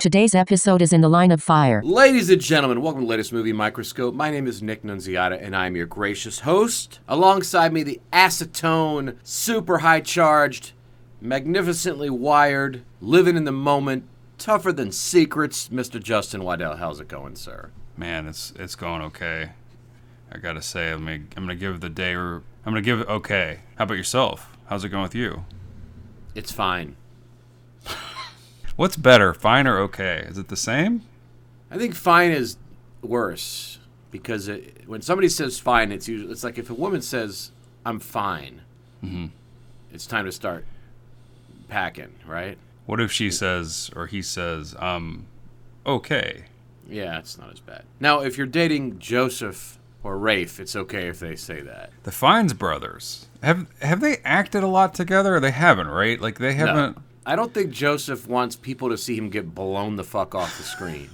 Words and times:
Today's 0.00 0.34
episode 0.34 0.80
is 0.80 0.94
in 0.94 1.02
the 1.02 1.10
line 1.10 1.30
of 1.30 1.42
fire. 1.42 1.82
Ladies 1.84 2.30
and 2.30 2.40
gentlemen, 2.40 2.80
welcome 2.80 3.02
to 3.02 3.04
the 3.04 3.10
latest 3.10 3.34
movie 3.34 3.52
microscope. 3.52 4.14
My 4.14 4.30
name 4.30 4.46
is 4.46 4.62
Nick 4.62 4.82
Nunziata, 4.82 5.38
and 5.38 5.54
I'm 5.54 5.76
your 5.76 5.84
gracious 5.84 6.40
host. 6.40 7.00
Alongside 7.06 7.70
me, 7.74 7.82
the 7.82 8.00
acetone, 8.10 9.16
super 9.22 9.80
high 9.80 10.00
charged, 10.00 10.72
magnificently 11.20 12.08
wired, 12.08 12.82
living 13.02 13.36
in 13.36 13.44
the 13.44 13.52
moment, 13.52 14.04
tougher 14.38 14.72
than 14.72 14.90
secrets, 14.90 15.68
Mr. 15.68 16.02
Justin 16.02 16.44
Waddell. 16.44 16.76
How's 16.76 16.98
it 17.00 17.08
going, 17.08 17.36
sir? 17.36 17.70
Man, 17.98 18.26
it's 18.26 18.54
it's 18.56 18.76
going 18.76 19.02
okay. 19.02 19.50
I 20.32 20.38
gotta 20.38 20.62
say, 20.62 20.92
I'm 20.92 21.04
gonna, 21.04 21.24
I'm 21.36 21.42
gonna 21.42 21.54
give 21.56 21.80
the 21.80 21.90
day. 21.90 22.14
I'm 22.14 22.42
gonna 22.64 22.80
give 22.80 23.00
it 23.00 23.08
okay. 23.08 23.60
How 23.76 23.84
about 23.84 23.98
yourself? 23.98 24.56
How's 24.64 24.82
it 24.82 24.88
going 24.88 25.02
with 25.02 25.14
you? 25.14 25.44
It's 26.34 26.52
fine. 26.52 26.96
What's 28.80 28.96
better, 28.96 29.34
fine 29.34 29.66
or 29.66 29.76
okay? 29.80 30.24
Is 30.26 30.38
it 30.38 30.48
the 30.48 30.56
same? 30.56 31.02
I 31.70 31.76
think 31.76 31.94
fine 31.94 32.30
is 32.30 32.56
worse 33.02 33.78
because 34.10 34.48
it, 34.48 34.84
when 34.86 35.02
somebody 35.02 35.28
says 35.28 35.58
fine, 35.58 35.92
it's 35.92 36.08
usually 36.08 36.32
it's 36.32 36.42
like 36.42 36.56
if 36.56 36.70
a 36.70 36.74
woman 36.74 37.02
says 37.02 37.52
I'm 37.84 38.00
fine, 38.00 38.62
it's 39.92 40.06
time 40.06 40.24
to 40.24 40.32
start 40.32 40.64
packing, 41.68 42.14
right? 42.26 42.56
What 42.86 43.02
if 43.02 43.12
she 43.12 43.30
says 43.30 43.90
or 43.94 44.06
he 44.06 44.22
says, 44.22 44.74
um, 44.78 45.26
okay? 45.84 46.44
Yeah, 46.88 47.18
it's 47.18 47.36
not 47.36 47.52
as 47.52 47.60
bad. 47.60 47.84
Now, 48.00 48.22
if 48.22 48.38
you're 48.38 48.46
dating 48.46 48.98
Joseph 48.98 49.78
or 50.02 50.16
Rafe, 50.16 50.58
it's 50.58 50.74
okay 50.74 51.08
if 51.08 51.20
they 51.20 51.36
say 51.36 51.60
that. 51.60 51.90
The 52.04 52.12
Fiennes 52.12 52.54
brothers 52.54 53.26
have 53.42 53.66
have 53.82 54.00
they 54.00 54.22
acted 54.24 54.62
a 54.62 54.68
lot 54.68 54.94
together? 54.94 55.34
Or 55.34 55.40
they 55.40 55.50
haven't, 55.50 55.88
right? 55.88 56.18
Like 56.18 56.38
they 56.38 56.54
haven't. 56.54 56.96
No, 56.96 57.02
I 57.26 57.36
don't 57.36 57.52
think 57.52 57.70
Joseph 57.70 58.26
wants 58.26 58.56
people 58.56 58.88
to 58.88 58.98
see 58.98 59.16
him 59.16 59.28
get 59.30 59.54
blown 59.54 59.96
the 59.96 60.04
fuck 60.04 60.34
off 60.34 60.56
the 60.56 60.64
screen. 60.64 61.10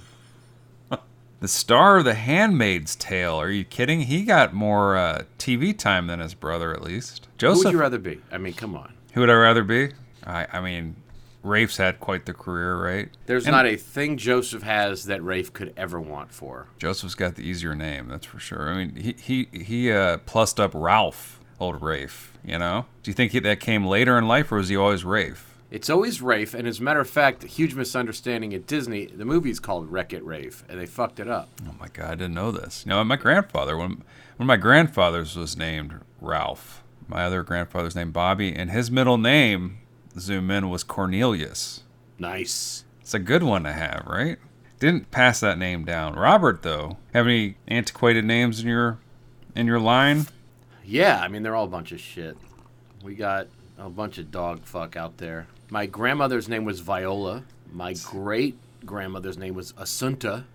The 1.39 1.47
star 1.47 1.97
of 1.97 2.05
The 2.05 2.15
Handmaid's 2.15 2.95
Tale. 2.95 3.35
Are 3.35 3.51
you 3.51 3.63
kidding? 3.63 4.01
He 4.01 4.23
got 4.23 4.55
more 4.55 4.97
uh, 4.97 5.21
TV 5.37 5.77
time 5.77 6.07
than 6.07 6.19
his 6.19 6.33
brother, 6.33 6.73
at 6.73 6.81
least. 6.81 7.25
Who 7.25 7.37
Joseph. 7.37 7.65
would 7.65 7.73
you 7.73 7.79
rather 7.79 7.99
be? 7.99 8.19
I 8.31 8.39
mean, 8.39 8.53
come 8.53 8.75
on. 8.75 8.93
Who 9.13 9.21
would 9.21 9.29
I 9.29 9.35
rather 9.35 9.63
be? 9.63 9.89
I, 10.25 10.47
I 10.51 10.61
mean, 10.61 10.95
Rafe's 11.43 11.77
had 11.77 11.99
quite 11.99 12.25
the 12.25 12.33
career, 12.33 12.75
right? 12.83 13.09
There's 13.27 13.45
And 13.45 13.51
not 13.53 13.67
a 13.67 13.75
thing 13.75 14.17
Joseph 14.17 14.63
has 14.63 15.05
that 15.05 15.23
Rafe 15.23 15.53
could 15.53 15.73
ever 15.77 16.01
want 16.01 16.33
for. 16.33 16.69
Joseph's 16.79 17.13
got 17.13 17.35
the 17.35 17.43
easier 17.43 17.75
name, 17.75 18.07
that's 18.07 18.25
for 18.25 18.39
sure. 18.39 18.71
I 18.71 18.75
mean, 18.83 18.95
he 18.95 19.13
he 19.21 19.47
he 19.63 19.91
uh, 19.91 20.17
plussed 20.25 20.59
up 20.59 20.71
Ralph, 20.73 21.39
old 21.59 21.83
Rafe. 21.83 22.33
You 22.43 22.57
know? 22.57 22.87
Do 23.03 23.11
you 23.11 23.13
think 23.15 23.33
he, 23.33 23.39
that 23.41 23.59
came 23.59 23.85
later 23.85 24.17
in 24.17 24.27
life, 24.27 24.51
or 24.51 24.55
was 24.55 24.69
he 24.69 24.75
always 24.75 25.05
Rafe? 25.05 25.46
It's 25.69 25.89
always 25.89 26.21
Rafe, 26.21 26.53
and 26.53 26.65
as 26.65 26.79
a 26.79 26.83
matter 26.83 27.01
of 27.01 27.09
fact, 27.09 27.43
a 27.43 27.47
huge 27.47 27.75
misunderstanding 27.75 28.53
at 28.53 28.67
Disney. 28.67 29.07
The 29.07 29.25
movie's 29.25 29.59
called 29.59 29.91
Wreck 29.91 30.13
It 30.13 30.23
Rafe, 30.23 30.63
and 30.69 30.79
they 30.79 30.85
fucked 30.85 31.19
it 31.19 31.27
up. 31.27 31.49
Oh 31.67 31.75
my 31.77 31.87
God, 31.89 32.11
I 32.11 32.15
didn't 32.15 32.35
know 32.35 32.51
this. 32.51 32.85
You 32.85 32.91
know, 32.91 33.03
my 33.03 33.17
grandfather, 33.17 33.75
when 33.75 33.89
one 33.89 34.03
of 34.39 34.45
my 34.45 34.55
grandfathers 34.55 35.35
was 35.35 35.57
named 35.57 35.95
Ralph. 36.21 36.83
My 37.09 37.25
other 37.25 37.43
grandfather's 37.43 37.95
named 37.95 38.13
Bobby, 38.13 38.53
and 38.53 38.71
his 38.71 38.89
middle 38.89 39.17
name, 39.17 39.79
zoom 40.17 40.51
in, 40.51 40.69
was 40.69 40.83
Cornelius. 40.83 41.83
Nice. 42.17 42.85
It's 43.01 43.13
a 43.13 43.19
good 43.19 43.43
one 43.43 43.63
to 43.63 43.73
have, 43.73 44.03
right? 44.07 44.37
Didn't 44.79 45.11
pass 45.11 45.39
that 45.41 45.57
name 45.57 45.85
down. 45.85 46.15
Robert, 46.15 46.61
though, 46.61 46.97
have 47.13 47.25
any 47.25 47.55
antiquated 47.67 48.25
names 48.25 48.61
in 48.61 48.67
your 48.67 48.99
in 49.55 49.65
your 49.67 49.79
line? 49.79 50.27
Yeah, 50.85 51.19
I 51.19 51.27
mean 51.27 51.43
they're 51.43 51.55
all 51.55 51.65
a 51.65 51.69
bunch 51.69 51.91
of 51.91 51.99
shit. 51.99 52.37
We 53.03 53.15
got 53.15 53.47
a 53.77 53.89
bunch 53.89 54.17
of 54.17 54.31
dog 54.31 54.65
fuck 54.65 54.95
out 54.95 55.17
there. 55.17 55.47
My 55.69 55.85
grandmother's 55.85 56.47
name 56.47 56.65
was 56.65 56.79
Viola. 56.79 57.43
My 57.71 57.93
great 58.05 58.57
grandmother's 58.85 59.37
name 59.37 59.53
was 59.53 59.73
Assunta. 59.73 60.45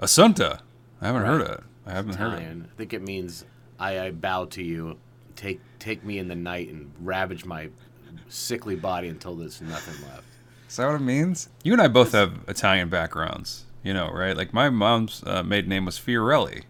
Asunta. 0.00 0.60
I 1.00 1.06
haven't 1.06 1.22
heard 1.24 1.40
Right. 1.42 1.50
it. 1.50 1.60
I 1.86 1.92
haven't 1.92 2.14
heard 2.16 2.32
it. 2.34 2.36
Italian. 2.36 2.68
I 2.72 2.76
think 2.76 2.92
it 2.92 3.02
means 3.02 3.44
I, 3.78 3.98
I 3.98 4.10
bow 4.10 4.44
to 4.46 4.62
you. 4.62 4.98
Take 5.36 5.60
take 5.78 6.04
me 6.04 6.18
in 6.18 6.28
the 6.28 6.34
night 6.34 6.68
and 6.68 6.92
ravage 7.00 7.44
my 7.44 7.70
sickly 8.28 8.76
body 8.76 9.08
until 9.08 9.34
there's 9.34 9.60
nothing 9.60 9.94
left. 10.08 10.24
Is 10.68 10.76
that 10.76 10.86
what 10.86 10.96
it 10.96 11.00
means? 11.00 11.48
You 11.64 11.72
and 11.72 11.82
I 11.82 11.88
both 11.88 12.12
have 12.12 12.40
Italian 12.46 12.88
backgrounds, 12.88 13.64
you 13.82 13.92
know, 13.94 14.10
right? 14.10 14.36
Like 14.36 14.52
my 14.52 14.70
mom's 14.70 15.24
uh, 15.26 15.42
maiden 15.42 15.70
name 15.70 15.84
was 15.86 15.98
Fiorelli. 15.98 16.64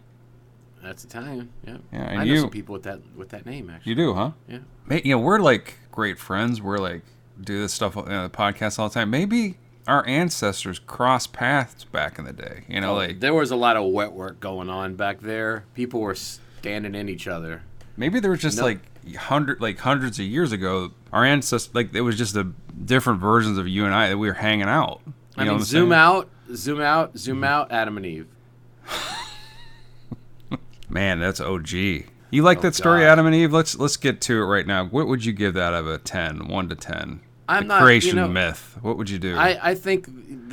That's 0.82 1.04
Italian. 1.04 1.50
Yeah. 1.66 1.76
Yeah, 1.92 1.98
and 2.00 2.20
I 2.20 2.24
know 2.24 2.32
you- 2.32 2.40
some 2.40 2.50
people 2.50 2.72
with 2.72 2.84
that 2.84 3.00
with 3.16 3.28
that 3.30 3.44
name 3.44 3.68
actually. 3.68 3.90
You 3.90 3.96
do, 3.96 4.14
huh? 4.14 4.30
Yeah. 4.48 4.58
You 5.04 5.16
know, 5.16 5.18
we're 5.18 5.40
like 5.40 5.78
great 5.90 6.18
friends. 6.18 6.62
We're 6.62 6.78
like 6.78 7.02
do 7.44 7.60
this 7.60 7.74
stuff 7.74 7.96
on 7.96 8.06
the 8.06 8.30
podcast 8.30 8.78
all 8.78 8.88
the 8.88 8.94
time. 8.94 9.10
Maybe 9.10 9.56
our 9.86 10.06
ancestors 10.06 10.78
crossed 10.78 11.32
paths 11.32 11.84
back 11.84 12.18
in 12.18 12.24
the 12.24 12.32
day. 12.32 12.64
You 12.68 12.80
know, 12.80 12.92
oh, 12.92 12.96
like 12.96 13.20
there 13.20 13.34
was 13.34 13.50
a 13.50 13.56
lot 13.56 13.76
of 13.76 13.90
wet 13.92 14.12
work 14.12 14.40
going 14.40 14.70
on 14.70 14.94
back 14.96 15.20
there. 15.20 15.64
People 15.74 16.00
were 16.00 16.14
standing 16.14 16.94
in 16.94 17.08
each 17.08 17.26
other. 17.26 17.62
maybe 17.96 18.20
there 18.20 18.30
was 18.30 18.40
just 18.40 18.58
No. 18.58 18.64
like 18.64 18.78
hundred, 19.16 19.60
like 19.60 19.78
hundreds 19.80 20.18
of 20.20 20.24
years 20.24 20.52
ago, 20.52 20.92
our 21.12 21.24
ancestors, 21.24 21.74
like 21.74 21.92
it 21.94 22.02
was 22.02 22.16
just 22.16 22.34
the 22.34 22.52
different 22.84 23.20
versions 23.20 23.58
of 23.58 23.66
you 23.66 23.84
and 23.84 23.94
I 23.94 24.08
that 24.08 24.18
we 24.18 24.28
were 24.28 24.34
hanging 24.34 24.68
out. 24.68 25.00
You 25.06 25.12
I 25.38 25.44
know 25.44 25.54
mean, 25.56 25.64
zoom 25.64 25.90
saying? 25.90 26.00
out, 26.00 26.28
zoom 26.54 26.80
out, 26.80 27.18
zoom 27.18 27.36
mm-hmm. 27.38 27.44
out. 27.44 27.72
Adam 27.72 27.96
and 27.96 28.06
Eve. 28.06 28.26
Man, 30.88 31.20
that's 31.20 31.40
OG. 31.40 31.70
You 31.72 32.42
like 32.42 32.58
Oh, 32.58 32.62
that 32.62 32.74
story, 32.74 33.00
God. 33.00 33.06
Adam 33.08 33.26
and 33.26 33.34
Eve? 33.34 33.52
Let's 33.52 33.78
let's 33.78 33.96
get 33.96 34.20
to 34.22 34.42
it 34.42 34.44
right 34.44 34.66
now. 34.66 34.84
What 34.86 35.06
would 35.06 35.24
you 35.24 35.32
give 35.32 35.54
that 35.54 35.72
out 35.72 35.80
of 35.80 35.86
a 35.86 35.98
10? 35.98 36.48
1 36.48 36.68
to 36.68 36.74
10? 36.74 37.20
I'm 37.48 37.64
the 37.64 37.68
not- 37.68 37.80
you 37.80 37.84
creation 37.84 38.16
know, 38.16 38.28
myth. 38.28 38.78
What 38.82 38.96
would 38.96 39.10
you 39.10 39.18
do? 39.18 39.36
I, 39.36 39.70
I 39.70 39.74
think 39.74 40.08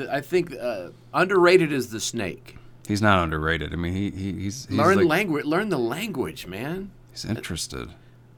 I 0.09 0.21
think 0.21 0.53
uh, 0.59 0.89
underrated 1.13 1.71
is 1.71 1.89
the 1.91 1.99
snake. 1.99 2.57
he's 2.87 3.01
not 3.01 3.23
underrated. 3.23 3.73
I 3.73 3.75
mean, 3.75 3.93
he, 3.93 4.11
he 4.11 4.33
he's, 4.33 4.65
he's 4.65 4.77
learn 4.77 4.97
like, 4.97 5.07
language. 5.07 5.45
Learn 5.45 5.69
the 5.69 5.79
language, 5.79 6.47
man. 6.47 6.91
he's 7.11 7.25
interested. 7.25 7.89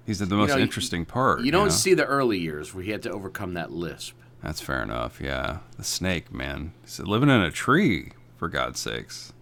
He's 0.05 0.19
the, 0.19 0.25
the 0.25 0.35
most 0.35 0.49
know, 0.49 0.57
interesting 0.57 1.05
part. 1.05 1.41
You 1.41 1.51
don't 1.51 1.65
know? 1.65 1.71
see 1.71 1.93
the 1.93 2.05
early 2.05 2.39
years 2.39 2.73
where 2.73 2.83
he 2.83 2.91
had 2.91 3.03
to 3.03 3.11
overcome 3.11 3.53
that 3.53 3.71
lisp. 3.71 4.15
That's 4.43 4.59
fair 4.59 4.81
enough. 4.81 5.21
Yeah, 5.21 5.59
the 5.77 5.83
snake, 5.83 6.33
man. 6.33 6.73
He's 6.81 6.99
living 6.99 7.29
in 7.29 7.41
a 7.41 7.51
tree 7.51 8.11
for 8.37 8.49
God's 8.49 8.79
sakes. 8.79 9.33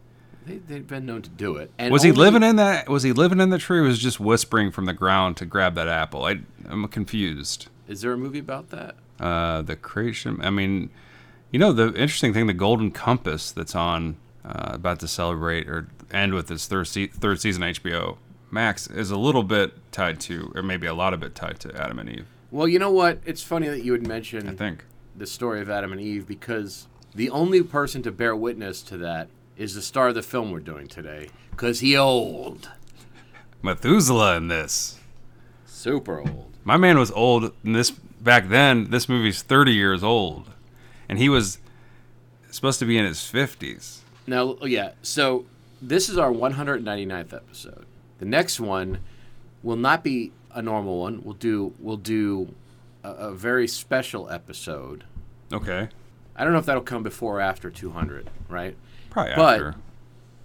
They, 0.46 0.58
they've 0.58 0.86
been 0.86 1.06
known 1.06 1.22
to 1.22 1.30
do 1.30 1.56
it. 1.58 1.72
And 1.78 1.92
Was 1.92 2.04
he 2.04 2.12
living 2.12 2.44
in 2.44 2.58
that? 2.58 2.90
Was 2.90 3.04
he 3.04 3.14
living 3.14 3.40
in 3.40 3.50
the 3.50 3.58
tree? 3.58 3.80
Or 3.80 3.84
was 3.84 3.98
he 3.98 4.04
just 4.04 4.20
whispering 4.20 4.72
from 4.72 4.86
the 4.86 4.94
ground 4.94 5.38
to 5.38 5.46
grab 5.46 5.76
that 5.76 5.88
apple? 5.88 6.26
I, 6.26 6.42
I'm 6.68 6.88
confused. 6.88 7.68
Is 7.90 8.02
there 8.02 8.14
a 8.14 8.18
movie 8.18 8.40
about 8.40 8.70
that? 8.70 8.96
Uh, 9.20 9.62
the 9.64 9.76
creation. 9.76 10.40
I 10.42 10.50
mean, 10.52 10.90
you 11.52 11.60
know, 11.60 11.74
the 11.74 11.88
interesting 11.88 12.34
thing, 12.34 12.48
the 12.48 12.54
Golden 12.54 12.92
Compass 12.92 13.52
that's 13.52 13.76
on, 13.76 14.16
uh, 14.46 14.70
about 14.74 15.00
to 15.02 15.08
celebrate 15.08 15.68
or 15.68 15.90
end 16.12 16.34
with 16.34 16.50
its 16.52 16.68
third 16.68 16.86
se- 16.88 17.08
third 17.08 17.42
season 17.42 17.64
HBO 17.64 18.18
Max 18.52 18.88
is 18.88 19.12
a 19.12 19.18
little 19.18 19.44
bit 19.44 19.74
tied 19.92 20.20
to, 20.22 20.52
or 20.56 20.62
maybe 20.64 20.88
a 20.88 20.94
lot 20.94 21.14
of 21.14 21.22
it 21.24 21.36
tied 21.36 21.60
to 21.62 21.76
Adam 21.76 22.00
and 22.00 22.10
Eve. 22.10 22.28
Well, 22.52 22.68
you 22.68 22.80
know 22.80 22.92
what? 22.92 23.20
It's 23.26 23.44
funny 23.44 23.68
that 23.68 23.84
you 23.84 23.92
would 23.92 24.08
mention 24.08 24.48
I 24.48 24.54
think. 24.56 24.86
the 25.16 25.28
story 25.28 25.60
of 25.62 25.70
Adam 25.70 25.92
and 25.92 26.00
Eve 26.02 26.28
because 26.28 26.88
the 27.14 27.30
only 27.30 27.62
person 27.64 28.02
to 28.04 28.12
bear 28.12 28.36
witness 28.36 28.82
to 28.84 28.98
that 28.98 29.30
is 29.58 29.76
the 29.76 29.82
star 29.82 30.08
of 30.10 30.16
the 30.16 30.22
film 30.24 30.52
we're 30.52 30.60
doing 30.60 30.88
today 30.88 31.30
because 31.52 31.80
he 31.82 31.98
old, 31.98 32.70
Methuselah 33.62 34.38
in 34.38 34.48
this. 34.48 35.00
super 35.66 36.20
old. 36.22 36.49
My 36.64 36.78
man 36.78 36.98
was 37.00 37.12
old 37.12 37.52
in 37.64 37.74
this 37.74 37.90
back 37.92 38.50
then. 38.50 38.90
This 38.92 39.08
movie's 39.10 39.42
30 39.42 39.74
years 39.74 40.04
old, 40.04 40.48
and 41.08 41.18
he 41.18 41.30
was 41.30 41.60
supposed 42.52 42.80
to 42.80 42.86
be 42.86 42.98
in 42.98 43.06
his 43.06 43.20
50s. 43.20 44.00
Now, 44.28 44.58
yeah, 44.64 44.92
so 45.02 45.46
this 45.82 46.10
is 46.10 46.18
our 46.18 46.32
199th 46.32 47.34
episode. 47.34 47.86
The 48.20 48.26
next 48.26 48.60
one 48.60 49.00
will 49.64 49.78
not 49.78 50.04
be 50.04 50.32
a 50.52 50.62
normal 50.62 51.00
one. 51.00 51.22
We'll 51.24 51.34
do 51.36 51.74
we'll 51.80 51.98
do 51.98 52.54
a, 53.04 53.10
a 53.12 53.32
very 53.34 53.68
special 53.68 54.30
episode. 54.30 55.06
Okay, 55.54 55.88
I 56.36 56.44
don't 56.44 56.54
know 56.54 56.60
if 56.60 56.66
that'll 56.66 56.84
come 56.84 57.02
before 57.04 57.38
or 57.38 57.42
after 57.42 57.70
200, 57.72 58.30
right? 58.50 58.76
probably 59.10 59.34
But- 59.36 59.54
after. 59.56 59.76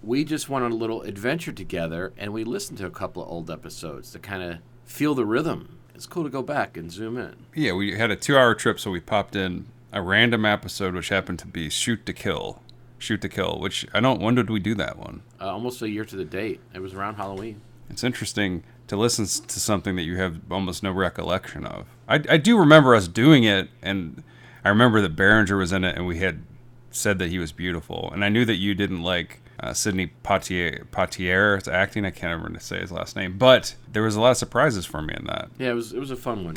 we 0.01 0.23
just 0.23 0.49
went 0.49 0.65
on 0.65 0.71
a 0.71 0.75
little 0.75 1.03
adventure 1.03 1.51
together 1.51 2.13
and 2.17 2.33
we 2.33 2.43
listened 2.43 2.79
to 2.79 2.85
a 2.87 2.89
couple 2.91 3.21
of 3.23 3.29
old 3.29 3.51
episodes 3.51 4.11
to 4.11 4.19
kind 4.19 4.41
of 4.41 4.57
feel 4.85 5.13
the 5.13 5.25
rhythm. 5.25 5.74
It's 5.95 6.05
cool 6.05 6.23
to 6.23 6.29
go 6.29 6.41
back 6.41 6.75
and 6.75 6.91
zoom 6.91 7.17
in. 7.17 7.35
Yeah, 7.55 7.71
we 7.71 7.97
had 7.97 8.11
a 8.11 8.17
two-hour 8.17 8.55
trip, 8.55 8.79
so 8.79 8.91
we 8.91 8.99
popped 8.99 9.35
in 9.35 9.67
a 9.93 10.01
random 10.01 10.45
episode, 10.45 10.93
which 10.93 11.07
happened 11.07 11.39
to 11.39 11.47
be 11.47 11.69
Shoot 11.69 12.05
to 12.05 12.13
Kill. 12.13 12.61
Shoot 12.97 13.21
to 13.21 13.29
Kill, 13.29 13.59
which 13.59 13.87
I 13.93 14.01
don't. 14.01 14.21
When 14.21 14.35
did 14.35 14.49
we 14.49 14.59
do 14.59 14.75
that 14.75 14.97
one? 14.97 15.21
Uh, 15.39 15.51
almost 15.51 15.81
a 15.81 15.89
year 15.89 16.03
to 16.03 16.15
the 16.17 16.25
date. 16.25 16.59
It 16.73 16.81
was 16.81 16.93
around 16.93 17.15
Halloween. 17.15 17.61
It's 17.89 18.03
interesting 18.03 18.63
to 18.87 18.97
listen 18.97 19.25
to 19.25 19.59
something 19.59 19.95
that 19.95 20.03
you 20.03 20.17
have 20.17 20.39
almost 20.51 20.83
no 20.83 20.91
recollection 20.91 21.65
of. 21.65 21.85
I, 22.09 22.15
I 22.29 22.37
do 22.37 22.57
remember 22.57 22.93
us 22.93 23.07
doing 23.07 23.45
it, 23.45 23.69
and 23.81 24.21
I 24.65 24.69
remember 24.69 24.99
that 25.01 25.15
Berenger 25.15 25.57
was 25.57 25.71
in 25.71 25.85
it, 25.85 25.95
and 25.95 26.05
we 26.05 26.19
had 26.19 26.41
said 26.91 27.19
that 27.19 27.29
he 27.29 27.39
was 27.39 27.51
beautiful. 27.53 28.09
And 28.11 28.23
I 28.23 28.29
knew 28.29 28.43
that 28.45 28.55
you 28.55 28.75
didn't 28.75 29.01
like 29.01 29.41
uh, 29.59 29.73
Sidney 29.73 30.11
Poitier, 30.23 30.85
Poitier's 30.87 31.67
acting. 31.67 32.05
I 32.05 32.11
can't 32.11 32.37
remember 32.37 32.59
to 32.59 32.65
say 32.65 32.79
his 32.79 32.91
last 32.91 33.15
name, 33.15 33.37
but 33.37 33.75
there 33.91 34.03
was 34.03 34.15
a 34.15 34.21
lot 34.21 34.31
of 34.31 34.37
surprises 34.37 34.85
for 34.85 35.01
me 35.01 35.13
in 35.17 35.25
that. 35.25 35.49
Yeah, 35.57 35.71
it 35.71 35.73
was 35.73 35.93
it 35.93 35.99
was 35.99 36.11
a 36.11 36.15
fun 36.15 36.45
one. 36.45 36.55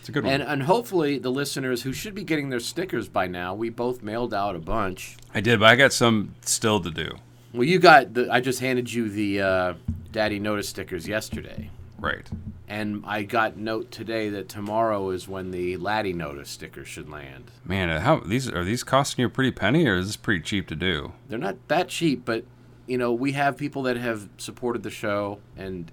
It's 0.00 0.08
a 0.08 0.12
good 0.12 0.24
one. 0.24 0.32
And 0.32 0.42
and 0.42 0.62
hopefully 0.64 1.18
the 1.18 1.30
listeners 1.30 1.82
who 1.82 1.92
should 1.92 2.14
be 2.14 2.24
getting 2.24 2.48
their 2.50 2.60
stickers 2.60 3.08
by 3.08 3.26
now, 3.26 3.54
we 3.54 3.70
both 3.70 4.02
mailed 4.02 4.34
out 4.34 4.56
a 4.56 4.60
bunch. 4.60 5.16
I 5.34 5.40
did, 5.40 5.60
but 5.60 5.68
I 5.68 5.76
got 5.76 5.92
some 5.92 6.34
still 6.42 6.80
to 6.80 6.90
do. 6.90 7.16
Well, 7.52 7.64
you 7.64 7.78
got 7.78 8.14
the 8.14 8.28
I 8.30 8.40
just 8.40 8.60
handed 8.60 8.92
you 8.92 9.08
the 9.08 9.40
uh, 9.40 9.74
Daddy 10.12 10.38
Notice 10.38 10.68
stickers 10.68 11.06
yesterday. 11.08 11.70
Right. 12.00 12.28
And 12.66 13.04
I 13.06 13.22
got 13.22 13.56
note 13.56 13.90
today 13.90 14.28
that 14.30 14.48
tomorrow 14.48 15.10
is 15.10 15.28
when 15.28 15.50
the 15.50 15.76
Laddie 15.76 16.12
Notice 16.12 16.48
stickers 16.48 16.88
should 16.88 17.10
land. 17.10 17.50
Man, 17.64 18.00
how 18.00 18.20
these 18.20 18.48
are 18.48 18.64
these 18.64 18.84
costing 18.84 19.22
you 19.22 19.26
a 19.26 19.30
pretty 19.30 19.50
penny, 19.50 19.86
or 19.86 19.96
is 19.96 20.06
this 20.06 20.16
pretty 20.16 20.42
cheap 20.42 20.68
to 20.68 20.76
do? 20.76 21.12
They're 21.28 21.38
not 21.38 21.56
that 21.68 21.88
cheap, 21.88 22.24
but 22.24 22.44
you 22.86 22.96
know 22.96 23.12
we 23.12 23.32
have 23.32 23.56
people 23.56 23.82
that 23.82 23.96
have 23.96 24.28
supported 24.38 24.82
the 24.82 24.90
show, 24.90 25.40
and 25.56 25.90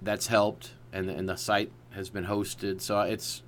that's 0.00 0.28
helped, 0.28 0.72
and 0.92 1.10
and 1.10 1.28
the 1.28 1.36
site 1.36 1.72
has 1.90 2.08
been 2.08 2.26
hosted, 2.26 2.80
so 2.80 3.00
it's 3.00 3.42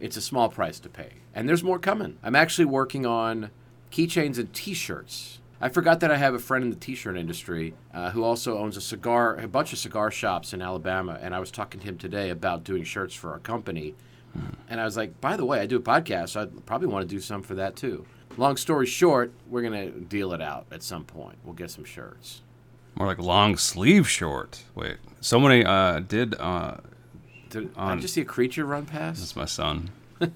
it's 0.00 0.16
a 0.16 0.22
small 0.22 0.48
price 0.48 0.80
to 0.80 0.88
pay. 0.88 1.14
And 1.34 1.48
there's 1.48 1.64
more 1.64 1.78
coming. 1.78 2.18
I'm 2.22 2.36
actually 2.36 2.64
working 2.66 3.04
on 3.04 3.50
keychains 3.90 4.38
and 4.38 4.52
T-shirts. 4.52 5.38
I 5.62 5.68
forgot 5.68 6.00
that 6.00 6.10
I 6.10 6.16
have 6.16 6.34
a 6.34 6.40
friend 6.40 6.64
in 6.64 6.70
the 6.70 6.76
T-shirt 6.76 7.16
industry 7.16 7.72
uh, 7.94 8.10
who 8.10 8.24
also 8.24 8.58
owns 8.58 8.76
a 8.76 8.80
cigar, 8.80 9.36
a 9.36 9.46
bunch 9.46 9.72
of 9.72 9.78
cigar 9.78 10.10
shops 10.10 10.52
in 10.52 10.60
Alabama, 10.60 11.20
and 11.22 11.36
I 11.36 11.38
was 11.38 11.52
talking 11.52 11.78
to 11.78 11.86
him 11.86 11.98
today 11.98 12.30
about 12.30 12.64
doing 12.64 12.82
shirts 12.82 13.14
for 13.14 13.30
our 13.30 13.38
company. 13.38 13.94
And 14.68 14.80
I 14.80 14.84
was 14.84 14.96
like, 14.96 15.20
by 15.20 15.36
the 15.36 15.44
way, 15.44 15.60
I 15.60 15.66
do 15.66 15.76
a 15.76 15.80
podcast, 15.80 16.30
so 16.30 16.42
I'd 16.42 16.66
probably 16.66 16.88
want 16.88 17.08
to 17.08 17.14
do 17.14 17.20
some 17.20 17.44
for 17.44 17.54
that 17.54 17.76
too. 17.76 18.04
Long 18.36 18.56
story 18.56 18.86
short, 18.86 19.32
we're 19.48 19.62
gonna 19.62 19.90
deal 19.90 20.32
it 20.32 20.42
out 20.42 20.66
at 20.72 20.82
some 20.82 21.04
point. 21.04 21.38
We'll 21.44 21.54
get 21.54 21.70
some 21.70 21.84
shirts. 21.84 22.42
More 22.96 23.06
like 23.06 23.18
long 23.18 23.56
sleeve 23.56 24.08
short. 24.08 24.64
Wait, 24.74 24.96
somebody 25.20 25.64
uh, 25.64 26.00
did. 26.00 26.34
Uh, 26.40 26.78
Did 27.50 27.70
I 27.76 27.94
just 27.96 28.14
see 28.14 28.22
a 28.22 28.24
creature 28.24 28.64
run 28.64 28.86
past? 28.86 29.20
That's 29.20 29.36
my 29.36 29.44
son. 29.44 29.90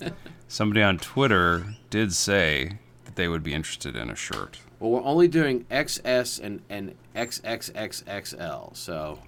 Somebody 0.49 0.82
on 0.82 0.99
Twitter 0.99 1.75
did 1.90 2.12
say 2.12 2.78
that 3.05 3.17
they 3.17 3.26
would 3.26 3.43
be 3.43 3.52
interested 3.52 3.96
in 3.96 4.11
a 4.11 4.14
shirt. 4.14 4.58
Well, 4.78 4.90
we're 4.90 5.02
only 5.02 5.28
doing 5.28 5.64
XS 5.70 6.40
and, 6.40 6.62
and 6.69 6.94
XXXXL, 7.14 8.76
so 8.76 9.19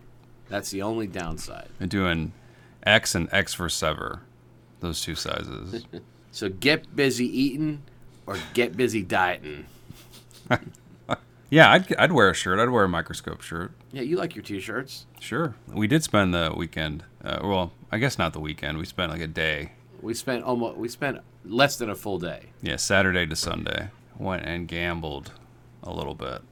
that's 0.48 0.70
the 0.70 0.82
only 0.82 1.06
downside. 1.06 1.68
They're 1.78 1.88
doing 1.88 2.32
X 2.82 3.14
and 3.14 3.28
X 3.32 3.54
for 3.54 3.68
sever, 3.68 4.22
those 4.80 5.00
two 5.00 5.14
sizes. 5.14 5.84
So 6.30 6.48
get 6.48 6.94
busy 6.94 7.26
eating 7.26 7.82
or 8.26 8.38
get 8.54 8.76
busy 8.76 9.02
dieting. 9.02 9.66
yeah, 11.50 11.72
I'd, 11.72 11.94
I'd 11.96 12.12
wear 12.12 12.30
a 12.30 12.34
shirt. 12.34 12.58
I'd 12.58 12.68
wear 12.68 12.84
a 12.84 12.88
microscope 12.88 13.40
shirt. 13.40 13.72
Yeah, 13.90 14.02
you 14.02 14.16
like 14.16 14.36
your 14.36 14.44
t-shirts. 14.44 15.06
Sure. 15.18 15.56
We 15.66 15.88
did 15.88 16.04
spend 16.04 16.34
the 16.34 16.52
weekend. 16.56 17.02
Uh, 17.24 17.40
well, 17.42 17.72
I 17.90 17.98
guess 17.98 18.18
not 18.18 18.34
the 18.34 18.40
weekend. 18.40 18.78
We 18.78 18.84
spent 18.84 19.10
like 19.10 19.20
a 19.20 19.26
day. 19.26 19.72
We 20.00 20.14
spent 20.14 20.44
almost 20.44 20.76
we 20.76 20.88
spent 20.88 21.18
less 21.44 21.76
than 21.76 21.90
a 21.90 21.96
full 21.96 22.18
day. 22.18 22.50
Yeah, 22.62 22.76
Saturday 22.76 23.26
to 23.26 23.34
Sunday. 23.34 23.88
Went 24.18 24.44
and 24.44 24.66
gambled 24.68 25.32
a 25.82 25.92
little 25.92 26.14
bit. 26.14 26.42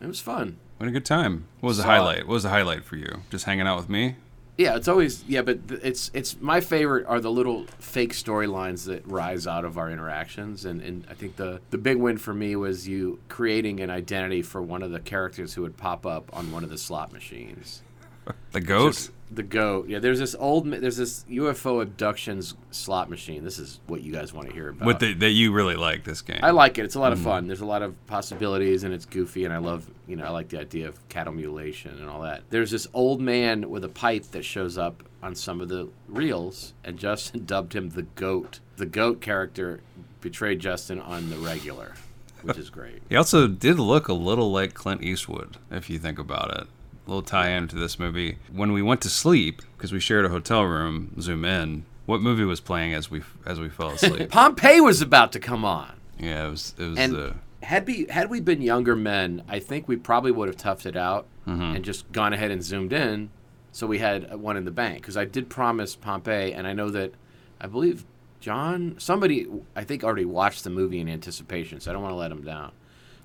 It 0.00 0.06
was 0.06 0.20
fun. 0.20 0.56
We 0.78 0.86
had 0.86 0.88
a 0.88 0.92
good 0.98 1.04
time. 1.06 1.46
What 1.60 1.68
was 1.68 1.76
the 1.76 1.82
Saw- 1.84 1.90
highlight? 1.90 2.26
What 2.26 2.34
was 2.34 2.42
the 2.42 2.48
highlight 2.50 2.84
for 2.84 2.96
you? 2.96 3.22
Just 3.30 3.44
hanging 3.44 3.66
out 3.66 3.76
with 3.76 3.88
me? 3.88 4.16
Yeah, 4.56 4.76
it's 4.76 4.86
always 4.86 5.24
yeah, 5.24 5.42
but 5.42 5.66
th- 5.68 5.80
it's 5.82 6.10
it's 6.14 6.40
my 6.40 6.60
favorite 6.60 7.06
are 7.06 7.18
the 7.20 7.30
little 7.30 7.66
fake 7.80 8.12
storylines 8.12 8.86
that 8.86 9.04
rise 9.06 9.48
out 9.48 9.64
of 9.64 9.76
our 9.78 9.90
interactions, 9.90 10.64
and, 10.64 10.80
and 10.80 11.04
I 11.10 11.14
think 11.14 11.34
the 11.36 11.60
the 11.70 11.78
big 11.78 11.96
win 11.96 12.18
for 12.18 12.32
me 12.32 12.54
was 12.54 12.86
you 12.86 13.18
creating 13.28 13.80
an 13.80 13.90
identity 13.90 14.42
for 14.42 14.62
one 14.62 14.82
of 14.82 14.92
the 14.92 15.00
characters 15.00 15.54
who 15.54 15.62
would 15.62 15.76
pop 15.76 16.06
up 16.06 16.30
on 16.32 16.52
one 16.52 16.62
of 16.62 16.70
the 16.70 16.78
slot 16.78 17.12
machines. 17.12 17.82
The 18.52 18.60
goat? 18.60 18.92
Just 18.94 19.10
the 19.30 19.42
goat. 19.42 19.88
Yeah, 19.88 19.98
there's 19.98 20.18
this 20.18 20.34
old 20.38 20.70
there's 20.70 20.96
this 20.96 21.24
UFO 21.30 21.82
abductions 21.82 22.54
slot 22.70 23.08
machine. 23.10 23.42
This 23.44 23.58
is 23.58 23.80
what 23.86 24.02
you 24.02 24.12
guys 24.12 24.32
want 24.32 24.48
to 24.48 24.54
hear 24.54 24.68
about. 24.68 25.00
the, 25.00 25.14
that 25.14 25.30
you 25.30 25.52
really 25.52 25.76
like 25.76 26.04
this 26.04 26.20
game. 26.22 26.40
I 26.42 26.50
like 26.50 26.78
it. 26.78 26.84
It's 26.84 26.94
a 26.94 27.00
lot 27.00 27.12
of 27.12 27.18
Mm. 27.18 27.24
fun. 27.24 27.46
There's 27.46 27.60
a 27.62 27.66
lot 27.66 27.82
of 27.82 27.94
possibilities, 28.06 28.84
and 28.84 28.92
it's 28.94 29.06
goofy. 29.06 29.44
And 29.44 29.52
I 29.54 29.58
love, 29.58 29.90
you 30.06 30.16
know, 30.16 30.24
I 30.24 30.30
like 30.30 30.48
the 30.50 30.60
idea 30.60 30.88
of 30.88 31.08
cattle 31.08 31.32
mutilation 31.32 31.92
and 31.98 32.08
all 32.08 32.22
that. 32.22 32.42
There's 32.50 32.70
this 32.70 32.86
old 32.94 33.20
man 33.20 33.70
with 33.70 33.82
a 33.84 33.88
pipe 33.88 34.24
that 34.32 34.44
shows 34.44 34.76
up 34.78 35.02
on 35.22 35.34
some 35.34 35.60
of 35.60 35.68
the 35.68 35.88
reels, 36.08 36.74
and 36.84 36.98
Justin 36.98 37.44
dubbed 37.46 37.74
him 37.74 37.90
the 37.90 38.02
goat. 38.02 38.60
The 38.76 38.86
goat 38.86 39.20
character 39.20 39.80
betrayed 40.20 40.60
Justin 40.60 41.00
on 41.00 41.30
the 41.30 41.36
regular, 41.36 41.94
which 42.42 42.58
is 42.58 42.70
great. 42.70 43.02
He 43.08 43.16
also 43.16 43.46
did 43.48 43.78
look 43.78 44.08
a 44.08 44.12
little 44.14 44.50
like 44.52 44.74
Clint 44.74 45.02
Eastwood, 45.02 45.56
if 45.70 45.88
you 45.90 45.98
think 45.98 46.18
about 46.18 46.56
it. 46.60 46.66
Little 47.06 47.22
tie-in 47.22 47.68
to 47.68 47.76
this 47.76 47.98
movie. 47.98 48.38
When 48.52 48.72
we 48.72 48.80
went 48.82 49.00
to 49.02 49.10
sleep, 49.10 49.60
because 49.76 49.92
we 49.92 50.00
shared 50.00 50.24
a 50.24 50.30
hotel 50.30 50.62
room, 50.62 51.20
zoom 51.20 51.44
in. 51.44 51.84
What 52.06 52.20
movie 52.20 52.44
was 52.44 52.60
playing 52.60 52.94
as 52.94 53.10
we 53.10 53.22
as 53.46 53.60
we 53.60 53.68
fell 53.68 53.90
asleep? 53.98 54.30
Pompeii 54.30 54.80
was 54.80 55.02
about 55.02 55.32
to 55.32 55.40
come 55.40 55.64
on. 55.64 55.92
yeah, 56.18 56.46
it 56.46 56.50
was 56.50 56.74
it 56.78 56.84
was 56.84 56.98
And 56.98 57.16
uh, 57.16 57.30
had 57.62 57.86
we 57.86 58.06
had 58.08 58.30
we 58.30 58.40
been 58.40 58.62
younger 58.62 58.96
men, 58.96 59.42
I 59.48 59.58
think 59.58 59.86
we 59.88 59.96
probably 59.96 60.30
would 60.32 60.48
have 60.48 60.56
toughed 60.56 60.86
it 60.86 60.96
out 60.96 61.26
and 61.46 61.84
just 61.84 62.10
gone 62.12 62.32
ahead 62.32 62.50
and 62.50 62.62
zoomed 62.64 62.92
in, 62.94 63.28
so 63.70 63.86
we 63.86 63.98
had 63.98 64.34
one 64.36 64.56
in 64.56 64.64
the 64.64 64.70
bank. 64.70 65.02
Because 65.02 65.16
I 65.18 65.26
did 65.26 65.50
promise 65.50 65.94
Pompeii, 65.94 66.54
and 66.54 66.66
I 66.66 66.72
know 66.72 66.88
that 66.90 67.12
I 67.60 67.66
believe 67.66 68.04
John, 68.40 68.94
somebody 68.98 69.46
I 69.76 69.84
think 69.84 70.04
already 70.04 70.24
watched 70.24 70.64
the 70.64 70.70
movie 70.70 71.00
in 71.00 71.08
anticipation, 71.08 71.80
so 71.80 71.90
I 71.90 71.92
don't 71.94 72.02
want 72.02 72.12
to 72.12 72.16
let 72.16 72.32
him 72.32 72.42
down. 72.42 72.72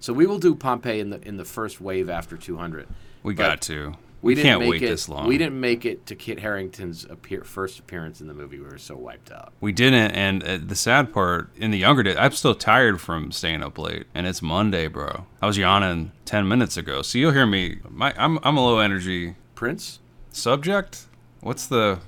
So 0.02 0.12
we 0.14 0.26
will 0.26 0.40
do 0.40 0.54
Pompeii 0.56 1.00
in 1.00 1.10
the 1.12 1.26
in 1.28 1.38
the 1.38 1.46
first 1.46 1.80
wave 1.82 2.10
after 2.10 2.36
200. 2.38 2.88
We 3.24 3.34
but 3.34 3.44
got 3.44 3.62
to. 3.64 3.96
We, 4.22 4.32
We, 4.32 4.36
didn't 4.36 4.50
can't 4.50 4.60
make 4.62 4.70
wait 4.70 4.84
it, 4.84 4.90
this 4.90 5.08
long. 5.08 5.28
We 5.28 5.38
didn't 5.38 5.60
make 5.60 5.86
it 5.86 6.06
to 6.08 6.16
Kit 6.16 6.40
Harington's 6.40 7.06
appear, 7.06 7.46
first 7.46 7.80
appearance 7.80 8.20
in 8.20 8.28
the 8.28 8.34
movie. 8.34 8.60
We 8.60 8.66
were 8.66 8.78
so 8.78 8.98
wiped 8.98 9.32
out. 9.32 9.54
We 9.62 9.72
didn't, 9.72 10.12
and 10.12 10.44
uh, 10.44 10.58
the 10.62 10.76
sad 10.76 11.14
part 11.14 11.50
in 11.56 11.72
the 11.72 11.78
younger 11.78 12.04
days, 12.04 12.18
I'm 12.20 12.34
still 12.34 12.54
tired 12.54 13.00
from 13.00 13.32
staying 13.32 13.64
up 13.64 13.78
late, 13.78 14.08
and 14.14 14.28
it's 14.28 14.42
Monday, 14.42 14.88
bro. 14.88 15.26
I 15.42 15.48
was 15.48 15.58
yawning 15.58 16.12
ten 16.26 16.50
minutes 16.50 16.76
ago, 16.76 17.02
so 17.02 17.18
you'll 17.18 17.32
hear 17.32 17.46
me. 17.46 17.80
My, 17.90 18.14
I'm 18.18 18.40
I'm 18.44 18.58
a 18.58 18.66
low 18.66 18.80
energy 18.80 19.36
Prince, 19.56 20.00
subject. 20.32 21.06
What's 21.40 21.66
the? 21.66 22.00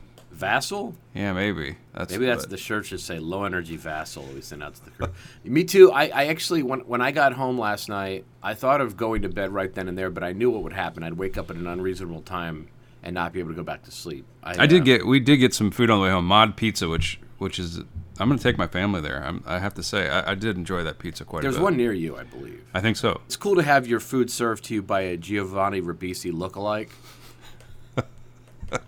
Vassal. 0.41 0.95
Yeah, 1.13 1.33
maybe 1.33 1.77
that's 1.93 2.11
Maybe 2.11 2.25
that's 2.25 2.43
but- 2.43 2.49
the 2.49 2.57
shirt 2.57 2.85
should 2.87 2.99
say 2.99 3.19
low 3.19 3.43
energy 3.43 3.77
vassal 3.77 4.23
we 4.33 4.41
send 4.41 4.63
out 4.63 4.75
to 4.75 4.85
the 4.85 4.91
crew. 4.91 5.07
Me 5.43 5.63
too. 5.63 5.91
I, 5.91 6.05
I 6.07 6.25
actually 6.25 6.63
when 6.63 6.81
when 6.81 6.99
I 6.99 7.11
got 7.11 7.33
home 7.33 7.59
last 7.59 7.89
night, 7.89 8.25
I 8.41 8.53
thought 8.55 8.81
of 8.81 8.97
going 8.97 9.21
to 9.21 9.29
bed 9.29 9.51
right 9.51 9.73
then 9.73 9.87
and 9.87 9.97
there, 9.97 10.09
but 10.09 10.23
I 10.23 10.33
knew 10.33 10.49
what 10.49 10.63
would 10.63 10.73
happen. 10.73 11.03
I'd 11.03 11.13
wake 11.13 11.37
up 11.37 11.49
at 11.49 11.55
an 11.57 11.67
unreasonable 11.67 12.21
time 12.23 12.67
and 13.03 13.13
not 13.13 13.33
be 13.33 13.39
able 13.39 13.51
to 13.51 13.55
go 13.55 13.63
back 13.63 13.83
to 13.83 13.91
sleep. 13.91 14.25
I 14.43 14.65
did 14.65 14.81
uh, 14.81 14.85
get 14.85 15.05
we 15.05 15.19
did 15.19 15.37
get 15.37 15.53
some 15.53 15.71
food 15.71 15.89
on 15.89 15.99
the 15.99 16.03
way 16.05 16.11
home. 16.11 16.25
Mod 16.25 16.57
Pizza, 16.57 16.89
which 16.89 17.19
which 17.37 17.59
is 17.59 17.79
I'm 18.19 18.29
gonna 18.29 18.37
take 18.37 18.57
my 18.57 18.67
family 18.67 19.01
there. 19.01 19.23
I'm, 19.23 19.43
I 19.45 19.59
have 19.59 19.73
to 19.75 19.83
say 19.83 20.09
I, 20.09 20.31
I 20.31 20.35
did 20.35 20.55
enjoy 20.57 20.83
that 20.83 20.99
pizza 20.99 21.25
quite 21.25 21.41
There's 21.41 21.55
a 21.55 21.59
bit. 21.59 21.61
There's 21.61 21.71
one 21.71 21.77
near 21.77 21.93
you, 21.93 22.17
I 22.17 22.23
believe. 22.23 22.63
I 22.73 22.81
think 22.81 22.97
so. 22.97 23.21
It's 23.25 23.37
cool 23.37 23.55
to 23.55 23.63
have 23.63 23.87
your 23.87 23.99
food 23.99 24.29
served 24.29 24.65
to 24.65 24.73
you 24.75 24.81
by 24.81 25.01
a 25.01 25.17
Giovanni 25.17 25.81
Ribisi 25.81 26.31
lookalike. 26.31 26.89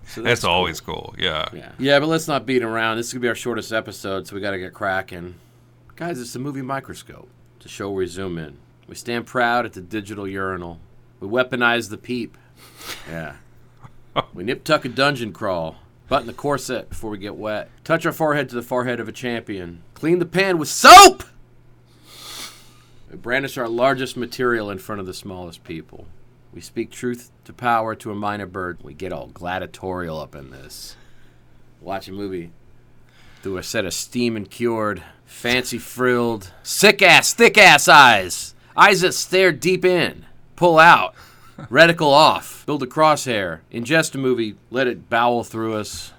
So 0.08 0.22
That's 0.22 0.44
always 0.44 0.80
cool. 0.80 1.16
Yeah. 1.18 1.46
Yeah. 1.54 1.72
Yeah, 1.80 2.00
but 2.00 2.08
let's 2.08 2.28
not 2.28 2.46
beat 2.46 2.64
around. 2.64 2.98
This 2.98 3.08
is 3.08 3.14
gonna 3.14 3.22
be 3.22 3.28
our 3.28 3.36
shortest 3.36 3.72
episode, 3.74 4.28
so 4.28 4.36
we 4.36 4.42
got 4.42 4.52
to 4.52 4.60
get 4.60 4.74
cracking. 4.74 5.36
Guys, 5.96 6.20
it's 6.20 6.34
the 6.34 6.40
movie 6.40 6.62
Microscope. 6.62 7.28
It's 7.58 7.66
a 7.66 7.70
show 7.70 7.90
where 7.90 8.00
we 8.00 8.06
zoom 8.08 8.38
in. 8.38 8.58
We 8.88 8.96
stand 8.96 9.26
proud 9.26 9.66
at 9.66 9.74
the 9.74 9.82
digital 9.82 10.28
urinal. 10.28 10.80
We 11.20 11.28
weaponize 11.28 11.90
the 11.90 11.98
peep. 11.98 12.38
Yeah. 13.08 13.36
we 14.34 14.44
nip 14.44 14.64
tuck 14.64 14.86
a 14.86 14.90
dungeon 14.90 15.34
crawl. 15.34 15.78
Button 16.10 16.28
the 16.28 16.34
corset 16.34 16.90
before 16.90 17.10
we 17.10 17.18
get 17.18 17.36
wet. 17.36 17.70
Touch 17.84 18.06
our 18.06 18.12
forehead 18.12 18.50
to 18.50 18.56
the 18.56 18.62
forehead 18.62 19.00
of 19.00 19.08
a 19.08 19.14
champion. 19.14 19.84
Clean 19.94 20.20
the 20.20 20.26
pan 20.26 20.58
with 20.58 20.70
soap! 20.70 21.24
We 23.10 23.18
brandish 23.18 23.58
our 23.58 23.70
largest 23.70 24.18
material 24.18 24.70
in 24.70 24.80
front 24.80 25.00
of 25.00 25.08
the 25.08 25.14
smallest 25.14 25.64
people. 25.64 26.08
We 26.54 26.62
speak 26.62 26.92
truth 26.92 27.32
to 27.46 27.54
power 27.54 27.96
to 27.96 28.12
a 28.12 28.16
minor 28.16 28.46
bird. 28.46 28.78
We 28.84 28.94
get 28.94 29.12
all 29.12 29.28
gladiatorial 29.28 30.20
up 30.20 30.36
in 30.36 30.52
this. 30.52 30.96
Watch 31.82 32.08
a 32.08 32.12
movie 32.12 32.52
through 33.42 33.58
a 33.58 33.64
set 33.64 33.86
of 33.86 33.94
steam 33.94 34.38
and 34.38 34.50
cured, 34.50 35.02
fancy 35.26 35.80
frilled, 35.80 36.52
sick 36.62 37.02
ass, 37.02 37.34
thick 37.34 37.58
ass 37.58 37.88
eyes. 37.88 38.54
Eyes 38.78 39.02
that 39.02 39.14
stare 39.14 39.52
deep 39.52 39.84
in, 39.84 40.26
pull 40.56 40.78
out, 40.78 41.16
reticle 41.58 42.12
off, 42.12 42.66
build 42.68 42.84
a 42.84 42.88
crosshair, 42.88 43.60
ingest 43.72 44.14
a 44.14 44.18
movie, 44.20 44.56
let 44.70 44.88
it 44.88 45.10
bowel 45.10 45.44
through 45.44 45.74
us, 45.74 46.14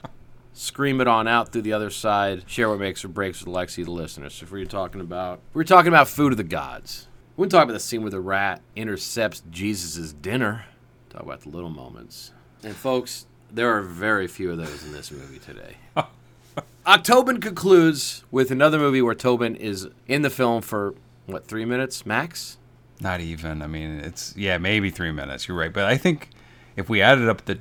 scream 0.53 1.01
it 1.01 1.07
on 1.09 1.29
out 1.29 1.51
through 1.51 1.63
the 1.63 1.73
other 1.73 1.91
side, 1.91 2.45
share 2.47 2.69
what 2.69 2.79
makes 2.81 3.05
or 3.05 3.09
breaks 3.09 3.45
with 3.45 3.55
Lexi, 3.55 3.85
the 3.85 3.91
listeners. 3.91 4.43
If 4.43 4.51
we're 4.51 4.67
talking 4.67 5.01
about, 5.01 5.41
we're 5.53 5.65
talking 5.65 5.89
about 5.89 6.09
food 6.09 6.33
of 6.33 6.37
the 6.37 6.45
gods. 6.45 7.07
We 7.37 7.49
talk 7.49 7.65
about 7.65 7.73
the 7.73 7.81
scene 7.81 8.03
where 8.03 8.11
the 8.11 8.21
rat 8.21 8.63
intercepts 8.77 9.43
Jesus' 9.51 10.13
dinner. 10.13 10.67
Talk 11.11 11.23
about 11.23 11.41
the 11.41 11.49
little 11.49 11.71
moments. 11.71 12.33
And 12.63 12.77
folks, 12.77 13.27
there 13.51 13.77
are 13.77 13.83
very 13.83 14.29
few 14.29 14.53
of 14.53 14.59
those 14.59 14.85
in 14.85 14.93
this 14.93 15.11
movie 15.11 15.41
today. 15.41 15.77
October 16.87 17.37
concludes 17.39 18.25
with 18.31 18.53
another 18.53 18.79
movie 18.79 19.03
where 19.03 19.15
Tobin 19.15 19.57
is 19.57 19.89
in 20.07 20.23
the 20.23 20.31
film 20.31 20.63
for 20.63 20.95
what 21.27 21.47
three 21.47 21.65
minutes 21.65 22.07
max. 22.07 22.59
Not 23.01 23.21
even. 23.21 23.63
I 23.63 23.67
mean, 23.67 23.99
it's 24.01 24.37
yeah, 24.37 24.59
maybe 24.59 24.91
three 24.91 25.11
minutes. 25.11 25.49
You're 25.49 25.57
right, 25.57 25.73
but 25.73 25.85
I 25.85 25.97
think 25.97 26.29
if 26.77 26.89
we 26.89 27.03
added 27.03 27.29
up 27.29 27.47
the 27.47 27.59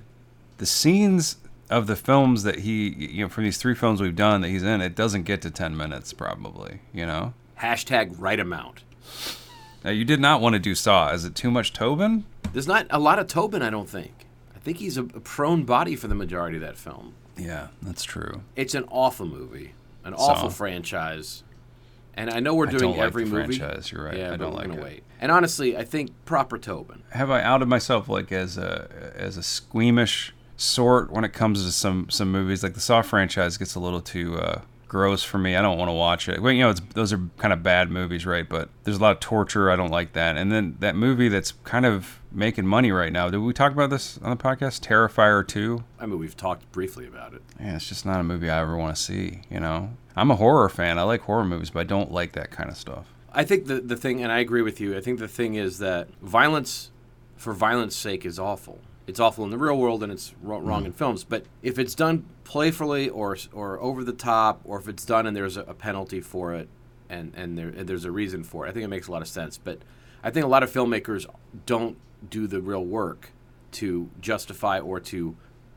the 0.59 0.67
scenes 0.67 1.37
of 1.71 1.87
the 1.87 1.95
films 1.95 2.43
that 2.43 2.59
he, 2.59 2.89
you 2.89 3.23
know, 3.23 3.29
from 3.29 3.45
these 3.45 3.57
three 3.57 3.73
films 3.73 3.99
we've 4.01 4.15
done 4.15 4.41
that 4.41 4.49
he's 4.49 4.61
in, 4.61 4.81
it 4.81 4.95
doesn't 4.95 5.23
get 5.23 5.41
to 5.41 5.49
ten 5.49 5.75
minutes 5.75 6.13
probably. 6.13 6.81
You 6.93 7.07
know. 7.07 7.33
Hashtag 7.59 8.13
right 8.19 8.39
amount. 8.39 8.83
Now, 9.83 9.91
you 9.91 10.05
did 10.05 10.19
not 10.19 10.41
want 10.41 10.53
to 10.53 10.59
do 10.59 10.75
Saw. 10.75 11.09
Is 11.09 11.25
it 11.25 11.35
too 11.35 11.51
much 11.51 11.73
Tobin? 11.73 12.25
There's 12.53 12.67
not 12.67 12.87
a 12.89 12.99
lot 12.99 13.19
of 13.19 13.27
Tobin, 13.27 13.61
I 13.61 13.69
don't 13.69 13.89
think. 13.89 14.25
I 14.55 14.59
think 14.59 14.77
he's 14.77 14.97
a, 14.97 15.01
a 15.03 15.19
prone 15.19 15.63
body 15.63 15.95
for 15.95 16.07
the 16.07 16.15
majority 16.15 16.57
of 16.57 16.61
that 16.61 16.77
film. 16.77 17.13
Yeah, 17.37 17.67
that's 17.81 18.03
true. 18.03 18.43
It's 18.55 18.75
an 18.75 18.85
awful 18.89 19.25
movie, 19.25 19.73
an 20.05 20.15
Saw. 20.15 20.23
awful 20.33 20.49
franchise. 20.49 21.43
And 22.15 22.29
I 22.29 22.39
know 22.39 22.53
we're 22.53 22.67
I 22.67 22.71
doing 22.71 22.81
don't 22.81 22.97
like 22.97 23.07
every 23.07 23.23
the 23.25 23.31
movie. 23.31 23.57
franchise, 23.57 23.91
you're 23.91 24.03
right. 24.05 24.17
Yeah, 24.17 24.33
I 24.33 24.37
don't 24.37 24.53
like 24.53 24.69
it. 24.69 24.81
wait. 24.81 25.03
And 25.19 25.31
honestly, 25.31 25.75
I 25.75 25.83
think 25.83 26.11
proper 26.25 26.57
Tobin. 26.59 27.01
Have 27.09 27.31
I 27.31 27.41
outed 27.41 27.67
myself 27.67 28.07
like 28.07 28.31
as 28.31 28.57
a 28.57 29.13
as 29.15 29.35
a 29.35 29.41
squeamish 29.43 30.31
sort 30.55 31.11
when 31.11 31.23
it 31.23 31.33
comes 31.33 31.65
to 31.65 31.71
some 31.71 32.09
some 32.11 32.31
movies? 32.31 32.61
Like 32.61 32.75
the 32.75 32.79
Saw 32.81 33.01
franchise 33.01 33.57
gets 33.57 33.73
a 33.73 33.79
little 33.79 33.99
too 34.01 34.37
uh, 34.37 34.61
gross 34.93 35.23
for 35.23 35.39
me. 35.39 35.55
I 35.55 35.61
don't 35.63 35.79
want 35.79 35.89
to 35.89 35.93
watch 35.93 36.29
it. 36.29 36.39
Well, 36.39 36.53
you 36.53 36.59
know, 36.59 36.69
it's, 36.69 36.81
those 36.93 37.11
are 37.11 37.19
kind 37.39 37.51
of 37.51 37.63
bad 37.63 37.89
movies, 37.89 38.27
right? 38.27 38.47
But 38.47 38.69
there's 38.83 38.97
a 38.97 39.01
lot 39.01 39.11
of 39.11 39.19
torture. 39.19 39.71
I 39.71 39.75
don't 39.75 39.89
like 39.89 40.13
that. 40.13 40.37
And 40.37 40.51
then 40.51 40.77
that 40.81 40.95
movie 40.95 41.29
that's 41.29 41.53
kind 41.63 41.83
of 41.83 42.21
making 42.31 42.67
money 42.67 42.91
right 42.91 43.11
now. 43.11 43.31
Did 43.31 43.39
we 43.39 43.53
talk 43.53 43.71
about 43.71 43.89
this 43.89 44.19
on 44.19 44.29
the 44.29 44.41
podcast? 44.41 44.81
Terrifier 44.81 45.45
two. 45.47 45.83
I 45.99 46.05
mean, 46.05 46.19
we've 46.19 46.37
talked 46.37 46.71
briefly 46.71 47.07
about 47.07 47.33
it. 47.33 47.41
Yeah, 47.59 47.75
it's 47.75 47.89
just 47.89 48.05
not 48.05 48.19
a 48.19 48.23
movie 48.23 48.51
I 48.51 48.61
ever 48.61 48.77
want 48.77 48.95
to 48.95 49.01
see. 49.01 49.41
You 49.49 49.59
know, 49.59 49.89
I'm 50.15 50.29
a 50.29 50.35
horror 50.35 50.69
fan. 50.69 50.99
I 50.99 51.03
like 51.03 51.21
horror 51.21 51.43
movies, 51.43 51.71
but 51.71 51.79
I 51.79 51.85
don't 51.85 52.11
like 52.11 52.33
that 52.33 52.51
kind 52.51 52.69
of 52.69 52.77
stuff. 52.77 53.07
I 53.31 53.43
think 53.43 53.65
the 53.65 53.81
the 53.81 53.97
thing, 53.97 54.21
and 54.21 54.31
I 54.31 54.37
agree 54.39 54.61
with 54.61 54.79
you. 54.79 54.95
I 54.95 55.01
think 55.01 55.17
the 55.17 55.27
thing 55.27 55.55
is 55.55 55.79
that 55.79 56.07
violence, 56.21 56.91
for 57.35 57.51
violence' 57.51 57.95
sake, 57.95 58.27
is 58.27 58.37
awful. 58.37 58.79
It's 59.07 59.19
awful 59.19 59.43
in 59.43 59.49
the 59.49 59.57
real 59.57 59.77
world, 59.77 60.03
and 60.03 60.11
it's 60.11 60.35
wrong, 60.43 60.63
wrong 60.63 60.85
in 60.85 60.93
films. 60.93 61.23
But 61.23 61.45
if 61.63 61.79
it's 61.79 61.95
done 61.95 62.25
playfully 62.43 63.09
or 63.09 63.37
or 63.53 63.79
over 63.79 64.03
the 64.03 64.13
top, 64.13 64.61
or 64.65 64.79
if 64.79 64.87
it's 64.87 65.05
done 65.05 65.25
and 65.27 65.35
there's 65.35 65.57
a, 65.57 65.61
a 65.61 65.73
penalty 65.73 66.21
for 66.21 66.53
it, 66.53 66.67
and 67.09 67.33
and, 67.35 67.57
there, 67.57 67.69
and 67.69 67.87
there's 67.87 68.05
a 68.05 68.11
reason 68.11 68.43
for 68.43 68.65
it, 68.65 68.69
I 68.69 68.71
think 68.73 68.83
it 68.83 68.89
makes 68.89 69.07
a 69.07 69.11
lot 69.11 69.21
of 69.21 69.27
sense. 69.27 69.57
But 69.57 69.79
I 70.23 70.29
think 70.29 70.45
a 70.45 70.49
lot 70.49 70.63
of 70.63 70.71
filmmakers 70.71 71.25
don't 71.65 71.97
do 72.29 72.47
the 72.47 72.61
real 72.61 72.83
work 72.85 73.31
to 73.73 74.09
justify 74.21 74.79
or 74.79 74.99
to 74.99 75.35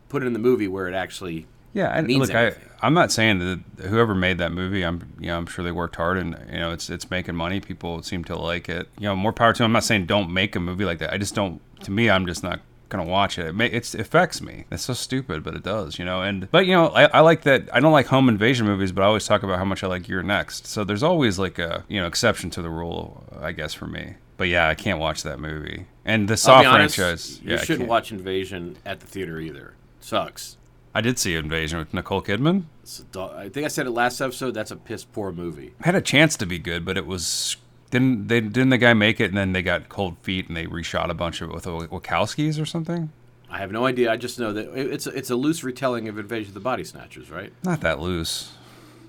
put 0.08 0.22
it 0.22 0.26
in 0.26 0.32
the 0.32 0.38
movie 0.38 0.68
where 0.68 0.86
it 0.86 0.94
actually 0.94 1.46
Yeah, 1.72 1.88
and 1.88 2.06
means 2.06 2.28
look, 2.28 2.36
I, 2.36 2.42
anything. 2.44 2.62
I'm 2.80 2.94
not 2.94 3.10
saying 3.10 3.38
that 3.40 3.86
whoever 3.86 4.14
made 4.14 4.38
that 4.38 4.52
movie, 4.52 4.82
I'm, 4.82 5.12
you 5.18 5.26
know, 5.28 5.38
I'm 5.38 5.46
sure 5.46 5.64
they 5.64 5.72
worked 5.72 5.96
hard, 5.96 6.18
and 6.18 6.38
you 6.50 6.58
know, 6.58 6.72
it's 6.72 6.88
it's 6.90 7.10
making 7.10 7.34
money. 7.34 7.60
People 7.60 8.02
seem 8.02 8.22
to 8.24 8.36
like 8.36 8.68
it. 8.68 8.88
You 8.98 9.08
know, 9.08 9.16
more 9.16 9.32
power 9.32 9.52
to 9.52 9.58
them. 9.58 9.66
I'm 9.66 9.72
not 9.72 9.84
saying 9.84 10.06
don't 10.06 10.30
make 10.30 10.54
a 10.56 10.60
movie 10.60 10.84
like 10.84 10.98
that. 10.98 11.12
I 11.12 11.18
just 11.18 11.34
don't. 11.34 11.60
To 11.84 11.90
me, 11.90 12.08
I'm 12.08 12.26
just 12.26 12.42
not 12.42 12.60
gonna 12.88 13.04
watch 13.04 13.38
it. 13.38 13.46
It, 13.46 13.54
may, 13.54 13.66
it's, 13.66 13.94
it 13.94 14.00
affects 14.00 14.40
me. 14.40 14.64
It's 14.70 14.84
so 14.84 14.94
stupid, 14.94 15.42
but 15.42 15.54
it 15.54 15.62
does. 15.62 15.98
You 15.98 16.04
know, 16.04 16.22
and 16.22 16.50
but 16.50 16.66
you 16.66 16.72
know, 16.72 16.88
I, 16.88 17.04
I 17.06 17.20
like 17.20 17.42
that. 17.42 17.68
I 17.72 17.80
don't 17.80 17.92
like 17.92 18.06
home 18.06 18.28
invasion 18.28 18.66
movies, 18.66 18.92
but 18.92 19.02
I 19.02 19.06
always 19.06 19.26
talk 19.26 19.42
about 19.42 19.58
how 19.58 19.64
much 19.64 19.82
I 19.82 19.86
like 19.86 20.08
You're 20.08 20.22
Next. 20.22 20.66
So 20.66 20.84
there's 20.84 21.02
always 21.02 21.38
like 21.38 21.58
a 21.58 21.84
you 21.88 22.00
know 22.00 22.06
exception 22.06 22.50
to 22.50 22.62
the 22.62 22.70
rule, 22.70 23.24
I 23.40 23.52
guess, 23.52 23.74
for 23.74 23.86
me. 23.86 24.14
But 24.36 24.48
yeah, 24.48 24.68
I 24.68 24.74
can't 24.74 24.98
watch 24.98 25.22
that 25.22 25.40
movie. 25.40 25.86
And 26.04 26.28
the 26.28 26.36
Saw 26.36 26.62
honest, 26.62 26.96
franchise. 26.96 27.40
you 27.42 27.52
yeah, 27.52 27.56
shouldn't 27.58 27.88
watch 27.88 28.12
Invasion 28.12 28.76
at 28.84 29.00
the 29.00 29.06
theater 29.06 29.40
either. 29.40 29.74
Sucks. 30.00 30.56
I 30.94 31.00
did 31.00 31.18
see 31.18 31.34
Invasion 31.34 31.78
with 31.78 31.92
Nicole 31.92 32.22
Kidman. 32.22 32.64
It's 32.82 33.00
a 33.00 33.04
do- 33.04 33.20
I 33.22 33.48
think 33.48 33.64
I 33.64 33.68
said 33.68 33.86
it 33.86 33.90
last 33.90 34.20
episode. 34.20 34.52
That's 34.54 34.70
a 34.70 34.76
piss 34.76 35.04
poor 35.04 35.32
movie. 35.32 35.74
had 35.82 35.94
a 35.94 36.00
chance 36.00 36.36
to 36.38 36.46
be 36.46 36.58
good, 36.58 36.84
but 36.84 36.96
it 36.96 37.06
was 37.06 37.56
didn't 37.90 38.28
they 38.28 38.40
didn't 38.40 38.70
the 38.70 38.78
guy 38.78 38.94
make 38.94 39.20
it 39.20 39.26
and 39.26 39.36
then 39.36 39.52
they 39.52 39.62
got 39.62 39.88
cold 39.88 40.18
feet 40.22 40.48
and 40.48 40.56
they 40.56 40.66
reshot 40.66 41.10
a 41.10 41.14
bunch 41.14 41.40
of 41.40 41.50
it 41.50 41.54
with 41.54 41.64
Wachowskis 41.64 42.60
or 42.60 42.66
something? 42.66 43.10
I 43.48 43.58
have 43.58 43.70
no 43.70 43.86
idea. 43.86 44.10
I 44.10 44.16
just 44.16 44.38
know 44.40 44.52
that 44.52 44.76
it's 44.76 45.06
a, 45.06 45.10
it's 45.10 45.30
a 45.30 45.36
loose 45.36 45.62
retelling 45.62 46.08
of 46.08 46.18
Invasion 46.18 46.50
of 46.50 46.54
the 46.54 46.60
Body 46.60 46.82
Snatchers, 46.82 47.30
right? 47.30 47.52
Not 47.62 47.80
that 47.82 48.00
loose. 48.00 48.52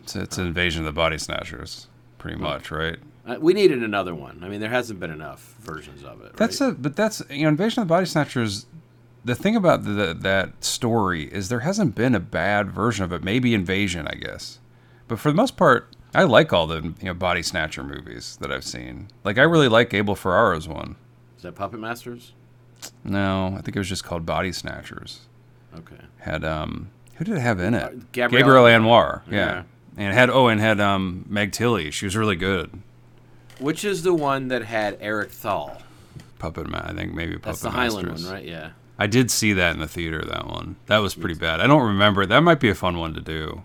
It's, 0.07 0.15
it's 0.15 0.37
an 0.37 0.47
invasion 0.47 0.83
of 0.83 0.85
the 0.85 0.93
body 0.93 1.17
snatchers, 1.17 1.87
pretty 2.17 2.37
much, 2.37 2.71
right? 2.71 2.97
Uh, 3.25 3.35
we 3.41 3.53
needed 3.53 3.83
another 3.83 4.15
one. 4.15 4.39
I 4.41 4.47
mean, 4.47 4.61
there 4.61 4.69
hasn't 4.69 5.01
been 5.01 5.11
enough 5.11 5.55
versions 5.59 6.01
of 6.01 6.21
it. 6.21 6.37
That's 6.37 6.61
right? 6.61 6.69
a 6.69 6.75
but 6.75 6.95
that's 6.95 7.21
you 7.29 7.43
know 7.43 7.49
invasion 7.49 7.81
of 7.81 7.89
the 7.89 7.93
body 7.93 8.05
snatchers. 8.05 8.67
The 9.25 9.35
thing 9.35 9.57
about 9.57 9.83
the, 9.83 10.15
that 10.17 10.63
story 10.63 11.25
is 11.25 11.49
there 11.49 11.59
hasn't 11.59 11.93
been 11.93 12.15
a 12.15 12.21
bad 12.21 12.71
version 12.71 13.03
of 13.03 13.11
it. 13.11 13.21
Maybe 13.21 13.53
invasion, 13.53 14.07
I 14.07 14.15
guess, 14.15 14.59
but 15.09 15.19
for 15.19 15.29
the 15.29 15.35
most 15.35 15.57
part, 15.57 15.93
I 16.17 16.23
like 16.23 16.51
all 16.51 16.65
the 16.65 16.81
you 16.81 16.95
know 17.03 17.13
body 17.13 17.43
snatcher 17.43 17.83
movies 17.83 18.37
that 18.41 18.51
I've 18.51 18.63
seen. 18.63 19.09
Like 19.23 19.37
I 19.37 19.43
really 19.43 19.67
like 19.67 19.93
Abel 19.93 20.15
Ferrara's 20.15 20.67
one. 20.67 20.95
Is 21.37 21.43
that 21.43 21.53
Puppet 21.53 21.79
Masters? 21.79 22.33
No, 23.03 23.53
I 23.55 23.61
think 23.61 23.75
it 23.75 23.79
was 23.79 23.87
just 23.87 24.03
called 24.03 24.25
Body 24.25 24.51
Snatchers. 24.51 25.21
Okay. 25.77 26.03
had 26.17 26.43
um 26.43 26.89
who 27.15 27.25
did 27.25 27.37
it 27.37 27.41
have 27.41 27.59
in 27.59 27.75
it? 27.75 28.11
Gabrielle 28.13 28.41
Gabrielle 28.41 28.63
Anwar. 28.65 29.21
Anwar. 29.21 29.21
Yeah. 29.29 29.37
Yeah. 29.37 29.63
And 29.97 30.11
it 30.11 30.15
had 30.15 30.31
oh 30.31 30.47
and 30.47 30.59
had 30.59 30.79
um 30.79 31.23
Meg 31.29 31.51
Tilly. 31.51 31.91
She 31.91 32.07
was 32.07 32.17
really 32.17 32.35
good. 32.35 32.71
Which 33.59 33.85
is 33.85 34.01
the 34.01 34.13
one 34.13 34.47
that 34.47 34.63
had 34.63 34.97
Eric 34.99 35.29
Thal? 35.29 35.77
Puppet 36.39 36.67
Ma 36.67 36.81
I 36.83 36.93
think 36.93 37.13
maybe 37.13 37.37
Puppet 37.37 37.45
Masters. 37.45 37.61
That's 37.61 37.93
the 37.93 38.01
Heinlein 38.01 38.23
one, 38.23 38.33
right? 38.33 38.43
Yeah. 38.43 38.71
I 38.97 39.05
did 39.05 39.29
see 39.29 39.53
that 39.53 39.75
in 39.75 39.79
the 39.79 39.87
theater. 39.87 40.25
That 40.25 40.47
one. 40.47 40.77
That 40.87 40.97
was 40.97 41.13
pretty 41.13 41.35
bad. 41.35 41.59
I 41.59 41.67
don't 41.67 41.85
remember 41.85 42.23
it. 42.23 42.29
That 42.29 42.39
might 42.39 42.59
be 42.59 42.69
a 42.69 42.75
fun 42.75 42.97
one 42.97 43.13
to 43.13 43.21
do. 43.21 43.61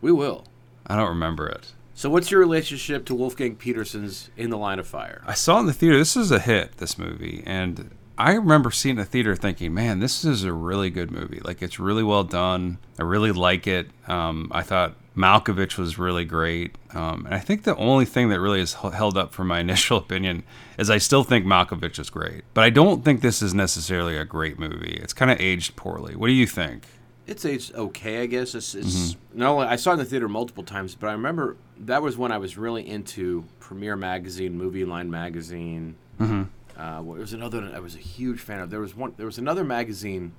We 0.00 0.12
will. 0.12 0.44
I 0.86 0.94
don't 0.94 1.08
remember 1.08 1.48
it. 1.48 1.72
So, 1.98 2.10
what's 2.10 2.30
your 2.30 2.40
relationship 2.40 3.06
to 3.06 3.14
Wolfgang 3.14 3.56
Petersen's 3.56 4.28
In 4.36 4.50
the 4.50 4.58
Line 4.58 4.78
of 4.78 4.86
Fire? 4.86 5.22
I 5.26 5.32
saw 5.32 5.56
it 5.56 5.60
in 5.60 5.66
the 5.66 5.72
theater. 5.72 5.96
This 5.96 6.14
is 6.14 6.30
a 6.30 6.38
hit. 6.38 6.76
This 6.76 6.98
movie, 6.98 7.42
and 7.46 7.90
I 8.18 8.34
remember 8.34 8.70
seeing 8.70 8.96
the 8.96 9.06
theater, 9.06 9.34
thinking, 9.34 9.72
"Man, 9.72 10.00
this 10.00 10.22
is 10.22 10.44
a 10.44 10.52
really 10.52 10.90
good 10.90 11.10
movie. 11.10 11.40
Like, 11.42 11.62
it's 11.62 11.80
really 11.80 12.02
well 12.02 12.22
done. 12.22 12.76
I 12.98 13.02
really 13.02 13.32
like 13.32 13.66
it. 13.66 13.88
Um, 14.06 14.48
I 14.52 14.60
thought 14.60 14.96
Malkovich 15.16 15.78
was 15.78 15.98
really 15.98 16.26
great, 16.26 16.76
um, 16.92 17.24
and 17.24 17.34
I 17.34 17.38
think 17.38 17.62
the 17.62 17.76
only 17.76 18.04
thing 18.04 18.28
that 18.28 18.40
really 18.40 18.60
has 18.60 18.74
held 18.74 19.16
up 19.16 19.32
for 19.32 19.44
my 19.44 19.60
initial 19.66 19.96
opinion 19.96 20.42
is 20.76 20.90
I 20.90 20.98
still 20.98 21.24
think 21.24 21.46
Malkovich 21.46 21.98
is 21.98 22.10
great, 22.10 22.44
but 22.52 22.62
I 22.62 22.68
don't 22.68 23.06
think 23.06 23.22
this 23.22 23.40
is 23.40 23.54
necessarily 23.54 24.18
a 24.18 24.26
great 24.26 24.58
movie. 24.58 25.00
It's 25.02 25.14
kind 25.14 25.30
of 25.30 25.40
aged 25.40 25.76
poorly. 25.76 26.14
What 26.14 26.26
do 26.26 26.34
you 26.34 26.46
think? 26.46 26.82
It's 27.26 27.44
aged 27.44 27.74
okay, 27.74 28.22
I 28.22 28.26
guess. 28.26 28.54
It's, 28.54 28.74
it's 28.74 29.16
no, 29.34 29.58
I 29.58 29.76
saw 29.76 29.90
it 29.90 29.94
in 29.94 29.98
the 29.98 30.04
theater 30.04 30.28
multiple 30.28 30.62
times, 30.62 30.94
but 30.94 31.08
I 31.08 31.12
remember 31.12 31.56
that 31.80 32.00
was 32.02 32.16
when 32.16 32.30
I 32.30 32.38
was 32.38 32.56
really 32.56 32.88
into 32.88 33.44
Premiere 33.58 33.96
Magazine, 33.96 34.56
Movie 34.56 34.84
Line 34.84 35.10
Magazine. 35.10 35.96
Mm-hmm. 36.20 36.80
Uh, 36.80 37.02
what 37.02 37.18
was 37.18 37.32
another 37.32 37.68
I 37.74 37.80
was 37.80 37.94
a 37.94 37.98
huge 37.98 38.40
fan 38.40 38.60
of. 38.60 38.70
There 38.70 38.80
was 38.80 38.94
one. 38.94 39.14
There 39.16 39.26
was 39.26 39.38
another 39.38 39.64
magazine 39.64 40.32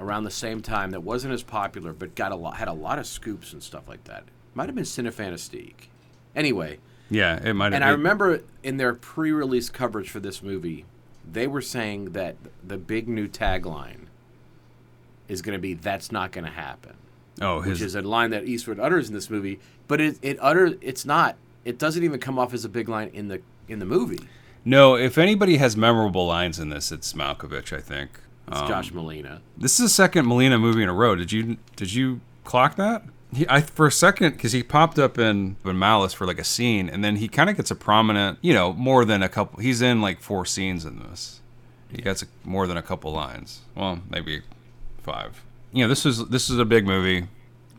around 0.00 0.24
the 0.24 0.30
same 0.30 0.62
time 0.62 0.90
that 0.92 1.02
wasn't 1.02 1.34
as 1.34 1.42
popular, 1.42 1.92
but 1.92 2.14
got 2.14 2.32
a 2.32 2.36
lot 2.36 2.56
had 2.56 2.68
a 2.68 2.72
lot 2.72 2.98
of 2.98 3.06
scoops 3.06 3.52
and 3.52 3.62
stuff 3.62 3.86
like 3.88 4.04
that. 4.04 4.24
Might 4.54 4.66
have 4.66 4.74
been 4.74 4.84
Cinefantastique. 4.84 5.88
Anyway, 6.34 6.78
Yeah, 7.10 7.42
it 7.42 7.52
might. 7.54 7.74
and 7.74 7.84
have 7.84 7.90
I 7.90 7.90
remember 7.90 8.40
in 8.62 8.78
their 8.78 8.94
pre-release 8.94 9.68
coverage 9.68 10.08
for 10.08 10.18
this 10.20 10.42
movie, 10.42 10.86
they 11.30 11.46
were 11.46 11.60
saying 11.60 12.12
that 12.12 12.36
the 12.66 12.78
big 12.78 13.08
new 13.08 13.28
tagline 13.28 14.06
is 15.32 15.42
going 15.42 15.56
to 15.56 15.60
be 15.60 15.74
"That's 15.74 16.12
not 16.12 16.30
going 16.32 16.44
to 16.44 16.50
happen." 16.50 16.94
Oh, 17.40 17.60
his 17.60 17.80
which 17.80 17.86
is 17.86 17.94
a 17.94 18.02
line 18.02 18.30
that 18.30 18.44
Eastwood 18.44 18.78
utters 18.78 19.08
in 19.08 19.14
this 19.14 19.30
movie, 19.30 19.58
but 19.88 20.00
it 20.00 20.18
it 20.22 20.38
utter 20.40 20.76
it's 20.80 21.04
not. 21.04 21.36
It 21.64 21.78
doesn't 21.78 22.02
even 22.04 22.20
come 22.20 22.38
off 22.38 22.52
as 22.54 22.64
a 22.64 22.68
big 22.68 22.88
line 22.88 23.10
in 23.12 23.28
the 23.28 23.40
in 23.68 23.78
the 23.78 23.86
movie. 23.86 24.28
No, 24.64 24.94
if 24.94 25.18
anybody 25.18 25.56
has 25.56 25.76
memorable 25.76 26.26
lines 26.26 26.58
in 26.60 26.68
this, 26.68 26.92
it's 26.92 27.14
Malkovich. 27.14 27.76
I 27.76 27.80
think. 27.80 28.20
It's 28.48 28.58
Um, 28.60 28.68
Josh 28.68 28.92
Malina. 28.92 29.40
This 29.56 29.78
is 29.80 29.86
the 29.86 29.88
second 29.88 30.26
Malina 30.26 30.60
movie 30.60 30.82
in 30.82 30.88
a 30.88 30.94
row. 30.94 31.16
Did 31.16 31.32
you 31.32 31.56
did 31.76 31.92
you 31.92 32.20
clock 32.44 32.76
that? 32.76 33.04
He, 33.34 33.46
I 33.48 33.62
for 33.62 33.86
a 33.86 33.92
second 33.92 34.32
because 34.32 34.52
he 34.52 34.62
popped 34.62 34.98
up 34.98 35.18
in, 35.18 35.56
in 35.64 35.78
Malice 35.78 36.12
for 36.12 36.26
like 36.26 36.38
a 36.38 36.44
scene, 36.44 36.88
and 36.90 37.02
then 37.02 37.16
he 37.16 37.28
kind 37.28 37.48
of 37.48 37.56
gets 37.56 37.70
a 37.70 37.74
prominent, 37.74 38.38
you 38.42 38.52
know, 38.52 38.74
more 38.74 39.04
than 39.06 39.22
a 39.22 39.28
couple. 39.28 39.60
He's 39.60 39.80
in 39.80 40.02
like 40.02 40.20
four 40.20 40.44
scenes 40.44 40.84
in 40.84 40.98
this. 40.98 41.40
He 41.88 42.02
gets 42.02 42.22
a, 42.22 42.26
more 42.44 42.66
than 42.66 42.76
a 42.76 42.82
couple 42.82 43.10
lines. 43.12 43.60
Well, 43.74 44.00
maybe 44.10 44.42
five. 45.02 45.42
You 45.72 45.84
know, 45.84 45.88
this 45.88 46.04
is 46.06 46.26
this 46.28 46.50
is 46.50 46.58
a 46.58 46.64
big 46.64 46.86
movie 46.86 47.26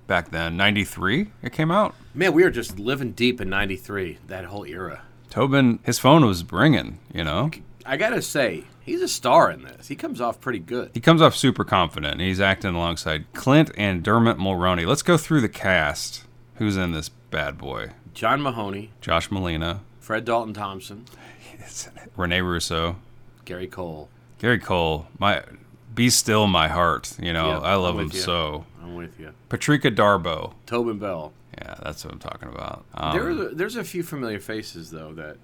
back 0.08 0.32
then. 0.32 0.58
Ninety 0.58 0.84
three, 0.84 1.28
it 1.42 1.54
came 1.54 1.72
out. 1.72 1.96
Man, 2.14 2.34
we 2.34 2.44
were 2.44 2.50
just 2.50 2.80
living 2.80 3.12
deep 3.12 3.40
in 3.42 3.50
'93. 3.50 4.20
That 4.28 4.46
whole 4.46 4.66
era. 4.66 5.04
Tobin, 5.30 5.80
his 5.84 6.00
phone 6.00 6.26
was 6.26 6.44
ringing. 6.52 7.00
You 7.14 7.24
know, 7.24 7.50
I 7.86 7.98
gotta 7.98 8.22
say, 8.22 8.66
he's 8.82 9.02
a 9.02 9.08
star 9.08 9.50
in 9.52 9.64
this. 9.64 9.88
He 9.88 9.96
comes 9.96 10.22
off 10.22 10.40
pretty 10.40 10.60
good. 10.60 10.92
he 10.94 11.00
comes 11.00 11.22
off 11.22 11.36
super 11.36 11.64
confident. 11.64 12.22
He's 12.22 12.40
acting 12.40 12.76
alongside 12.76 13.26
Clint 13.34 13.72
and 13.78 14.04
Dermot 14.04 14.38
Mulroney. 14.38 14.86
Let's 14.86 15.02
go 15.04 15.18
through 15.18 15.42
the 15.42 15.50
cast. 15.50 16.24
Who's 16.56 16.78
in 16.78 16.92
this 16.92 17.10
bad 17.10 17.58
boy? 17.58 17.92
John 18.14 18.42
Mahoney, 18.44 18.92
Josh 19.02 19.30
Malina, 19.30 19.80
Fred 20.00 20.24
Dalton 20.24 20.54
Thompson, 20.54 21.06
Rene 22.16 22.42
Russo, 22.42 22.98
Gary 23.46 23.68
Cole. 23.68 24.10
Gary 24.38 24.60
Cole. 24.60 25.08
My, 25.18 25.42
be 25.94 26.10
still 26.10 26.48
my 26.48 26.68
heart. 26.68 27.14
You 27.22 27.34
know, 27.34 27.48
Yeah, 27.50 27.60
I 27.60 27.76
love 27.76 27.96
I'm 27.96 28.06
him 28.06 28.12
you. 28.14 28.20
so. 28.20 28.66
I'm 28.82 28.96
with 28.96 29.20
you. 29.20 29.34
Patrika 29.50 29.92
Darbo. 29.96 30.54
Tobin 30.66 30.98
Bell. 31.00 31.32
Yeah, 31.58 31.76
that's 31.84 32.04
what 32.04 32.14
I'm 32.14 32.20
talking 32.20 32.50
about. 32.50 32.84
Um, 32.96 33.14
there, 33.16 33.54
there's 33.54 33.76
a 33.76 33.84
few 33.84 34.02
familiar 34.04 34.40
faces 34.40 34.90
though 34.92 35.14
that 35.14 35.38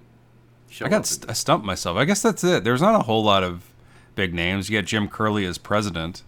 I 0.80 0.88
got 0.88 1.06
st- 1.06 1.30
I 1.30 1.34
stumped 1.34 1.64
myself. 1.64 1.96
I 1.96 2.04
guess 2.04 2.20
that's 2.22 2.42
it. 2.44 2.64
There's 2.64 2.82
not 2.82 2.94
a 2.94 3.04
whole 3.04 3.22
lot 3.22 3.42
of 3.44 3.70
big 4.16 4.34
names. 4.34 4.68
You 4.68 4.78
got 4.78 4.86
Jim 4.86 5.08
Curley 5.08 5.44
as 5.44 5.56
president. 5.58 6.22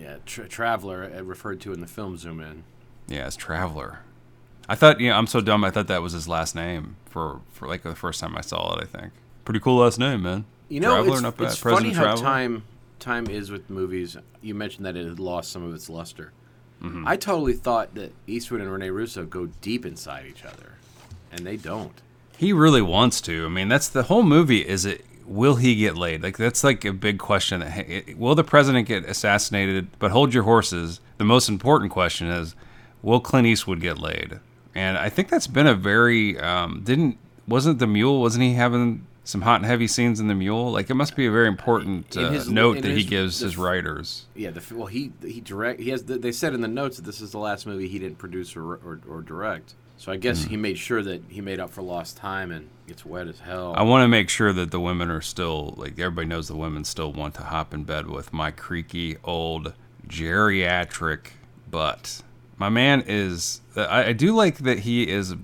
yeah, 0.00 0.16
tra- 0.26 0.48
Traveler 0.48 1.10
uh, 1.16 1.22
referred 1.22 1.60
to 1.62 1.72
in 1.72 1.80
the 1.80 1.86
film 1.86 2.16
Zoom 2.16 2.40
In. 2.40 2.62
Yeah, 3.08 3.26
as 3.26 3.36
Traveler. 3.36 4.00
I 4.68 4.74
thought, 4.74 5.00
you 5.00 5.10
know, 5.10 5.16
I'm 5.16 5.26
so 5.28 5.40
dumb. 5.40 5.62
I 5.64 5.70
thought 5.70 5.86
that 5.88 6.02
was 6.02 6.12
his 6.12 6.26
last 6.28 6.54
name 6.56 6.96
for, 7.06 7.40
for 7.52 7.68
like 7.68 7.82
the 7.82 7.94
first 7.94 8.20
time 8.20 8.36
I 8.36 8.40
saw 8.40 8.76
it. 8.76 8.82
I 8.82 8.86
think 8.86 9.12
pretty 9.44 9.60
cool 9.60 9.76
last 9.78 9.98
name, 9.98 10.22
man. 10.22 10.44
You 10.68 10.80
know, 10.80 10.94
Traveler, 11.04 11.28
it's, 11.28 11.40
it's 11.52 11.56
funny 11.58 11.74
President 11.92 11.96
how 11.96 12.02
Traveler. 12.02 12.22
time 12.24 12.62
time 12.98 13.28
is 13.28 13.50
with 13.50 13.70
movies. 13.70 14.16
You 14.42 14.54
mentioned 14.54 14.86
that 14.86 14.96
it 14.96 15.06
had 15.06 15.20
lost 15.20 15.52
some 15.52 15.62
of 15.62 15.74
its 15.74 15.88
luster. 15.88 16.32
Mm-hmm. 16.82 17.06
I 17.06 17.16
totally 17.16 17.54
thought 17.54 17.94
that 17.94 18.12
Eastwood 18.26 18.60
and 18.60 18.70
Rene 18.70 18.90
Russo 18.90 19.24
go 19.24 19.46
deep 19.60 19.86
inside 19.86 20.26
each 20.26 20.44
other, 20.44 20.74
and 21.32 21.46
they 21.46 21.56
don't. 21.56 22.00
He 22.36 22.52
really 22.52 22.82
wants 22.82 23.20
to. 23.22 23.46
I 23.46 23.48
mean, 23.48 23.68
that's 23.68 23.88
the 23.88 24.04
whole 24.04 24.22
movie. 24.22 24.66
Is 24.66 24.84
it? 24.84 25.04
Will 25.24 25.56
he 25.56 25.74
get 25.74 25.96
laid? 25.96 26.22
Like 26.22 26.36
that's 26.36 26.62
like 26.62 26.84
a 26.84 26.92
big 26.92 27.18
question. 27.18 27.60
That, 27.60 27.70
hey, 27.70 28.14
will 28.16 28.34
the 28.34 28.44
president 28.44 28.86
get 28.86 29.04
assassinated? 29.04 29.88
But 29.98 30.10
hold 30.10 30.34
your 30.34 30.44
horses. 30.44 31.00
The 31.18 31.24
most 31.24 31.48
important 31.48 31.90
question 31.92 32.28
is, 32.28 32.54
will 33.02 33.20
Clint 33.20 33.46
Eastwood 33.46 33.80
get 33.80 33.98
laid? 33.98 34.38
And 34.74 34.98
I 34.98 35.08
think 35.08 35.30
that's 35.30 35.46
been 35.46 35.66
a 35.66 35.74
very 35.74 36.38
um, 36.38 36.82
didn't 36.84 37.16
wasn't 37.48 37.78
the 37.78 37.86
mule? 37.86 38.20
Wasn't 38.20 38.44
he 38.44 38.52
having 38.52 39.06
some 39.26 39.42
hot 39.42 39.56
and 39.56 39.66
heavy 39.66 39.86
scenes 39.86 40.18
in 40.20 40.28
the 40.28 40.34
mule? 40.34 40.70
Like 40.72 40.88
it 40.88 40.94
must 40.94 41.14
be 41.14 41.26
a 41.26 41.30
very 41.30 41.48
important 41.48 42.16
uh, 42.16 42.30
his- 42.30 42.48
note 42.48 42.80
that 42.80 42.96
he 42.96 43.04
gives 43.04 43.40
the 43.40 43.46
his 43.46 43.58
writers. 43.58 44.24
Yeah, 44.34 44.50
the, 44.52 44.62
well, 44.74 44.86
he 44.86 45.12
he 45.22 45.42
direct. 45.42 45.80
He 45.80 45.90
has. 45.90 46.04
They 46.04 46.32
said 46.32 46.54
in 46.54 46.62
the 46.62 46.68
notes 46.68 46.96
that 46.96 47.04
this 47.04 47.20
is 47.20 47.32
the 47.32 47.38
last 47.38 47.66
movie 47.66 47.88
he 47.88 47.98
didn't 47.98 48.16
produce 48.16 48.56
or 48.56 48.64
or, 48.76 49.00
or 49.06 49.20
direct. 49.20 49.74
So 49.98 50.12
I 50.12 50.16
guess 50.16 50.44
Hmm. 50.44 50.50
he 50.50 50.56
made 50.58 50.78
sure 50.78 51.02
that 51.02 51.22
he 51.28 51.40
made 51.40 51.58
up 51.58 51.70
for 51.70 51.80
lost 51.82 52.16
time 52.18 52.50
and 52.52 52.68
it's 52.86 53.04
wet 53.06 53.28
as 53.28 53.40
hell. 53.40 53.72
I 53.76 53.82
want 53.82 54.04
to 54.04 54.08
make 54.08 54.28
sure 54.28 54.52
that 54.52 54.70
the 54.70 54.78
women 54.80 55.10
are 55.10 55.22
still 55.22 55.72
like 55.76 55.98
everybody 55.98 56.26
knows 56.28 56.48
the 56.48 56.56
women 56.56 56.84
still 56.84 57.12
want 57.12 57.34
to 57.36 57.42
hop 57.42 57.72
in 57.74 57.84
bed 57.84 58.06
with 58.06 58.32
my 58.32 58.50
creaky 58.50 59.16
old 59.24 59.72
geriatric 60.06 61.28
butt. 61.70 62.22
My 62.58 62.68
man 62.68 63.04
is. 63.06 63.60
I, 63.74 64.06
I 64.08 64.12
do 64.12 64.34
like 64.34 64.58
that 64.58 64.80
he 64.80 65.08
is 65.08 65.34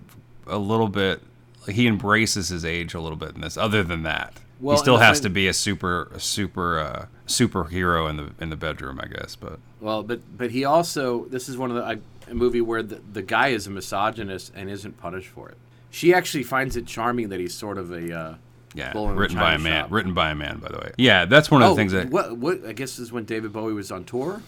a 0.47 0.59
little 0.59 0.89
bit. 0.89 1.23
He 1.69 1.87
embraces 1.87 2.49
his 2.49 2.65
age 2.65 2.95
a 2.95 3.01
little 3.01 3.17
bit 3.17 3.35
in 3.35 3.41
this. 3.41 3.57
Other 3.57 3.83
than 3.83 4.03
that, 4.03 4.35
Well, 4.61 4.77
he 4.77 4.81
still 4.81 4.99
has 4.99 5.21
to 5.21 5.31
be 5.31 5.47
a 5.49 5.53
super, 5.53 6.11
a 6.13 6.21
super, 6.21 6.79
uh, 6.79 7.07
superhero 7.27 8.09
in 8.11 8.17
the 8.17 8.33
in 8.41 8.51
the 8.51 8.57
bedroom, 8.57 9.01
I 9.03 9.07
guess. 9.07 9.37
But 9.37 9.59
Well, 9.81 10.03
but 10.03 10.21
but 10.37 10.51
he 10.51 10.65
also 10.65 11.27
this 11.27 11.49
is 11.49 11.57
one 11.57 11.71
of 11.71 11.77
the 11.77 11.85
I, 11.85 11.99
a 12.31 12.35
movie 12.35 12.61
where 12.61 12.83
the, 12.83 12.97
the 12.97 13.23
guy 13.23 13.49
is 13.49 13.67
a 13.67 13.71
misogynist 13.71 14.53
and 14.55 14.71
isn't 14.71 14.99
punished 14.99 15.29
for 15.29 15.49
it. 15.49 15.57
She 15.91 16.15
actually 16.15 16.45
finds 16.45 16.77
it 16.77 16.87
charming 16.87 17.29
that 17.29 17.41
he's 17.41 17.55
sort 17.55 17.79
of 17.79 17.91
a 17.91 18.17
uh, 18.17 18.35
yeah, 18.75 18.93
bull 18.93 19.11
in 19.11 19.17
a 19.17 19.21
written 19.21 19.37
by 19.37 19.55
a 19.55 19.59
man. 19.59 19.85
shop. 19.85 19.93
Written 19.93 20.15
by 20.15 20.31
a 20.31 20.35
man, 20.35 20.59
by 20.59 20.69
the 20.69 20.79
way. 20.79 20.93
Yeah, 20.97 21.27
that's 21.27 21.51
one 21.51 21.63
of 21.63 21.69
the 21.69 21.73
oh, 21.73 21.77
things 21.77 21.93
that 21.93 22.11
what 22.11 22.37
what 22.37 22.65
I 22.67 22.73
guess 22.73 22.99
is 22.99 23.13
when 23.13 23.25
David 23.25 23.53
Bowie 23.53 23.75
was 23.75 23.91
on 23.91 24.05
tour. 24.05 24.43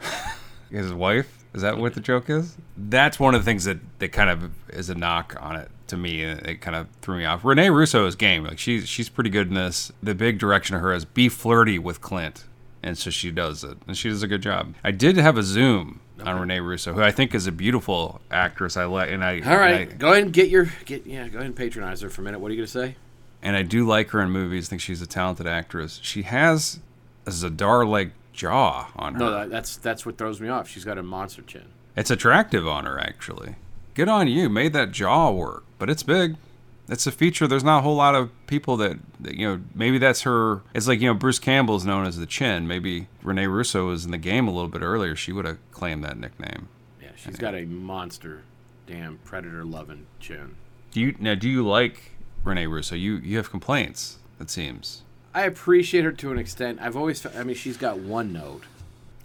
his 0.70 0.92
wife. 0.92 1.41
Is 1.54 1.62
that 1.62 1.78
what 1.78 1.94
the 1.94 2.00
joke 2.00 2.30
is? 2.30 2.56
That's 2.76 3.20
one 3.20 3.34
of 3.34 3.42
the 3.42 3.44
things 3.44 3.64
that, 3.64 3.78
that 3.98 4.08
kind 4.10 4.30
of 4.30 4.52
is 4.70 4.88
a 4.88 4.94
knock 4.94 5.36
on 5.40 5.56
it 5.56 5.70
to 5.88 5.96
me, 5.98 6.22
it 6.22 6.62
kind 6.62 6.74
of 6.74 6.88
threw 7.02 7.18
me 7.18 7.26
off. 7.26 7.44
Rene 7.44 7.68
Russo 7.68 8.06
is 8.06 8.16
game. 8.16 8.44
Like 8.44 8.58
she's 8.58 8.88
she's 8.88 9.10
pretty 9.10 9.28
good 9.28 9.48
in 9.48 9.54
this. 9.54 9.92
The 10.02 10.14
big 10.14 10.38
direction 10.38 10.74
of 10.74 10.80
her 10.80 10.94
is 10.94 11.04
be 11.04 11.28
flirty 11.28 11.78
with 11.78 12.00
Clint, 12.00 12.44
and 12.82 12.96
so 12.96 13.10
she 13.10 13.30
does 13.30 13.62
it, 13.62 13.76
and 13.86 13.94
she 13.94 14.08
does 14.08 14.22
a 14.22 14.26
good 14.26 14.40
job. 14.40 14.74
I 14.82 14.90
did 14.90 15.18
have 15.18 15.36
a 15.36 15.42
zoom 15.42 16.00
on 16.24 16.40
Renee 16.40 16.60
Russo, 16.60 16.94
who 16.94 17.02
I 17.02 17.10
think 17.10 17.34
is 17.34 17.46
a 17.46 17.52
beautiful 17.52 18.22
actress. 18.30 18.78
I 18.78 18.84
like, 18.84 19.10
and 19.10 19.22
I 19.22 19.40
All 19.40 19.58
right, 19.58 19.90
I, 19.90 19.92
go 19.92 20.12
ahead 20.12 20.22
and 20.22 20.32
get 20.32 20.48
your 20.48 20.72
get 20.86 21.06
yeah. 21.06 21.28
Go 21.28 21.36
ahead 21.36 21.48
and 21.48 21.56
patronize 21.56 22.00
her 22.00 22.08
for 22.08 22.22
a 22.22 22.24
minute. 22.24 22.40
What 22.40 22.50
are 22.50 22.54
you 22.54 22.60
gonna 22.60 22.68
say? 22.68 22.96
and 23.42 23.56
I 23.56 23.62
do 23.62 23.86
like 23.86 24.10
her 24.10 24.20
in 24.20 24.30
movies. 24.30 24.68
I 24.68 24.70
think 24.70 24.80
she's 24.80 25.02
a 25.02 25.06
talented 25.06 25.46
actress. 25.46 25.98
She 26.02 26.22
has 26.22 26.78
a 27.26 27.30
Zadar 27.30 27.86
like 27.86 28.12
jaw 28.32 28.90
on 28.96 29.14
her. 29.14 29.20
No, 29.20 29.30
that, 29.30 29.50
that's 29.50 29.76
that's 29.76 30.04
what 30.06 30.18
throws 30.18 30.40
me 30.40 30.48
off. 30.48 30.68
She's 30.68 30.84
got 30.84 30.98
a 30.98 31.02
monster 31.02 31.42
chin. 31.42 31.66
It's 31.96 32.10
attractive 32.10 32.66
on 32.66 32.84
her, 32.84 32.98
actually. 32.98 33.56
Good 33.94 34.08
on 34.08 34.28
you. 34.28 34.48
Made 34.48 34.72
that 34.72 34.92
jaw 34.92 35.30
work, 35.30 35.64
but 35.78 35.90
it's 35.90 36.02
big. 36.02 36.36
It's 36.88 37.06
a 37.06 37.12
feature. 37.12 37.46
There's 37.46 37.64
not 37.64 37.78
a 37.78 37.82
whole 37.82 37.94
lot 37.94 38.14
of 38.14 38.30
people 38.46 38.76
that, 38.78 38.98
that, 39.20 39.34
you 39.34 39.46
know, 39.46 39.62
maybe 39.74 39.98
that's 39.98 40.22
her. 40.22 40.62
It's 40.74 40.88
like, 40.88 41.00
you 41.00 41.06
know, 41.06 41.14
Bruce 41.14 41.38
Campbell's 41.38 41.84
known 41.84 42.06
as 42.06 42.18
the 42.18 42.26
chin. 42.26 42.66
Maybe 42.66 43.08
Rene 43.22 43.46
Russo 43.46 43.86
was 43.86 44.04
in 44.04 44.10
the 44.10 44.18
game 44.18 44.48
a 44.48 44.50
little 44.50 44.68
bit 44.68 44.82
earlier. 44.82 45.14
She 45.14 45.32
would 45.32 45.44
have 45.44 45.58
claimed 45.70 46.02
that 46.04 46.18
nickname. 46.18 46.68
Yeah, 47.00 47.10
she's 47.16 47.36
got 47.36 47.54
a 47.54 47.64
monster, 47.64 48.42
damn 48.86 49.18
predator 49.18 49.64
loving 49.64 50.06
chin. 50.18 50.56
Do 50.90 51.00
you 51.00 51.14
now? 51.18 51.34
Do 51.34 51.48
you 51.48 51.66
like 51.66 52.12
Rene 52.44 52.66
Russo? 52.66 52.94
You 52.94 53.16
you 53.16 53.36
have 53.36 53.50
complaints. 53.50 54.18
It 54.40 54.50
seems. 54.50 55.02
I 55.34 55.42
appreciate 55.42 56.04
her 56.04 56.12
to 56.12 56.30
an 56.30 56.38
extent. 56.38 56.78
I've 56.80 56.96
always, 56.96 57.24
I 57.24 57.42
mean, 57.42 57.56
she's 57.56 57.76
got 57.76 57.98
one 57.98 58.32
note. 58.32 58.64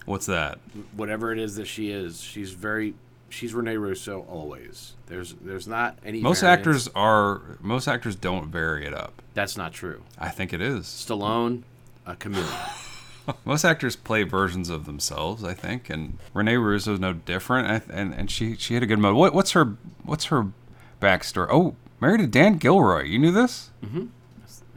What's 0.05 0.25
that? 0.27 0.59
Whatever 0.95 1.33
it 1.33 1.39
is 1.39 1.55
that 1.57 1.65
she 1.65 1.91
is, 1.91 2.21
she's 2.21 2.51
very, 2.51 2.93
she's 3.29 3.53
Rene 3.53 3.75
Russo 3.75 4.25
always. 4.29 4.93
There's, 5.07 5.33
there's 5.33 5.67
not 5.67 5.97
any. 6.05 6.21
Most 6.21 6.41
variance. 6.41 6.59
actors 6.59 6.89
are. 6.95 7.41
Most 7.61 7.87
actors 7.87 8.15
don't 8.15 8.47
vary 8.47 8.85
it 8.85 8.93
up. 8.93 9.21
That's 9.33 9.57
not 9.57 9.73
true. 9.73 10.03
I 10.17 10.29
think 10.29 10.53
it 10.53 10.61
is. 10.61 10.85
Stallone, 10.85 11.63
a 12.05 12.15
chameleon. 12.15 12.47
Most 13.45 13.65
actors 13.65 13.95
play 13.95 14.23
versions 14.23 14.69
of 14.69 14.85
themselves, 14.85 15.43
I 15.43 15.53
think, 15.53 15.89
and 15.89 16.17
Rene 16.33 16.55
Russo 16.55 16.93
is 16.93 16.99
no 16.99 17.13
different. 17.13 17.83
And 17.89 18.13
and 18.13 18.31
she 18.31 18.55
she 18.55 18.73
had 18.73 18.83
a 18.83 18.85
good 18.85 18.99
mode. 18.99 19.15
What 19.15 19.33
what's 19.33 19.51
her 19.51 19.75
what's 20.03 20.25
her 20.25 20.47
backstory? 21.01 21.47
Oh, 21.51 21.75
married 21.99 22.19
to 22.21 22.27
Dan 22.27 22.57
Gilroy. 22.57 23.03
You 23.03 23.19
knew 23.19 23.31
this? 23.31 23.71
Mm-hmm. 23.83 24.05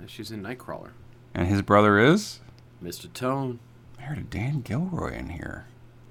She's 0.06 0.32
in 0.32 0.42
Nightcrawler. 0.42 0.90
And 1.34 1.46
his 1.48 1.62
brother 1.62 1.98
is 1.98 2.40
Mr. 2.82 3.12
Tone. 3.12 3.58
I 3.98 4.02
heard 4.02 4.16
to 4.16 4.22
Dan 4.38 4.60
Gilroy 4.62 5.14
in 5.16 5.30
here. 5.30 5.66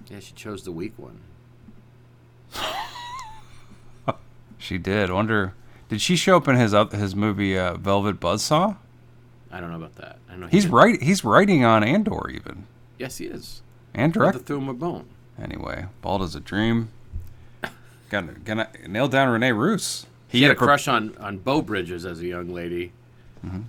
Yeah, 0.09 0.19
she 0.19 0.33
chose 0.33 0.63
the 0.63 0.71
weak 0.71 0.93
one. 0.97 1.19
She 4.61 4.77
did. 4.77 5.09
Wonder 5.09 5.53
did 5.87 6.01
she 6.01 6.15
show 6.17 6.35
up 6.37 6.47
in 6.49 6.55
his 6.57 6.73
oth- 6.73 6.91
his 6.91 7.15
movie 7.15 7.57
uh, 7.57 7.75
Velvet 7.75 8.19
Buzzsaw? 8.19 8.75
I 9.49 9.59
don't 9.61 9.69
know 9.71 9.77
about 9.77 9.95
that. 9.95 10.19
I 10.29 10.35
know 10.35 10.47
he 10.47 10.57
He's 10.57 10.67
right. 10.67 11.01
He's 11.01 11.23
writing 11.23 11.63
on 11.63 11.81
Andor 11.83 12.29
even 12.29 12.67
Yes, 12.97 13.17
he 13.17 13.25
is. 13.27 13.61
and 13.93 14.11
direct. 14.11 14.49
him 14.49 14.67
a 14.67 14.73
bone. 14.73 15.05
Anyway, 15.41 15.85
bald 16.01 16.21
as 16.23 16.35
a 16.35 16.41
dream. 16.41 16.89
Gonna 18.09 18.33
gonna 18.43 18.67
nail 18.87 19.07
down 19.07 19.29
Rene 19.29 19.53
Russo. 19.53 20.05
He 20.27 20.41
had 20.43 20.51
a 20.51 20.55
pro- 20.55 20.67
crush 20.67 20.87
on 20.89 21.15
on 21.19 21.37
Beau 21.37 21.61
Bridges 21.61 22.05
as 22.05 22.19
a 22.19 22.25
young 22.27 22.49
lady, 22.53 22.91
Mm-hmm. 23.45 23.61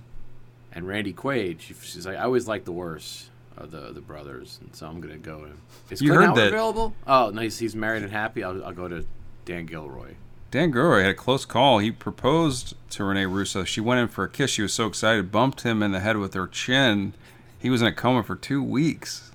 And 0.73 0.87
Randy 0.87 1.13
Quaid. 1.13 1.59
She, 1.61 1.73
she's 1.81 2.05
like, 2.05 2.17
I 2.17 2.23
always 2.23 2.47
like 2.47 2.63
the 2.65 2.71
worst 2.71 3.29
of 3.57 3.71
the 3.71 3.91
the 3.91 4.01
brothers, 4.01 4.59
and 4.61 4.73
so 4.75 4.87
I'm 4.87 5.01
gonna 5.01 5.17
go. 5.17 5.45
To, 5.45 5.51
is 5.93 6.01
You 6.01 6.09
Clint 6.09 6.21
heard 6.21 6.25
Howard 6.27 6.37
that- 6.39 6.47
available? 6.53 6.95
Oh, 7.05 7.29
no, 7.31 7.41
he's, 7.41 7.59
he's 7.59 7.75
married 7.75 8.03
and 8.03 8.11
happy. 8.11 8.43
I'll, 8.43 8.63
I'll 8.63 8.71
go 8.73 8.87
to 8.87 9.05
Dan 9.45 9.65
Gilroy. 9.65 10.13
Dan 10.49 10.71
Gilroy 10.71 11.01
had 11.01 11.11
a 11.11 11.13
close 11.13 11.45
call. 11.45 11.79
He 11.79 11.91
proposed 11.91 12.75
to 12.91 13.03
Rene 13.05 13.25
Russo. 13.25 13.63
She 13.63 13.79
went 13.81 13.99
in 14.01 14.07
for 14.09 14.23
a 14.25 14.29
kiss. 14.29 14.51
She 14.51 14.61
was 14.61 14.73
so 14.73 14.85
excited, 14.87 15.31
bumped 15.31 15.61
him 15.61 15.81
in 15.81 15.91
the 15.91 15.99
head 16.01 16.17
with 16.17 16.33
her 16.33 16.47
chin. 16.47 17.13
He 17.57 17.69
was 17.69 17.81
in 17.81 17.87
a 17.87 17.93
coma 17.93 18.23
for 18.23 18.35
two 18.35 18.61
weeks. 18.63 19.31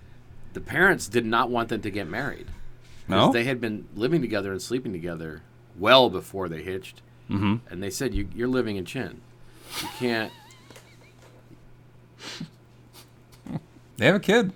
The 0.53 0.61
parents 0.61 1.09
did 1.09 1.25
not 1.25 1.49
want 1.51 1.69
them 1.71 1.81
to 1.83 1.91
get 1.91 2.07
married. 2.09 2.49
No? 3.09 3.31
they 3.33 3.45
had 3.45 3.61
been 3.61 3.87
living 3.95 4.21
together 4.21 4.51
and 4.53 4.61
sleeping 4.61 4.93
together 4.93 5.43
well 5.79 6.11
before 6.11 6.49
they 6.49 6.63
hitched. 6.63 7.03
mm-hmm. 7.31 7.57
and 7.71 7.83
they 7.83 7.91
said 7.91 8.13
you, 8.15 8.29
you're 8.35 8.49
living 8.49 8.77
in 8.77 8.85
chin. 8.85 9.21
You 9.81 9.89
can't. 9.99 10.33
They 13.97 14.07
have 14.07 14.15
a 14.17 14.21
kid, 14.21 14.53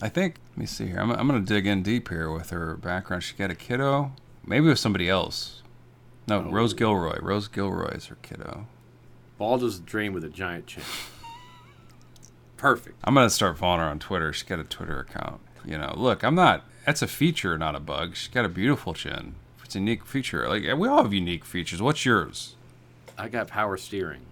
I 0.00 0.08
think. 0.08 0.36
Let 0.52 0.58
me 0.58 0.66
see 0.66 0.86
here. 0.86 0.98
I'm, 0.98 1.10
I'm 1.10 1.28
going 1.28 1.44
to 1.44 1.46
dig 1.54 1.66
in 1.66 1.82
deep 1.82 2.08
here 2.08 2.30
with 2.30 2.50
her 2.50 2.74
background. 2.76 3.22
She 3.22 3.34
got 3.36 3.50
a 3.50 3.54
kiddo, 3.54 4.12
maybe 4.46 4.66
with 4.66 4.78
somebody 4.78 5.08
else. 5.10 5.62
No, 6.26 6.38
Oh. 6.46 6.50
Rose 6.50 6.72
Gilroy. 6.74 7.18
Rose 7.20 7.48
Gilroy 7.48 7.90
is 7.90 8.06
her 8.06 8.16
kiddo. 8.22 8.66
Baldur's 9.38 9.78
dream 9.78 10.12
with 10.14 10.24
a 10.24 10.28
giant 10.28 10.66
chin. 10.66 10.82
Perfect. 12.56 12.96
I'm 13.04 13.14
gonna 13.14 13.30
start 13.30 13.56
following 13.56 13.80
her 13.80 13.86
on 13.86 13.98
Twitter. 13.98 14.32
She's 14.32 14.42
got 14.42 14.58
a 14.58 14.64
Twitter 14.64 14.98
account. 15.00 15.40
You 15.64 15.78
know, 15.78 15.94
look, 15.96 16.24
I'm 16.24 16.34
not. 16.34 16.64
That's 16.84 17.02
a 17.02 17.06
feature, 17.06 17.56
not 17.56 17.76
a 17.76 17.80
bug. 17.80 18.16
She's 18.16 18.28
got 18.34 18.44
a 18.44 18.48
beautiful 18.48 18.94
chin. 18.94 19.36
It's 19.64 19.76
a 19.76 19.78
unique 19.78 20.04
feature. 20.06 20.48
Like 20.48 20.64
we 20.76 20.88
all 20.88 21.02
have 21.04 21.12
unique 21.14 21.44
features. 21.44 21.80
What's 21.80 22.04
yours? 22.04 22.56
I 23.16 23.28
got 23.28 23.46
power 23.48 23.76
steering. 23.76 24.22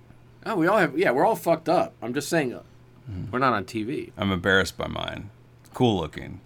Oh, 0.44 0.56
we 0.56 0.66
all 0.66 0.78
have. 0.78 0.98
Yeah, 0.98 1.12
we're 1.12 1.24
all 1.24 1.36
fucked 1.36 1.68
up. 1.68 1.92
I'm 2.02 2.12
just 2.14 2.28
saying, 2.28 2.52
uh, 2.52 2.62
uh, 3.08 3.12
we're 3.30 3.38
not 3.38 3.52
on 3.52 3.64
TV. 3.64 4.12
I'm 4.16 4.32
embarrassed 4.32 4.76
by 4.76 4.86
mine. 4.86 5.30
Cool 5.74 5.96
looking. 5.98 6.40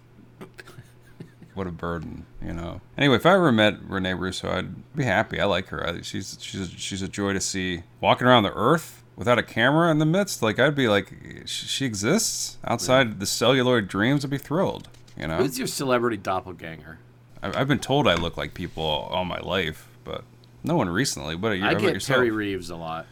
what 1.53 1.67
a 1.67 1.71
burden, 1.71 2.25
you 2.45 2.53
know. 2.53 2.81
Anyway, 2.97 3.15
if 3.15 3.25
I 3.25 3.33
ever 3.35 3.51
met 3.51 3.77
Rene 3.87 4.13
Russo, 4.13 4.49
I'd 4.49 4.95
be 4.95 5.03
happy. 5.03 5.39
I 5.39 5.45
like 5.45 5.67
her. 5.67 5.85
I, 5.87 6.01
she's 6.01 6.37
she's 6.41 6.69
she's 6.71 7.01
a 7.01 7.07
joy 7.07 7.33
to 7.33 7.41
see. 7.41 7.83
Walking 7.99 8.27
around 8.27 8.43
the 8.43 8.53
earth 8.53 9.03
without 9.15 9.37
a 9.37 9.43
camera 9.43 9.91
in 9.91 9.99
the 9.99 10.05
midst, 10.05 10.41
like 10.41 10.59
I'd 10.59 10.75
be 10.75 10.87
like, 10.87 11.13
she, 11.45 11.85
exists 11.85 12.57
outside 12.63 13.19
the 13.19 13.25
celluloid 13.25 13.87
dreams. 13.87 14.23
I'd 14.25 14.31
be 14.31 14.37
thrilled. 14.37 14.87
You 15.17 15.27
know. 15.27 15.37
Who's 15.37 15.57
your 15.57 15.67
celebrity 15.67 16.17
doppelganger? 16.17 16.99
I- 17.43 17.59
I've 17.61 17.67
been 17.67 17.79
told 17.79 18.07
I 18.07 18.15
look 18.15 18.37
like 18.37 18.53
people 18.53 18.83
all 18.83 19.25
my 19.25 19.39
life, 19.39 19.87
but 20.03 20.23
no 20.63 20.75
one 20.75 20.89
recently. 20.89 21.35
What 21.35 21.51
you 21.51 21.65
I 21.65 21.73
get 21.73 21.93
yourself? 21.93 22.17
Terry 22.17 22.31
Reeves 22.31 22.69
a 22.69 22.75
lot. 22.75 23.05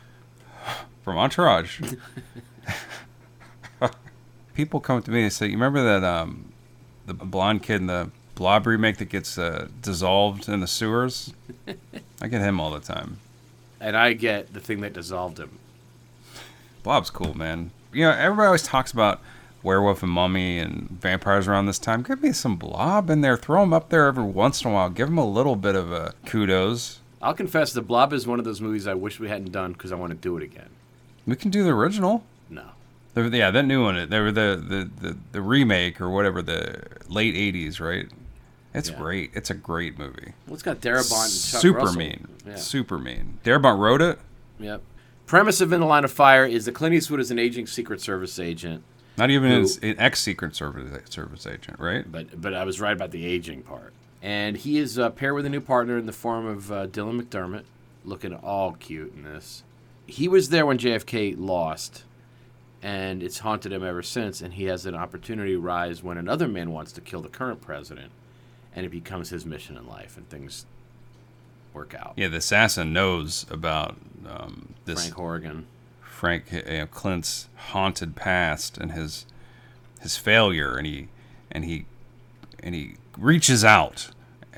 from 1.03 1.17
Entourage. 1.17 1.81
people 4.53 4.79
come 4.79 4.97
up 4.97 5.05
to 5.05 5.12
me 5.12 5.23
and 5.23 5.33
say, 5.33 5.47
"You 5.47 5.53
remember 5.53 5.83
that 5.83 6.03
um, 6.03 6.51
the 7.05 7.13
blonde 7.13 7.63
kid 7.63 7.81
in 7.81 7.88
the 7.88 8.12
Blob 8.35 8.65
remake 8.67 8.97
that 8.97 9.09
gets 9.09 9.38
uh, 9.38 9.67
dissolved 9.81 10.47
in 10.47 10.59
the 10.59 10.67
sewers?" 10.67 11.33
I 12.21 12.27
get 12.27 12.41
him 12.41 12.59
all 12.59 12.71
the 12.71 12.79
time. 12.79 13.17
And 13.81 13.95
I 13.95 14.13
get 14.13 14.53
the 14.53 14.59
thing 14.59 14.81
that 14.81 14.93
dissolved 14.93 15.39
him. 15.39 15.57
Blob's 16.83 17.09
cool, 17.09 17.33
man. 17.33 17.71
You 17.93 18.05
know, 18.05 18.12
everybody 18.12 18.47
always 18.47 18.63
talks 18.63 18.91
about 18.91 19.21
werewolf 19.63 20.03
and 20.03 20.12
mummy 20.12 20.59
and 20.59 20.89
vampires 20.89 21.47
around 21.47 21.65
this 21.65 21.79
time. 21.79 22.03
Give 22.03 22.21
me 22.21 22.31
some 22.31 22.55
Blob 22.55 23.09
in 23.09 23.21
there. 23.21 23.38
Throw 23.38 23.63
him 23.63 23.73
up 23.73 23.89
there 23.89 24.05
every 24.07 24.23
once 24.23 24.63
in 24.63 24.71
a 24.71 24.73
while. 24.73 24.89
Give 24.89 25.07
him 25.07 25.17
a 25.17 25.25
little 25.25 25.55
bit 25.55 25.75
of 25.75 25.91
a 25.91 26.13
kudos. 26.25 26.99
I'll 27.21 27.33
confess, 27.33 27.73
The 27.73 27.81
Blob 27.81 28.13
is 28.13 28.25
one 28.25 28.39
of 28.39 28.45
those 28.45 28.62
movies 28.62 28.88
I 28.88 28.93
wish 28.93 29.19
we 29.19 29.27
hadn't 29.27 29.51
done 29.51 29.73
because 29.73 29.91
I 29.91 29.95
want 29.95 30.12
to 30.12 30.17
do 30.17 30.38
it 30.38 30.43
again. 30.43 30.69
We 31.27 31.35
can 31.35 31.51
do 31.51 31.63
the 31.63 31.71
original. 31.71 32.23
The, 33.27 33.38
yeah, 33.38 33.51
that 33.51 33.65
new 33.65 33.84
one. 33.84 34.10
They 34.10 34.19
were 34.19 34.32
the, 34.32 34.63
the, 34.99 35.08
the, 35.10 35.17
the 35.34 35.41
remake 35.41 35.99
or 35.99 36.10
whatever, 36.10 36.41
the 36.41 36.84
late 37.10 37.36
'80s, 37.36 37.79
right? 37.79 38.08
It's 38.73 38.89
Yeah. 38.89 38.97
great. 38.97 39.32
It's 39.34 39.49
a 39.49 39.55
great 39.55 39.97
movie. 39.97 40.34
Well, 40.47 40.53
it's 40.53 40.63
got 40.63 40.79
Darabont 40.79 41.25
and 41.25 41.51
Chuck 41.51 41.62
Super 41.62 41.79
Russell. 41.79 41.97
mean. 41.97 42.27
Yeah. 42.45 42.55
Super 42.55 42.97
mean. 42.99 43.39
Darabont 43.43 43.79
wrote 43.79 44.01
it. 44.01 44.19
Yep. 44.60 44.82
Premise 45.25 45.62
of 45.62 45.73
In 45.73 45.79
the 45.79 45.86
Line 45.86 46.03
of 46.03 46.12
Fire 46.12 46.45
is 46.45 46.65
that 46.65 46.73
Clint 46.73 46.93
Eastwood 46.95 47.19
is 47.19 47.32
an 47.32 47.39
aging 47.39 47.67
Secret 47.67 48.01
Service 48.01 48.39
agent, 48.39 48.84
Not 49.17 49.29
even 49.32 49.51
Who- 49.51 49.67
an, 49.82 49.89
an 49.91 49.95
ex 49.99 50.19
Secret 50.19 50.55
Service 50.55 51.01
service 51.10 51.45
agent, 51.47 51.79
right? 51.79 52.10
but 52.12 52.39
but 52.41 52.53
I 52.53 52.63
was 52.63 52.79
right 52.79 52.93
about 52.93 53.12
the 53.12 53.25
aging 53.25 53.63
part. 53.63 53.93
And 54.21 54.58
he 54.58 54.77
is 54.77 54.99
uh, 54.99 55.10
paired 55.12 55.34
with 55.36 55.45
a 55.45 55.49
new 55.49 55.62
partner 55.62 55.97
in 55.97 56.05
the 56.05 56.12
form 56.13 56.45
of 56.45 56.71
uh, 56.71 56.88
Dylan 56.88 57.21
McDermott, 57.21 57.63
looking 58.03 58.34
all 58.36 58.73
cute 58.73 59.13
in 59.15 59.23
this. 59.23 59.63
He 60.08 60.27
was 60.27 60.49
there 60.49 60.65
when 60.65 60.77
JFK 60.77 61.36
lost, 61.38 62.03
and 62.82 63.22
it's 63.22 63.39
haunted 63.39 63.72
him 63.72 63.84
ever 63.84 64.04
since. 64.04 64.42
And 64.42 64.54
he 64.54 64.65
has 64.65 64.86
an 64.86 64.96
opportunity 64.96 65.56
rise 65.56 66.04
when 66.04 66.18
another 66.18 66.48
man 66.48 66.72
wants 66.72 66.92
to 66.94 67.02
kill 67.02 67.22
the 67.22 67.30
current 67.30 67.62
president, 67.62 68.12
and 68.76 68.86
it 68.86 68.89
becomes 68.89 69.30
his 69.30 69.46
mission 69.46 69.78
in 69.78 69.88
life, 69.88 70.18
and 70.18 70.30
things 70.30 70.65
work 71.74 71.94
out. 71.94 72.13
Yeah, 72.15 72.28
the 72.28 72.38
assassin 72.38 72.94
knows 72.94 73.46
about 73.50 73.96
um, 74.28 74.74
this 74.86 75.02
Frank 75.02 75.13
Horrigan. 75.15 75.68
Frank 76.02 76.52
you 76.52 76.63
know, 76.63 76.86
Clint's 76.88 77.48
haunted 77.56 78.15
past 78.15 78.78
and 78.78 78.92
his 78.92 79.26
his 80.02 80.18
failure, 80.18 80.76
and 80.76 80.86
he 80.86 81.08
and 81.52 81.65
he 81.65 81.86
and 82.62 82.76
he 82.76 82.96
reaches 83.18 83.63
out, 83.63 84.10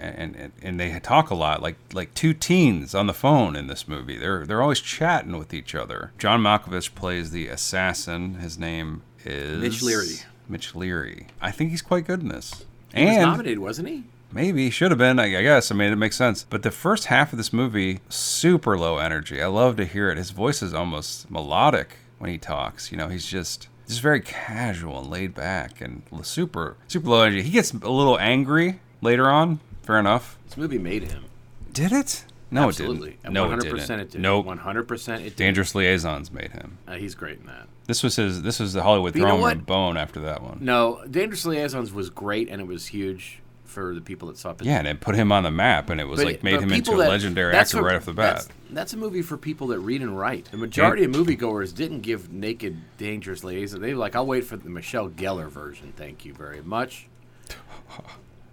and 0.02 0.36
and, 0.36 0.52
and 0.62 0.80
they 0.80 1.00
talk 1.00 1.30
a 1.30 1.36
lot, 1.36 1.62
like 1.62 1.76
like 1.94 2.14
two 2.14 2.34
teens 2.34 2.96
on 2.96 3.08
the 3.08 3.14
phone 3.14 3.56
in 3.56 3.68
this 3.68 3.88
movie. 3.88 4.18
They're 4.18 4.46
they're 4.46 4.62
always 4.62 4.80
chatting 4.80 5.38
with 5.38 5.54
each 5.54 5.76
other. 5.76 6.12
John 6.18 6.42
Malkovich 6.42 6.96
plays 6.96 7.32
the 7.32 7.48
assassin. 7.48 8.36
His 8.36 8.58
name 8.58 9.04
is 9.24 9.62
Mitch 9.62 9.82
Leary. 9.82 10.16
Mitch 10.50 10.76
Leary. 10.76 11.28
I 11.42 11.52
think 11.52 11.70
he's 11.72 11.82
quite 11.82 12.06
good 12.06 12.22
in 12.22 12.30
this. 12.30 12.66
He 12.94 13.06
was 13.06 13.16
and 13.16 13.22
nominated, 13.22 13.60
wasn't 13.60 13.88
he? 13.88 14.04
Maybe 14.34 14.70
should 14.70 14.92
have 14.92 14.98
been. 14.98 15.20
I 15.20 15.38
I 15.38 15.42
guess. 15.44 15.72
I 15.72 15.76
mean, 15.76 15.92
it 15.92 15.98
makes 15.98 16.16
sense. 16.16 16.46
But 16.50 16.64
the 16.64 16.72
first 16.72 17.06
half 17.06 17.32
of 17.32 17.38
this 17.38 17.54
movie, 17.54 18.00
super 18.10 18.78
low 18.78 18.98
energy. 18.98 19.42
I 19.42 19.48
love 19.48 19.76
to 19.78 19.86
hear 19.86 20.10
it. 20.10 20.18
His 20.18 20.32
voice 20.32 20.62
is 20.62 20.74
almost 20.74 21.30
melodic 21.30 21.98
when 22.18 22.30
he 22.30 22.38
talks. 22.38 22.92
You 22.92 22.98
know, 22.98 23.08
he's 23.10 23.26
just 23.26 23.68
just 23.88 24.02
very 24.02 24.22
casual 24.22 25.00
and 25.00 25.10
laid 25.10 25.36
back 25.36 25.82
and 25.82 26.04
super 26.24 26.78
super 26.88 27.10
low 27.10 27.24
energy. 27.24 27.42
He 27.44 27.52
gets 27.52 27.74
a 27.74 27.90
little 27.90 28.18
angry 28.20 28.80
later 29.02 29.30
on. 29.30 29.60
Fair 29.84 30.00
enough. 30.00 30.38
This 30.46 30.58
movie 30.58 30.78
made 30.78 31.04
him. 31.04 31.26
Did 31.74 31.92
it? 31.92 32.26
No, 32.54 32.68
Absolutely. 32.68 33.12
it 33.12 33.22
didn't. 33.24 33.34
No, 33.34 33.50
it 33.52 33.60
100% 33.60 33.62
didn't. 33.62 34.00
it 34.02 34.12
did. 34.12 34.22
Nope. 34.22 34.46
100% 34.46 35.20
it 35.20 35.24
did. 35.24 35.36
Dangerous 35.38 35.74
Liaisons 35.74 36.32
made 36.32 36.52
him. 36.52 36.78
Uh, 36.88 36.96
he's 36.96 37.16
great 37.16 37.40
in 37.40 37.46
that. 37.46 37.68
This 37.88 38.04
was 38.04 38.18
his. 38.18 38.42
This 38.42 38.60
was 38.60 38.74
the 38.74 38.84
Hollywood 38.84 39.16
you 39.16 39.22
know 39.22 39.38
throwing 39.38 39.52
him 39.54 39.60
a 39.60 39.64
bone 39.64 39.98
after 39.98 40.20
that 40.22 40.42
one. 40.44 40.58
No, 40.62 41.02
Dangerous 41.10 41.46
Liaisons 41.46 41.94
was 41.94 42.10
great 42.10 42.50
and 42.50 42.62
it 42.62 42.68
was 42.68 42.88
huge 42.88 43.40
for 43.64 43.96
the 43.96 44.02
people 44.02 44.28
that 44.28 44.38
saw 44.38 44.52
it. 44.52 44.62
Yeah, 44.64 44.80
and 44.80 44.88
it 44.88 45.00
put 45.00 45.16
him 45.16 45.32
on 45.32 45.44
the 45.44 45.52
map, 45.52 45.90
and 45.90 46.02
it 46.02 46.04
was 46.04 46.20
But- 46.20 46.26
like 46.26 46.44
made 46.44 46.60
him 46.60 46.74
into 46.74 46.92
a 46.92 46.98
that- 46.98 47.10
legendary 47.10 47.56
actor 47.56 47.80
a- 47.80 47.84
right 47.84 47.96
off 47.96 48.04
the 48.04 48.12
bat. 48.14 48.36
That's, 48.36 48.50
that's 48.70 48.94
a 48.94 48.98
movie 48.98 49.22
for 49.22 49.38
people 49.38 49.68
that 49.68 49.80
read 49.80 50.02
and 50.02 50.18
write. 50.18 50.50
The 50.52 50.58
majority 50.58 51.06
of 51.06 51.12
moviegoers 51.12 51.74
didn't 51.74 52.02
give 52.02 52.32
Naked 52.34 52.78
Dangerous 52.98 53.46
Liaisons. 53.46 53.82
They 53.82 53.94
were 53.94 54.00
like, 54.00 54.14
I'll 54.16 54.28
wait 54.28 54.44
for 54.44 54.58
the 54.58 54.70
Michelle 54.70 55.10
Gellar 55.10 55.48
version. 55.50 55.94
Thank 55.96 56.26
you 56.26 56.34
very 56.34 56.62
much. 56.62 57.08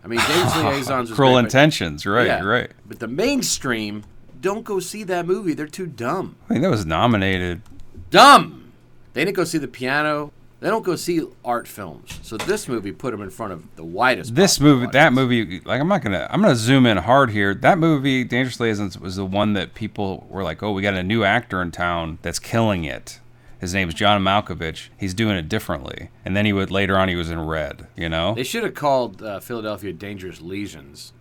I 0.04 0.06
mean, 0.08 0.20
Dangerous 0.20 0.56
Liaisons 0.88 1.12
Cruel 1.12 1.32
great, 1.32 1.44
intentions, 1.44 2.06
right? 2.06 2.26
yeah, 2.26 2.42
Right. 2.42 2.70
But 2.86 2.98
the 3.00 3.08
mainstream, 3.08 4.04
don't 4.40 4.64
go 4.64 4.80
see 4.80 5.04
that 5.04 5.26
movie. 5.26 5.54
They're 5.54 5.66
too 5.66 5.86
dumb. 5.86 6.36
I 6.48 6.52
mean, 6.54 6.62
that 6.62 6.70
was 6.70 6.86
nominated 6.86 7.62
dumb. 8.10 8.72
They 9.12 9.24
didn't 9.24 9.36
go 9.36 9.44
see 9.44 9.58
the 9.58 9.68
piano. 9.68 10.32
They 10.60 10.68
don't 10.68 10.84
go 10.84 10.96
see 10.96 11.22
art 11.44 11.68
films. 11.68 12.18
So 12.22 12.36
this 12.36 12.66
movie 12.66 12.90
put 12.90 13.12
them 13.12 13.22
in 13.22 13.30
front 13.30 13.52
of 13.52 13.76
the 13.76 13.84
widest. 13.84 14.34
this 14.34 14.58
movie 14.58 14.86
that 14.92 15.12
movie 15.12 15.60
like 15.64 15.80
i'm 15.80 15.86
not 15.86 16.02
gonna 16.02 16.26
i'm 16.30 16.42
gonna 16.42 16.56
zoom 16.56 16.84
in 16.84 16.96
hard 16.96 17.30
here 17.30 17.54
that 17.54 17.78
movie 17.78 18.24
dangerous 18.24 18.58
liaisons 18.58 18.98
was 18.98 19.14
the 19.16 19.24
one 19.24 19.52
that 19.52 19.74
people 19.74 20.26
were 20.28 20.42
like 20.42 20.60
oh 20.62 20.72
we 20.72 20.82
got 20.82 20.94
a 20.94 21.02
new 21.02 21.22
actor 21.22 21.62
in 21.62 21.70
town 21.70 22.18
that's 22.22 22.40
killing 22.40 22.82
it 22.84 23.20
his 23.60 23.74
name's 23.74 23.94
john 23.94 24.22
malkovich 24.22 24.88
he's 24.98 25.14
doing 25.14 25.36
it 25.36 25.48
differently 25.48 26.10
and 26.24 26.36
then 26.36 26.44
he 26.44 26.52
would 26.52 26.70
later 26.70 26.96
on 26.98 27.08
he 27.08 27.16
was 27.16 27.30
in 27.30 27.40
red 27.40 27.86
you 27.96 28.08
know 28.08 28.34
They 28.34 28.42
should 28.44 28.64
have 28.64 28.74
called 28.74 29.22
uh, 29.22 29.40
Philadelphia 29.40 29.92
Dangerous 29.92 30.40
Lesions. 30.40 31.12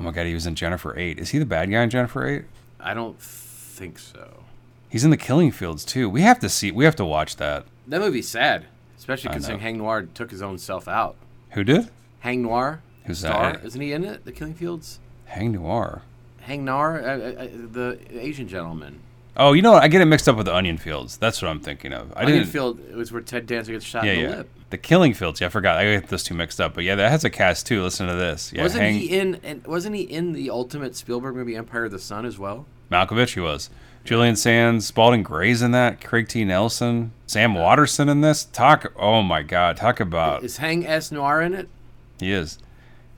oh 0.00 0.02
my 0.04 0.10
god 0.12 0.26
he 0.26 0.34
was 0.34 0.46
in 0.46 0.54
jennifer 0.54 0.98
8 0.98 1.18
is 1.18 1.30
he 1.30 1.38
the 1.38 1.46
bad 1.46 1.70
guy 1.70 1.82
in 1.82 1.90
jennifer 1.90 2.26
8 2.26 2.44
I 2.80 2.94
don't 2.94 3.18
think 3.20 3.98
so. 3.98 4.42
he's 4.88 5.04
in 5.04 5.10
the 5.10 5.16
killing 5.16 5.50
fields 5.50 5.84
too 5.84 6.08
we 6.08 6.22
have 6.22 6.38
to 6.40 6.48
see 6.48 6.70
we 6.72 6.84
have 6.84 6.96
to 6.96 7.04
watch 7.04 7.36
that 7.36 7.64
That 7.88 8.00
movie's 8.00 8.28
sad, 8.28 8.66
especially 8.98 9.30
I 9.30 9.32
considering 9.34 9.60
know. 9.60 9.64
Haing 9.64 9.78
Ngor 9.80 10.14
took 10.14 10.30
his 10.30 10.42
own 10.42 10.58
self 10.58 10.88
out. 10.88 11.16
who 11.50 11.62
did 11.64 11.90
Haing 12.24 12.42
Ngor, 12.44 12.78
Who's 13.04 13.18
star, 13.18 13.52
that? 13.54 13.64
isn't 13.64 13.80
he 13.80 13.92
in 13.92 14.04
it? 14.04 14.24
The 14.24 14.30
Killing 14.32 14.54
Fields. 14.54 15.00
Haing 15.26 15.54
Ngor 15.56 16.02
Haing 16.46 16.64
Ngor, 16.64 17.02
uh, 17.02 17.06
uh, 17.06 17.44
uh, 17.44 17.48
the 17.72 17.98
Asian 18.20 18.46
gentleman. 18.48 19.00
Oh 19.36 19.52
you 19.52 19.62
know 19.62 19.72
what? 19.72 19.82
I 19.82 19.88
get 19.88 20.00
it 20.00 20.06
mixed 20.06 20.28
up 20.28 20.36
with 20.36 20.46
the 20.46 20.54
onion 20.54 20.76
fields. 20.76 21.16
That's 21.16 21.40
what 21.40 21.48
i'm 21.48 21.60
thinking 21.60 21.92
of. 21.92 22.12
I 22.14 22.22
Onion 22.22 22.38
didn't 22.38 22.50
Field 22.50 22.80
it 22.90 22.96
was 22.96 23.12
where 23.12 23.22
Ted 23.22 23.46
Danson 23.46 23.74
gets 23.74 23.84
shot 23.84 24.04
yeah 24.04 24.12
in 24.12 24.24
the 24.24 24.30
yeah. 24.30 24.36
lip. 24.38 24.50
the 24.70 24.78
killing 24.78 25.14
fields. 25.14 25.40
Yeah 25.40 25.46
i 25.46 25.50
forgot. 25.50 25.78
I 25.78 25.84
get 25.84 26.08
those 26.08 26.22
two 26.22 26.34
mixed 26.34 26.60
up. 26.60 26.74
But 26.74 26.84
yeah 26.84 26.94
that 26.96 27.10
has 27.10 27.24
a 27.24 27.30
cast 27.30 27.66
too. 27.66 27.82
Listen 27.82 28.06
to 28.08 28.14
this. 28.14 28.52
Yeah 28.52 28.62
wasn't 28.62 28.82
hang 28.82 28.94
he 28.94 29.18
in? 29.18 29.36
And 29.42 29.66
wasn't 29.66 29.96
he 29.96 30.02
in 30.02 30.32
the 30.32 30.50
ultimate 30.50 30.94
Spielberg 30.96 31.34
movie 31.34 31.56
Empire 31.56 31.86
of 31.86 31.92
the 31.92 31.98
Sun 31.98 32.26
as 32.26 32.38
well? 32.38 32.66
malkovich 32.90 33.34
he 33.34 33.40
was. 33.40 33.70
Julian 34.04 34.36
sands 34.36 34.86
spalding 34.86 35.22
gray's 35.22 35.62
in 35.62 35.70
that. 35.70 36.00
Craig 36.00 36.28
t. 36.28 36.44
Nelson 36.44 37.12
Sam 37.26 37.54
Waterston 37.54 38.08
in 38.08 38.20
this. 38.20 38.44
Talk 38.44 38.92
oh 38.96 39.22
my 39.22 39.42
god 39.42 39.78
talk 39.78 39.98
about 39.98 40.44
Is 40.44 40.58
Haing 40.58 40.86
S. 40.86 41.10
Ngor 41.10 41.44
in 41.44 41.54
it? 41.54 41.68
he 42.20 42.32
is. 42.32 42.58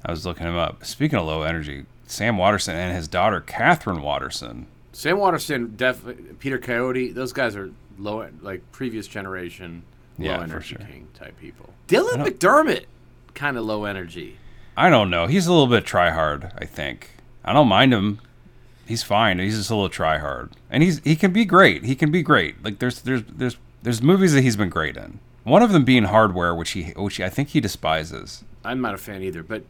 I 0.06 0.12
was 0.12 0.24
looking 0.24 0.46
him 0.46 0.56
up. 0.56 0.84
Speaking 0.84 1.18
of 1.18 1.26
low 1.26 1.42
energy 1.42 1.86
Sam 2.06 2.36
Waterston 2.36 2.76
and 2.76 2.94
his 2.94 3.08
daughter 3.08 3.40
Katherine 3.40 4.02
Waterston 4.02 4.66
Sam 4.94 5.18
Waterston, 5.18 5.74
def, 5.76 6.02
Peter 6.38 6.58
Coyote, 6.58 7.12
those 7.12 7.32
guys 7.32 7.56
are 7.56 7.70
low, 7.98 8.26
like 8.40 8.62
previous 8.72 9.06
generation, 9.06 9.82
low 10.18 10.26
Yeah, 10.26 10.42
energy 10.42 10.76
sure. 10.76 10.78
king 10.86 11.08
type 11.14 11.38
people. 11.38 11.70
Dylan 11.88 12.24
McDermott, 12.26 12.84
kind 13.34 13.56
of 13.58 13.64
low 13.64 13.84
energy. 13.84 14.38
i 14.76 14.88
don't 14.88 15.10
know 15.10 15.26
he's 15.26 15.46
a 15.46 15.52
little 15.52 15.66
bit 15.68 15.84
try 15.84 16.10
hard 16.10 16.50
i 16.58 16.64
think 16.64 17.10
i 17.44 17.52
don't 17.52 17.68
mind 17.68 17.92
him 17.92 18.18
he's 18.86 19.02
fine. 19.02 19.38
He's 19.38 19.56
just 19.56 19.70
a 19.70 19.74
little 19.74 19.88
try 19.88 20.18
hard, 20.18 20.50
and 20.70 20.82
he's 20.82 20.98
he 21.04 21.16
can 21.16 21.32
be 21.32 21.44
great. 21.46 21.84
He 21.84 21.94
can 21.94 22.10
be 22.10 22.22
great. 22.22 22.62
Like 22.62 22.78
there's 22.80 23.00
there's 23.02 23.22
there's 23.24 23.56
there's 23.82 24.02
movies 24.02 24.32
that 24.34 24.42
he's 24.42 24.56
been 24.56 24.68
great 24.68 24.96
in. 24.96 25.20
One 25.44 25.62
of 25.62 25.72
them 25.72 25.84
being 25.84 26.04
Hardware, 26.04 26.54
which 26.54 26.72
he 26.72 26.82
which 26.96 27.18
I 27.20 27.28
think 27.30 27.48
he 27.50 27.60
despises. 27.60 28.44
I'm 28.64 28.80
not 28.82 28.92
a 28.94 28.98
fan 28.98 29.22
either, 29.22 29.42
but 29.42 29.64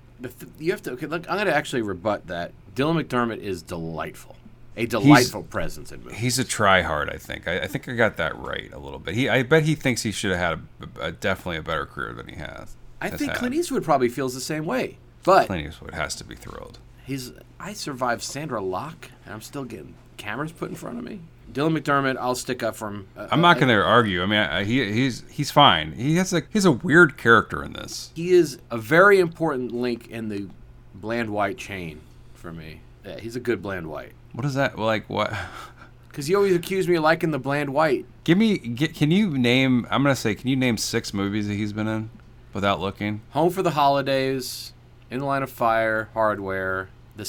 you 0.58 0.72
have 0.72 0.82
to. 0.82 0.92
Okay, 0.92 1.06
look, 1.06 1.28
I'm 1.30 1.37
going 1.37 1.46
to 1.46 1.54
actually 1.54 1.82
rebut 1.82 2.26
that. 2.26 2.50
Dylan 2.74 3.00
McDermott 3.02 3.38
is 3.38 3.62
delightful, 3.62 4.34
a 4.76 4.87
delightful 4.87 5.42
presence 5.42 5.92
in 5.92 6.02
movies. 6.02 6.18
He's 6.18 6.38
a 6.38 6.44
try 6.44 6.82
hard. 6.82 7.10
I 7.10 7.16
think. 7.16 7.46
I, 7.46 7.60
I 7.60 7.66
think 7.66 7.88
I 7.88 7.94
got 7.94 8.16
that 8.16 8.37
right 8.37 8.72
a 8.72 8.78
little 8.78 8.98
bit. 8.98 9.14
He 9.14 9.28
I 9.28 9.42
bet 9.42 9.62
he 9.62 9.74
thinks 9.74 10.02
he 10.02 10.12
should 10.12 10.32
have 10.32 10.40
had 10.40 10.88
a, 11.00 11.06
a, 11.06 11.12
definitely 11.12 11.58
a 11.58 11.62
better 11.62 11.87
career 11.87 12.12
than 12.12 12.28
he 12.28 12.37
has. 12.37 12.76
I 13.00 13.08
has 13.08 13.18
think 13.18 13.32
had. 13.32 13.38
Clint 13.38 13.54
Eastwood 13.54 13.84
probably 13.84 14.08
feels 14.08 14.34
the 14.34 14.40
same 14.40 14.64
way, 14.64 14.98
but 15.22 15.46
Clint 15.46 15.66
Eastwood 15.68 15.94
has 15.94 16.14
to 16.16 16.24
be 16.24 16.34
thrilled. 16.34 16.78
he's. 17.04 17.32
I 17.60 17.72
survived 17.72 18.22
Sondra 18.22 18.62
Locke, 18.62 19.10
and 19.24 19.32
I'm 19.32 19.40
still 19.40 19.64
getting 19.64 19.94
cameras 20.16 20.52
put 20.52 20.70
in 20.70 20.76
front 20.76 20.98
of 20.98 21.04
me. 21.04 21.20
Dylan 21.52 21.78
McDermott, 21.78 22.16
I'll 22.18 22.34
stick 22.34 22.62
up 22.62 22.74
for 22.74 22.88
him. 22.88 23.06
Uh, 23.16 23.28
I'm 23.30 23.40
not 23.40 23.56
going 23.56 23.68
to 23.68 23.74
argue. 23.74 24.22
I 24.22 24.26
mean, 24.26 24.40
I, 24.40 24.64
he 24.64 24.92
he's 24.92 25.22
he's 25.30 25.50
fine. 25.50 25.92
He 25.92 26.16
has 26.16 26.32
a 26.32 26.42
he's 26.50 26.64
a 26.64 26.72
weird 26.72 27.16
character 27.16 27.62
in 27.62 27.74
this. 27.74 28.10
He 28.14 28.32
is 28.32 28.58
a 28.70 28.78
very 28.78 29.20
important 29.20 29.72
link 29.72 30.08
in 30.08 30.28
the 30.28 30.48
bland 30.94 31.30
white 31.30 31.56
chain 31.56 32.00
for 32.34 32.52
me. 32.52 32.80
Yeah, 33.04 33.20
he's 33.20 33.37
a 33.37 33.40
good 33.40 33.62
bland 33.62 33.87
white. 33.87 34.12
What 34.34 34.44
is 34.44 34.54
that 34.54 34.78
like? 34.78 35.08
What? 35.08 35.32
Because 36.08 36.28
you 36.28 36.36
always 36.36 36.54
accuse 36.54 36.86
me 36.86 36.94
of 36.94 37.02
liking 37.02 37.32
the 37.32 37.40
bland 37.40 37.70
white. 37.74 38.06
Give 38.22 38.38
me. 38.38 38.56
Get, 38.56 38.94
can 38.94 39.10
you 39.10 39.36
name? 39.36 39.84
I'm 39.90 40.04
gonna 40.04 40.14
say. 40.14 40.36
Can 40.36 40.46
you 40.46 40.54
name 40.54 40.76
six 40.76 41.12
movies 41.12 41.48
that 41.48 41.54
he's 41.54 41.72
been 41.72 41.88
in 41.88 42.08
without 42.52 42.78
looking? 42.78 43.20
Home 43.30 43.50
for 43.50 43.64
the 43.64 43.72
Holidays, 43.72 44.72
In 45.10 45.18
the 45.18 45.24
Line 45.24 45.42
of 45.42 45.50
Fire, 45.50 46.10
Hardware. 46.14 46.88
The 47.16 47.24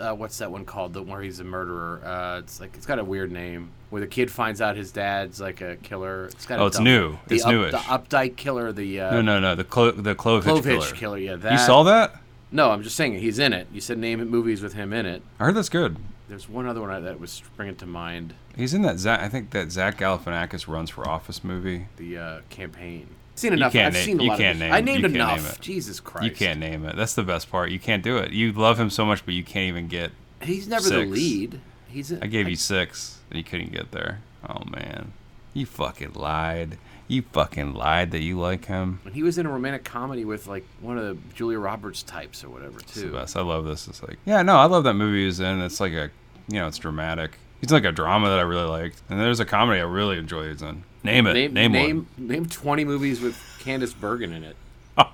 uh, 0.00 0.14
what's 0.14 0.36
that 0.36 0.52
one 0.52 0.66
called? 0.66 0.92
The 0.92 1.02
where 1.02 1.22
he's 1.22 1.40
a 1.40 1.44
murderer. 1.44 2.02
Uh, 2.04 2.40
it's 2.40 2.60
like 2.60 2.76
it's 2.76 2.84
got 2.84 2.98
a 2.98 3.04
weird 3.04 3.32
name. 3.32 3.70
Where 3.88 4.00
the 4.00 4.06
kid 4.06 4.30
finds 4.30 4.60
out 4.60 4.76
his 4.76 4.92
dad's 4.92 5.40
like 5.40 5.62
a 5.62 5.76
killer. 5.76 6.26
It's 6.26 6.44
got. 6.44 6.58
Oh, 6.58 6.64
a 6.64 6.66
it's 6.66 6.78
new. 6.78 7.16
The 7.28 7.36
It's 7.36 7.44
up, 7.46 7.50
newish. 7.52 7.72
The 7.72 7.78
Updike 7.78 8.36
killer. 8.36 8.70
The 8.70 9.00
uh, 9.00 9.10
No, 9.12 9.22
no, 9.22 9.40
no. 9.40 9.54
The 9.54 9.64
Clo- 9.64 9.92
the 9.92 10.14
Clovehitch, 10.14 10.42
Clovehitch 10.42 10.62
killer. 10.62 10.92
killer. 10.92 11.18
Yeah, 11.18 11.36
that. 11.36 11.52
You 11.52 11.58
saw 11.58 11.84
that? 11.84 12.16
No, 12.50 12.70
I'm 12.70 12.82
just 12.82 12.96
saying 12.96 13.18
he's 13.18 13.38
in 13.38 13.52
it. 13.52 13.66
You 13.72 13.80
said 13.80 13.98
name 13.98 14.20
it 14.20 14.24
movies 14.26 14.62
with 14.62 14.72
him 14.74 14.92
in 14.92 15.06
it. 15.06 15.22
I 15.38 15.44
heard 15.44 15.54
that's 15.54 15.68
good. 15.68 15.96
There's 16.28 16.48
one 16.48 16.66
other 16.66 16.80
one 16.80 17.02
that 17.04 17.20
was 17.20 17.30
springing 17.30 17.76
to 17.76 17.86
mind. 17.86 18.34
He's 18.56 18.74
in 18.74 18.82
that. 18.82 18.98
Zach, 18.98 19.20
I 19.20 19.28
think 19.28 19.50
that 19.50 19.70
Zach 19.72 19.98
Galifianakis 19.98 20.68
runs 20.68 20.90
for 20.90 21.08
office 21.08 21.42
movie. 21.42 21.86
The 21.96 22.18
uh, 22.18 22.40
campaign. 22.50 23.08
Seen 23.34 23.52
enough. 23.52 23.74
I've 23.74 23.92
name- 23.92 24.04
seen 24.04 24.20
a 24.20 24.22
you 24.24 24.28
lot 24.30 24.38
can't 24.38 24.56
his- 24.56 24.60
name- 24.60 24.72
I 24.72 24.80
named 24.80 25.02
name 25.04 25.14
enough. 25.14 25.54
it. 25.54 25.60
Jesus 25.60 26.00
Christ. 26.00 26.24
You 26.24 26.32
can't 26.32 26.58
name 26.58 26.84
it. 26.84 26.96
That's 26.96 27.14
the 27.14 27.22
best 27.22 27.50
part. 27.50 27.70
You 27.70 27.78
can't 27.78 28.02
do 28.02 28.16
it. 28.18 28.32
You 28.32 28.52
love 28.52 28.78
him 28.80 28.90
so 28.90 29.06
much, 29.06 29.24
but 29.24 29.34
you 29.34 29.42
can't 29.44 29.68
even 29.68 29.86
get. 29.88 30.10
He's 30.42 30.66
never 30.68 30.88
the 30.88 31.04
lead. 31.06 31.60
He's. 31.88 32.12
A, 32.12 32.22
I 32.22 32.26
gave 32.26 32.48
you 32.48 32.56
six, 32.56 33.18
and 33.30 33.38
you 33.38 33.44
couldn't 33.44 33.72
get 33.72 33.92
there. 33.92 34.20
Oh 34.48 34.64
man, 34.70 35.12
you 35.54 35.64
fucking 35.66 36.12
lied. 36.14 36.78
You 37.08 37.22
fucking 37.22 37.72
lied 37.74 38.10
that 38.10 38.20
you 38.20 38.38
like 38.38 38.66
him. 38.66 39.00
And 39.06 39.14
he 39.14 39.22
was 39.22 39.38
in 39.38 39.46
a 39.46 39.50
romantic 39.50 39.82
comedy 39.84 40.24
with 40.26 40.46
like 40.46 40.64
one 40.80 40.98
of 40.98 41.04
the 41.04 41.16
Julia 41.34 41.58
Roberts 41.58 42.02
types 42.02 42.44
or 42.44 42.50
whatever 42.50 42.78
It's 42.80 42.94
the 42.94 43.02
too. 43.02 43.12
best. 43.12 43.34
I 43.36 43.40
love 43.40 43.64
this. 43.64 43.88
It's 43.88 44.02
like, 44.02 44.18
yeah, 44.26 44.42
no, 44.42 44.56
I 44.56 44.66
love 44.66 44.84
that 44.84 44.92
movie 44.94 45.24
he's 45.24 45.40
in. 45.40 45.60
It's 45.62 45.80
like 45.80 45.92
a, 45.92 46.10
you 46.48 46.58
know, 46.60 46.66
it's 46.68 46.76
dramatic. 46.78 47.38
He's 47.62 47.70
like 47.72 47.84
a 47.84 47.92
drama 47.92 48.28
that 48.28 48.38
I 48.38 48.42
really 48.42 48.68
liked, 48.68 49.00
and 49.08 49.18
there's 49.18 49.40
a 49.40 49.44
comedy 49.46 49.80
I 49.80 49.84
really 49.84 50.16
enjoy 50.18 50.48
he's 50.50 50.62
in. 50.62 50.84
Name 51.02 51.26
it. 51.26 51.32
Name 51.34 51.52
Name, 51.54 51.72
name 51.72 51.96
one. 52.16 52.28
name 52.28 52.46
twenty 52.46 52.84
movies 52.84 53.20
with 53.20 53.34
Candice 53.60 53.98
Bergen 53.98 54.32
in 54.32 54.44
it. 54.44 54.56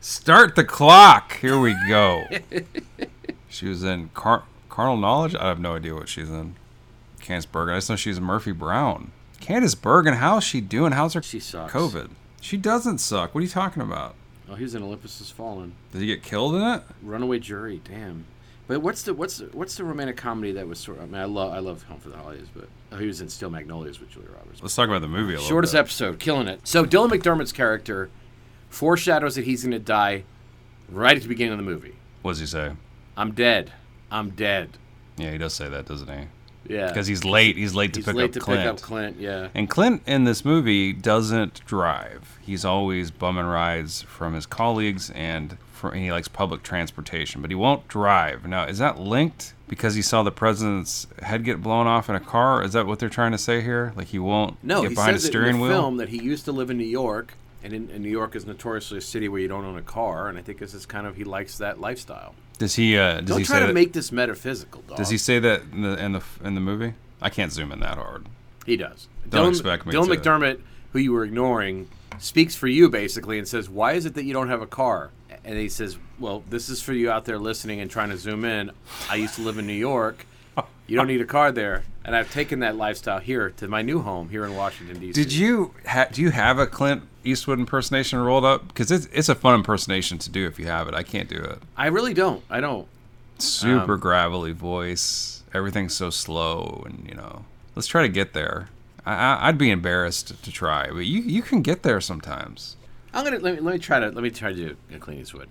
Start 0.00 0.54
the 0.56 0.64
clock. 0.64 1.36
Here 1.38 1.58
we 1.58 1.74
go. 1.88 2.24
she 3.48 3.66
was 3.68 3.82
in 3.82 4.10
Car- 4.14 4.44
Carnal 4.70 4.96
Knowledge. 4.96 5.34
I 5.34 5.48
have 5.48 5.58
no 5.60 5.74
idea 5.76 5.94
what 5.94 6.08
she's 6.08 6.30
in. 6.30 6.54
Candice 7.20 7.50
Bergen. 7.50 7.74
I 7.74 7.78
just 7.78 7.90
know 7.90 7.96
she's 7.96 8.20
Murphy 8.20 8.52
Brown. 8.52 9.10
Candice 9.40 9.80
Bergen. 9.80 10.14
How's 10.14 10.44
she 10.44 10.60
doing? 10.60 10.92
How's 10.92 11.14
her 11.14 11.22
She 11.22 11.40
sucks. 11.40 11.72
COVID? 11.72 12.10
She 12.40 12.56
doesn't 12.56 12.98
suck. 12.98 13.34
What 13.34 13.40
are 13.40 13.44
you 13.44 13.48
talking 13.50 13.82
about? 13.82 14.14
Oh, 14.50 14.54
he 14.54 14.62
was 14.64 14.74
in 14.74 14.82
Olympus 14.82 15.18
Has 15.18 15.30
Fallen. 15.30 15.72
Did 15.92 16.00
he 16.00 16.06
get 16.06 16.22
killed 16.22 16.54
in 16.54 16.62
it? 16.62 16.82
Runaway 17.02 17.38
Jury. 17.38 17.80
Damn. 17.84 18.24
But 18.66 18.80
what's 18.82 19.02
the 19.02 19.14
what's 19.14 19.38
the, 19.38 19.46
what's 19.46 19.76
the 19.76 19.84
romantic 19.84 20.16
comedy 20.16 20.52
that 20.52 20.66
was 20.68 20.78
sort 20.78 20.98
of? 20.98 21.04
I 21.04 21.06
mean, 21.06 21.14
I 21.20 21.24
love 21.24 21.52
I 21.52 21.58
love 21.58 21.82
Home 21.84 21.98
for 22.00 22.10
the 22.10 22.16
Holidays, 22.18 22.48
but 22.54 22.68
oh, 22.92 22.96
he 22.98 23.06
was 23.06 23.20
in 23.20 23.28
Steel 23.30 23.48
Magnolias 23.50 23.98
with 23.98 24.10
Julia 24.10 24.28
Roberts. 24.30 24.60
Let's 24.62 24.74
talk 24.76 24.88
about 24.88 25.00
the 25.00 25.08
movie 25.08 25.32
a 25.34 25.36
little 25.36 25.48
Shortest 25.48 25.72
bit. 25.72 25.78
episode, 25.80 26.18
killing 26.18 26.48
it. 26.48 26.60
So 26.68 26.84
Dylan 26.84 27.10
McDermott's 27.10 27.52
character 27.52 28.10
foreshadows 28.68 29.36
that 29.36 29.44
he's 29.44 29.62
going 29.62 29.72
to 29.72 29.78
die 29.78 30.24
right 30.90 31.16
at 31.16 31.22
the 31.22 31.28
beginning 31.28 31.52
of 31.52 31.58
the 31.58 31.64
movie. 31.64 31.94
What 32.22 32.32
does 32.32 32.40
he 32.40 32.46
say? 32.46 32.72
I'm 33.16 33.32
dead. 33.32 33.72
I'm 34.10 34.30
dead. 34.30 34.76
Yeah, 35.16 35.30
he 35.32 35.38
does 35.38 35.54
say 35.54 35.68
that, 35.68 35.86
doesn't 35.86 36.08
he? 36.08 36.26
Yeah. 36.68 36.88
Because 36.88 37.06
he's 37.06 37.24
late. 37.24 37.56
He's 37.56 37.74
late 37.74 37.92
to 37.94 37.98
he's 38.00 38.04
pick 38.06 38.14
late 38.14 38.24
up 38.26 38.32
to 38.32 38.40
Clint. 38.40 38.60
pick 38.60 38.68
up 38.68 38.80
Clint. 38.80 39.16
Yeah. 39.18 39.48
And 39.54 39.68
Clint 39.70 40.02
in 40.06 40.24
this 40.24 40.44
movie 40.44 40.92
doesn't 40.92 41.64
drive. 41.66 42.38
He's 42.42 42.64
always 42.64 43.10
bumming 43.10 43.46
rides 43.46 44.02
from 44.02 44.34
his 44.34 44.46
colleagues 44.46 45.10
and 45.10 45.56
for, 45.72 45.92
he 45.94 46.10
likes 46.10 46.26
public 46.28 46.62
transportation, 46.64 47.40
but 47.40 47.50
he 47.50 47.54
won't 47.54 47.86
drive. 47.88 48.44
Now, 48.46 48.64
is 48.64 48.78
that 48.78 48.98
linked 48.98 49.54
because 49.68 49.94
he 49.94 50.02
saw 50.02 50.22
the 50.24 50.32
president's 50.32 51.06
head 51.22 51.44
get 51.44 51.62
blown 51.62 51.86
off 51.86 52.08
in 52.08 52.16
a 52.16 52.20
car? 52.20 52.62
Is 52.64 52.72
that 52.72 52.86
what 52.86 52.98
they're 52.98 53.08
trying 53.08 53.32
to 53.32 53.38
say 53.38 53.60
here? 53.60 53.92
Like 53.96 54.08
he 54.08 54.18
won't 54.18 54.62
No, 54.64 54.82
get 54.82 54.88
he 54.90 54.94
behind 54.96 55.16
a 55.16 55.18
says 55.20 55.24
it 55.26 55.28
steering 55.28 55.50
in 55.54 55.56
the 55.60 55.62
wheel? 55.68 55.72
film 55.72 55.96
that 55.98 56.08
he 56.08 56.20
used 56.22 56.44
to 56.46 56.52
live 56.52 56.68
in 56.70 56.78
New 56.78 56.84
York, 56.84 57.34
and, 57.62 57.72
in, 57.72 57.90
and 57.92 58.02
New 58.02 58.10
York 58.10 58.34
is 58.34 58.44
notoriously 58.44 58.98
a 58.98 59.00
city 59.00 59.28
where 59.28 59.40
you 59.40 59.46
don't 59.48 59.64
own 59.64 59.78
a 59.78 59.82
car, 59.82 60.28
and 60.28 60.36
I 60.36 60.42
think 60.42 60.58
this 60.58 60.74
is 60.74 60.84
kind 60.84 61.06
of 61.06 61.14
he 61.16 61.22
likes 61.24 61.58
that 61.58 61.80
lifestyle. 61.80 62.34
Does 62.58 62.74
he? 62.74 62.96
Uh, 62.98 63.20
does 63.20 63.28
Don't 63.30 63.38
he 63.38 63.44
try 63.44 63.60
to 63.60 63.66
that, 63.66 63.74
make 63.74 63.92
this 63.92 64.10
metaphysical, 64.12 64.82
dog. 64.82 64.98
Does 64.98 65.10
he 65.10 65.18
say 65.18 65.38
that 65.38 65.62
in 65.72 65.82
the 65.82 66.04
in 66.04 66.12
the 66.12 66.22
in 66.42 66.54
the 66.54 66.60
movie? 66.60 66.94
I 67.22 67.30
can't 67.30 67.52
zoom 67.52 67.72
in 67.72 67.80
that 67.80 67.96
hard. 67.96 68.26
He 68.66 68.76
does. 68.76 69.08
Don't 69.28 69.46
Dylan, 69.46 69.50
expect 69.50 69.86
me 69.86 69.94
Dylan 69.94 70.06
to. 70.08 70.16
McDermott, 70.16 70.60
who 70.92 70.98
you 70.98 71.12
were 71.12 71.24
ignoring, 71.24 71.88
speaks 72.18 72.54
for 72.54 72.68
you 72.68 72.88
basically 72.88 73.38
and 73.38 73.46
says, 73.46 73.68
"Why 73.68 73.92
is 73.92 74.06
it 74.06 74.14
that 74.14 74.24
you 74.24 74.32
don't 74.32 74.48
have 74.48 74.62
a 74.62 74.66
car?" 74.66 75.10
And 75.44 75.56
he 75.56 75.68
says, 75.68 75.96
"Well, 76.18 76.42
this 76.50 76.68
is 76.68 76.82
for 76.82 76.92
you 76.92 77.10
out 77.10 77.24
there 77.24 77.38
listening 77.38 77.80
and 77.80 77.90
trying 77.90 78.10
to 78.10 78.18
zoom 78.18 78.44
in. 78.44 78.72
I 79.08 79.16
used 79.16 79.36
to 79.36 79.42
live 79.42 79.58
in 79.58 79.66
New 79.66 79.72
York. 79.72 80.26
You 80.86 80.96
don't 80.96 81.06
need 81.06 81.20
a 81.20 81.26
car 81.26 81.52
there, 81.52 81.82
and 82.04 82.16
I've 82.16 82.32
taken 82.32 82.60
that 82.60 82.76
lifestyle 82.76 83.18
here 83.18 83.50
to 83.58 83.68
my 83.68 83.82
new 83.82 84.00
home 84.00 84.30
here 84.30 84.44
in 84.44 84.54
Washington 84.56 84.98
D.C." 84.98 85.12
Did 85.12 85.32
you 85.32 85.74
ha- 85.86 86.08
do 86.10 86.22
you 86.22 86.30
have 86.30 86.58
a 86.58 86.66
Clint 86.66 87.02
Eastwood 87.24 87.58
impersonation 87.58 88.18
rolled 88.18 88.44
up? 88.44 88.68
Because 88.68 88.90
it's 88.90 89.06
it's 89.12 89.28
a 89.28 89.34
fun 89.34 89.54
impersonation 89.56 90.16
to 90.18 90.30
do 90.30 90.46
if 90.46 90.58
you 90.58 90.66
have 90.66 90.88
it. 90.88 90.94
I 90.94 91.02
can't 91.02 91.28
do 91.28 91.36
it. 91.36 91.58
I 91.76 91.86
really 91.88 92.14
don't. 92.14 92.42
I 92.48 92.60
don't. 92.60 92.86
Super 93.38 93.94
Um, 93.94 94.00
gravelly 94.00 94.52
voice. 94.52 95.42
Everything's 95.54 95.94
so 95.94 96.10
slow, 96.10 96.82
and 96.86 97.06
you 97.08 97.14
know. 97.14 97.44
Let's 97.76 97.86
try 97.86 98.02
to 98.02 98.08
get 98.08 98.32
there. 98.32 98.70
I, 99.06 99.14
I, 99.14 99.48
I'd 99.48 99.58
be 99.58 99.70
embarrassed 99.70 100.42
to 100.42 100.50
try, 100.50 100.88
but 100.88 101.06
you 101.06 101.20
you 101.20 101.42
can 101.42 101.60
get 101.62 101.82
there 101.82 102.00
sometimes. 102.00 102.76
I'm 103.12 103.24
gonna 103.24 103.38
let 103.38 103.54
me, 103.54 103.60
let 103.60 103.72
me 103.74 103.78
try 103.78 104.00
to 104.00 104.06
let 104.10 104.22
me 104.22 104.30
try 104.30 104.52
to 104.52 104.56
do 104.56 104.76
a 104.94 104.98
Clint 104.98 105.20
Eastwood. 105.20 105.48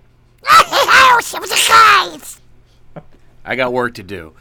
I 3.45 3.55
got 3.55 3.71
work 3.71 3.93
to 3.95 4.03
do. 4.03 4.33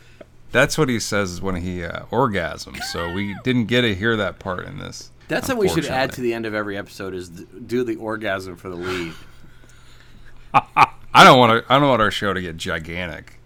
That's 0.52 0.78
what 0.78 0.88
he 0.88 1.00
says 1.00 1.40
when 1.40 1.56
he 1.56 1.84
uh, 1.84 2.06
orgasms. 2.06 2.82
So 2.84 3.12
we 3.12 3.36
didn't 3.44 3.66
get 3.66 3.82
to 3.82 3.94
hear 3.94 4.16
that 4.16 4.38
part 4.38 4.66
in 4.66 4.78
this. 4.78 5.10
That's 5.28 5.48
what 5.48 5.58
we 5.58 5.68
should 5.68 5.86
add 5.86 6.12
to 6.12 6.20
the 6.20 6.32
end 6.32 6.46
of 6.46 6.54
every 6.54 6.76
episode 6.76 7.12
is 7.14 7.30
th- 7.30 7.48
do 7.66 7.82
the 7.82 7.96
orgasm 7.96 8.56
for 8.56 8.68
the 8.68 8.76
lead. 8.76 9.12
I 10.54 11.24
don't 11.24 11.38
want 11.38 11.66
to. 11.66 11.72
I 11.72 11.78
don't 11.78 11.88
want 11.88 12.02
our 12.02 12.10
show 12.10 12.32
to 12.32 12.40
get 12.40 12.56
gigantic. 12.56 13.40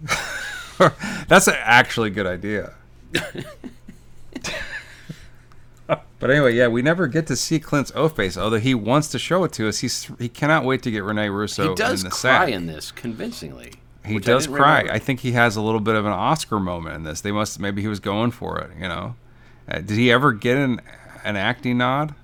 That's 1.28 1.48
an 1.48 1.56
actually 1.58 2.10
good 2.10 2.26
idea. 2.26 2.74
but 5.86 6.30
anyway, 6.30 6.54
yeah, 6.54 6.68
we 6.68 6.82
never 6.82 7.06
get 7.06 7.26
to 7.26 7.36
see 7.36 7.58
Clint's 7.58 7.92
O 7.94 8.08
face, 8.08 8.38
although 8.38 8.60
he 8.60 8.74
wants 8.74 9.08
to 9.08 9.18
show 9.18 9.44
it 9.44 9.52
to 9.54 9.68
us. 9.68 9.78
He's 9.80 10.10
he 10.18 10.28
cannot 10.28 10.64
wait 10.64 10.82
to 10.84 10.90
get 10.90 11.04
Rene 11.04 11.28
Russo 11.28 11.70
he 11.70 11.74
does 11.74 12.02
in 12.02 12.10
the 12.10 12.10
cry 12.10 12.46
sack. 12.46 12.48
in 12.50 12.66
this 12.66 12.92
convincingly. 12.92 13.72
He 14.08 14.16
I 14.16 14.18
does 14.18 14.46
didn't 14.46 14.56
cry. 14.58 14.78
remember. 14.78 14.92
I 14.92 14.98
think 14.98 15.20
he 15.20 15.32
has 15.32 15.56
a 15.56 15.60
little 15.62 15.80
bit 15.80 15.94
of 15.94 16.04
an 16.06 16.12
Oscar 16.12 16.58
moment 16.58 16.96
in 16.96 17.02
this. 17.04 17.20
They 17.20 17.32
must 17.32 17.60
maybe 17.60 17.82
he 17.82 17.88
was 17.88 18.00
going 18.00 18.30
for 18.30 18.58
it. 18.58 18.70
You 18.76 18.88
know, 18.88 19.14
uh, 19.68 19.76
did 19.78 19.90
he 19.98 20.10
ever 20.10 20.32
get 20.32 20.56
an 20.56 20.80
an 21.24 21.36
acting 21.36 21.78
nod 21.78 22.14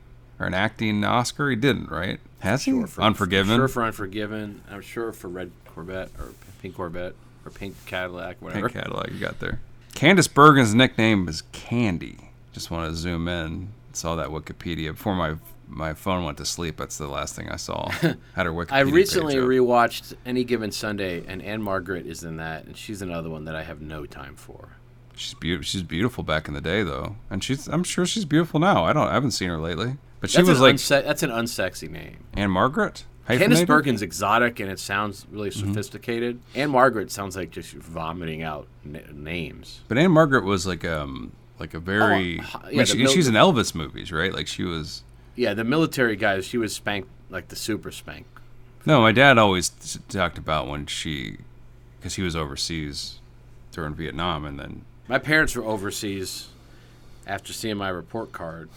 or 0.41 0.47
an 0.47 0.55
acting 0.55 1.05
Oscar? 1.05 1.51
He 1.51 1.57
didn't, 1.57 1.91
right? 1.91 2.19
Has 2.41 2.65
he? 2.65 2.83
For- 2.85 3.03
Unforgiven. 3.03 3.57
Sure 3.57 3.69
for 3.69 3.83
Unforgiven. 3.83 4.63
I'm 4.71 4.81
sure 4.83 5.13
for 5.13 5.29
Red 5.29 5.51
Corvette 5.67 6.11
or 6.19 6.31
Pink 6.61 6.77
Corvette 6.77 7.15
or 7.45 7.51
Pink 7.51 7.75
Cadillac, 7.87 8.37
whatever. 8.41 8.69
Pink 8.69 8.83
Cadillac, 8.85 9.11
you 9.13 9.19
got 9.19 9.41
there. 9.41 9.61
Candice 9.95 10.29
Bergen's 10.29 10.75
nickname 10.75 11.29
is 11.29 11.43
Candy. 11.53 12.31
Just 12.53 12.71
want 12.71 12.91
to 12.91 12.97
zoom 12.97 13.29
in. 13.29 13.69
Saw 13.93 14.15
that 14.17 14.29
Wikipedia 14.29 14.89
before 14.93 15.15
my 15.15 15.37
my 15.75 15.93
phone 15.93 16.25
went 16.25 16.39
to 16.39 16.45
sleep. 16.45 16.77
That's 16.77 16.97
the 16.99 17.09
last 17.09 17.35
thing 17.35 17.49
I 17.51 17.57
saw. 17.57 17.89
Had 17.91 18.17
her 18.47 18.53
Wikipedia. 18.53 18.73
I 18.73 18.81
recently 18.81 19.35
rewatched 19.37 20.15
Any 20.25 20.45
Given 20.45 20.71
Sunday, 20.71 21.25
and 21.27 21.43
Ann-Margret 21.43 22.07
is 22.07 22.23
in 22.23 22.37
that, 22.37 22.65
and 22.65 22.77
she's 22.77 23.03
another 23.03 23.29
one 23.29 23.45
that 23.47 23.57
I 23.57 23.65
have 23.65 23.81
no 23.81 24.07
time 24.07 24.37
for. 24.37 24.77
She's 25.17 25.35
beautiful. 25.35 25.65
She's 25.65 25.83
beautiful 25.83 26.23
back 26.25 26.49
in 26.49 26.55
the 26.55 26.61
day, 26.61 26.83
though, 26.83 27.17
and 27.31 27.43
she's. 27.43 27.69
I'm 27.69 27.85
sure 27.85 28.07
she's 28.07 28.25
beautiful 28.25 28.59
now. 28.61 28.85
I 28.85 28.93
don't. 28.93 29.09
I 29.09 29.15
haven't 29.15 29.31
seen 29.33 29.49
her 29.49 29.59
lately, 29.59 29.97
but 30.21 30.31
she 30.31 30.39
That's 30.39 30.49
was 30.49 30.61
like 30.61 30.77
unse- 30.77 31.05
that's 31.05 31.23
an 31.23 31.31
unsexy 31.31 31.91
name. 31.91 32.25
Ann-Margret. 32.35 33.05
Candice? 33.29 33.65
Bergen's 33.67 34.03
exotic 34.03 34.61
and 34.61 34.71
it 34.71 34.79
sounds 34.79 35.25
really 35.31 35.49
Mm-hmm. 35.49 35.69
sophisticated. 35.69 36.41
And 36.55 36.71
Margaret 36.71 37.11
sounds 37.11 37.37
like 37.37 37.51
just 37.51 37.73
vomiting 37.73 38.43
out 38.43 38.67
n- 38.85 39.03
names. 39.15 39.81
But 39.89 39.97
Ann-Margret 39.97 40.45
was 40.45 40.67
like 40.67 40.85
um 40.85 41.33
like 41.59 41.73
a 41.75 41.79
very. 41.81 42.41
Oh, 42.41 42.61
I 42.65 42.71
yeah, 42.71 42.71
mean, 42.71 42.79
the 42.79 42.85
she, 42.87 43.07
she's 43.07 43.29
in 43.29 43.35
Elvis 43.35 43.75
movies, 43.75 44.13
right? 44.13 44.33
Like 44.33 44.47
she 44.47 44.63
was. 44.65 45.05
Yeah, 45.37 45.55
the 45.55 45.65
military 45.65 46.17
guys, 46.17 46.47
she 46.47 46.59
was 46.59 46.75
spanked 46.75 47.09
like 47.31 47.49
the 47.49 47.57
super 47.57 47.91
spank. 47.91 48.27
No, 48.87 49.01
my 49.01 49.13
dad 49.13 49.39
always 49.39 49.71
talked 50.09 50.39
about 50.39 50.69
when 50.69 50.87
she, 50.87 51.39
because 51.99 52.15
he 52.15 52.23
was 52.23 52.37
overseas 52.37 53.19
during 53.73 53.95
Vietnam, 53.95 54.45
and 54.45 54.59
then 54.59 54.85
My 55.09 55.19
parents 55.19 55.55
were 55.57 55.65
overseas 55.65 56.49
after 57.27 57.53
seeing 57.53 57.77
my 57.77 57.89
report 57.89 58.33
card. 58.33 58.69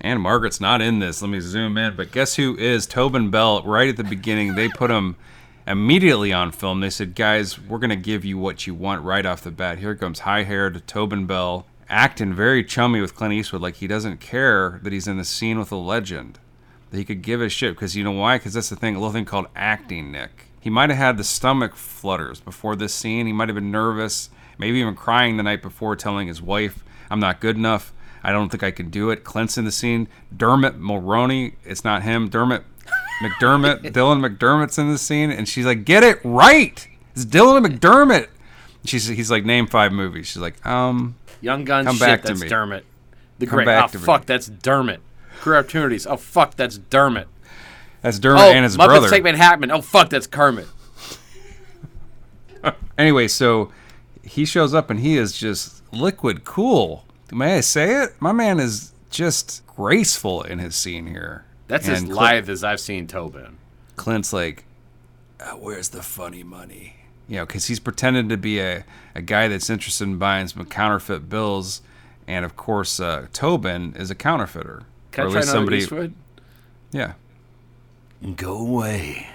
And 0.00 0.20
Margaret's 0.20 0.60
not 0.60 0.80
in 0.80 0.98
this. 0.98 1.20
Let 1.20 1.30
me 1.30 1.40
zoom 1.40 1.76
in. 1.76 1.94
But 1.94 2.10
guess 2.10 2.36
who 2.36 2.56
is? 2.56 2.86
Tobin 2.86 3.30
Bell, 3.30 3.62
right 3.62 3.88
at 3.88 3.96
the 3.98 4.04
beginning. 4.04 4.54
They 4.54 4.68
put 4.68 4.90
him 4.90 5.16
immediately 5.66 6.32
on 6.32 6.52
film. 6.52 6.80
They 6.80 6.88
said, 6.90 7.14
guys, 7.14 7.60
we're 7.60 7.78
going 7.78 7.90
to 7.90 7.96
give 7.96 8.24
you 8.24 8.38
what 8.38 8.66
you 8.66 8.74
want 8.74 9.04
right 9.04 9.26
off 9.26 9.42
the 9.42 9.50
bat. 9.50 9.78
Here 9.78 9.94
comes 9.94 10.20
high 10.20 10.44
haired 10.44 10.86
Tobin 10.86 11.26
Bell, 11.26 11.66
acting 11.90 12.32
very 12.32 12.64
chummy 12.64 13.00
with 13.00 13.14
Clint 13.14 13.34
Eastwood, 13.34 13.60
like 13.60 13.76
he 13.76 13.86
doesn't 13.86 14.20
care 14.20 14.80
that 14.82 14.92
he's 14.92 15.08
in 15.08 15.18
the 15.18 15.24
scene 15.24 15.58
with 15.58 15.72
a 15.72 15.76
legend. 15.76 16.38
That 16.90 16.98
he 16.98 17.04
could 17.04 17.22
give 17.22 17.42
a 17.42 17.48
shit. 17.48 17.74
Because 17.74 17.94
you 17.96 18.04
know 18.04 18.12
why? 18.12 18.38
Because 18.38 18.54
that's 18.54 18.70
the 18.70 18.76
thing, 18.76 18.96
a 18.96 18.98
little 18.98 19.12
thing 19.12 19.24
called 19.24 19.46
acting, 19.54 20.10
Nick. 20.10 20.46
He 20.60 20.70
might 20.70 20.90
have 20.90 20.98
had 20.98 21.16
the 21.16 21.24
stomach 21.24 21.74
flutters 21.74 22.40
before 22.40 22.76
this 22.76 22.94
scene. 22.94 23.26
He 23.26 23.32
might 23.32 23.48
have 23.48 23.54
been 23.54 23.70
nervous, 23.70 24.30
maybe 24.58 24.78
even 24.78 24.94
crying 24.94 25.36
the 25.36 25.42
night 25.42 25.62
before, 25.62 25.96
telling 25.96 26.28
his 26.28 26.42
wife, 26.42 26.84
I'm 27.10 27.20
not 27.20 27.40
good 27.40 27.56
enough. 27.56 27.92
I 28.22 28.32
don't 28.32 28.50
think 28.50 28.62
I 28.62 28.70
can 28.70 28.90
do 28.90 29.10
it. 29.10 29.24
Clint's 29.24 29.56
in 29.56 29.64
the 29.64 29.72
scene. 29.72 30.08
Dermot 30.36 30.78
Mulroney, 30.78 31.54
it's 31.64 31.84
not 31.84 32.02
him. 32.02 32.28
Dermot 32.28 32.64
McDermott, 33.22 33.80
Dylan 33.92 34.26
McDermott's 34.26 34.78
in 34.78 34.90
the 34.90 34.98
scene, 34.98 35.30
and 35.30 35.48
she's 35.48 35.64
like, 35.64 35.84
"Get 35.84 36.02
it 36.02 36.18
right! 36.22 36.86
It's 37.14 37.24
Dylan 37.24 37.64
McDermott." 37.66 38.28
She's 38.84 39.06
he's 39.06 39.30
like, 39.30 39.44
"Name 39.44 39.66
five 39.66 39.92
movies." 39.92 40.26
She's 40.26 40.38
like, 40.42 40.64
"Um, 40.66 41.16
Young 41.40 41.64
Guns, 41.64 41.86
Come 41.86 41.96
shit, 41.96 42.06
back 42.06 42.22
to 42.22 42.34
me. 42.34 42.48
Dermot. 42.48 42.84
The 43.38 43.46
Come 43.46 43.56
great, 43.64 43.68
oh 43.68 43.86
to 43.88 43.98
me. 43.98 44.04
fuck, 44.04 44.26
that's 44.26 44.46
Dermot. 44.48 45.00
Career 45.40 45.58
opportunities, 45.58 46.06
oh 46.06 46.16
fuck, 46.16 46.54
that's 46.56 46.76
Dermot. 46.78 47.28
that's 48.02 48.18
Dermot 48.18 48.42
Oh, 48.42 48.50
and 48.52 48.64
his 48.64 48.76
Muppets 48.76 48.86
brother." 48.86 49.08
Take 49.10 49.22
Manhattan, 49.24 49.70
oh 49.70 49.80
fuck, 49.82 50.10
that's 50.10 50.26
Kermit. 50.26 50.66
Anyway, 52.98 53.26
so 53.26 53.72
he 54.22 54.44
shows 54.44 54.74
up 54.74 54.90
and 54.90 55.00
he 55.00 55.16
is 55.16 55.32
just 55.32 55.82
liquid 55.92 56.44
cool. 56.44 57.06
May 57.32 57.56
I 57.56 57.60
say 57.60 58.02
it? 58.02 58.10
My 58.20 58.32
man 58.32 58.60
is 58.60 58.92
just 59.08 59.66
graceful 59.66 60.42
in 60.42 60.58
his 60.58 60.76
scene 60.76 61.06
here. 61.06 61.46
That's 61.68 61.88
as 61.88 62.00
Clint- 62.00 62.14
lithe 62.14 62.50
as 62.50 62.62
I've 62.62 62.80
seen 62.80 63.06
Tobin. 63.06 63.56
Clint's 63.96 64.32
like, 64.34 64.64
uh, 65.40 65.52
"Where's 65.52 65.88
the 65.90 66.02
funny 66.02 66.42
money?" 66.42 66.96
You 67.30 67.36
know, 67.36 67.46
because 67.46 67.66
he's 67.66 67.78
pretending 67.78 68.28
to 68.28 68.36
be 68.36 68.58
a, 68.58 68.84
a 69.14 69.22
guy 69.22 69.46
that's 69.46 69.70
interested 69.70 70.02
in 70.04 70.18
buying 70.18 70.48
some 70.48 70.64
counterfeit 70.66 71.28
bills, 71.28 71.80
and 72.26 72.44
of 72.44 72.56
course, 72.56 72.98
uh, 72.98 73.28
Tobin 73.32 73.94
is 73.94 74.10
a 74.10 74.16
counterfeiter. 74.16 74.82
Can 75.12 75.24
Or 75.24 75.28
I 75.28 75.30
at 75.30 75.32
try 75.32 75.40
least 75.40 75.54
another 75.54 75.74
Eastwood? 75.74 76.14
Yeah, 76.90 77.12
Go 78.34 78.58
away. 78.58 79.28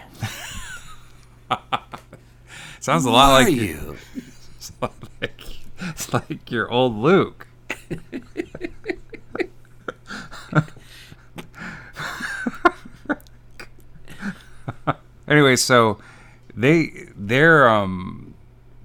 sounds 2.82 3.06
a 3.06 3.10
lot 3.12 3.32
like 3.32 3.54
you? 3.54 3.96
It's 4.58 4.72
like, 4.82 5.42
it's 5.80 6.14
like 6.14 6.52
your 6.52 6.70
old 6.72 6.96
Luke. 6.98 7.48
anyway, 15.28 15.56
so 15.56 15.98
they 16.56 16.92
they're 17.16 17.68
um 17.68 18.34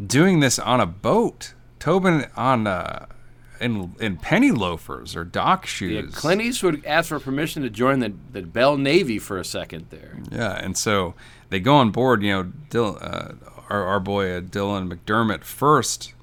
doing 0.04 0.40
this 0.40 0.59
on 0.59 0.80
a 0.80 0.87
boat. 0.87 1.54
Tobin 1.78 2.26
on 2.37 2.66
uh 2.66 3.06
in 3.61 3.94
in 4.00 4.16
penny 4.16 4.50
loafers 4.50 5.14
or 5.14 5.24
dock 5.24 5.62
Yeah, 5.64 5.68
shoes. 5.68 6.14
Clint 6.14 6.40
Eastwood 6.42 6.85
asked 6.87 7.09
for 7.11 7.20
permission 7.20 7.62
to 7.62 7.70
join 7.70 8.00
the, 8.00 8.12
the 8.33 8.42
Bell 8.42 8.76
Navy 8.76 9.18
for 9.18 9.38
a 9.38 9.44
second 9.44 9.87
there. 9.90 10.18
Yeah, 10.30 10.52
and 10.52 10.76
so 10.76 11.14
they 11.50 11.61
go 11.61 11.76
on 11.76 11.90
board. 11.90 12.22
You 12.22 12.33
know, 12.33 12.42
Dil, 12.70 12.98
uh, 13.00 13.33
our 13.68 13.85
our 13.85 14.00
boy 14.00 14.37
uh, 14.37 14.40
Dylan 14.40 14.92
McDermott 14.92 15.44
first, 15.44 16.14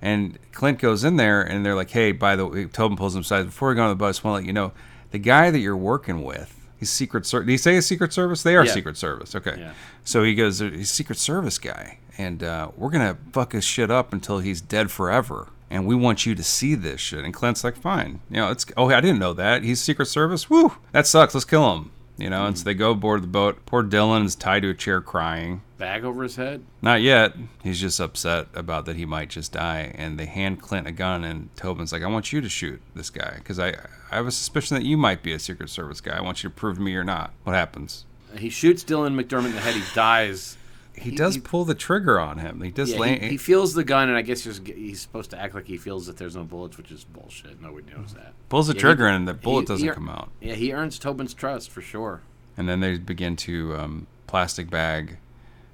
and 0.00 0.38
Clint 0.52 0.78
goes 0.78 1.04
in 1.04 1.16
there, 1.16 1.42
and 1.42 1.64
they're 1.64 1.74
like, 1.74 1.90
"Hey, 1.90 2.12
by 2.12 2.34
the 2.36 2.46
way," 2.46 2.64
Tobin 2.66 2.96
pulls 2.96 3.14
him 3.14 3.20
aside 3.20 3.44
before 3.44 3.68
we 3.70 3.74
go 3.74 3.82
on 3.82 3.90
the 3.90 3.94
bus. 3.94 4.06
I 4.06 4.10
just 4.16 4.24
want 4.24 4.34
to 4.34 4.40
let 4.40 4.46
you 4.46 4.52
know, 4.52 4.72
the 5.10 5.18
guy 5.18 5.50
that 5.50 5.58
you're 5.58 5.76
working 5.76 6.22
with, 6.24 6.59
he's 6.80 6.90
Secret 6.90 7.24
Service. 7.26 7.46
Did 7.46 7.52
he 7.52 7.58
say 7.58 7.74
he's 7.74 7.86
Secret 7.86 8.12
Service? 8.12 8.42
They 8.42 8.56
are 8.56 8.64
Yeah. 8.66 8.72
Secret 8.72 8.96
Service. 8.96 9.36
Okay. 9.36 9.54
Yeah. 9.56 9.72
So 10.02 10.24
he 10.24 10.34
goes, 10.34 10.58
he's 10.58 10.90
Secret 10.90 11.18
Service 11.18 11.58
guy, 11.58 11.98
and 12.18 12.42
uh, 12.42 12.70
we're 12.76 12.90
gonna 12.90 13.18
fuck 13.32 13.52
his 13.52 13.62
shit 13.64 13.90
up 13.90 14.12
until 14.12 14.40
he's 14.40 14.60
dead 14.60 14.90
forever. 14.90 15.46
And 15.72 15.86
we 15.86 15.94
want 15.94 16.26
you 16.26 16.34
to 16.34 16.42
see 16.42 16.74
this 16.74 17.00
shit. 17.00 17.24
And 17.24 17.32
Clint's 17.32 17.62
like, 17.62 17.76
fine. 17.76 18.18
You 18.28 18.38
know, 18.38 18.50
it's 18.50 18.66
oh, 18.76 18.88
I 18.90 19.00
didn't 19.00 19.20
know 19.20 19.32
that. 19.34 19.62
He's 19.62 19.80
Secret 19.80 20.06
Service. 20.06 20.50
Woo, 20.50 20.72
that 20.90 21.06
sucks. 21.06 21.32
Let's 21.32 21.44
kill 21.44 21.72
him. 21.76 21.92
You 22.18 22.28
know, 22.28 22.44
and 22.44 22.58
so 22.58 22.64
they 22.64 22.74
go 22.74 22.90
aboard 22.90 23.22
the 23.22 23.28
boat. 23.28 23.64
Poor 23.64 23.82
Dylan 23.82 24.26
is 24.26 24.34
tied 24.34 24.60
to 24.62 24.68
a 24.68 24.74
chair 24.74 25.00
crying. 25.00 25.62
Bag 25.78 26.04
over 26.04 26.22
his 26.22 26.36
head. 26.36 26.62
Not 26.82 27.00
yet. 27.00 27.34
He's 27.62 27.80
just 27.80 27.98
upset 27.98 28.48
about 28.52 28.84
that 28.84 28.96
he 28.96 29.06
might 29.06 29.30
just 29.30 29.52
die. 29.52 29.94
And 29.94 30.18
they 30.18 30.26
hand 30.26 30.60
Clint 30.60 30.86
a 30.86 30.92
gun, 30.92 31.24
and 31.24 31.48
Tobin's 31.56 31.92
like, 31.94 32.02
I 32.02 32.08
want 32.08 32.30
you 32.30 32.42
to 32.42 32.48
shoot 32.50 32.82
this 32.94 33.08
guy 33.08 33.36
because 33.36 33.58
I, 33.58 33.74
I 34.10 34.16
have 34.16 34.26
a 34.26 34.30
suspicion 34.32 34.76
that 34.76 34.84
you 34.84 34.96
might 34.96 35.22
be 35.22 35.32
a 35.32 35.38
Secret 35.38 35.70
Service 35.70 36.00
guy. 36.00 36.16
I 36.16 36.20
want 36.20 36.42
you 36.42 36.50
to 36.50 36.54
prove 36.54 36.76
to 36.76 36.82
me 36.82 36.92
you're 36.92 37.04
not. 37.04 37.32
What 37.44 37.54
happens? 37.54 38.06
He 38.36 38.48
shoots 38.50 38.82
Dylan 38.84 39.20
McDermott 39.20 39.46
in 39.46 39.54
the 39.54 39.60
head. 39.60 39.74
He 39.74 39.82
dies. 39.94 40.56
He 40.94 41.12
does 41.12 41.38
pull 41.38 41.64
the 41.64 41.74
trigger 41.74 42.20
on 42.20 42.38
him. 42.38 42.60
He 42.60 42.70
does 42.70 42.92
Yeah, 42.92 42.98
lay. 42.98 43.18
he, 43.18 43.28
he 43.30 43.36
feels 43.36 43.72
the 43.74 43.84
gun, 43.84 44.08
and 44.08 44.18
I 44.18 44.22
guess 44.22 44.42
just, 44.42 44.66
he's 44.66 45.00
supposed 45.00 45.30
to 45.30 45.40
act 45.40 45.54
like 45.54 45.66
he 45.66 45.78
feels 45.78 46.06
that 46.06 46.16
there's 46.18 46.36
no 46.36 46.44
bullets, 46.44 46.76
which 46.76 46.90
is 46.90 47.04
bullshit. 47.04 47.60
Nobody 47.62 47.90
knows 47.94 48.12
that. 48.14 48.34
pulls 48.48 48.66
the 48.66 48.74
Yeah, 48.74 48.78
he- 48.78 48.80
trigger, 48.80 49.06
and 49.06 49.26
the 49.26 49.32
bullet 49.34 49.62
he- 49.62 49.66
doesn't 49.66 49.88
he- 49.88 49.94
come 49.94 50.08
out. 50.10 50.30
Yeah, 50.40 50.54
he 50.54 50.72
earns 50.72 50.98
Tobin's 50.98 51.32
trust 51.32 51.70
for 51.70 51.80
sure. 51.80 52.20
And 52.56 52.68
then 52.68 52.80
they 52.80 52.98
begin 52.98 53.36
to 53.36 53.76
um, 53.76 54.06
plastic 54.26 54.68
bag. 54.68 55.18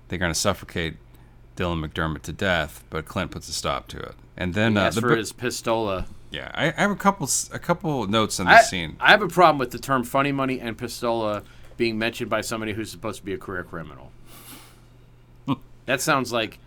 They're 0.09 0.19
going 0.21 0.33
to 0.33 0.39
suffocate 0.39 0.97
Dylan 1.57 1.85
McDermott 1.85 2.23
to 2.23 2.33
death, 2.33 2.85
but 2.91 3.07
Clint 3.07 3.33
puts 3.33 3.49
a 3.49 3.53
stop 3.53 3.89
to 3.89 3.99
it. 3.99 4.15
And 4.37 4.55
then 4.55 4.73
He 4.73 4.79
uh, 4.79 4.91
the 4.91 5.01
for 5.01 5.17
his 5.17 5.33
pistola. 5.33 6.07
Yeah, 6.31 6.51
I, 6.55 6.69
I 6.69 6.81
have 6.81 6.91
a 6.91 6.97
couple 6.97 7.29
a 7.53 7.59
couple 7.59 8.07
notes 8.07 8.41
in 8.41 8.47
I, 8.47 8.59
this 8.59 8.71
scene. 8.71 8.97
I 9.01 9.11
have 9.11 9.23
a 9.23 9.29
problem 9.29 9.59
with 9.59 9.71
the 9.71 9.79
term 9.79 10.05
funny 10.05 10.33
money 10.33 10.61
and 10.61 10.77
pistola 10.77 11.43
being 11.77 11.99
mentioned 11.99 12.31
by 12.31 12.41
somebody 12.41 12.73
who's 12.73 12.91
supposed 12.91 13.19
to 13.21 13.25
be 13.25 13.33
a 13.33 13.39
career 13.39 13.65
criminal. 13.65 14.11
that 15.87 16.01
sounds 16.01 16.33
like 16.33 16.59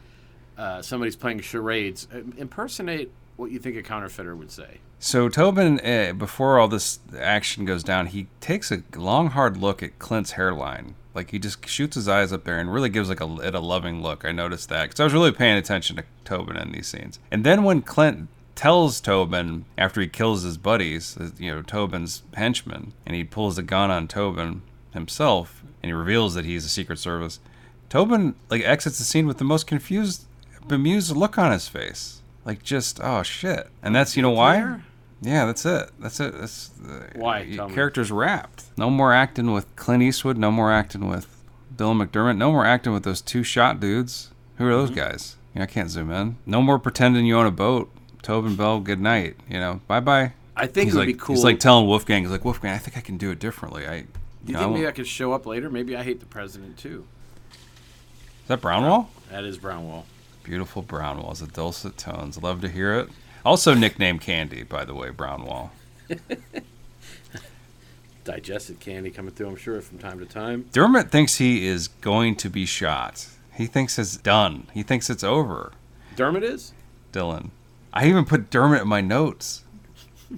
uh, 0.58 0.82
somebody's 0.82 1.16
playing 1.16 1.42
charades. 1.42 2.08
Uh, 2.14 2.20
Impersonate 2.38 3.12
what 3.38 3.52
you 3.52 3.60
think 3.60 3.78
a 3.78 3.82
counterfeiter 3.82 4.36
would 4.36 4.52
say. 4.52 4.80
So 5.00 5.30
Tobin, 5.30 5.80
uh, 5.80 6.14
before 6.14 6.60
all 6.60 6.68
this 6.68 7.00
action 7.18 7.64
goes 7.64 7.84
down, 7.84 8.08
he 8.08 8.28
takes 8.42 8.70
a 8.70 8.84
long, 8.96 9.28
hard 9.28 9.56
look 9.56 9.82
at 9.82 9.98
Clint's 9.98 10.32
hairline. 10.32 10.96
Like 11.16 11.32
he 11.32 11.40
just 11.40 11.66
shoots 11.68 11.96
his 11.96 12.08
eyes 12.08 12.34
up 12.34 12.44
there 12.44 12.60
and 12.60 12.72
really 12.72 12.90
gives 12.90 13.10
like 13.10 13.22
a, 13.22 13.36
it 13.40 13.56
a 13.56 13.60
loving 13.60 14.02
look. 14.02 14.26
I 14.26 14.32
noticed 14.32 14.70
that 14.70 14.84
because 14.84 15.00
I 15.00 15.06
was 15.06 15.14
really 15.14 15.32
paying 15.32 15.58
attention 15.58 15.96
to 15.96 16.04
Tobin 16.26 16.58
in 16.58 16.74
these 16.74 16.88
scenes. 16.88 17.20
And 17.32 17.46
then 17.46 17.64
when 17.64 17.82
Clint 17.82 18.28
tells 18.60 19.00
Tobin 19.00 19.64
after 19.78 20.02
he 20.02 20.08
kills 20.08 20.44
his 20.44 20.58
buddies, 20.58 21.16
uh, 21.18 21.30
you 21.38 21.50
know 21.56 21.62
Tobin's 21.62 22.24
henchmen, 22.36 22.92
and 23.06 23.16
he 23.16 23.24
pulls 23.24 23.58
a 23.58 23.64
gun 23.64 23.90
on 23.90 24.08
Tobin 24.08 24.62
himself, 24.94 25.64
and 25.82 25.90
he 25.90 25.94
reveals 25.94 26.34
that 26.34 26.44
he's 26.44 26.66
a 26.66 26.70
Secret 26.70 27.00
Service. 27.00 27.40
Tobin 27.88 28.36
like 28.50 28.62
exits 28.64 28.98
the 28.98 29.06
scene 29.06 29.28
with 29.28 29.38
the 29.38 29.46
most 29.46 29.66
confused, 29.66 30.26
bemused 30.68 31.16
look 31.16 31.38
on 31.38 31.52
his 31.54 31.68
face. 31.70 32.22
Like 32.44 32.62
just 32.62 33.00
oh 33.02 33.24
shit, 33.24 33.70
and 33.82 33.96
that's 33.96 34.18
you 34.18 34.22
know 34.22 34.32
why? 34.32 34.82
Yeah, 35.22 35.46
that's 35.46 35.66
it. 35.66 35.90
That's 36.00 36.20
it. 36.20 36.38
That's 36.38 36.68
the 36.70 37.10
Why? 37.16 37.40
y- 37.42 37.66
me. 37.68 37.74
character's 37.74 38.12
wrapped. 38.12 38.66
No 38.78 38.90
more 38.90 39.14
acting 39.14 39.52
with 39.54 39.74
Clint 39.76 40.04
Eastwood. 40.04 40.38
No 40.38 40.50
more 40.52 40.72
acting 40.72 41.08
with 41.10 41.28
Dylan 41.76 42.06
McDermott. 42.06 42.38
No 42.38 42.52
more 42.54 42.66
acting 42.66 42.94
with 42.94 43.04
those 43.04 43.22
two 43.22 43.44
shot 43.44 43.80
dudes. 43.80 44.32
Who 44.58 44.66
are 44.66 44.70
Mm-hmm. 44.72 44.80
those 44.80 44.90
guys? 44.92 45.36
You 45.54 45.60
know, 45.60 45.64
I 45.64 45.68
can't 45.68 45.90
zoom 45.90 46.10
in. 46.12 46.38
No 46.46 46.62
more 46.62 46.80
pretending 46.80 47.26
you 47.26 47.38
own 47.38 47.46
a 47.46 47.52
boat. 47.52 47.90
Tobin 48.22 48.56
Bell, 48.56 48.80
good 48.80 49.00
night. 49.00 49.36
You 49.50 49.60
know, 49.60 49.82
bye 49.88 50.00
bye. 50.00 50.34
I 50.56 50.68
think 50.68 50.86
He's 50.88 50.96
it 50.96 50.98
would 50.98 51.08
like 51.08 51.16
be 51.16 51.20
cool. 51.20 51.36
he's 51.36 51.44
like 51.44 51.60
telling 51.60 51.88
Wolfgang, 51.88 52.24
he's 52.24 52.32
like 52.32 52.44
Wolfgang, 52.44 52.74
I 52.74 52.78
think 52.78 52.98
I 52.98 53.02
can 53.02 53.18
do 53.18 53.32
it 53.32 53.40
differently. 53.40 53.88
I, 53.88 54.02
Do 54.02 54.08
you 54.48 54.54
know, 54.54 54.60
I 54.60 54.64
think 54.64 54.74
maybe 54.76 54.88
I 54.88 54.92
could 54.92 55.08
show 55.08 55.32
up 55.32 55.46
later? 55.46 55.70
Maybe 55.70 55.96
I 55.96 56.04
hate 56.04 56.20
the 56.20 56.26
president 56.26 56.78
too. 56.78 57.06
is 57.52 58.48
that 58.48 58.62
Brownwall? 58.62 59.08
That 59.32 59.46
is 59.46 59.58
Brownwall. 59.58 60.04
Beautiful 60.44 60.84
Brownwall's 60.84 61.42
a 61.42 61.48
dulcet 61.48 61.98
tones. 61.98 62.42
Love 62.42 62.60
to 62.62 62.70
hear 62.70 62.96
it. 63.00 63.10
Also 63.46 63.74
nicknamed 63.74 64.20
Candy, 64.22 64.64
by 64.64 64.84
the 64.84 64.94
way, 64.94 65.10
Brownwall. 65.10 65.70
Digested 68.26 68.80
candy 68.80 69.10
coming 69.10 69.32
through, 69.32 69.48
I'm 69.48 69.56
sure, 69.56 69.82
from 69.82 69.98
time 69.98 70.20
to 70.20 70.26
time. 70.26 70.66
Dermot 70.72 71.10
thinks 71.10 71.38
he 71.38 71.66
is 71.66 71.88
going 71.88 72.36
to 72.36 72.50
be 72.50 72.66
shot. 72.66 73.28
He 73.56 73.66
thinks 73.66 73.98
it's 73.98 74.18
done. 74.18 74.68
He 74.74 74.84
thinks 74.84 75.10
it's 75.10 75.24
over. 75.24 75.72
Dermot 76.16 76.44
is? 76.44 76.74
Dylan. 77.12 77.50
I 77.94 78.08
even 78.08 78.26
put 78.26 78.50
Dermot 78.50 78.82
in 78.84 78.88
my 78.88 79.02
notes. 79.02 79.64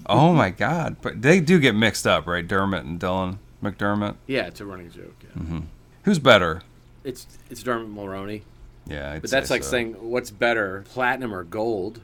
Oh 0.06 0.32
my 0.32 0.50
god. 0.64 0.96
But 1.02 1.22
they 1.22 1.40
do 1.40 1.58
get 1.58 1.74
mixed 1.74 2.06
up, 2.06 2.26
right? 2.26 2.46
Dermot 2.46 2.84
and 2.84 2.98
Dylan. 3.00 3.38
McDermott. 3.62 4.16
Yeah, 4.26 4.46
it's 4.46 4.60
a 4.60 4.64
running 4.66 4.90
joke. 4.90 5.14
Yeah. 5.22 5.42
Mm-hmm. 5.42 5.60
Who's 6.04 6.18
better? 6.18 6.62
It's 7.04 7.26
it's 7.50 7.62
Dermot 7.62 7.94
Mulroney, 7.94 8.42
Yeah, 8.86 9.12
I'd 9.12 9.22
but 9.22 9.30
that's 9.30 9.50
like 9.50 9.62
so. 9.64 9.70
saying 9.70 9.92
what's 10.00 10.30
better, 10.30 10.84
platinum 10.90 11.32
or 11.34 11.44
gold? 11.44 12.00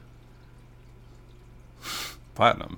platinum. 2.35 2.77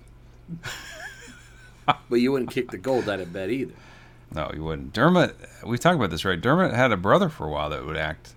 But 2.10 2.16
you 2.18 2.32
wouldn't 2.32 2.52
kick 2.52 2.72
the 2.72 2.78
gold 2.78 3.10
out 3.10 3.20
of 3.20 3.34
bed 3.34 3.52
either. 3.52 3.74
No, 4.34 4.50
you 4.54 4.64
wouldn't. 4.64 4.94
Dermot, 4.94 5.36
we 5.66 5.78
talked 5.78 5.96
about 5.98 6.10
this, 6.10 6.24
right? 6.26 6.40
Dermot 6.40 6.74
had 6.74 6.92
a 6.92 6.98
brother 6.98 7.28
for 7.30 7.46
a 7.48 7.50
while 7.52 7.70
that 7.70 7.86
would 7.86 7.98
act. 7.98 8.34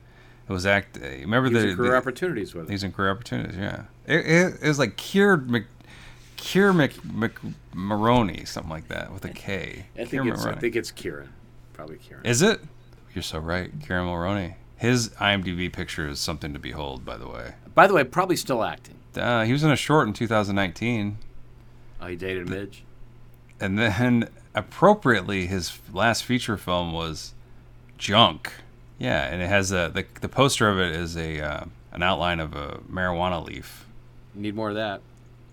It 0.48 0.52
was 0.52 0.66
act. 0.66 0.98
uh, 0.98 1.06
Remember 1.06 1.48
the, 1.48 1.68
in 1.68 1.76
career 1.76 1.92
the 1.92 1.96
opportunities 1.96 2.54
with 2.54 2.68
it. 2.68 2.70
He's 2.70 2.82
in 2.82 2.92
career 2.92 3.10
opportunities. 3.10 3.56
Yeah, 3.56 3.84
it, 4.06 4.26
it, 4.26 4.54
it 4.62 4.68
was 4.68 4.78
like 4.78 4.96
cured 4.96 5.48
Mc, 5.50 5.64
Cure 6.36 6.72
Mc, 6.72 6.92
McMaroney, 7.74 8.46
something 8.46 8.70
like 8.70 8.88
that, 8.88 9.12
with 9.12 9.24
a 9.24 9.30
K. 9.30 9.86
I 9.98 10.04
think 10.04 10.26
it's 10.26 10.44
I 10.44 10.54
think 10.54 10.76
it's 10.76 10.90
Kieran, 10.90 11.30
probably 11.72 11.96
Kieran. 11.96 12.24
Is 12.26 12.42
it? 12.42 12.60
You're 13.14 13.22
so 13.22 13.38
right, 13.38 13.70
Kieran 13.86 14.06
Mulroney. 14.06 14.54
His 14.76 15.10
IMDb 15.10 15.72
picture 15.72 16.08
is 16.08 16.18
something 16.18 16.52
to 16.52 16.58
behold, 16.58 17.04
by 17.04 17.16
the 17.16 17.28
way. 17.28 17.54
By 17.74 17.86
the 17.86 17.94
way, 17.94 18.04
probably 18.04 18.36
still 18.36 18.62
acting. 18.64 18.96
Uh, 19.16 19.44
he 19.44 19.52
was 19.52 19.62
in 19.62 19.70
a 19.70 19.76
short 19.76 20.08
in 20.08 20.12
2019, 20.12 21.16
Oh, 22.02 22.06
he 22.06 22.16
dated 22.16 22.48
Midge. 22.50 22.82
and 23.60 23.78
then 23.78 24.28
appropriately, 24.54 25.46
his 25.46 25.78
last 25.92 26.24
feature 26.24 26.56
film 26.56 26.92
was 26.92 27.32
Junk. 27.96 28.52
Yeah, 29.04 29.24
and 29.24 29.42
it 29.42 29.48
has 29.48 29.70
a 29.72 29.90
the 29.92 30.04
the 30.20 30.28
poster 30.28 30.68
of 30.68 30.78
it 30.78 30.94
is 30.94 31.16
a 31.16 31.40
uh, 31.40 31.64
an 31.92 32.02
outline 32.02 32.40
of 32.40 32.54
a 32.54 32.78
marijuana 32.90 33.44
leaf. 33.44 33.86
Need 34.34 34.54
more 34.54 34.70
of 34.70 34.74
that. 34.76 35.00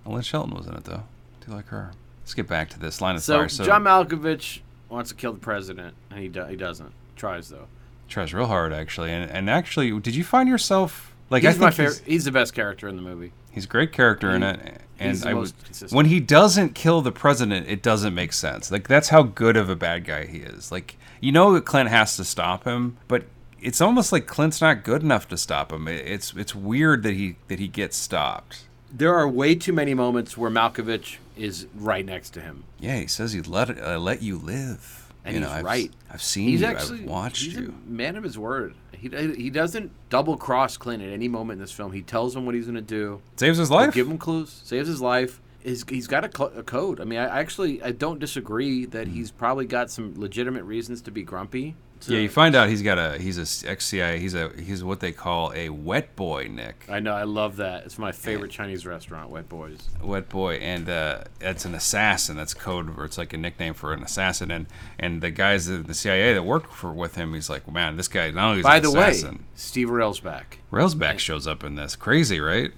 Lynn 0.06 0.22
Shelton 0.22 0.56
was 0.56 0.68
in 0.68 0.74
it 0.74 0.84
though. 0.86 1.04
Do 1.41 1.52
you 1.52 1.56
like 1.58 1.68
her? 1.68 1.91
Let's 2.22 2.34
get 2.34 2.47
back 2.47 2.70
to 2.70 2.80
this 2.80 3.02
line 3.02 3.16
of 3.16 3.22
So, 3.24 3.38
fire. 3.39 3.49
So 3.49 3.66
John 3.66 3.84
Malkovich 3.84 4.60
wants 4.89 5.10
to 5.10 5.16
kill 5.16 5.34
the 5.34 5.39
president, 5.39 5.93
and 6.10 6.20
he 6.20 6.28
do, 6.28 6.45
he 6.45 6.56
doesn't. 6.56 6.91
Tries 7.16 7.49
though. 7.49 7.68
tries 8.10 8.34
real 8.34 8.47
hard 8.47 8.74
actually, 8.74 9.12
and 9.12 9.30
and 9.30 9.49
actually, 9.49 9.97
did 9.99 10.16
you 10.16 10.24
find 10.24 10.47
yourself 10.49 11.14
like 11.30 11.43
He's 11.43 11.58
I 11.58 11.60
my 11.60 11.66
think 11.72 11.76
favorite. 11.76 11.97
he's, 12.06 12.14
He's 12.14 12.26
the 12.26 12.32
best 12.32 12.54
character 12.54 12.88
in 12.88 12.95
the 12.95 13.02
movie. 13.02 13.32
he's 13.52 13.66
a 13.66 13.68
great 13.68 13.91
character 13.91 14.32
in 14.32 14.43
it, 14.43 14.82
and 14.99 15.12
he's 15.12 15.22
the 15.22 15.30
I 15.30 15.34
most 15.34 15.41
was 15.56 15.64
consistent. 15.66 15.91
when 15.97 16.06
he 16.08 16.20
doesn't 16.20 16.74
kill 16.74 17.02
the 17.02 17.12
president, 17.12 17.68
it 17.68 17.84
doesn't 17.84 18.16
make 18.16 18.34
sense. 18.34 18.72
Like 18.72 18.88
that's 18.88 19.10
how 19.10 19.24
good 19.24 19.56
of 19.58 19.70
a 19.70 19.76
bad 19.76 20.06
guy 20.06 20.26
he 20.26 20.39
is. 20.39 20.72
Like 20.72 20.95
you 21.20 21.32
know 21.32 21.54
that 21.54 21.66
Clint 21.66 21.89
has 21.89 22.16
to 22.18 22.24
stop 22.24 22.64
him, 22.64 22.97
but 23.08 23.26
it's 23.62 23.82
almost 23.82 24.12
like 24.12 24.26
Clint's 24.28 24.62
not 24.62 24.84
good 24.84 25.03
enough 25.03 25.28
to 25.30 25.38
stop 25.38 25.72
him. 25.72 25.88
It's 25.88 26.34
it's 26.34 26.55
weird 26.55 27.03
that 27.03 27.14
he 27.14 27.36
that 27.47 27.59
he 27.59 27.68
gets 27.68 27.97
stopped. 27.97 28.66
There 28.91 29.14
are 29.16 29.28
way 29.28 29.55
too 29.55 29.72
many 29.74 29.93
moments 29.93 30.36
where 30.38 30.51
Malkovich 30.51 31.18
is 31.38 31.68
right 31.76 32.05
next 32.05 32.32
to 32.32 32.41
him. 32.41 32.64
Yeah, 32.80 32.97
he 32.97 33.07
says 33.07 33.32
he'd 33.34 33.47
let 33.47 33.70
it, 33.70 33.80
uh, 33.82 33.97
let 33.99 34.22
you 34.22 34.38
live. 34.38 34.97
And 35.24 35.36
you 35.36 35.39
know, 35.39 35.47
he's 35.47 35.57
I've, 35.57 35.64
right. 35.64 35.91
I've 36.12 36.22
seen 36.22 36.49
He's 36.49 36.62
you. 36.62 36.68
actually 36.68 37.01
I've 37.01 37.05
watched 37.09 37.43
he's 37.45 37.53
you. 37.55 37.74
a 37.88 37.89
man 37.89 38.16
of 38.16 38.24
his 38.24 38.38
word. 38.39 38.74
He 38.97 39.07
he 39.36 39.49
doesn't 39.49 39.91
double 40.09 40.36
cross 40.36 40.78
Clint 40.78 41.01
at 41.03 41.09
any 41.09 41.28
moment 41.28 41.57
in 41.57 41.62
this 41.62 41.72
film. 41.72 41.91
He 41.91 42.01
tells 42.01 42.36
him 42.36 42.45
what 42.45 42.55
he's 42.55 42.66
going 42.66 42.76
to 42.76 42.82
do. 42.82 43.22
Saves 43.38 43.57
his 43.59 43.70
life. 43.72 43.93
Give 43.93 44.07
him 44.09 44.18
clues. 44.18 44.62
Saves 44.66 44.88
his 44.88 44.99
life. 45.01 45.39
He's, 45.64 45.86
he's 45.88 46.07
got 46.07 46.26
a, 46.26 46.32
cl- 46.36 46.51
a 46.57 46.64
code. 46.64 46.99
I 46.99 47.03
mean, 47.03 47.20
I 47.20 47.39
actually 47.39 47.82
I 47.84 47.91
don't 47.91 48.20
disagree 48.20 48.86
that 48.88 49.07
Hmm. 49.07 49.14
he's 49.14 49.30
probably 49.32 49.66
got 49.66 49.91
some 49.91 50.16
legitimate 50.20 50.64
reasons 50.64 51.01
to 51.03 51.12
be 51.12 51.22
grumpy. 51.22 51.76
Yeah, 52.08 52.20
you 52.20 52.30
find 52.30 52.56
out 52.56 52.70
he's 52.70 52.82
got 52.82 52.97
a 52.97 53.18
he's 53.18 53.38
a 53.38 53.70
ex 53.70 53.86
CIA. 53.86 54.20
He's 54.20 54.34
a 54.34 54.49
he's 54.60 54.84
what 54.84 54.99
they 54.99 55.12
call 55.12 55.52
a 55.54 55.70
wet 55.70 56.16
boy, 56.16 56.47
Nick. 56.52 56.86
I 56.89 56.99
know. 56.99 57.14
I 57.14 57.24
love 57.24 57.58
that. 57.58 57.86
It's 57.86 57.97
my 57.97 58.12
favorite 58.12 58.52
Chinese 58.52 58.86
restaurant, 58.86 59.30
Wet 59.30 59.47
Boys. 59.49 59.89
Wet 60.02 60.30
boy, 60.30 60.56
and 60.56 60.89
uh, 60.89 61.24
it's 61.39 61.66
an 61.66 61.76
assassin. 61.76 62.38
That's 62.38 62.54
code, 62.54 62.97
or 62.97 63.06
it's 63.06 63.18
like 63.18 63.34
a 63.34 63.38
nickname 63.38 63.74
for 63.74 63.93
an 63.93 64.02
assassin. 64.04 64.52
And 64.52 64.68
and 64.99 65.22
the 65.22 65.32
guys 65.32 65.70
at 65.70 65.88
the 65.88 65.93
CIA 65.93 66.34
that 66.34 66.43
work 66.43 66.72
for 66.72 66.91
with 66.91 67.16
him, 67.16 67.34
he's 67.34 67.49
like, 67.49 67.72
man, 67.72 67.97
this 67.97 68.08
guy 68.08 68.32
not 68.32 68.49
only 68.49 68.60
is 68.60 68.64
By 68.64 68.78
an 68.78 68.84
the 68.84 68.89
assassin, 68.89 69.36
way, 69.36 69.43
Steve 69.56 69.89
Railsback. 69.89 70.43
Railsback 70.72 71.20
shows 71.20 71.45
up 71.47 71.64
in 71.64 71.76
this. 71.76 71.95
Crazy, 71.95 72.39
right? 72.39 72.72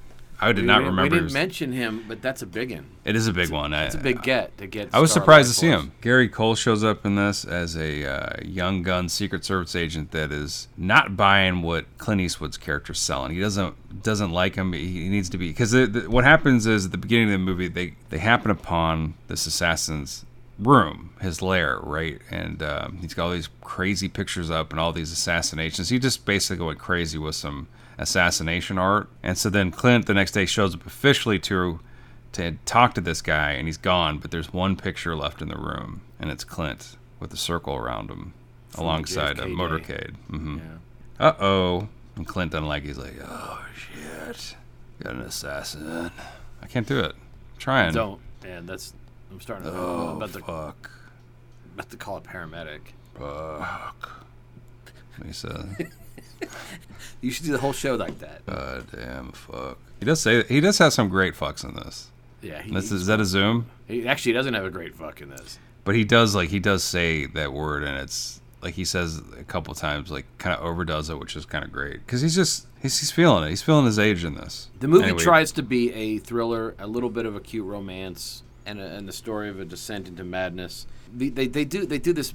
I 0.44 0.52
did 0.54 0.62
We 0.62 0.68
not 0.68 0.80
remember. 0.84 1.04
We 1.04 1.10
didn't 1.10 1.24
his- 1.26 1.34
mention 1.34 1.72
him, 1.72 2.06
but 2.08 2.22
that's 2.22 2.42
a 2.42 2.46
big 2.46 2.72
one. 2.72 2.86
it 3.06 3.16
is 3.16 3.28
a 3.28 3.34
big 3.34 3.50
one. 3.50 3.74
It's 3.74 3.96
a 3.96 3.98
big 4.00 4.22
get 4.22 4.58
to 4.58 4.68
get. 4.68 4.90
I 4.94 5.00
was 5.00 5.12
surprised 5.12 5.50
to 5.50 5.56
see 5.58 5.68
him. 5.68 5.92
Gary 6.02 6.28
Cole 6.30 6.56
shows 6.56 6.84
up 6.84 7.06
in 7.06 7.16
this 7.16 7.46
as 7.46 7.76
a 7.78 8.06
uh, 8.06 8.36
young 8.44 8.84
gun 8.84 9.10
Secret 9.10 9.46
Service 9.46 9.76
agent 9.76 10.12
that 10.12 10.32
is 10.32 10.68
not 10.78 11.16
buying 11.18 11.62
what 11.62 11.86
Clint 11.98 12.22
Eastwood's 12.22 12.58
character's 12.58 13.00
selling. 13.00 13.34
He 13.34 13.40
doesn't 13.40 14.04
doesn't 14.04 14.32
like 14.32 14.56
him. 14.56 14.74
He 14.74 14.88
he 14.88 15.10
needs 15.10 15.30
to 15.30 15.38
be 15.38 15.50
because 15.50 15.74
what 16.08 16.24
happens 16.24 16.66
is 16.68 16.86
at 16.86 16.92
the 16.92 16.98
beginning 16.98 17.28
of 17.28 17.32
the 17.34 17.38
movie 17.40 17.68
they 17.68 17.96
they 18.10 18.18
happen 18.20 18.52
upon 18.52 19.14
this 19.28 19.46
assassin's 19.46 20.26
room, 20.60 21.12
his 21.20 21.42
lair, 21.42 21.80
right, 21.82 22.22
and 22.30 22.62
um, 22.62 22.98
he's 23.02 23.14
got 23.14 23.26
all 23.26 23.32
these 23.32 23.50
crazy 23.62 24.08
pictures 24.08 24.52
up 24.52 24.72
and 24.72 24.80
all 24.80 24.92
these 24.94 25.12
assassinations. 25.12 25.90
He 25.90 26.00
just 26.00 26.26
basically 26.26 26.66
went 26.66 26.80
crazy 26.80 27.18
with 27.18 27.36
some 27.36 27.68
assassination 28.04 28.78
art, 28.78 29.10
and 29.24 29.38
so 29.38 29.50
then 29.50 29.72
Clint 29.72 30.06
the 30.06 30.14
next 30.14 30.32
day 30.32 30.46
shows 30.46 30.76
up 30.76 30.86
officially 30.86 31.40
to 31.40 31.80
to 32.34 32.52
talk 32.66 32.96
to 32.96 33.02
this 33.02 33.22
guy 33.22 33.52
and 33.52 33.68
he's 33.68 33.78
gone 33.78 34.18
but 34.18 34.32
there's 34.32 34.52
one 34.52 34.76
picture 34.76 35.16
left 35.16 35.40
in 35.40 35.50
the 35.50 35.56
room 35.56 36.02
and 36.20 36.32
it's 36.32 36.44
clint 36.44 36.98
with 37.20 37.32
a 37.32 37.38
circle 37.38 37.76
around 37.76 38.10
him 38.10 38.34
the 38.72 38.82
alongside 38.82 39.38
a 39.38 39.44
motorcade 39.46 40.16
hmm 40.32 40.58
Yeah. 40.58 41.28
uh-oh 41.28 41.88
and 42.16 42.26
clint 42.26 42.52
doesn't 42.54 42.68
like 42.68 42.82
he's 42.84 42.98
like 42.98 43.18
oh 43.24 43.64
shit 43.78 44.56
got 45.04 45.14
an 45.14 45.22
assassin 45.22 46.10
i 46.64 46.66
can't 46.66 46.88
do 46.88 47.00
it 47.02 47.14
I'm 47.14 47.60
trying 47.60 47.94
Don't. 47.94 48.20
Man, 48.44 48.66
that's. 48.66 48.94
I'm 49.32 49.40
starting 49.40 49.66
to. 49.68 49.72
I'm 49.72 49.78
oh 49.80 50.18
about 50.18 50.34
to, 50.34 50.40
fuck 50.40 50.90
about 51.76 51.90
to 51.92 51.98
call 51.98 52.18
a 52.18 52.22
paramedic. 52.22 52.82
fuck 53.18 54.26
said 55.32 55.92
You 57.22 57.32
should 57.32 57.46
do 57.46 57.52
the 57.54 57.58
whole 57.60 57.74
show 57.74 57.96
like 57.96 58.20
that. 58.20 58.46
god 58.46 58.86
damn 58.92 59.32
fuck 59.32 59.78
he 60.00 60.06
does 60.06 60.22
say 60.22 60.44
he 60.44 60.60
does 60.60 60.78
have 60.78 60.94
some 60.94 61.10
great 61.10 61.34
fucks 61.36 61.64
in 61.64 61.76
this 61.76 62.10
Yeah. 62.42 62.62
He, 62.62 62.72
this 62.72 62.86
is, 62.86 63.02
is 63.02 63.08
that 63.08 63.20
a 63.20 63.26
zoom 63.26 63.68
he 63.88 64.08
actually 64.08 64.34
doesn't 64.34 64.54
have 64.54 64.66
a 64.66 64.70
great 64.70 64.96
fuck 64.96 65.22
in 65.22 65.30
this. 65.30 65.60
But 65.84 65.96
he 65.96 66.04
does 66.04 66.36
like 66.36 66.50
he 66.50 66.60
does 66.60 66.84
say 66.84 67.26
that 67.28 67.54
word, 67.54 67.84
and 67.84 67.98
it's 67.98 68.42
like 68.62 68.76
he 68.76 68.86
says 68.86 69.22
a 69.38 69.44
couple 69.44 69.74
times, 69.74 70.10
like 70.10 70.26
kind 70.38 70.58
of 70.58 70.66
overdoes 70.66 71.10
it, 71.10 71.20
which 71.20 71.36
is 71.36 71.46
kind 71.46 71.66
of 71.66 71.72
great 71.72 72.06
because 72.06 72.22
he's 72.22 72.36
just 72.36 72.68
he's, 72.82 73.00
he's 73.00 73.12
feeling 73.12 73.44
it. 73.44 73.50
He's 73.50 73.62
feeling 73.62 73.86
his 73.86 74.00
age 74.00 74.24
in 74.24 74.36
this. 74.36 74.70
The 74.80 74.88
movie 74.88 75.06
Anyway, 75.06 75.20
tries 75.22 75.52
to 75.54 75.64
be 75.64 75.92
a 75.94 76.20
thriller, 76.20 76.76
a 76.80 76.88
little 76.88 77.10
bit 77.10 77.26
of 77.26 77.36
a 77.36 77.42
cute 77.42 77.66
romance, 77.66 78.44
and, 78.66 78.80
a, 78.80 78.86
and 78.86 79.08
the 79.08 79.14
story 79.14 79.50
of 79.50 79.60
a 79.60 79.66
descent 79.66 80.08
into 80.08 80.24
madness. 80.24 80.88
They, 81.14 81.30
they, 81.30 81.48
they 81.48 81.66
do 81.66 81.86
they 81.86 82.00
do 82.00 82.14
this 82.14 82.34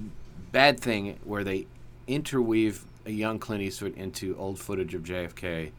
bad 0.52 0.78
thing 0.78 1.18
where 1.24 1.44
they 1.44 1.66
interweave 2.06 2.84
a 3.08 3.12
young 3.12 3.38
Clint 3.38 3.62
Eastwood 3.62 3.96
into 3.96 4.36
old 4.36 4.58
footage 4.58 4.94
of 4.94 5.02
JFK. 5.02 5.70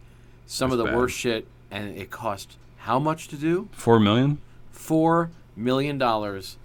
Some 0.47 0.71
of 0.71 0.79
the 0.79 0.85
bad. 0.85 0.95
worst 0.95 1.15
shit, 1.17 1.47
and 1.69 1.95
it 1.95 2.09
cost 2.09 2.57
how 2.77 2.97
much 2.97 3.27
to 3.29 3.35
do? 3.35 3.69
four 3.71 3.99
million. 3.99 4.39
Four 4.71 5.29
million 5.55 5.97
dollars 5.97 6.57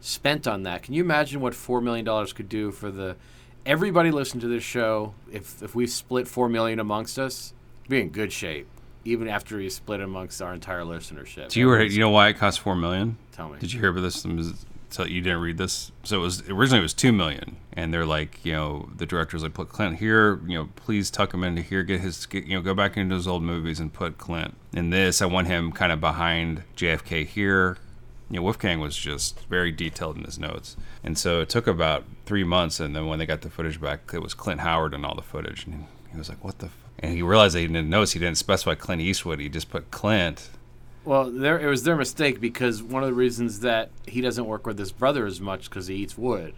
spent 0.00 0.46
on 0.46 0.62
that. 0.62 0.82
Can 0.82 0.94
you 0.94 1.02
imagine 1.02 1.40
what 1.40 1.54
four 1.54 1.80
million 1.80 2.04
dollars 2.04 2.32
could 2.32 2.48
do 2.48 2.70
for 2.72 2.90
the 2.90 3.16
everybody 3.66 4.10
listen 4.10 4.40
to 4.40 4.48
this 4.48 4.64
show? 4.64 5.14
If 5.30 5.62
if 5.62 5.74
we 5.74 5.86
split 5.86 6.26
four 6.26 6.48
million 6.48 6.80
amongst 6.80 7.18
us, 7.18 7.52
be 7.88 8.00
in 8.00 8.08
good 8.08 8.32
shape. 8.32 8.66
Even 9.04 9.28
after 9.28 9.58
we 9.58 9.68
split 9.68 10.00
amongst 10.00 10.42
our 10.42 10.52
entire 10.52 10.82
listenership. 10.82 11.50
Do 11.50 11.60
you 11.60 11.68
were, 11.68 11.80
you 11.80 12.00
know 12.00 12.10
why 12.10 12.28
it 12.28 12.38
cost 12.38 12.58
four 12.58 12.74
million? 12.74 13.18
Tell 13.32 13.48
me. 13.48 13.58
Did 13.60 13.72
you 13.72 13.78
hear 13.78 13.90
about 13.90 14.00
this? 14.00 14.24
So 14.96 15.04
you 15.04 15.20
didn't 15.20 15.42
read 15.42 15.58
this. 15.58 15.92
So 16.04 16.16
it 16.16 16.22
was 16.22 16.48
originally 16.48 16.78
it 16.78 16.82
was 16.82 16.94
two 16.94 17.12
million, 17.12 17.58
and 17.74 17.92
they're 17.92 18.06
like, 18.06 18.42
you 18.46 18.52
know, 18.52 18.88
the 18.96 19.04
director's 19.04 19.42
like, 19.42 19.52
put 19.52 19.68
Clint 19.68 19.98
here. 19.98 20.40
You 20.46 20.54
know, 20.54 20.68
please 20.74 21.10
tuck 21.10 21.34
him 21.34 21.44
into 21.44 21.60
here. 21.60 21.82
Get 21.82 22.00
his, 22.00 22.24
get, 22.24 22.46
you 22.46 22.56
know, 22.56 22.62
go 22.62 22.72
back 22.72 22.96
into 22.96 23.14
his 23.14 23.28
old 23.28 23.42
movies 23.42 23.78
and 23.78 23.92
put 23.92 24.16
Clint 24.16 24.56
in 24.72 24.88
this. 24.88 25.20
I 25.20 25.26
want 25.26 25.48
him 25.48 25.70
kind 25.70 25.92
of 25.92 26.00
behind 26.00 26.62
JFK 26.78 27.26
here. 27.26 27.76
You 28.30 28.36
know, 28.36 28.42
Wolfgang 28.44 28.80
was 28.80 28.96
just 28.96 29.44
very 29.50 29.70
detailed 29.70 30.16
in 30.16 30.24
his 30.24 30.38
notes, 30.38 30.78
and 31.04 31.18
so 31.18 31.42
it 31.42 31.50
took 31.50 31.66
about 31.66 32.04
three 32.24 32.44
months. 32.44 32.80
And 32.80 32.96
then 32.96 33.06
when 33.06 33.18
they 33.18 33.26
got 33.26 33.42
the 33.42 33.50
footage 33.50 33.78
back, 33.78 34.14
it 34.14 34.22
was 34.22 34.32
Clint 34.32 34.62
Howard 34.62 34.94
and 34.94 35.04
all 35.04 35.14
the 35.14 35.20
footage, 35.20 35.66
and 35.66 35.84
he 36.10 36.16
was 36.16 36.30
like, 36.30 36.42
"What 36.42 36.60
the?" 36.60 36.68
F-? 36.68 36.76
And 37.00 37.12
he 37.12 37.20
realized 37.20 37.54
they 37.54 37.66
didn't 37.66 37.90
notice 37.90 38.12
he 38.12 38.18
didn't 38.18 38.38
specify 38.38 38.74
Clint 38.74 39.02
Eastwood. 39.02 39.40
He 39.40 39.50
just 39.50 39.68
put 39.68 39.90
Clint. 39.90 40.48
Well, 41.06 41.30
there 41.30 41.58
it 41.58 41.66
was 41.68 41.84
their 41.84 41.96
mistake 41.96 42.40
because 42.40 42.82
one 42.82 43.02
of 43.02 43.08
the 43.08 43.14
reasons 43.14 43.60
that 43.60 43.90
he 44.06 44.20
doesn't 44.20 44.44
work 44.44 44.66
with 44.66 44.78
his 44.78 44.92
brother 44.92 45.24
as 45.24 45.40
much 45.40 45.70
because 45.70 45.86
he 45.86 45.94
eats 45.94 46.18
wood. 46.18 46.54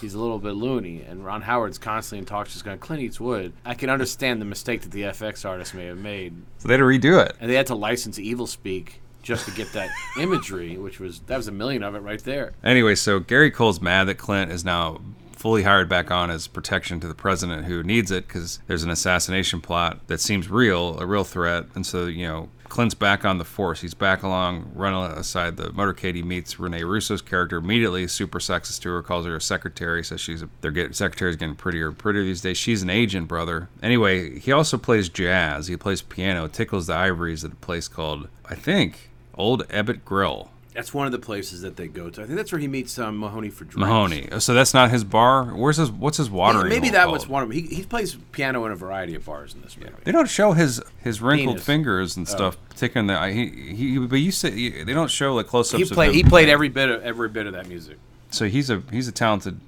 He's 0.00 0.14
a 0.14 0.18
little 0.20 0.38
bit 0.38 0.52
loony, 0.52 1.02
and 1.02 1.24
Ron 1.24 1.42
Howard's 1.42 1.76
constantly 1.78 2.20
in 2.20 2.24
talks 2.24 2.52
just 2.52 2.64
going, 2.64 2.78
Clint 2.78 3.02
eats 3.02 3.18
wood. 3.18 3.52
I 3.64 3.74
can 3.74 3.90
understand 3.90 4.40
the 4.40 4.44
mistake 4.44 4.82
that 4.82 4.92
the 4.92 5.02
FX 5.02 5.44
artist 5.44 5.74
may 5.74 5.86
have 5.86 5.98
made, 5.98 6.34
So 6.58 6.68
they 6.68 6.74
had 6.74 6.78
to 6.78 6.84
redo 6.84 7.20
it. 7.24 7.34
and 7.40 7.50
they 7.50 7.56
had 7.56 7.66
to 7.66 7.74
license 7.74 8.16
Evilspeak 8.18 8.90
just 9.22 9.46
to 9.46 9.50
get 9.50 9.72
that 9.72 9.90
imagery, 10.20 10.76
which 10.76 11.00
was 11.00 11.20
that 11.26 11.36
was 11.36 11.48
a 11.48 11.52
million 11.52 11.82
of 11.82 11.96
it 11.96 12.00
right 12.00 12.22
there. 12.22 12.52
Anyway, 12.62 12.94
so 12.94 13.18
Gary 13.18 13.50
Cole's 13.50 13.80
mad 13.80 14.04
that 14.04 14.16
Clint 14.18 14.52
is 14.52 14.64
now 14.64 15.00
fully 15.38 15.62
hired 15.62 15.88
back 15.88 16.10
on 16.10 16.30
as 16.30 16.48
protection 16.48 16.98
to 17.00 17.06
the 17.06 17.14
president 17.14 17.66
who 17.66 17.82
needs 17.82 18.10
it 18.10 18.26
because 18.26 18.58
there's 18.66 18.82
an 18.82 18.90
assassination 18.90 19.60
plot 19.60 20.06
that 20.08 20.20
seems 20.20 20.50
real, 20.50 20.98
a 20.98 21.06
real 21.06 21.24
threat. 21.24 21.66
And 21.74 21.86
so, 21.86 22.06
you 22.06 22.26
know, 22.26 22.48
Clint's 22.68 22.94
back 22.94 23.24
on 23.24 23.38
the 23.38 23.44
force. 23.44 23.80
He's 23.80 23.94
back 23.94 24.22
along, 24.22 24.72
running 24.74 25.16
aside 25.16 25.56
the 25.56 25.70
motorcade. 25.70 26.16
He 26.16 26.22
meets 26.22 26.58
Rene 26.58 26.82
Russo's 26.82 27.22
character 27.22 27.56
immediately, 27.56 28.06
super 28.08 28.40
sexist 28.40 28.80
to 28.82 28.90
her, 28.90 29.02
calls 29.02 29.26
her 29.26 29.36
a 29.36 29.40
secretary, 29.40 30.04
says 30.04 30.20
she's 30.20 30.42
a, 30.42 30.48
they're 30.60 30.70
getting 30.70 30.92
secretaries 30.92 31.36
getting 31.36 31.54
prettier 31.54 31.88
and 31.88 31.96
prettier 31.96 32.24
these 32.24 32.40
days. 32.40 32.58
She's 32.58 32.82
an 32.82 32.90
agent, 32.90 33.28
brother. 33.28 33.68
Anyway, 33.82 34.38
he 34.38 34.52
also 34.52 34.76
plays 34.76 35.08
jazz. 35.08 35.68
He 35.68 35.76
plays 35.76 36.02
piano, 36.02 36.48
tickles 36.48 36.88
the 36.88 36.94
ivories 36.94 37.44
at 37.44 37.52
a 37.52 37.56
place 37.56 37.88
called, 37.88 38.28
I 38.44 38.54
think, 38.54 39.10
Old 39.34 39.66
Ebbitt 39.68 40.04
Grill. 40.04 40.50
That's 40.78 40.94
one 40.94 41.06
of 41.06 41.12
the 41.12 41.18
places 41.18 41.62
that 41.62 41.74
they 41.74 41.88
go 41.88 42.08
to. 42.08 42.22
I 42.22 42.24
think 42.24 42.36
that's 42.36 42.52
where 42.52 42.60
he 42.60 42.68
meets 42.68 43.00
um, 43.00 43.18
Mahoney 43.18 43.50
for 43.50 43.64
drinks. 43.64 43.78
Mahoney. 43.78 44.28
So 44.38 44.54
that's 44.54 44.72
not 44.72 44.92
his 44.92 45.02
bar. 45.02 45.46
Where's 45.46 45.78
his? 45.78 45.90
What's 45.90 46.18
his 46.18 46.30
watering? 46.30 46.68
Maybe 46.68 46.90
that 46.90 47.06
called? 47.06 47.14
was 47.14 47.26
one 47.26 47.42
of 47.42 47.48
them. 47.48 47.58
He, 47.58 47.62
he 47.62 47.82
plays 47.82 48.14
piano 48.30 48.64
in 48.64 48.70
a 48.70 48.76
variety 48.76 49.16
of 49.16 49.24
bars 49.24 49.54
in 49.54 49.62
this 49.62 49.76
movie. 49.76 49.90
They 50.04 50.12
don't 50.12 50.28
show 50.30 50.52
his 50.52 50.80
his 51.02 51.20
wrinkled 51.20 51.56
Penis. 51.56 51.66
fingers 51.66 52.16
and 52.16 52.28
stuff. 52.28 52.56
Taking 52.76 53.08
the 53.08 53.26
he, 53.26 53.48
he 53.74 53.98
but 53.98 54.20
you 54.20 54.30
say 54.30 54.84
they 54.84 54.92
don't 54.92 55.10
show 55.10 55.34
like 55.34 55.48
close 55.48 55.74
ups. 55.74 55.82
He 55.82 55.92
played. 55.92 56.14
He 56.14 56.22
played 56.22 56.48
every 56.48 56.68
bit 56.68 56.88
of 56.90 57.02
every 57.02 57.28
bit 57.28 57.48
of 57.48 57.54
that 57.54 57.66
music. 57.66 57.98
So 58.30 58.48
he's 58.48 58.70
a 58.70 58.84
he's 58.92 59.08
a 59.08 59.12
talented 59.12 59.58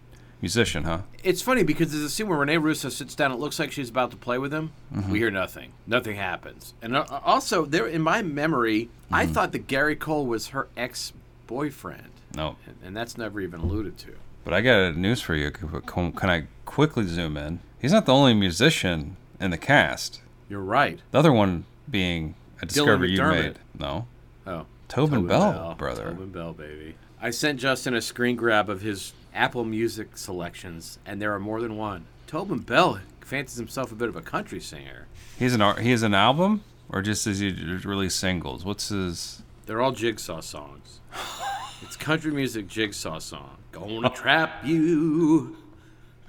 musician, 0.40 0.84
huh? 0.84 1.00
It's 1.22 1.42
funny 1.42 1.62
because 1.62 1.92
there's 1.92 2.04
a 2.04 2.10
scene 2.10 2.28
where 2.28 2.38
Rene 2.38 2.56
Russo 2.58 2.88
sits 2.88 3.14
down. 3.14 3.32
It 3.32 3.38
looks 3.38 3.58
like 3.58 3.72
she's 3.72 3.90
about 3.90 4.10
to 4.12 4.16
play 4.16 4.38
with 4.38 4.52
him. 4.52 4.72
Mm-hmm. 4.94 5.12
We 5.12 5.18
hear 5.18 5.30
nothing. 5.30 5.72
Nothing 5.86 6.16
happens. 6.16 6.74
And 6.82 6.96
uh, 6.96 7.04
also, 7.24 7.64
there 7.64 7.86
in 7.86 8.02
my 8.02 8.22
memory, 8.22 8.88
I 9.12 9.24
Mm-hmm. 9.24 9.32
thought 9.34 9.52
that 9.52 9.66
Gary 9.66 9.96
Cole 9.96 10.26
was 10.26 10.48
her 10.48 10.68
ex 10.76 11.12
boyfriend, 11.46 12.10
No. 12.34 12.56
and, 12.66 12.76
and 12.84 12.96
that's 12.96 13.18
never 13.18 13.40
even 13.40 13.60
alluded 13.60 13.98
to. 13.98 14.14
But 14.44 14.54
I 14.54 14.60
got 14.62 14.96
news 14.96 15.20
for 15.20 15.34
you. 15.34 15.50
Can 15.50 16.12
can 16.12 16.30
I 16.30 16.44
quickly 16.64 17.06
zoom 17.06 17.36
in? 17.36 17.60
He's 17.80 17.92
not 17.92 18.06
the 18.06 18.14
only 18.14 18.34
musician 18.34 19.16
in 19.40 19.50
the 19.50 19.58
cast. 19.58 20.20
You're 20.48 20.60
right. 20.60 21.00
The 21.10 21.18
other 21.18 21.32
one 21.32 21.64
being 21.90 22.34
a 22.62 22.66
discovery 22.66 23.10
you 23.12 23.22
made. 23.22 23.58
No. 23.78 24.06
Oh, 24.46 24.66
Tobin, 24.88 25.26
Bell, 25.26 25.74
brother. 25.78 26.04
Tobin 26.10 26.30
Bell, 26.30 26.52
baby. 26.52 26.94
I 27.20 27.30
sent 27.30 27.60
Justin 27.60 27.94
a 27.94 28.00
screen 28.00 28.34
grab 28.36 28.70
of 28.70 28.80
his 28.80 29.12
Apple 29.34 29.64
Music 29.64 30.16
selections, 30.16 30.98
and 31.06 31.20
there 31.20 31.34
are 31.34 31.40
more 31.40 31.60
than 31.60 31.76
one. 31.76 32.06
Tobin 32.26 32.60
Bell 32.60 33.00
fancies 33.20 33.58
himself 33.58 33.92
a 33.92 33.94
bit 33.94 34.08
of 34.08 34.16
a 34.16 34.22
country 34.22 34.60
singer. 34.60 35.06
He's 35.38 35.54
an 35.54 35.76
he 35.82 35.90
has 35.90 36.02
an 36.02 36.14
album 36.14 36.62
or 36.92 37.02
just 37.02 37.24
does 37.24 37.38
he 37.38 37.52
release 37.84 38.14
singles? 38.14 38.64
What's 38.64 38.88
his? 38.88 39.42
They're 39.66 39.80
all 39.80 39.92
jigsaw 39.92 40.40
songs. 40.40 41.00
it's 41.82 41.96
country 41.96 42.32
music 42.32 42.66
jigsaw 42.68 43.20
song. 43.20 43.56
Gonna 43.72 44.10
trap 44.10 44.64
you, 44.64 45.56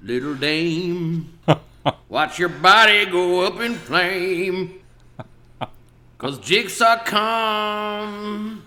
little 0.00 0.34
dame. 0.34 1.38
Watch 2.08 2.38
your 2.38 2.48
body 2.48 3.06
go 3.06 3.44
up 3.44 3.60
in 3.60 3.74
flame. 3.74 4.80
Cause 6.18 6.38
jigsaw 6.38 7.02
come 7.04 8.62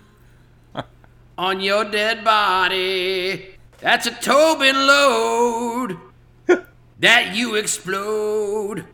on 1.38 1.60
your 1.60 1.84
dead 1.84 2.22
body. 2.22 3.55
That's 3.78 4.06
a 4.06 4.10
Tobin 4.10 4.74
load 4.74 5.98
that 7.00 7.34
you 7.34 7.54
explode. 7.54 8.86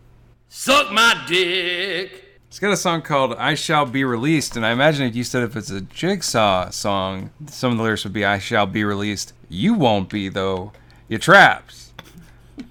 Suck 0.48 0.92
my 0.92 1.24
dick. 1.26 2.18
It's 2.48 2.58
got 2.58 2.72
a 2.72 2.76
song 2.76 3.00
called 3.00 3.34
"I 3.36 3.54
Shall 3.54 3.86
Be 3.86 4.04
Released," 4.04 4.56
and 4.56 4.66
I 4.66 4.72
imagine 4.72 5.06
if 5.06 5.16
you 5.16 5.24
said 5.24 5.42
if 5.42 5.56
it's 5.56 5.70
a 5.70 5.80
Jigsaw 5.80 6.68
song, 6.70 7.30
some 7.46 7.72
of 7.72 7.78
the 7.78 7.84
lyrics 7.84 8.04
would 8.04 8.12
be 8.12 8.26
"I 8.26 8.38
shall 8.38 8.66
be 8.66 8.84
released." 8.84 9.32
You 9.48 9.74
won't 9.74 10.10
be 10.10 10.28
though. 10.28 10.72
You're 11.08 11.18
trapped 11.18 11.76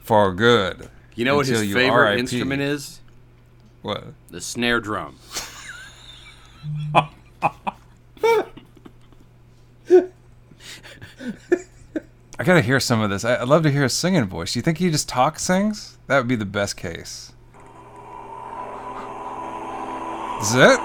for 0.03 0.31
good. 0.33 0.89
You 1.15 1.25
know 1.25 1.35
what 1.35 1.47
his 1.47 1.61
favorite 1.73 2.11
RIP. 2.11 2.19
instrument 2.19 2.61
is? 2.61 2.99
What? 3.81 4.03
The 4.29 4.41
snare 4.41 4.79
drum. 4.79 5.17
I 12.41 12.43
gotta 12.43 12.61
hear 12.61 12.79
some 12.79 13.01
of 13.01 13.11
this. 13.11 13.23
I- 13.23 13.35
I'd 13.39 13.47
love 13.47 13.61
to 13.61 13.71
hear 13.71 13.83
a 13.83 13.89
singing 13.89 14.25
voice. 14.25 14.53
Do 14.53 14.57
you 14.57 14.63
think 14.63 14.79
he 14.79 14.89
just 14.89 15.07
talk 15.07 15.37
sings? 15.37 15.99
That 16.07 16.17
would 16.17 16.27
be 16.27 16.35
the 16.35 16.43
best 16.43 16.75
case. 16.75 17.33
Is 20.41 20.55
it? 20.55 20.79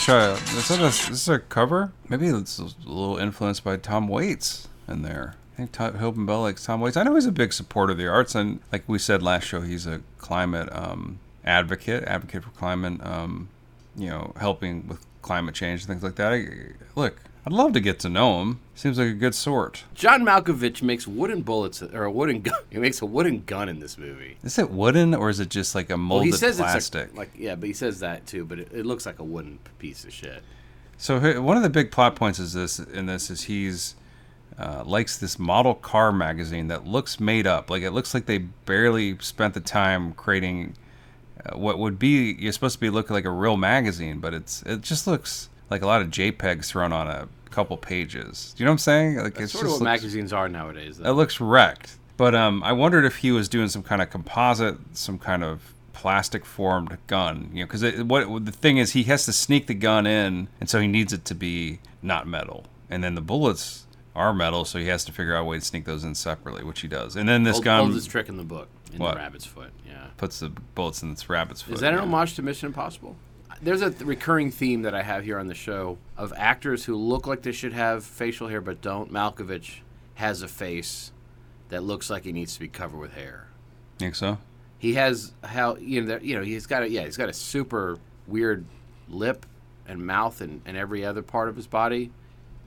Child. 0.00 0.40
Marvel 0.40 0.46
Shire. 0.46 0.58
Is 0.58 0.68
that 0.68 0.80
a, 0.80 0.86
is 0.86 1.08
this 1.08 1.28
a 1.28 1.38
cover? 1.38 1.92
Maybe 2.08 2.26
it's 2.28 2.58
a 2.58 2.64
little 2.84 3.18
influenced 3.18 3.64
by 3.64 3.76
Tom 3.76 4.08
Waits 4.08 4.68
in 4.88 5.02
there. 5.02 5.34
I 5.54 5.56
think 5.56 5.72
Tom, 5.72 5.94
and 5.96 6.26
Bell 6.26 6.42
likes 6.42 6.64
Tom 6.64 6.80
Waits. 6.80 6.96
I 6.96 7.02
know 7.02 7.14
he's 7.14 7.26
a 7.26 7.32
big 7.32 7.52
supporter 7.52 7.92
of 7.92 7.98
the 7.98 8.06
arts, 8.06 8.34
and 8.34 8.60
like 8.72 8.84
we 8.86 8.98
said 8.98 9.22
last 9.22 9.44
show, 9.44 9.60
he's 9.60 9.86
a 9.86 10.00
climate 10.18 10.68
um, 10.72 11.18
advocate, 11.44 12.04
advocate 12.04 12.44
for 12.44 12.50
climate, 12.50 13.04
um, 13.04 13.48
you 13.96 14.08
know, 14.08 14.32
helping 14.38 14.88
with 14.88 15.04
climate 15.22 15.54
change 15.54 15.82
and 15.82 15.88
things 15.88 16.02
like 16.02 16.16
that. 16.16 16.32
I, 16.32 16.46
look, 16.94 17.18
I'd 17.50 17.56
love 17.56 17.72
to 17.72 17.80
get 17.80 17.98
to 18.00 18.08
know 18.08 18.42
him. 18.42 18.60
Seems 18.76 18.96
like 18.96 19.08
a 19.08 19.12
good 19.12 19.34
sort. 19.34 19.82
John 19.92 20.22
Malkovich 20.22 20.82
makes 20.82 21.08
wooden 21.08 21.42
bullets 21.42 21.82
or 21.82 22.04
a 22.04 22.10
wooden 22.10 22.42
gun. 22.42 22.60
He 22.70 22.78
makes 22.78 23.02
a 23.02 23.06
wooden 23.06 23.42
gun 23.44 23.68
in 23.68 23.80
this 23.80 23.98
movie. 23.98 24.36
Is 24.44 24.56
it 24.56 24.70
wooden 24.70 25.16
or 25.16 25.30
is 25.30 25.40
it 25.40 25.48
just 25.48 25.74
like 25.74 25.90
a 25.90 25.94
Well, 25.94 25.98
molded 25.98 26.26
he 26.26 26.32
says 26.32 26.58
plastic? 26.58 27.06
it's 27.08 27.14
a, 27.14 27.16
like 27.16 27.32
yeah, 27.36 27.56
but 27.56 27.66
he 27.66 27.72
says 27.72 27.98
that 28.00 28.24
too. 28.24 28.44
But 28.44 28.60
it, 28.60 28.68
it 28.72 28.86
looks 28.86 29.04
like 29.04 29.18
a 29.18 29.24
wooden 29.24 29.58
piece 29.80 30.04
of 30.04 30.12
shit. 30.12 30.44
So 30.96 31.42
one 31.42 31.56
of 31.56 31.64
the 31.64 31.70
big 31.70 31.90
plot 31.90 32.14
points 32.14 32.38
is 32.38 32.52
this 32.52 32.78
in 32.78 33.06
this 33.06 33.32
is 33.32 33.42
he's 33.42 33.96
uh, 34.56 34.84
likes 34.86 35.18
this 35.18 35.36
model 35.36 35.74
car 35.74 36.12
magazine 36.12 36.68
that 36.68 36.86
looks 36.86 37.18
made 37.18 37.48
up. 37.48 37.68
Like 37.68 37.82
it 37.82 37.90
looks 37.90 38.14
like 38.14 38.26
they 38.26 38.38
barely 38.38 39.18
spent 39.18 39.54
the 39.54 39.60
time 39.60 40.12
creating 40.12 40.74
uh, 41.44 41.58
what 41.58 41.80
would 41.80 41.98
be 41.98 42.36
you're 42.38 42.52
supposed 42.52 42.76
to 42.76 42.80
be 42.80 42.90
looking 42.90 43.14
like 43.14 43.24
a 43.24 43.30
real 43.30 43.56
magazine, 43.56 44.20
but 44.20 44.34
it's 44.34 44.62
it 44.62 44.82
just 44.82 45.08
looks 45.08 45.48
like 45.68 45.82
a 45.82 45.86
lot 45.88 46.00
of 46.00 46.10
JPEGs 46.10 46.66
thrown 46.66 46.92
on 46.92 47.08
a 47.08 47.28
couple 47.50 47.76
pages. 47.76 48.54
Do 48.56 48.62
you 48.62 48.66
know 48.66 48.70
what 48.72 48.74
I'm 48.74 48.78
saying? 48.78 49.16
Like 49.16 49.34
That's 49.34 49.44
it's 49.44 49.52
sort 49.52 49.64
of 49.66 49.72
what 49.72 49.80
looks- 49.80 49.84
magazines 49.84 50.32
are 50.32 50.48
nowadays. 50.48 50.98
it 51.00 51.10
looks 51.10 51.40
wrecked. 51.40 51.96
But 52.16 52.34
um, 52.34 52.62
I 52.62 52.72
wondered 52.72 53.04
if 53.06 53.16
he 53.18 53.32
was 53.32 53.48
doing 53.48 53.68
some 53.68 53.82
kind 53.82 54.02
of 54.02 54.10
composite, 54.10 54.76
some 54.92 55.18
kind 55.18 55.42
of 55.42 55.72
plastic 55.94 56.44
formed 56.44 56.98
gun. 57.06 57.50
You 57.52 57.60
know, 57.64 57.66
because 57.66 58.02
what 58.04 58.44
the 58.44 58.52
thing 58.52 58.76
is, 58.76 58.92
he 58.92 59.04
has 59.04 59.24
to 59.24 59.32
sneak 59.32 59.66
the 59.66 59.74
gun 59.74 60.06
in, 60.06 60.48
and 60.60 60.68
so 60.68 60.80
he 60.80 60.86
needs 60.86 61.12
it 61.14 61.24
to 61.26 61.34
be 61.34 61.78
not 62.02 62.26
metal. 62.26 62.64
And 62.90 63.02
then 63.02 63.14
the 63.14 63.20
bullets 63.22 63.86
are 64.14 64.34
metal, 64.34 64.64
so 64.66 64.78
he 64.78 64.86
has 64.88 65.04
to 65.06 65.12
figure 65.12 65.34
out 65.34 65.42
a 65.42 65.44
way 65.44 65.58
to 65.60 65.64
sneak 65.64 65.84
those 65.86 66.04
in 66.04 66.14
separately, 66.14 66.62
which 66.62 66.80
he 66.80 66.88
does. 66.88 67.16
And 67.16 67.26
then 67.28 67.44
this 67.44 67.56
Old, 67.56 67.64
gun 67.64 67.80
oldest 67.80 68.10
trick 68.10 68.28
in 68.28 68.36
the 68.36 68.42
book 68.44 68.68
in 68.92 68.98
What? 68.98 69.12
the 69.14 69.20
rabbit's 69.20 69.46
foot. 69.46 69.70
Yeah. 69.86 70.08
puts 70.18 70.40
the 70.40 70.50
bullets 70.50 71.02
in 71.02 71.12
its 71.12 71.28
rabbit's 71.30 71.62
foot. 71.62 71.74
Is 71.74 71.80
that 71.80 71.92
an 71.94 71.98
yeah. 72.00 72.02
homage 72.04 72.34
to 72.34 72.42
Mission 72.42 72.66
Impossible? 72.66 73.16
There's 73.62 73.82
a 73.82 73.90
th- 73.90 74.02
recurring 74.02 74.50
theme 74.50 74.82
that 74.82 74.94
I 74.94 75.02
have 75.02 75.24
here 75.24 75.38
on 75.38 75.46
the 75.46 75.54
show 75.54 75.98
of 76.16 76.32
actors 76.36 76.84
who 76.84 76.96
look 76.96 77.26
like 77.26 77.42
they 77.42 77.52
should 77.52 77.72
have 77.72 78.04
facial 78.04 78.48
hair 78.48 78.60
but 78.60 78.80
don't. 78.80 79.12
Malkovich 79.12 79.80
has 80.14 80.42
a 80.42 80.48
face 80.48 81.12
that 81.68 81.82
looks 81.82 82.08
like 82.10 82.24
he 82.24 82.32
needs 82.32 82.54
to 82.54 82.60
be 82.60 82.68
covered 82.68 82.98
with 82.98 83.12
hair. 83.12 83.48
Think 83.98 84.14
so? 84.14 84.38
He 84.78 84.94
has 84.94 85.34
how 85.44 85.76
you 85.76 86.00
know 86.00 86.18
you 86.22 86.36
know 86.36 86.42
he's 86.42 86.66
got 86.66 86.82
a 86.82 86.88
yeah 86.88 87.04
he's 87.04 87.18
got 87.18 87.28
a 87.28 87.34
super 87.34 87.98
weird 88.26 88.64
lip 89.08 89.44
and 89.86 90.06
mouth 90.06 90.40
and, 90.40 90.62
and 90.64 90.76
every 90.76 91.04
other 91.04 91.22
part 91.22 91.48
of 91.48 91.56
his 91.56 91.66
body. 91.66 92.10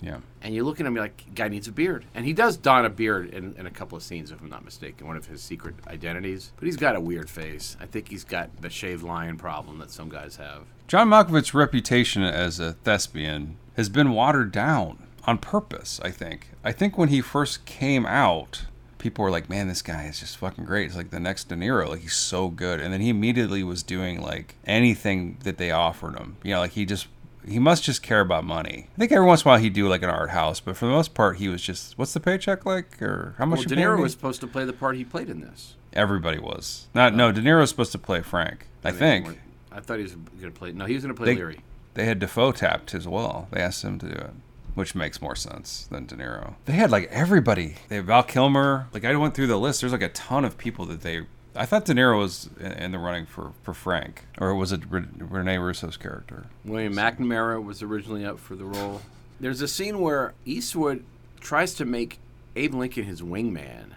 Yeah. 0.02 0.18
And 0.42 0.54
you 0.54 0.66
look 0.66 0.82
at 0.82 0.86
him, 0.86 0.96
you're 0.96 1.06
like, 1.06 1.34
guy 1.34 1.48
needs 1.48 1.70
a 1.70 1.72
beard. 1.72 2.04
And 2.14 2.26
he 2.26 2.34
does 2.34 2.58
don 2.58 2.84
a 2.84 2.90
beard 2.90 3.30
in, 3.30 3.56
in 3.58 3.66
a 3.66 3.72
couple 3.72 3.98
of 3.98 4.04
scenes, 4.04 4.32
if 4.32 4.42
I'm 4.42 4.50
not 4.50 4.66
mistaken, 4.66 5.08
one 5.08 5.16
of 5.16 5.28
his 5.28 5.42
secret 5.42 5.76
identities. 5.88 6.52
But 6.58 6.66
he's 6.66 6.76
got 6.76 6.98
a 6.98 7.00
weird 7.00 7.30
face. 7.30 7.78
I 7.80 7.86
think 7.86 8.10
he's 8.10 8.26
got 8.26 8.50
the 8.62 8.70
shaved 8.70 9.02
lion 9.02 9.38
problem 9.38 9.78
that 9.80 9.92
some 9.92 10.10
guys 10.10 10.36
have. 10.36 10.66
John 10.88 11.10
Malkovich's 11.10 11.54
reputation 11.54 12.24
as 12.24 12.60
a 12.60 12.74
thespian 12.74 13.58
has 13.76 13.90
been 13.90 14.12
watered 14.12 14.52
down 14.52 15.08
on 15.26 15.38
purpose, 15.38 16.00
I 16.04 16.12
think. 16.12 16.50
I 16.64 16.72
think 16.72 16.98
when 16.98 17.10
he 17.10 17.22
first 17.22 17.66
came 17.66 18.06
out, 18.06 18.66
people 18.98 19.24
were 19.24 19.32
like, 19.32 19.50
man, 19.50 19.68
this 19.68 19.82
guy 19.82 20.06
is 20.06 20.20
just 20.20 20.38
fucking 20.38 20.66
great. 20.66 20.88
It's 20.88 20.96
like 20.96 21.10
the 21.10 21.20
next 21.20 21.50
De 21.50 21.56
Niro. 21.56 21.90
Like, 21.90 22.02
he's 22.02 22.16
so 22.16 22.50
good. 22.50 22.80
And 22.80 22.94
then 22.94 23.02
he 23.02 23.10
immediately 23.10 23.64
was 23.64 23.84
doing, 23.84 24.22
like, 24.22 24.56
anything 24.66 25.38
that 25.44 25.58
they 25.58 25.72
offered 25.72 26.18
him. 26.18 26.38
You 26.44 26.54
know, 26.54 26.60
like, 26.60 26.72
he 26.72 26.86
just 26.86 27.08
he 27.46 27.60
must 27.60 27.84
just 27.84 28.02
care 28.02 28.22
about 28.22 28.44
money. 28.44 28.88
I 28.96 29.00
think 29.00 29.12
every 29.12 29.26
once 29.26 29.44
in 29.44 29.48
a 29.48 29.52
while 29.52 29.60
he'd 29.60 29.74
do 29.74 29.88
like 29.88 30.02
an 30.02 30.10
art 30.10 30.30
house, 30.30 30.60
but 30.60 30.78
for 30.78 30.86
the 30.86 30.92
most 30.92 31.14
part 31.14 31.38
he 31.38 31.50
was 31.50 31.62
just 31.62 31.98
what's 31.98 32.14
the 32.14 32.20
paycheck 32.20 32.66
like 32.66 33.02
or 33.02 33.36
how 33.38 33.46
much 33.46 33.60
Well, 33.60 33.68
De 33.68 33.76
Niro 33.76 34.00
was 34.00 34.14
supposed 34.14 34.42
to 34.42 34.48
play 34.48 34.66
the 34.66 34.74
part 34.74 34.96
he 34.96 35.04
played 35.04 35.30
in 35.30 35.42
this. 35.42 35.76
Everybody 35.92 36.40
was. 36.40 36.88
Not 36.94 37.14
no, 37.14 37.30
uh, 37.30 37.32
De 37.32 37.42
Niro 37.42 37.60
was 37.60 37.70
supposed 37.70 37.92
to 37.92 38.00
play 38.00 38.22
Frank. 38.22 38.68
I 38.84 38.92
mean, 38.92 39.00
think. 39.00 39.40
I 39.74 39.80
thought 39.80 39.98
he 39.98 40.04
was 40.04 40.14
going 40.16 40.52
to 40.54 40.60
play. 40.60 40.72
No, 40.72 40.86
he 40.86 40.94
was 40.94 41.04
going 41.04 41.14
to 41.16 41.20
play 41.22 41.34
They- 41.34 41.40
Leary. 41.40 41.60
They 41.96 42.06
had 42.06 42.18
Dafoe 42.20 42.52
tapped 42.52 42.96
as 42.96 43.08
well. 43.08 43.48
They 43.52 43.62
asked 43.62 43.84
him 43.84 44.00
to 44.00 44.08
do 44.08 44.16
it, 44.16 44.32
which 44.74 44.96
makes 44.96 45.22
more 45.22 45.36
sense 45.36 45.86
than 45.92 46.08
De 46.08 46.16
Niro. 46.16 46.56
They 46.66 46.74
had 46.74 46.90
like 46.90 47.08
everybody. 47.12 47.76
They 47.88 47.98
had 47.98 48.06
Val 48.06 48.24
Kilmer. 48.24 48.88
Like 48.94 49.06
I 49.06 49.16
went 49.16 49.36
through 49.36 49.46
the 49.48 49.60
list. 49.60 49.82
There's 49.82 49.92
like 49.94 50.02
a 50.02 50.10
ton 50.10 50.44
of 50.44 50.58
people 50.58 50.86
that 50.88 51.02
they. 51.02 51.22
I 51.56 51.68
thought 51.68 51.86
De 51.86 51.94
Niro 51.94 52.18
was 52.18 52.50
in, 52.60 52.94
the 52.94 52.98
running 52.98 53.28
for, 53.28 53.52
for 53.62 53.76
Frank, 53.76 54.24
or 54.40 54.56
was 54.56 54.72
it 54.72 54.82
Rene 54.90 55.58
Russo's 55.58 55.98
character? 55.98 56.48
William 56.66 56.96
McNamara 56.96 57.64
was 57.64 57.84
originally 57.84 58.26
up 58.26 58.40
for 58.40 58.56
the 58.56 58.66
role. 58.66 59.04
There's 59.40 59.62
a 59.62 59.68
scene 59.68 60.00
where 60.02 60.34
Eastwood 60.46 61.04
tries 61.42 61.76
to 61.76 61.86
make 61.86 62.18
Abe 62.56 62.74
Lincoln 62.74 63.04
his 63.04 63.22
wingman 63.22 63.92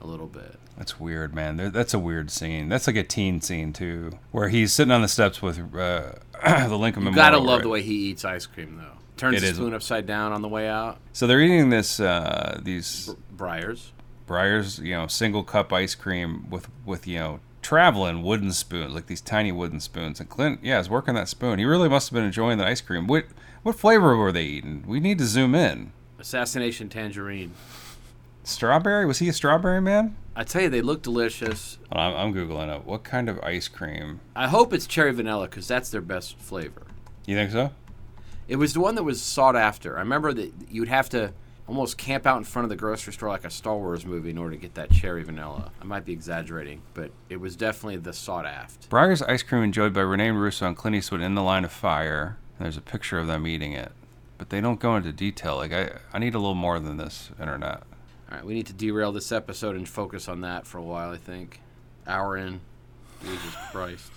a 0.00 0.06
little 0.06 0.26
bit. 0.26 0.56
That's 0.76 1.00
weird, 1.00 1.34
man. 1.34 1.56
That's 1.72 1.92
a 1.94 1.98
weird 1.98 2.30
scene. 2.30 2.68
That's 2.68 2.86
like 2.86 2.96
a 2.96 3.02
teen 3.02 3.40
scene 3.40 3.72
too, 3.72 4.12
where 4.30 4.48
he's 4.48 4.72
sitting 4.72 4.92
on 4.92 5.02
the 5.02 5.08
steps 5.08 5.42
with 5.42 5.58
uh, 5.74 6.12
the 6.68 6.76
Lincoln 6.78 7.02
You 7.02 7.10
Memorial. 7.10 7.14
gotta 7.14 7.38
love 7.38 7.58
right? 7.58 7.62
the 7.64 7.68
way 7.68 7.82
he 7.82 7.94
eats 8.10 8.24
ice 8.24 8.46
cream, 8.46 8.76
though. 8.76 8.96
Turns 9.16 9.38
It 9.38 9.40
the 9.40 9.46
is. 9.48 9.56
spoon 9.56 9.74
upside 9.74 10.06
down 10.06 10.32
on 10.32 10.42
the 10.42 10.48
way 10.48 10.68
out. 10.68 10.98
So 11.12 11.26
they're 11.26 11.40
eating 11.40 11.70
this 11.70 11.98
uh, 11.98 12.60
these 12.62 13.10
Briars. 13.32 13.92
Breyers, 14.28 14.78
you 14.80 14.92
know, 14.94 15.06
single 15.06 15.42
cup 15.42 15.72
ice 15.72 15.94
cream 15.96 16.48
with 16.50 16.68
with 16.86 17.06
you 17.08 17.18
know 17.18 17.40
traveling 17.62 18.22
wooden 18.22 18.52
spoons, 18.52 18.94
like 18.94 19.06
these 19.06 19.20
tiny 19.20 19.50
wooden 19.50 19.80
spoons. 19.80 20.20
And 20.20 20.28
Clint, 20.28 20.60
yeah, 20.62 20.78
is 20.78 20.88
working 20.88 21.14
that 21.14 21.28
spoon. 21.28 21.58
He 21.58 21.64
really 21.64 21.88
must 21.88 22.10
have 22.10 22.14
been 22.14 22.24
enjoying 22.24 22.58
the 22.58 22.66
ice 22.66 22.80
cream. 22.80 23.06
What 23.08 23.24
what 23.64 23.74
flavor 23.74 24.16
were 24.16 24.30
they 24.30 24.44
eating? 24.44 24.84
We 24.86 25.00
need 25.00 25.18
to 25.18 25.24
zoom 25.26 25.54
in. 25.56 25.92
Assassination 26.20 26.88
tangerine. 26.88 27.52
Strawberry? 28.48 29.04
Was 29.06 29.18
he 29.18 29.28
a 29.28 29.32
strawberry 29.32 29.80
man? 29.80 30.16
I 30.34 30.44
tell 30.44 30.62
you, 30.62 30.68
they 30.68 30.82
look 30.82 31.02
delicious. 31.02 31.78
I'm, 31.92 32.14
I'm 32.14 32.34
googling 32.34 32.74
it. 32.74 32.84
What 32.84 33.04
kind 33.04 33.28
of 33.28 33.38
ice 33.40 33.68
cream? 33.68 34.20
I 34.34 34.48
hope 34.48 34.72
it's 34.72 34.86
cherry 34.86 35.12
vanilla 35.12 35.48
because 35.48 35.68
that's 35.68 35.90
their 35.90 36.00
best 36.00 36.38
flavor. 36.38 36.82
You 37.26 37.36
think 37.36 37.50
so? 37.50 37.72
It 38.46 38.56
was 38.56 38.72
the 38.72 38.80
one 38.80 38.94
that 38.94 39.02
was 39.02 39.20
sought 39.20 39.56
after. 39.56 39.96
I 39.96 40.00
remember 40.00 40.32
that 40.32 40.52
you'd 40.70 40.88
have 40.88 41.08
to 41.10 41.32
almost 41.66 41.98
camp 41.98 42.26
out 42.26 42.38
in 42.38 42.44
front 42.44 42.64
of 42.64 42.70
the 42.70 42.76
grocery 42.76 43.12
store 43.12 43.28
like 43.28 43.44
a 43.44 43.50
Star 43.50 43.76
Wars 43.76 44.06
movie 44.06 44.30
in 44.30 44.38
order 44.38 44.54
to 44.54 44.60
get 44.60 44.74
that 44.74 44.90
cherry 44.90 45.22
vanilla. 45.22 45.70
I 45.82 45.84
might 45.84 46.06
be 46.06 46.12
exaggerating, 46.12 46.80
but 46.94 47.10
it 47.28 47.36
was 47.38 47.56
definitely 47.56 47.98
the 47.98 48.14
sought 48.14 48.46
after. 48.46 48.88
Breyer's 48.88 49.20
ice 49.22 49.42
cream 49.42 49.62
enjoyed 49.62 49.92
by 49.92 50.00
Rene 50.00 50.30
Russo 50.30 50.66
and 50.66 50.76
Clint 50.76 50.96
Eastwood 50.96 51.20
in 51.20 51.34
the 51.34 51.42
line 51.42 51.64
of 51.64 51.72
fire. 51.72 52.38
There's 52.58 52.78
a 52.78 52.80
picture 52.80 53.18
of 53.18 53.26
them 53.26 53.46
eating 53.46 53.72
it, 53.72 53.92
but 54.38 54.48
they 54.48 54.62
don't 54.62 54.80
go 54.80 54.96
into 54.96 55.12
detail. 55.12 55.56
Like 55.56 55.72
I, 55.72 55.90
I 56.12 56.18
need 56.18 56.34
a 56.34 56.38
little 56.38 56.54
more 56.54 56.80
than 56.80 56.96
this 56.96 57.30
internet. 57.38 57.82
All 58.30 58.36
right, 58.36 58.44
we 58.44 58.54
need 58.54 58.66
to 58.66 58.72
derail 58.72 59.12
this 59.12 59.32
episode 59.32 59.74
and 59.76 59.88
focus 59.88 60.28
on 60.28 60.42
that 60.42 60.66
for 60.66 60.78
a 60.78 60.82
while, 60.82 61.10
I 61.10 61.16
think. 61.16 61.60
Hour 62.06 62.36
in. 62.36 62.60
Jesus 63.24 63.54
Christ. 63.72 64.10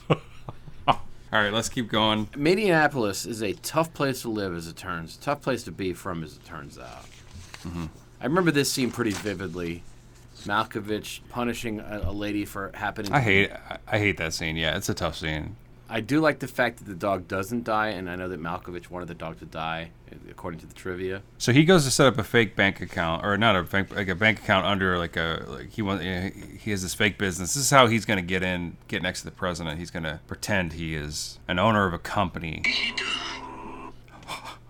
All 1.33 1.39
right, 1.39 1.53
let's 1.53 1.69
keep 1.69 1.87
going. 1.87 2.27
Minneapolis 2.35 3.25
is 3.25 3.41
a 3.41 3.53
tough 3.53 3.93
place 3.93 4.23
to 4.23 4.29
live, 4.29 4.53
as 4.53 4.67
it 4.67 4.75
turns. 4.75 5.15
Tough 5.15 5.41
place 5.41 5.63
to 5.63 5.71
be 5.71 5.93
from, 5.93 6.25
as 6.25 6.35
it 6.35 6.43
turns 6.43 6.77
out. 6.77 7.05
Mm-hmm. 7.63 7.85
I 8.19 8.25
remember 8.25 8.51
this 8.51 8.69
scene 8.69 8.91
pretty 8.91 9.11
vividly. 9.11 9.83
Malkovich 10.43 11.21
punishing 11.29 11.79
a, 11.79 12.01
a 12.05 12.11
lady 12.11 12.43
for 12.43 12.71
happening. 12.73 13.13
I 13.13 13.21
hate, 13.21 13.51
I, 13.51 13.77
I 13.87 13.97
hate 13.99 14.17
that 14.17 14.33
scene. 14.33 14.57
Yeah, 14.57 14.75
it's 14.75 14.89
a 14.89 14.93
tough 14.93 15.15
scene. 15.15 15.55
I 15.91 15.99
do 15.99 16.21
like 16.21 16.39
the 16.39 16.47
fact 16.47 16.77
that 16.77 16.85
the 16.85 16.95
dog 16.95 17.27
doesn't 17.27 17.65
die, 17.65 17.89
and 17.89 18.09
I 18.09 18.15
know 18.15 18.29
that 18.29 18.41
Malkovich 18.41 18.89
wanted 18.89 19.09
the 19.09 19.13
dog 19.13 19.39
to 19.39 19.45
die, 19.45 19.91
according 20.29 20.61
to 20.61 20.65
the 20.65 20.73
trivia. 20.73 21.21
So 21.37 21.51
he 21.51 21.65
goes 21.65 21.83
to 21.83 21.91
set 21.91 22.07
up 22.07 22.17
a 22.17 22.23
fake 22.23 22.55
bank 22.55 22.79
account, 22.79 23.25
or 23.25 23.37
not 23.37 23.57
a 23.57 23.63
bank, 23.63 23.93
like 23.93 24.07
a 24.07 24.15
bank 24.15 24.39
account 24.39 24.65
under 24.65 24.97
like 24.97 25.17
a 25.17 25.45
like 25.49 25.71
he 25.71 25.81
wants. 25.81 26.05
He 26.61 26.71
has 26.71 26.81
this 26.81 26.93
fake 26.93 27.17
business. 27.17 27.55
This 27.55 27.65
is 27.65 27.69
how 27.71 27.87
he's 27.87 28.05
going 28.05 28.17
to 28.19 28.25
get 28.25 28.41
in, 28.41 28.77
get 28.87 29.01
next 29.01 29.19
to 29.19 29.25
the 29.25 29.31
president. 29.31 29.79
He's 29.79 29.91
going 29.91 30.03
to 30.03 30.21
pretend 30.27 30.73
he 30.73 30.95
is 30.95 31.39
an 31.49 31.59
owner 31.59 31.85
of 31.85 31.93
a 31.93 31.99
company. 31.99 32.63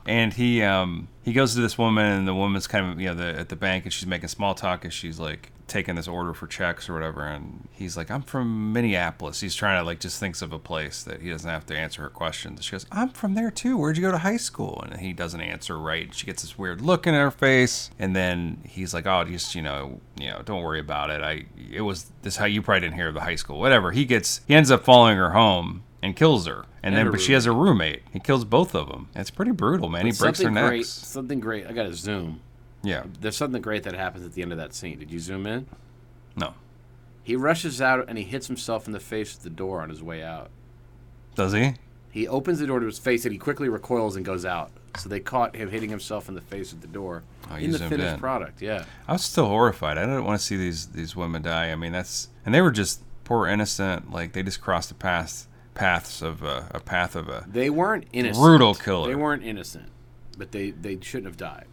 And 0.03 0.33
he 0.33 0.63
um 0.63 1.09
he 1.23 1.31
goes 1.31 1.53
to 1.53 1.61
this 1.61 1.77
woman, 1.77 2.05
and 2.05 2.27
the 2.27 2.33
woman's 2.33 2.65
kind 2.65 2.91
of 2.91 2.99
you 2.99 3.09
know 3.09 3.13
the, 3.13 3.39
at 3.39 3.49
the 3.49 3.55
bank, 3.55 3.83
and 3.83 3.93
she's 3.93 4.07
making 4.07 4.29
small 4.29 4.55
talk 4.55 4.83
and 4.83 4.91
she's 4.91 5.19
like 5.19 5.50
taking 5.71 5.95
this 5.95 6.07
order 6.07 6.33
for 6.33 6.47
checks 6.47 6.89
or 6.89 6.93
whatever. 6.93 7.25
And 7.25 7.67
he's 7.71 7.95
like, 7.95 8.11
"I'm 8.11 8.21
from 8.21 8.73
Minneapolis." 8.73 9.39
He's 9.39 9.55
trying 9.55 9.79
to 9.79 9.85
like 9.85 9.99
just 9.99 10.19
thinks 10.19 10.41
of 10.41 10.51
a 10.51 10.59
place 10.59 11.01
that 11.03 11.21
he 11.21 11.29
doesn't 11.29 11.49
have 11.49 11.65
to 11.67 11.77
answer 11.77 12.01
her 12.03 12.09
questions. 12.09 12.63
She 12.63 12.71
goes, 12.71 12.85
"I'm 12.91 13.09
from 13.09 13.33
there 13.35 13.49
too. 13.49 13.77
Where'd 13.77 13.97
you 13.97 14.03
go 14.03 14.11
to 14.11 14.17
high 14.19 14.37
school?" 14.37 14.83
And 14.85 14.99
he 14.99 15.13
doesn't 15.13 15.41
answer 15.41 15.77
right. 15.79 16.13
She 16.13 16.25
gets 16.25 16.41
this 16.43 16.57
weird 16.57 16.81
look 16.81 17.07
in 17.07 17.13
her 17.13 17.31
face, 17.31 17.89
and 17.97 18.15
then 18.15 18.59
he's 18.67 18.93
like, 18.93 19.07
"Oh, 19.07 19.23
just 19.23 19.55
you 19.55 19.61
know, 19.61 20.01
you 20.19 20.29
know, 20.29 20.41
don't 20.43 20.61
worry 20.61 20.79
about 20.79 21.09
it. 21.09 21.21
I 21.21 21.45
it 21.71 21.81
was 21.81 22.11
this 22.21 22.35
how 22.35 22.45
you 22.45 22.61
probably 22.61 22.81
didn't 22.81 22.95
hear 22.95 23.07
of 23.07 23.13
the 23.13 23.21
high 23.21 23.35
school, 23.35 23.59
whatever." 23.59 23.91
He 23.91 24.05
gets 24.05 24.41
he 24.47 24.53
ends 24.53 24.69
up 24.69 24.83
following 24.83 25.17
her 25.17 25.31
home 25.31 25.83
and 26.03 26.15
kills 26.15 26.47
her. 26.47 26.65
And, 26.83 26.95
And 26.95 27.07
then, 27.07 27.11
but 27.11 27.21
she 27.21 27.33
has 27.33 27.45
a 27.45 27.51
roommate. 27.51 28.01
He 28.11 28.19
kills 28.19 28.43
both 28.43 28.73
of 28.73 28.87
them. 28.89 29.09
It's 29.15 29.29
pretty 29.29 29.51
brutal, 29.51 29.87
man. 29.87 30.05
he 30.07 30.11
breaks 30.11 30.39
their 30.39 30.49
great, 30.49 30.77
necks. 30.77 30.89
something 30.89 31.39
great. 31.39 31.67
I 31.67 31.73
got 31.73 31.83
to 31.83 31.93
zoom. 31.93 32.39
Yeah. 32.83 33.03
There's 33.19 33.37
something 33.37 33.61
great 33.61 33.83
that 33.83 33.93
happens 33.93 34.25
at 34.25 34.33
the 34.33 34.41
end 34.41 34.51
of 34.51 34.57
that 34.57 34.73
scene. 34.73 34.99
Did 34.99 35.11
you 35.11 35.19
zoom 35.19 35.45
in? 35.45 35.67
No. 36.35 36.53
He 37.23 37.35
rushes 37.35 37.81
out 37.81 38.05
and 38.07 38.17
he 38.17 38.23
hits 38.23 38.47
himself 38.47 38.87
in 38.87 38.93
the 38.93 38.99
face 38.99 39.33
with 39.33 39.43
the 39.43 39.49
door 39.49 39.81
on 39.81 39.89
his 39.89 40.01
way 40.01 40.23
out. 40.23 40.49
Does 41.35 41.53
he? 41.53 41.75
He 42.11 42.27
opens 42.27 42.59
the 42.59 42.67
door 42.67 42.79
to 42.79 42.85
his 42.85 42.99
face 42.99 43.23
and 43.25 43.31
he 43.31 43.37
quickly 43.37 43.69
recoils 43.69 44.15
and 44.15 44.25
goes 44.25 44.43
out. 44.45 44.71
So 44.97 45.07
they 45.07 45.19
caught 45.21 45.55
him 45.55 45.69
hitting 45.69 45.89
himself 45.89 46.27
in 46.27 46.35
the 46.35 46.41
face 46.41 46.73
with 46.73 46.81
the 46.81 46.87
door 46.87 47.23
Oh, 47.49 47.55
in 47.55 47.71
the 47.71 47.79
finished 47.79 48.13
in. 48.15 48.19
product. 48.19 48.61
Yeah. 48.61 48.85
I 49.07 49.13
was 49.13 49.23
still 49.23 49.47
horrified. 49.47 49.97
I 49.97 50.01
didn't 50.05 50.25
want 50.25 50.39
to 50.39 50.45
see 50.45 50.57
these 50.57 50.87
these 50.87 51.15
women 51.15 51.41
die. 51.41 51.71
I 51.71 51.75
mean, 51.75 51.91
that's 51.93 52.27
and 52.45 52.53
they 52.53 52.61
were 52.61 52.71
just 52.71 53.01
poor 53.23 53.47
innocent. 53.47 54.11
Like 54.11 54.33
they 54.33 54.43
just 54.43 54.59
crossed 54.61 54.89
the 54.89 54.95
path 54.95 55.47
paths 55.73 56.21
of 56.21 56.43
a, 56.43 56.67
a 56.71 56.79
path 56.81 57.15
of 57.15 57.29
a. 57.29 57.45
They 57.47 57.69
weren't 57.69 58.05
innocent. 58.11 58.43
Brutal 58.43 58.75
killer. 58.75 59.07
They 59.07 59.15
weren't 59.15 59.43
innocent, 59.43 59.87
but 60.37 60.51
they 60.51 60.71
they 60.71 60.97
shouldn't 61.01 61.27
have 61.27 61.37
died. 61.37 61.67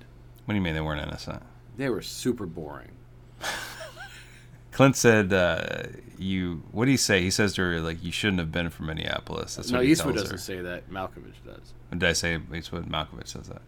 What 0.49 0.55
do 0.55 0.57
you 0.57 0.63
mean 0.63 0.73
they 0.73 0.81
weren't 0.81 1.03
innocent? 1.03 1.43
They 1.77 1.91
were 1.91 2.01
super 2.01 2.47
boring. 2.47 2.93
Clint 4.73 4.97
said, 4.97 5.31
uh, 5.31 5.89
"You." 6.17 6.63
What 6.73 6.87
do 6.87 6.91
you 6.91 6.97
say? 6.97 7.21
He 7.21 7.31
says 7.31 7.53
to 7.57 7.61
her, 7.61 7.81
"Like 7.83 8.03
you 8.03 8.11
shouldn't 8.11 8.39
have 8.39 8.51
been 8.51 8.71
from 8.71 8.87
Minneapolis." 8.87 9.57
That's 9.57 9.71
no, 9.71 9.77
what 9.77 9.85
he 9.85 9.93
Eastwood 9.93 10.15
tells 10.15 10.31
doesn't 10.31 10.39
her. 10.39 10.43
say 10.43 10.63
that. 10.63 10.89
Malkovich 10.89 11.45
does. 11.45 11.75
Did 11.91 12.03
I 12.03 12.15
say 12.15 12.41
Eastwood? 12.55 12.89
Malkovich 12.89 13.29
says 13.29 13.49
that. 13.49 13.61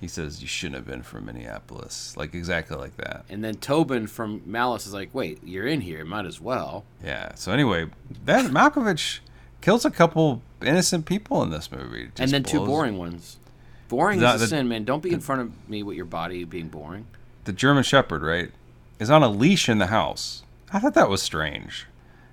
He 0.00 0.06
says 0.06 0.40
you 0.40 0.46
shouldn't 0.46 0.76
have 0.76 0.86
been 0.86 1.02
from 1.02 1.26
Minneapolis. 1.26 2.16
Like 2.16 2.32
exactly 2.32 2.76
like 2.76 2.96
that. 2.98 3.24
And 3.28 3.42
then 3.42 3.56
Tobin 3.56 4.06
from 4.06 4.42
Malice 4.46 4.86
is 4.86 4.94
like, 4.94 5.12
"Wait, 5.12 5.40
you're 5.42 5.66
in 5.66 5.80
here. 5.80 6.04
Might 6.04 6.26
as 6.26 6.40
well." 6.40 6.84
Yeah. 7.04 7.34
So 7.34 7.50
anyway, 7.50 7.86
that 8.24 8.52
Malkovich 8.52 9.18
kills 9.60 9.84
a 9.84 9.90
couple 9.90 10.42
innocent 10.62 11.06
people 11.06 11.42
in 11.42 11.50
this 11.50 11.72
movie. 11.72 12.04
Just 12.04 12.20
and 12.20 12.30
then 12.30 12.44
two 12.44 12.64
boring 12.64 12.98
ones. 12.98 13.38
Boring 13.90 14.20
The- 14.20 14.28
is 14.28 14.34
a 14.36 14.38
the- 14.38 14.46
sin, 14.46 14.68
man. 14.68 14.84
Don't 14.84 15.02
be 15.02 15.12
in 15.12 15.20
front 15.20 15.42
of 15.42 15.68
me 15.68 15.82
with 15.82 15.96
your 15.96 16.06
body 16.06 16.44
being 16.44 16.68
boring. 16.68 17.06
the 17.44 17.52
German 17.52 17.82
Shepherd, 17.82 18.22
right, 18.22 18.52
is 19.00 19.10
on 19.10 19.22
a 19.22 19.28
leash 19.28 19.68
in 19.68 19.78
the 19.78 19.88
house. 19.88 20.44
I 20.72 20.78
thought 20.78 20.94
that 20.94 21.08
was 21.10 21.20
strange. 21.22 21.86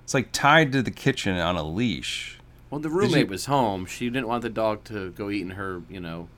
It's 0.04 0.14
like 0.14 0.30
tied 0.32 0.70
to 0.72 0.82
the 0.82 0.90
kitchen 0.92 1.36
on 1.36 1.56
a 1.56 1.62
leash. 1.64 2.38
Well, 2.70 2.80
the 2.80 2.88
you- 2.88 2.94
roommate 2.94 3.28
was 3.28 3.46
home. 3.46 3.84
She 3.86 4.08
didn't 4.08 4.28
want 4.28 4.42
the 4.42 4.48
dog 4.50 4.84
to 4.84 5.10
go 5.10 5.28
eating 5.30 5.50
her. 5.50 5.82
You 5.90 5.98
know, 6.00 6.28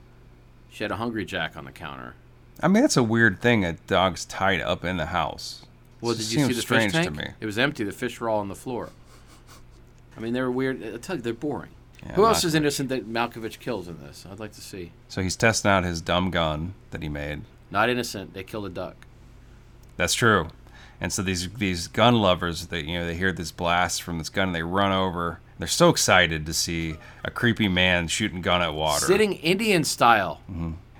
she 0.71 0.83
had 0.83 0.91
a 0.91 0.95
hungry 0.95 1.23
jack 1.25 1.55
on 1.55 1.65
the 1.65 1.71
counter. 1.71 2.15
I 2.63 2.67
mean, 2.67 2.81
that's 2.81 2.97
a 2.97 3.03
weird 3.03 3.39
thing. 3.41 3.63
A 3.63 3.73
dog's 3.73 4.25
tied 4.25 4.61
up 4.61 4.83
in 4.83 4.97
the 4.97 5.07
house. 5.07 5.65
Well, 5.99 6.13
It 6.13 6.17
did 6.17 6.31
you 6.31 6.45
see 6.47 6.53
the 6.53 6.61
strange 6.61 6.93
fish 6.93 7.05
to 7.05 7.11
tank? 7.11 7.17
me. 7.17 7.33
It 7.39 7.45
was 7.45 7.59
empty. 7.59 7.83
The 7.83 7.91
fish 7.91 8.19
were 8.19 8.27
all 8.29 8.39
on 8.39 8.47
the 8.47 8.55
floor. 8.55 8.89
I 10.17 10.19
mean, 10.19 10.33
they 10.33 10.41
were 10.41 10.51
weird. 10.51 10.81
I 10.83 10.97
tell 10.97 11.17
you, 11.17 11.21
they're 11.21 11.33
boring. 11.33 11.69
Yeah, 12.05 12.13
Who 12.13 12.25
else 12.25 12.43
is 12.43 12.55
innocent 12.55 12.89
that 12.89 13.07
Malkovich 13.07 13.59
kills 13.59 13.87
in 13.87 13.99
this? 14.01 14.25
I'd 14.29 14.39
like 14.39 14.53
to 14.53 14.61
see. 14.61 14.91
So 15.07 15.21
he's 15.21 15.35
testing 15.35 15.69
out 15.69 15.83
his 15.83 16.01
dumb 16.01 16.31
gun 16.31 16.73
that 16.91 17.01
he 17.03 17.09
made. 17.09 17.41
Not 17.69 17.89
innocent. 17.89 18.33
They 18.33 18.43
killed 18.43 18.65
a 18.65 18.69
duck. 18.69 19.05
That's 19.97 20.13
true. 20.13 20.47
And 20.99 21.11
so 21.13 21.21
these 21.21 21.49
these 21.53 21.87
gun 21.87 22.15
lovers, 22.15 22.67
they 22.67 22.81
you 22.81 22.99
know 22.99 23.05
they 23.07 23.15
hear 23.15 23.31
this 23.31 23.51
blast 23.51 24.01
from 24.03 24.17
this 24.17 24.29
gun, 24.29 24.49
and 24.49 24.55
they 24.55 24.63
run 24.63 24.91
over. 24.91 25.39
They're 25.57 25.67
so 25.67 25.89
excited 25.89 26.45
to 26.47 26.53
see 26.53 26.95
a 27.23 27.29
creepy 27.31 27.67
man 27.67 28.07
shooting 28.07 28.41
gun 28.41 28.61
at 28.63 28.73
water. 28.73 29.05
Sitting 29.05 29.33
Indian 29.33 29.83
style. 29.83 30.41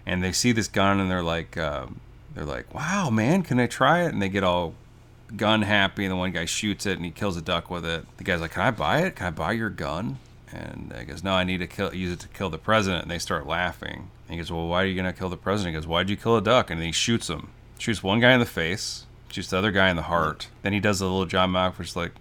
and 0.05 0.23
they 0.23 0.31
see 0.31 0.51
this 0.51 0.67
gun 0.67 0.99
and 0.99 1.09
they're 1.09 1.23
like 1.23 1.57
um, 1.57 1.99
they're 2.35 2.45
like 2.45 2.73
wow 2.73 3.09
man 3.09 3.43
can 3.43 3.59
i 3.59 3.67
try 3.67 4.03
it 4.03 4.13
and 4.13 4.21
they 4.21 4.29
get 4.29 4.43
all 4.43 4.73
gun 5.35 5.61
happy 5.61 6.03
and 6.05 6.11
the 6.11 6.15
one 6.15 6.31
guy 6.31 6.45
shoots 6.45 6.85
it 6.85 6.95
and 6.97 7.05
he 7.05 7.11
kills 7.11 7.37
a 7.37 7.41
duck 7.41 7.69
with 7.69 7.85
it 7.85 8.05
the 8.17 8.23
guy's 8.23 8.41
like 8.41 8.51
can 8.51 8.63
i 8.63 8.71
buy 8.71 8.99
it 9.01 9.15
can 9.15 9.27
i 9.27 9.29
buy 9.31 9.51
your 9.51 9.69
gun 9.69 10.17
and 10.51 10.93
he 10.97 11.05
goes 11.05 11.23
no 11.23 11.33
i 11.33 11.43
need 11.43 11.59
to 11.59 11.67
kill 11.67 11.93
use 11.93 12.13
it 12.13 12.19
to 12.19 12.27
kill 12.29 12.49
the 12.49 12.57
president. 12.57 13.03
And 13.03 13.11
they 13.11 13.19
start 13.19 13.47
laughing. 13.47 14.11
And 14.27 14.31
he 14.31 14.37
goes 14.37 14.51
well 14.51 14.67
why 14.67 14.83
are 14.83 14.85
you 14.85 14.95
going 14.95 15.11
to 15.11 15.17
kill 15.17 15.29
the 15.29 15.37
president? 15.37 15.75
He 15.75 15.79
goes 15.79 15.87
why'd 15.87 16.09
you 16.09 16.17
kill 16.17 16.37
a 16.37 16.41
duck? 16.41 16.69
And 16.69 16.81
he 16.81 16.91
shoots 16.91 17.29
him. 17.29 17.49
Shoots 17.77 18.03
one 18.03 18.19
guy 18.19 18.33
in 18.33 18.39
the 18.39 18.45
face 18.45 19.05
shoots 19.29 19.49
the 19.49 19.57
other 19.57 19.71
guy 19.71 19.89
in 19.89 19.95
the 19.95 20.03
heart. 20.03 20.49
Then 20.61 20.73
he 20.73 20.79
does 20.79 21.01
a 21.01 21.05
little 21.05 21.25
john 21.25 21.51
malkovich 21.51 21.95
like 21.95 22.11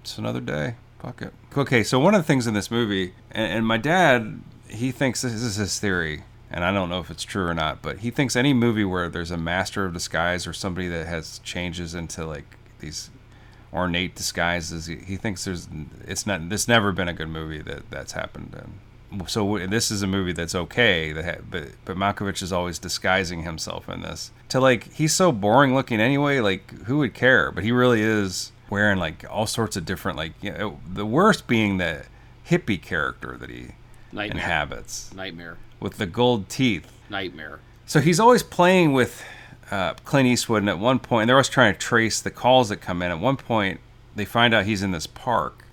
it's 0.00 0.18
another 0.18 0.40
day. 0.40 0.74
Fuck 0.98 1.22
it. 1.22 1.32
Okay, 1.56 1.82
so 1.82 1.98
one 1.98 2.14
of 2.14 2.20
the 2.20 2.26
things 2.26 2.46
in 2.46 2.54
this 2.54 2.70
movie, 2.70 3.14
and, 3.30 3.52
and 3.52 3.66
my 3.66 3.78
dad, 3.78 4.40
he 4.68 4.92
thinks 4.92 5.22
this 5.22 5.32
is 5.32 5.56
his 5.56 5.78
theory, 5.78 6.24
and 6.50 6.62
I 6.62 6.72
don't 6.72 6.90
know 6.90 7.00
if 7.00 7.10
it's 7.10 7.22
true 7.22 7.46
or 7.46 7.54
not, 7.54 7.80
but 7.80 7.98
he 7.98 8.10
thinks 8.10 8.36
any 8.36 8.52
movie 8.52 8.84
where 8.84 9.08
there's 9.08 9.30
a 9.30 9.38
master 9.38 9.86
of 9.86 9.94
disguise 9.94 10.46
or 10.46 10.52
somebody 10.52 10.88
that 10.88 11.06
has 11.06 11.38
changes 11.40 11.94
into 11.94 12.26
like 12.26 12.56
these 12.80 13.10
ornate 13.72 14.14
disguises, 14.14 14.86
he, 14.86 14.96
he 14.96 15.16
thinks 15.16 15.44
there's 15.44 15.68
it's 16.06 16.26
not. 16.26 16.48
This 16.48 16.66
never 16.68 16.92
been 16.92 17.08
a 17.08 17.12
good 17.12 17.28
movie 17.28 17.62
that 17.62 17.90
that's 17.90 18.12
happened 18.12 18.54
in. 18.58 19.26
So 19.26 19.58
this 19.66 19.90
is 19.90 20.02
a 20.02 20.06
movie 20.06 20.32
that's 20.32 20.54
okay, 20.54 21.12
that 21.12 21.24
ha- 21.24 21.42
but 21.50 21.68
but 21.84 21.96
Malkovich 21.96 22.42
is 22.42 22.52
always 22.52 22.78
disguising 22.78 23.42
himself 23.42 23.88
in 23.88 24.02
this. 24.02 24.30
To 24.50 24.60
like 24.60 24.92
he's 24.92 25.12
so 25.14 25.32
boring 25.32 25.74
looking 25.74 26.00
anyway. 26.00 26.38
Like 26.40 26.70
who 26.84 26.98
would 26.98 27.14
care? 27.14 27.50
But 27.50 27.64
he 27.64 27.72
really 27.72 28.02
is 28.02 28.52
wearing 28.68 28.98
like 28.98 29.24
all 29.28 29.46
sorts 29.46 29.76
of 29.76 29.84
different 29.84 30.16
like 30.16 30.32
you 30.40 30.52
know, 30.52 30.78
the 30.88 31.04
worst 31.06 31.46
being 31.48 31.78
the 31.78 32.04
hippie 32.48 32.80
character 32.80 33.36
that 33.36 33.50
he 33.50 33.72
Nightmare. 34.12 34.36
inhabits 34.42 35.12
Nightmare. 35.14 35.58
with 35.80 35.96
the 35.96 36.06
gold 36.06 36.48
teeth. 36.48 36.90
Nightmare. 37.08 37.58
So 37.86 38.00
he's 38.00 38.20
always 38.20 38.44
playing 38.44 38.92
with 38.92 39.24
uh, 39.70 39.94
Clint 40.04 40.26
Eastwood, 40.28 40.62
and 40.62 40.68
at 40.68 40.78
one 40.78 40.98
point, 40.98 41.26
they're 41.26 41.36
always 41.36 41.48
trying 41.48 41.72
to 41.72 41.78
trace 41.78 42.20
the 42.20 42.30
calls 42.30 42.68
that 42.70 42.78
come 42.78 43.02
in. 43.02 43.10
At 43.10 43.20
one 43.20 43.36
point, 43.36 43.80
they 44.16 44.24
find 44.24 44.52
out 44.52 44.64
he's 44.64 44.82
in 44.82 44.90
this 44.90 45.06
park, 45.06 45.64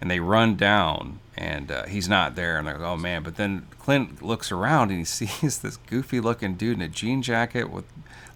and 0.00 0.10
they 0.10 0.20
run 0.20 0.56
down, 0.56 1.18
and 1.36 1.70
uh, 1.70 1.86
he's 1.86 2.08
not 2.08 2.36
there, 2.36 2.58
and 2.58 2.66
they're 2.66 2.78
like, 2.78 2.86
"Oh 2.86 2.96
man!" 2.96 3.22
But 3.22 3.36
then 3.36 3.66
Clint 3.78 4.22
looks 4.22 4.52
around 4.52 4.90
and 4.90 4.98
he 4.98 5.04
sees 5.26 5.58
this 5.58 5.76
goofy-looking 5.76 6.54
dude 6.54 6.76
in 6.76 6.82
a 6.82 6.88
jean 6.88 7.22
jacket 7.22 7.70
with 7.70 7.84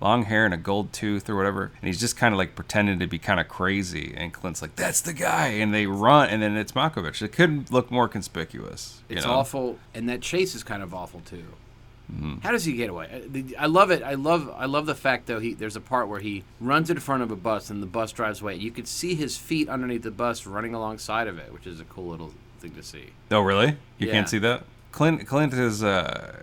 long 0.01 0.25
hair 0.25 0.45
and 0.45 0.53
a 0.53 0.59
gold 0.59 0.93
tooth 0.93 1.31
or 1.31 1.37
whatever, 1.37 1.71
and 1.81 1.87
he's 1.87 2.01
just 2.01 2.17
kind 2.17 2.35
of 2.35 2.39
like 2.39 2.55
pretending 2.57 2.99
to 2.99 3.07
be 3.07 3.19
kind 3.19 3.39
of 3.41 3.49
crazy. 3.49 4.12
And 4.17 4.33
Clint's 4.33 4.61
like, 4.62 4.75
"That's 4.77 5.01
the 5.01 5.12
guy," 5.12 5.49
and 5.49 5.73
they 5.73 5.87
run, 5.87 6.29
and 6.29 6.43
then 6.43 6.57
it's 6.57 6.73
Malkovich. 6.73 7.23
It 7.23 7.33
couldn't 7.33 7.71
look 7.71 7.91
more 7.91 8.09
conspicuous. 8.09 9.03
you 9.09 9.17
It's 9.17 9.27
know? 9.27 9.33
awful, 9.33 9.79
and 9.95 10.09
that 10.09 10.21
chase 10.21 10.55
is 10.55 10.65
kind 10.65 10.83
of 10.83 10.93
awful 10.93 11.21
too. 11.25 11.45
Mm-hmm. 12.15 12.41
How 12.43 12.51
does 12.53 12.65
he 12.65 12.73
get 12.75 12.91
away? 12.91 13.09
Uh, 13.35 13.41
I 13.62 13.67
love 13.67 13.91
it. 13.91 14.03
I 14.03 14.15
love. 14.15 14.53
I 14.57 14.67
love 14.67 14.87
the 14.87 14.95
fact 14.95 15.27
though. 15.27 15.41
He 15.41 15.55
there's 15.55 15.77
a 15.77 15.81
part 15.81 16.09
where 16.09 16.21
he 16.21 16.45
runs 16.61 16.91
in 16.91 16.99
front 17.01 17.23
of 17.23 17.31
a 17.31 17.37
bus 17.37 17.71
and 17.71 17.83
the 17.83 17.87
bus 17.87 18.12
drives 18.12 18.41
away. 18.41 18.55
You 18.57 18.71
could 18.71 18.87
see 18.89 19.15
his 19.15 19.37
feet 19.37 19.69
underneath 19.69 20.03
the 20.03 20.11
bus 20.11 20.47
running 20.47 20.75
alongside 20.75 21.27
of 21.29 21.39
it, 21.39 21.53
which 21.53 21.67
is 21.67 21.81
a 21.81 21.85
cool 21.85 22.09
little 22.11 22.33
thing 22.61 22.73
to 22.77 22.83
see. 22.83 23.07
Oh, 23.31 23.41
really? 23.41 23.77
You 23.99 24.07
Yeah. 24.09 24.12
can't 24.12 24.29
see 24.29 24.39
that? 24.39 24.65
Clint 24.93 25.27
Clint 25.27 25.53
is 25.55 25.83
uh 25.83 26.41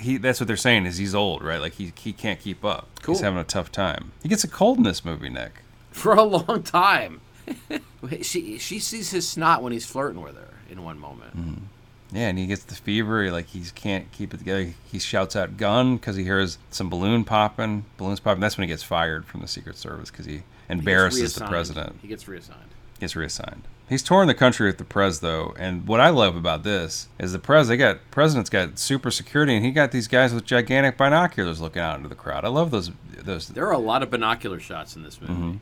he 0.00 0.16
that's 0.16 0.40
what 0.40 0.46
they're 0.46 0.56
saying 0.56 0.86
is 0.86 0.96
he's 0.96 1.14
old, 1.14 1.42
right? 1.42 1.60
Like 1.60 1.74
he 1.74 1.92
he 1.98 2.12
can't 2.12 2.40
keep 2.40 2.64
up. 2.64 2.88
Cool. 3.02 3.14
He's 3.14 3.22
having 3.22 3.38
a 3.38 3.44
tough 3.44 3.70
time. 3.70 4.12
He 4.22 4.28
gets 4.28 4.44
a 4.44 4.48
cold 4.48 4.78
in 4.78 4.84
this 4.84 5.04
movie, 5.04 5.28
Nick. 5.28 5.62
For 5.90 6.14
a 6.14 6.22
long 6.22 6.62
time. 6.62 7.20
she 8.22 8.58
she 8.58 8.78
sees 8.78 9.10
his 9.10 9.28
snot 9.28 9.62
when 9.62 9.72
he's 9.72 9.84
flirting 9.84 10.22
with 10.22 10.36
her 10.36 10.48
in 10.70 10.82
one 10.84 10.98
moment. 10.98 11.36
Mm-hmm. 11.36 11.64
Yeah, 12.12 12.28
and 12.28 12.38
he 12.38 12.46
gets 12.46 12.64
the 12.64 12.74
fever. 12.74 13.24
He, 13.24 13.30
Like 13.30 13.46
he 13.46 13.62
can't 13.74 14.10
keep 14.12 14.34
it 14.34 14.38
together. 14.38 14.74
He 14.90 14.98
shouts 14.98 15.34
out 15.34 15.56
"gun" 15.56 15.96
because 15.96 16.16
he 16.16 16.24
hears 16.24 16.58
some 16.70 16.90
balloon 16.90 17.24
popping. 17.24 17.84
Balloons 17.96 18.20
popping. 18.20 18.40
That's 18.40 18.56
when 18.58 18.68
he 18.68 18.72
gets 18.72 18.82
fired 18.82 19.24
from 19.24 19.40
the 19.40 19.48
Secret 19.48 19.76
Service 19.76 20.10
because 20.10 20.26
he 20.26 20.32
He 20.32 20.42
embarrasses 20.68 21.34
the 21.34 21.46
president. 21.46 21.96
He 22.02 22.08
gets 22.08 22.28
reassigned. 22.28 22.68
Gets 23.00 23.16
reassigned. 23.16 23.62
He's 23.88 24.02
touring 24.02 24.28
the 24.28 24.34
country 24.34 24.66
with 24.66 24.78
the 24.78 24.84
Prez 24.84 25.20
though, 25.20 25.54
and 25.58 25.86
what 25.86 26.00
I 26.00 26.10
love 26.10 26.36
about 26.36 26.62
this 26.62 27.08
is 27.18 27.32
the 27.32 27.38
Prez. 27.38 27.68
They 27.68 27.76
got 27.76 27.98
president's 28.10 28.48
got 28.50 28.78
super 28.78 29.10
security, 29.10 29.54
and 29.54 29.64
he 29.64 29.70
got 29.70 29.90
these 29.90 30.08
guys 30.08 30.32
with 30.32 30.44
gigantic 30.44 30.96
binoculars 30.96 31.60
looking 31.60 31.82
out 31.82 31.96
into 31.96 32.08
the 32.08 32.14
crowd. 32.14 32.44
I 32.44 32.48
love 32.48 32.70
those. 32.70 32.90
Those. 33.18 33.48
There 33.48 33.66
are 33.66 33.72
a 33.72 33.78
lot 33.78 34.02
of 34.02 34.10
binocular 34.10 34.60
shots 34.60 34.96
in 34.96 35.02
this 35.02 35.20
movie. 35.20 35.32
Mm-hmm. 35.32 35.56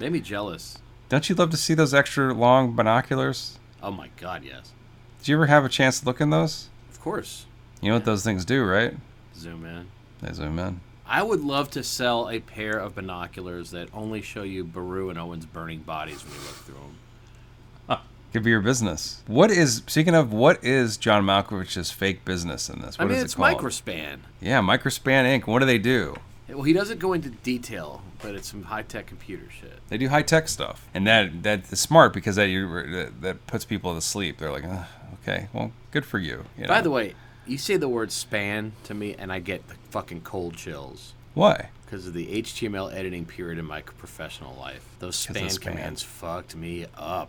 Made 0.00 0.12
me 0.12 0.20
jealous. 0.20 0.78
Don't 1.08 1.28
you 1.28 1.34
love 1.34 1.50
to 1.50 1.56
see 1.56 1.74
those 1.74 1.92
extra 1.92 2.32
long 2.32 2.74
binoculars? 2.74 3.58
Oh 3.82 3.90
my 3.90 4.08
god, 4.16 4.44
yes. 4.44 4.72
Did 5.22 5.28
you 5.28 5.36
ever 5.36 5.46
have 5.46 5.64
a 5.64 5.68
chance 5.68 6.00
to 6.00 6.06
look 6.06 6.20
in 6.20 6.30
those? 6.30 6.68
Of 6.90 7.00
course. 7.00 7.46
You 7.80 7.90
know 7.90 7.94
what 7.94 8.04
those 8.04 8.24
things 8.24 8.44
do, 8.44 8.64
right? 8.64 8.96
Zoom 9.36 9.64
in. 9.64 9.86
They 10.20 10.32
zoom 10.32 10.58
in. 10.58 10.80
I 11.06 11.22
would 11.22 11.42
love 11.42 11.70
to 11.70 11.84
sell 11.84 12.28
a 12.28 12.40
pair 12.40 12.76
of 12.76 12.96
binoculars 12.96 13.70
that 13.70 13.88
only 13.94 14.20
show 14.20 14.42
you 14.42 14.64
Beru 14.64 15.10
and 15.10 15.18
Owen's 15.20 15.46
burning 15.46 15.82
bodies 15.82 16.24
when 16.24 16.32
you 16.34 16.40
look 16.40 16.56
through 16.56 16.74
them. 16.74 18.00
Could 18.32 18.42
be 18.42 18.50
your 18.50 18.62
business. 18.62 19.22
What 19.28 19.52
is 19.52 19.82
speaking 19.86 20.16
of 20.16 20.32
what 20.32 20.64
is 20.64 20.96
John 20.96 21.22
Malkovich's 21.22 21.92
fake 21.92 22.24
business 22.24 22.68
in 22.68 22.80
this? 22.80 22.96
I 22.98 23.04
mean, 23.04 23.18
is 23.18 23.22
it's 23.22 23.34
it 23.34 23.36
called? 23.36 23.58
Microspan. 23.58 24.20
Yeah, 24.40 24.60
Microspan 24.60 25.24
Inc. 25.24 25.46
What 25.46 25.60
do 25.60 25.66
they 25.66 25.78
do? 25.78 26.16
Well, 26.52 26.62
he 26.62 26.72
doesn't 26.72 26.98
go 27.00 27.12
into 27.12 27.30
detail, 27.30 28.02
but 28.20 28.34
it's 28.34 28.48
some 28.50 28.64
high 28.64 28.82
tech 28.82 29.06
computer 29.06 29.50
shit. 29.50 29.78
They 29.88 29.98
do 29.98 30.08
high 30.08 30.22
tech 30.22 30.48
stuff, 30.48 30.86
and 30.94 31.06
that 31.06 31.42
that's 31.42 31.78
smart 31.80 32.12
because 32.12 32.36
that 32.36 32.48
you 32.48 32.68
that, 32.90 33.22
that 33.22 33.46
puts 33.46 33.64
people 33.64 33.94
to 33.94 34.00
sleep. 34.00 34.38
They're 34.38 34.52
like, 34.52 34.64
"Ugh, 34.64 34.86
okay, 35.22 35.48
well, 35.52 35.72
good 35.90 36.04
for 36.04 36.18
you. 36.18 36.44
you 36.58 36.66
By 36.66 36.76
know? 36.76 36.82
the 36.82 36.90
way, 36.90 37.14
you 37.46 37.58
say 37.58 37.76
the 37.76 37.88
word 37.88 38.12
span 38.12 38.72
to 38.84 38.94
me, 38.94 39.14
and 39.18 39.32
I 39.32 39.38
get 39.38 39.68
the 39.68 39.74
fucking 39.90 40.22
cold 40.22 40.56
chills 40.56 41.14
why? 41.34 41.70
because 41.84 42.06
of 42.06 42.14
the 42.14 42.42
HTML 42.42 42.92
editing 42.92 43.26
period 43.26 43.58
in 43.58 43.64
my 43.64 43.82
professional 43.82 44.54
life. 44.56 44.84
Those 44.98 45.16
span 45.16 45.50
span. 45.50 45.72
commands 45.74 46.02
fucked 46.02 46.56
me 46.56 46.86
up. 46.96 47.28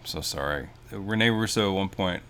I'm 0.00 0.06
so 0.06 0.20
sorry. 0.20 0.68
Rene 0.90 1.30
Russo 1.30 1.70
at 1.70 1.74
one 1.74 1.88
point, 1.88 2.22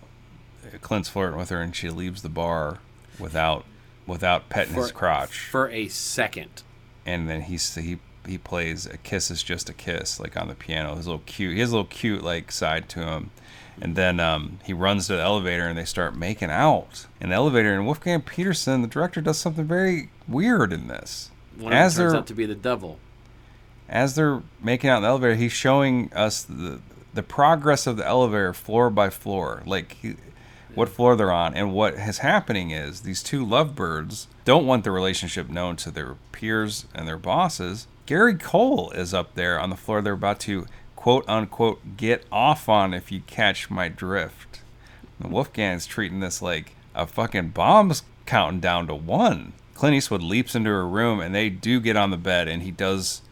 Clint's 0.81 1.09
flirting 1.09 1.39
with 1.39 1.51
her, 1.51 1.61
and 1.61 1.75
she 1.75 1.91
leaves 1.91 2.23
the 2.23 2.29
bar 2.29 2.79
without 3.19 3.65
without 4.11 4.49
petting 4.49 4.75
his 4.75 4.93
crotch. 4.93 5.39
For 5.51 5.69
a 5.71 5.89
second. 5.89 6.63
and 7.07 7.29
then 7.31 7.43
he's 7.43 7.75
he 7.77 7.99
he 8.27 8.37
plays 8.37 8.85
a 8.87 8.99
kiss 8.99 9.31
is 9.31 9.43
just 9.43 9.71
a 9.71 9.73
kiss 9.73 10.21
like 10.21 10.37
on 10.37 10.47
the 10.49 10.55
piano 10.55 10.95
his 10.95 11.07
little 11.07 11.23
cute 11.25 11.55
he 11.55 11.61
has 11.61 11.71
a 11.71 11.73
little 11.77 11.87
cute 11.91 12.23
like 12.23 12.53
side 12.53 12.87
to 12.91 13.01
him 13.01 13.31
and 13.81 13.97
then 13.97 14.21
um, 14.21 14.59
he 14.65 14.75
runs 14.75 15.07
to 15.07 15.17
the 15.17 15.23
elevator 15.23 15.67
and 15.67 15.79
they 15.79 15.87
start 15.87 16.15
making 16.15 16.51
out 16.51 17.07
in 17.19 17.31
the 17.31 17.35
elevator 17.35 17.73
and 17.73 17.87
wolfgang 17.87 18.21
petersen 18.21 18.83
the 18.83 18.89
director 18.89 19.23
does 19.23 19.39
something 19.39 19.65
very 19.65 20.11
weird 20.29 20.71
in 20.71 20.87
this 20.89 21.31
One 21.57 21.73
as 21.73 21.97
turns 21.97 22.13
they're 22.13 22.21
out 22.21 22.27
to 22.27 22.35
be 22.35 22.45
the 22.45 22.55
devil. 22.55 22.99
as 23.89 24.15
they're 24.17 24.43
making 24.63 24.91
out 24.91 24.99
in 24.99 25.03
the 25.05 25.09
elevator 25.09 25.35
he's 25.37 25.53
showing 25.53 26.13
us 26.15 26.43
the 26.43 26.81
the 27.15 27.23
progress 27.23 27.87
of 27.87 27.97
the 27.97 28.07
elevator 28.07 28.53
floor 28.53 28.91
by 28.91 29.09
floor 29.09 29.63
like 29.65 29.93
he, 30.03 30.15
what 30.75 30.89
floor 30.89 31.17
they're 31.17 31.33
on. 31.33 31.55
And 31.55 31.73
what 31.73 31.95
is 31.95 32.19
happening 32.19 32.71
is 32.71 33.01
these 33.01 33.23
two 33.23 33.45
lovebirds 33.45 34.27
don't 34.45 34.67
want 34.67 34.85
the 34.85 34.91
relationship 34.91 35.49
known 35.49 35.77
to 35.77 35.91
their 35.91 36.17
peers 36.33 36.87
and 36.95 37.07
their 37.07 37.19
bosses. 37.19 37.87
Gary 38.07 38.35
cole 38.35 38.91
is 38.91 39.15
up 39.15 39.35
there 39.35 39.59
on 39.59 39.71
the 39.71 39.77
floor 39.77 40.03
they're 40.03 40.15
about 40.15 40.41
to 40.41 40.67
quote 40.97 41.25
unquote 41.29 41.97
get 41.97 42.25
off 42.31 42.69
on 42.69 42.93
if 42.93 43.11
you 43.11 43.21
catch 43.27 43.71
my 43.71 43.89
drift. 43.89 44.61
And 45.19 45.33
wolfgang's 45.33 45.87
treating 45.87 46.21
this 46.21 46.43
like 46.43 46.73
a 46.95 47.07
fucking 47.07 47.51
bomb's 47.51 48.03
counting 48.27 48.61
down 48.61 48.87
to 48.89 48.95
one. 48.95 49.53
Clint 49.75 49.95
eastwood 49.97 50.23
leaps 50.23 50.55
into 50.55 50.71
her 50.71 50.87
room 50.87 51.21
and 51.21 51.35
they 51.35 51.49
do 51.49 51.81
get 51.81 51.97
on 51.97 52.11
the 52.11 52.17
bed 52.17 52.49
and 52.49 52.63
he 52.63 52.71
does 52.71 53.23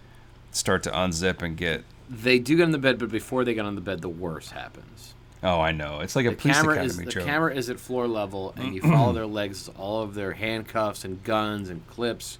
start 0.51 0.83
to 0.83 0.91
unzip 0.91 1.43
and 1.43 1.57
get 1.57 1.85
They 2.09 2.39
do 2.39 2.57
get 2.57 2.65
on 2.65 2.71
the 2.71 2.79
bed, 2.79 2.99
but 2.99 3.11
before 3.11 3.45
they 3.45 3.53
get 3.53 3.67
on 3.67 3.75
the 3.75 3.81
bed, 3.83 4.01
the 4.01 4.09
worst 4.09 4.53
happens. 4.53 5.15
Oh 5.43 5.61
i 5.61 5.71
know 5.73 6.01
it's 6.01 6.17
like 6.17 6.27
a 6.27 6.31
The 6.31 6.37
police 6.37 6.57
camera 6.57 6.75
academy 6.75 7.07
is 7.07 7.15
the 7.15 7.21
camera 7.21 7.55
is 7.55 7.71
at 7.71 7.79
floor 7.81 8.07
level, 8.09 8.53
and 8.57 8.75
you 8.75 8.81
follow 8.95 9.13
their 9.13 9.27
legs. 9.27 9.69
All 9.79 10.03
of 10.03 10.15
their 10.15 10.33
handcuffs 10.33 11.05
and 11.05 11.23
guns 11.23 11.69
and 11.69 11.87
clips 11.89 12.39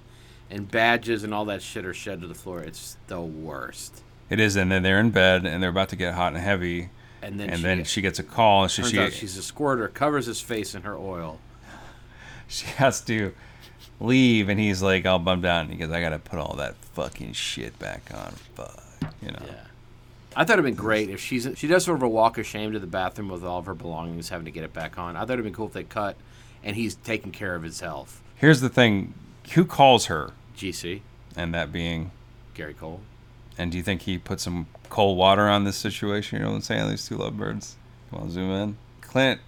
and 0.49 0.69
badges 0.69 1.23
and 1.23 1.33
all 1.33 1.45
that 1.45 1.61
shit 1.61 1.85
are 1.85 1.93
shed 1.93 2.21
to 2.21 2.27
the 2.27 2.33
floor. 2.35 2.61
It's 2.61 2.97
the 3.07 3.21
worst. 3.21 4.01
it 4.29 4.39
is 4.39 4.55
and 4.55 4.71
then 4.71 4.83
they're 4.83 4.99
in 4.99 5.11
bed 5.11 5.45
and 5.45 5.61
they're 5.63 5.69
about 5.69 5.89
to 5.89 5.95
get 5.95 6.13
hot 6.15 6.33
and 6.33 6.41
heavy 6.41 6.89
And 7.21 7.39
then 7.39 7.49
and 7.49 7.57
she 7.59 7.63
then 7.63 7.77
gets- 7.79 7.89
she 7.89 8.01
gets 8.01 8.19
a 8.19 8.23
call 8.23 8.63
and 8.63 8.71
she 8.71 8.83
she, 8.83 9.09
she's 9.11 9.37
a 9.37 9.43
squirter. 9.43 9.87
Covers 9.87 10.25
his 10.25 10.41
face 10.41 10.73
in 10.75 10.81
her 10.83 10.97
oil. 10.97 11.39
she 12.47 12.65
has 12.67 13.01
to 13.01 13.33
leave 13.99 14.49
and 14.49 14.59
he's 14.59 14.81
like 14.81 15.05
all 15.05 15.19
bummed 15.19 15.45
out 15.45 15.61
and 15.63 15.71
he 15.71 15.77
goes 15.77 15.91
i 15.91 15.99
gotta 15.99 16.17
put 16.19 16.39
all 16.39 16.55
that 16.55 16.73
fucking 16.93 17.33
shit 17.33 17.77
back 17.79 18.01
on 18.13 18.31
fuck 18.55 18.81
you 19.21 19.29
know 19.29 19.39
Yeah. 19.45 19.53
I 20.39 20.45
thought 20.45 20.53
it'd 20.53 20.63
been 20.63 20.73
great 20.75 21.09
if 21.09 21.19
she's 21.19 21.45
she 21.55 21.67
does 21.67 21.83
sort 21.83 21.97
of 21.97 22.03
a 22.03 22.07
walk 22.07 22.37
of 22.37 22.45
shame 22.47 22.71
to 22.71 22.79
the 22.79 22.87
bathroom 22.87 23.27
with 23.27 23.43
all 23.43 23.59
of 23.59 23.65
her 23.65 23.73
belongings, 23.75 24.29
having 24.29 24.45
to 24.45 24.51
get 24.51 24.63
it 24.63 24.71
back 24.71 24.97
on. 24.97 25.17
I 25.17 25.19
thought 25.21 25.31
it'd 25.31 25.43
been 25.43 25.53
cool 25.53 25.67
if 25.67 25.73
they 25.73 25.83
cut, 25.83 26.15
and 26.63 26.77
he's 26.77 26.95
taking 26.95 27.33
care 27.33 27.55
of 27.55 27.63
his 27.63 27.81
health. 27.81 28.21
here's 28.35 28.61
the 28.61 28.69
thing 28.69 29.13
who 29.53 29.65
calls 29.65 30.05
her 30.05 30.31
GC 30.55 31.01
and 31.35 31.53
that 31.53 31.71
being 31.73 32.11
Gary 32.53 32.73
Cole. 32.73 33.01
and 33.57 33.69
do 33.71 33.77
you 33.77 33.83
think 33.83 34.03
he 34.03 34.17
put 34.17 34.39
some 34.39 34.67
cold 34.89 35.17
water 35.17 35.49
on 35.49 35.63
this 35.65 35.75
situation 35.77 36.37
you 36.37 36.43
know 36.43 36.51
what 36.51 36.55
i'm 36.57 36.61
saying 36.61 36.89
these 36.89 37.07
two 37.07 37.15
lovebirds 37.17 37.75
come 38.09 38.21
on 38.21 38.31
zoom 38.31 38.49
in 38.51 38.77
clint 39.01 39.39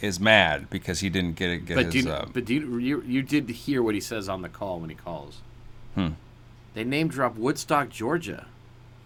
is 0.00 0.18
mad 0.18 0.68
because 0.70 1.00
he 1.00 1.08
didn't 1.10 1.36
get 1.36 1.50
it 1.50 1.64
get 1.66 1.74
But 1.76 1.84
his 1.86 1.92
do 1.92 2.00
you, 2.00 2.10
uh, 2.10 2.26
but 2.32 2.44
do 2.46 2.54
you, 2.54 2.78
you 2.78 3.02
you 3.06 3.22
did 3.22 3.48
hear 3.50 3.82
what 3.82 3.94
he 3.94 4.00
says 4.00 4.28
on 4.28 4.40
the 4.42 4.48
call 4.48 4.80
when 4.80 4.88
he 4.90 4.96
calls? 4.96 5.38
Hmm. 5.94 6.08
They 6.74 6.84
name 6.84 7.08
drop 7.08 7.36
Woodstock, 7.36 7.88
Georgia. 7.90 8.46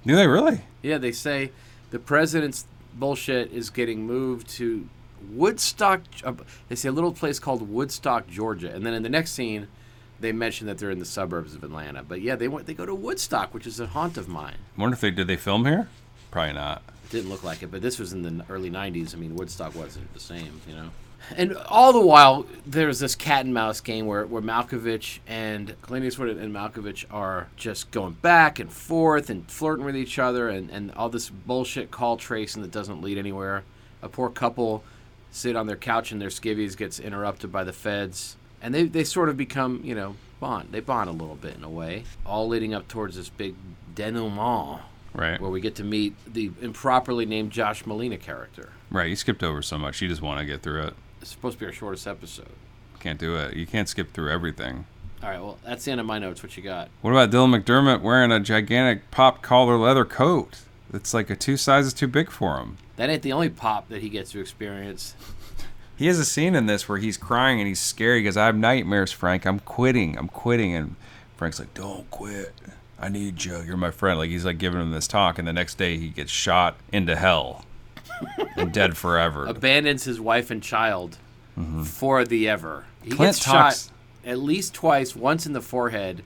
Do 0.07 0.17
they 0.17 0.27
really 0.27 0.61
Yeah, 0.83 0.99
they 0.99 1.13
say 1.13 1.51
the 1.91 1.99
president's 1.99 2.67
bullshit 2.95 3.53
is 3.53 3.71
getting 3.71 4.07
moved 4.07 4.49
to 4.51 4.89
Woodstock. 5.31 6.03
uh, 6.25 6.35
They 6.69 6.75
say 6.77 6.89
a 6.89 6.93
little 6.93 7.13
place 7.13 7.39
called 7.39 7.69
Woodstock, 7.69 8.29
Georgia, 8.29 8.71
and 8.75 8.85
then 8.85 8.95
in 8.95 9.03
the 9.03 9.09
next 9.09 9.33
scene, 9.33 9.69
they 10.21 10.33
mention 10.33 10.67
that 10.67 10.79
they're 10.79 10.91
in 10.91 10.99
the 10.99 11.05
suburbs 11.05 11.55
of 11.55 11.65
Atlanta. 11.65 12.03
But 12.03 12.21
yeah, 12.21 12.37
they 12.37 12.47
went. 12.49 12.67
They 12.67 12.75
go 12.75 12.87
to 12.87 12.95
Woodstock, 12.95 13.53
which 13.55 13.67
is 13.67 13.81
a 13.81 13.87
haunt 13.87 14.17
of 14.17 14.29
mine. 14.29 14.57
I 14.77 14.81
wonder 14.81 14.95
if 14.95 15.01
they 15.01 15.11
did 15.11 15.27
they 15.27 15.37
film 15.37 15.65
here 15.65 15.89
probably 16.31 16.53
not 16.55 16.83
It 17.05 17.11
didn't 17.11 17.31
look 17.31 17.45
like 17.45 17.63
it, 17.63 17.71
but 17.71 17.81
this 17.81 17.99
was 17.99 18.13
in 18.13 18.23
the 18.23 18.45
early 18.49 18.71
'90s. 18.71 19.15
I 19.15 19.19
mean, 19.19 19.35
Woodstock 19.37 19.75
wasn't 19.75 20.13
the 20.15 20.21
same, 20.21 20.61
you 20.69 20.75
know. 20.75 20.91
And 21.37 21.57
all 21.69 21.93
the 21.93 22.05
while, 22.05 22.47
there's 22.67 22.99
this 22.99 23.15
cat 23.15 23.45
and 23.45 23.55
mouse 23.55 23.81
game 23.81 24.07
where, 24.07 24.27
where 24.27 24.43
Malkovich 24.43 25.21
and 25.27 25.75
Clint 25.83 26.05
Eastwood 26.05 26.37
and 26.37 26.55
Malkovich 26.55 27.05
are 27.11 27.49
just 27.57 27.91
going 27.91 28.13
back 28.15 28.59
and 28.59 28.71
forth 28.73 29.31
and 29.31 29.51
flirting 29.51 29.85
with 29.85 29.97
each 29.97 30.19
other 30.19 30.49
and, 30.49 30.71
and 30.71 30.93
all 30.93 31.09
this 31.09 31.31
bullshit 31.31 31.91
call 31.91 32.17
tracing 32.17 32.63
that 32.63 32.71
doesn't 32.71 33.01
lead 33.01 33.19
anywhere. 33.19 33.65
A 34.03 34.09
poor 34.09 34.29
couple 34.29 34.85
sit 35.31 35.57
on 35.57 35.67
their 35.67 35.77
couch 35.77 36.13
in 36.13 36.19
their 36.19 36.29
skivvies 36.29 36.77
gets 36.77 37.01
interrupted 37.01 37.51
by 37.51 37.65
the 37.65 37.73
feds. 37.73 38.37
And 38.63 38.75
they, 38.75 38.85
they 38.85 39.05
sort 39.05 39.29
of 39.29 39.37
become, 39.37 39.81
you 39.85 39.95
know, 39.95 40.17
bond. 40.41 40.69
They 40.73 40.81
bond 40.81 41.09
a 41.09 41.13
little 41.13 41.37
bit 41.37 41.57
in 41.57 41.65
a 41.65 41.69
way. 41.71 42.05
All 42.25 42.47
leading 42.49 42.75
up 42.75 42.87
towards 42.89 43.17
this 43.17 43.29
big 43.29 43.55
denouement 43.95 44.81
Right. 45.15 45.41
where 45.41 45.51
we 45.51 45.61
get 45.61 45.77
to 45.77 45.85
meet 45.85 46.15
the 46.33 46.51
improperly 46.61 47.25
named 47.25 47.53
Josh 47.53 47.85
Malina 47.85 48.21
character. 48.21 48.71
Right. 48.91 49.09
You 49.09 49.15
skipped 49.17 49.45
over 49.45 49.63
so 49.63 49.79
much. 49.79 50.03
You 50.03 50.09
just 50.09 50.23
want 50.23 50.41
to 50.41 50.45
get 50.45 50.63
through 50.63 50.83
it. 50.85 50.95
It's 51.25 51.31
supposed 51.31 51.55
to 51.55 51.61
be 51.61 51.65
our 51.65 51.73
shortest 51.73 52.07
episode. 52.07 52.51
Can't 53.01 53.19
do 53.19 53.35
it. 53.37 53.57
You 53.57 53.67
can't 53.67 53.89
skip 53.89 54.13
through 54.13 54.31
everything. 54.31 54.85
All 55.23 55.31
right, 55.31 55.41
well, 55.41 55.59
that's 55.65 55.87
the 55.87 55.93
end 55.93 55.99
of 56.03 56.07
my 56.07 56.19
notes. 56.19 56.43
What 56.43 56.55
you 56.55 56.63
got? 56.63 56.91
What 57.01 57.13
about 57.13 57.31
Dylan 57.31 57.59
McDermott 57.59 58.03
wearing 58.03 58.31
a 58.31 58.41
gigantic 58.41 59.11
pop 59.11 59.41
collar 59.41 59.79
leather 59.79 60.05
coat? 60.05 60.59
That's 60.91 61.15
like 61.15 61.31
a 61.31 61.35
two 61.35 61.57
sizes 61.57 61.95
too 61.95 62.09
big 62.09 62.31
for 62.31 62.59
him. 62.59 62.77
That 62.97 63.09
ain't 63.09 63.23
the 63.23 63.33
only 63.33 63.49
pop 63.49 63.89
that 63.89 64.03
he 64.03 64.11
gets 64.11 64.33
to 64.33 64.41
experience. 64.41 65.15
He 65.97 66.09
has 66.09 66.19
a 66.19 66.25
scene 66.25 66.57
in 66.57 66.67
this 66.67 66.89
where 66.89 66.99
he's 66.99 67.17
crying 67.17 67.61
and 67.61 67.69
he's 67.69 67.79
scared. 67.79 68.19
He 68.19 68.25
goes, 68.25 68.37
I 68.37 68.47
have 68.47 68.57
nightmares, 68.57 69.13
Frank. 69.13 69.47
I'm 69.47 69.61
quitting. 69.61 70.19
I'm 70.19 70.27
quitting. 70.27 70.75
And 70.75 70.97
Frank's 71.37 71.61
like, 71.61 71.73
Don't 71.73 72.11
quit. 72.11 72.53
I 72.99 73.09
need 73.09 73.45
you. 73.45 73.63
You're 73.63 73.77
my 73.77 73.93
friend. 73.93 74.19
Like 74.19 74.29
he's 74.29 74.45
like 74.45 74.59
giving 74.59 74.81
him 74.81 74.91
this 74.91 75.07
talk, 75.07 75.39
and 75.39 75.47
the 75.47 75.53
next 75.53 75.79
day 75.79 75.97
he 75.97 76.09
gets 76.09 76.33
shot 76.33 76.77
into 76.93 77.15
hell 77.15 77.65
and 78.57 78.73
dead 78.73 78.97
forever. 78.97 79.47
Abandons 79.47 80.05
his 80.05 80.21
wife 80.21 80.51
and 80.51 80.63
child 80.63 81.19
for 81.85 82.25
the 82.25 82.49
ever. 82.49 82.85
He 83.03 83.11
Mm-hmm. 83.11 83.17
Clint 83.17 83.35
gets 83.37 83.45
talks- 83.45 83.85
shot 83.87 83.91
at 84.25 84.39
least 84.39 84.73
twice, 84.75 85.15
once 85.15 85.45
in 85.47 85.53
the 85.53 85.61
forehead. 85.61 86.23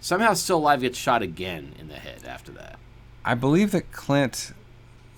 Somehow, 0.00 0.32
still 0.34 0.58
alive, 0.58 0.80
gets 0.80 0.98
shot 0.98 1.22
again 1.22 1.74
in 1.78 1.88
the 1.88 1.94
head 1.96 2.24
after 2.26 2.50
that. 2.52 2.78
I 3.24 3.34
believe 3.34 3.70
that 3.72 3.92
Clint 3.92 4.52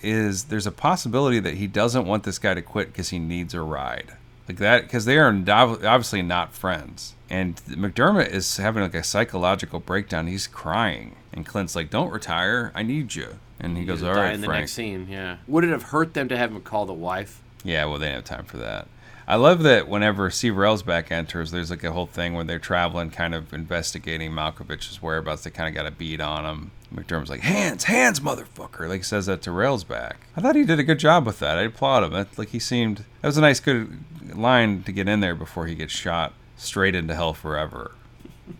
is 0.01 0.45
there's 0.45 0.67
a 0.67 0.71
possibility 0.71 1.39
that 1.39 1.55
he 1.55 1.65
doesn't 1.67 2.05
want 2.05 2.23
this 2.23 2.37
guy 2.37 2.53
to 2.53 2.61
quit 2.61 2.87
because 2.87 3.09
he 3.09 3.17
needs 3.19 3.53
a 3.55 3.61
ride 3.61 4.11
like 4.47 4.57
that 4.59 4.83
because 4.83 5.05
they 5.05 5.17
are 5.17 5.29
obviously 5.49 6.21
not 6.21 6.53
friends 6.53 7.15
and 7.31 7.55
McDermott 7.67 8.29
is 8.29 8.57
having 8.57 8.83
like 8.83 8.93
a 8.93 9.03
psychological 9.03 9.79
breakdown 9.79 10.27
he's 10.27 10.45
crying 10.45 11.15
and 11.33 11.47
Clint's 11.47 11.75
like 11.75 11.89
don't 11.89 12.11
retire 12.11 12.71
I 12.75 12.83
need 12.83 13.15
you 13.15 13.39
and 13.59 13.77
he 13.77 13.85
goes 13.85 13.99
He'll 13.99 14.09
all 14.09 14.15
die 14.15 14.25
right 14.25 14.35
in 14.35 14.41
the 14.41 14.47
Frank 14.47 14.63
next 14.63 14.73
scene, 14.73 15.07
yeah. 15.09 15.37
Would 15.47 15.63
it 15.63 15.69
have 15.69 15.83
hurt 15.83 16.13
them 16.13 16.29
to 16.29 16.37
have 16.37 16.51
him 16.51 16.61
call 16.61 16.85
the 16.85 16.93
wife? 16.93 17.41
yeah 17.63 17.85
well 17.85 17.97
they 17.97 18.05
didn't 18.05 18.27
have 18.27 18.37
time 18.37 18.45
for 18.45 18.57
that 18.57 18.87
I 19.27 19.35
love 19.35 19.63
that 19.63 19.89
whenever 19.89 20.29
Steve 20.29 20.53
Railsback 20.53 21.11
enters 21.11 21.51
there's 21.51 21.69
like 21.69 21.83
a 21.83 21.91
whole 21.91 22.05
thing 22.05 22.33
where 22.33 22.43
they're 22.43 22.59
traveling 22.59 23.09
kind 23.09 23.35
of 23.35 23.53
investigating 23.53 24.31
Malkovich's 24.31 25.01
whereabouts 25.01 25.43
they 25.43 25.49
kind 25.49 25.67
of 25.67 25.75
got 25.75 25.85
a 25.85 25.91
beat 25.91 26.21
on 26.21 26.45
him 26.45 26.71
McDermott's 26.93 27.29
like, 27.29 27.41
hands, 27.41 27.85
hands, 27.85 28.19
motherfucker. 28.19 28.87
Like, 28.87 28.99
he 28.99 29.03
says 29.03 29.25
that 29.25 29.41
to 29.43 29.49
Railsback. 29.49 30.13
I 30.35 30.41
thought 30.41 30.55
he 30.55 30.63
did 30.63 30.79
a 30.79 30.83
good 30.83 30.99
job 30.99 31.25
with 31.25 31.39
that. 31.39 31.57
I 31.57 31.63
applaud 31.63 32.03
him. 32.03 32.13
That, 32.13 32.37
like, 32.37 32.49
he 32.49 32.59
seemed, 32.59 33.03
that 33.21 33.27
was 33.27 33.37
a 33.37 33.41
nice, 33.41 33.59
good 33.59 34.03
line 34.33 34.83
to 34.83 34.91
get 34.91 35.07
in 35.07 35.19
there 35.19 35.35
before 35.35 35.67
he 35.67 35.75
gets 35.75 35.93
shot 35.93 36.33
straight 36.55 36.95
into 36.95 37.13
hell 37.15 37.33
forever. 37.33 37.91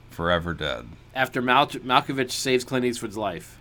Forever 0.10 0.54
dead. 0.54 0.88
After 1.16 1.41
Mal- 1.41 1.68
Malkovich 1.68 2.32
saves 2.32 2.64
Clint 2.64 2.86
Eastwood's 2.86 3.18
life. 3.18 3.58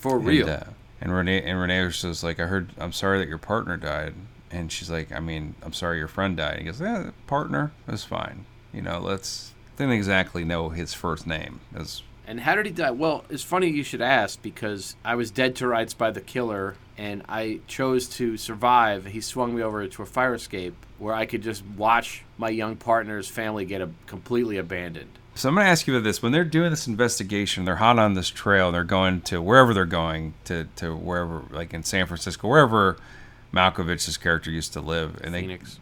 For 0.00 0.18
real. 0.18 0.48
And, 0.48 0.62
uh, 0.62 0.66
and 1.02 1.14
Rene, 1.14 1.42
and 1.42 1.60
Rene 1.60 1.84
was 1.84 2.00
just 2.00 2.24
like, 2.24 2.40
I 2.40 2.46
heard, 2.46 2.70
I'm 2.78 2.92
sorry 2.92 3.18
that 3.18 3.28
your 3.28 3.38
partner 3.38 3.76
died. 3.76 4.14
And 4.50 4.72
she's 4.72 4.90
like, 4.90 5.12
I 5.12 5.20
mean, 5.20 5.54
I'm 5.62 5.72
sorry 5.72 5.98
your 5.98 6.08
friend 6.08 6.36
died. 6.36 6.58
he 6.58 6.64
goes, 6.64 6.80
yeah, 6.80 7.10
partner, 7.26 7.72
that's 7.86 8.04
fine. 8.04 8.46
You 8.72 8.82
know, 8.82 8.98
let's, 8.98 9.52
didn't 9.76 9.92
exactly 9.92 10.42
know 10.42 10.70
his 10.70 10.94
first 10.94 11.26
name. 11.26 11.60
As 11.74 12.02
And 12.26 12.40
how 12.40 12.54
did 12.54 12.66
he 12.66 12.72
die? 12.72 12.90
Well, 12.90 13.24
it's 13.30 13.42
funny 13.42 13.68
you 13.68 13.84
should 13.84 14.02
ask 14.02 14.40
because 14.42 14.96
I 15.04 15.14
was 15.14 15.30
dead 15.30 15.54
to 15.56 15.68
rights 15.68 15.94
by 15.94 16.10
the 16.10 16.20
killer 16.20 16.76
and 16.98 17.22
I 17.28 17.60
chose 17.66 18.08
to 18.16 18.36
survive. 18.36 19.06
He 19.06 19.20
swung 19.20 19.54
me 19.54 19.62
over 19.62 19.86
to 19.86 20.02
a 20.02 20.06
fire 20.06 20.34
escape 20.34 20.74
where 20.98 21.14
I 21.14 21.26
could 21.26 21.42
just 21.42 21.64
watch 21.76 22.24
my 22.36 22.48
young 22.48 22.76
partner's 22.76 23.28
family 23.28 23.64
get 23.64 23.80
a, 23.80 23.90
completely 24.06 24.56
abandoned. 24.56 25.18
So 25.40 25.48
I'm 25.48 25.54
going 25.54 25.64
to 25.64 25.70
ask 25.70 25.86
you 25.86 25.96
about 25.96 26.04
this. 26.04 26.22
When 26.22 26.32
they're 26.32 26.44
doing 26.44 26.68
this 26.68 26.86
investigation, 26.86 27.64
they're 27.64 27.76
hot 27.76 27.98
on 27.98 28.12
this 28.12 28.28
trail. 28.28 28.70
They're 28.70 28.84
going 28.84 29.22
to 29.22 29.40
wherever 29.40 29.72
they're 29.72 29.86
going 29.86 30.34
to, 30.44 30.68
to 30.76 30.94
wherever, 30.94 31.44
like 31.50 31.72
in 31.72 31.82
San 31.82 32.06
Francisco, 32.06 32.46
wherever 32.46 32.98
Malkovich's 33.50 34.18
character 34.18 34.50
used 34.50 34.74
to 34.74 34.82
live. 34.82 35.18
And 35.24 35.32
they, 35.32 35.40
Phoenix. 35.40 35.80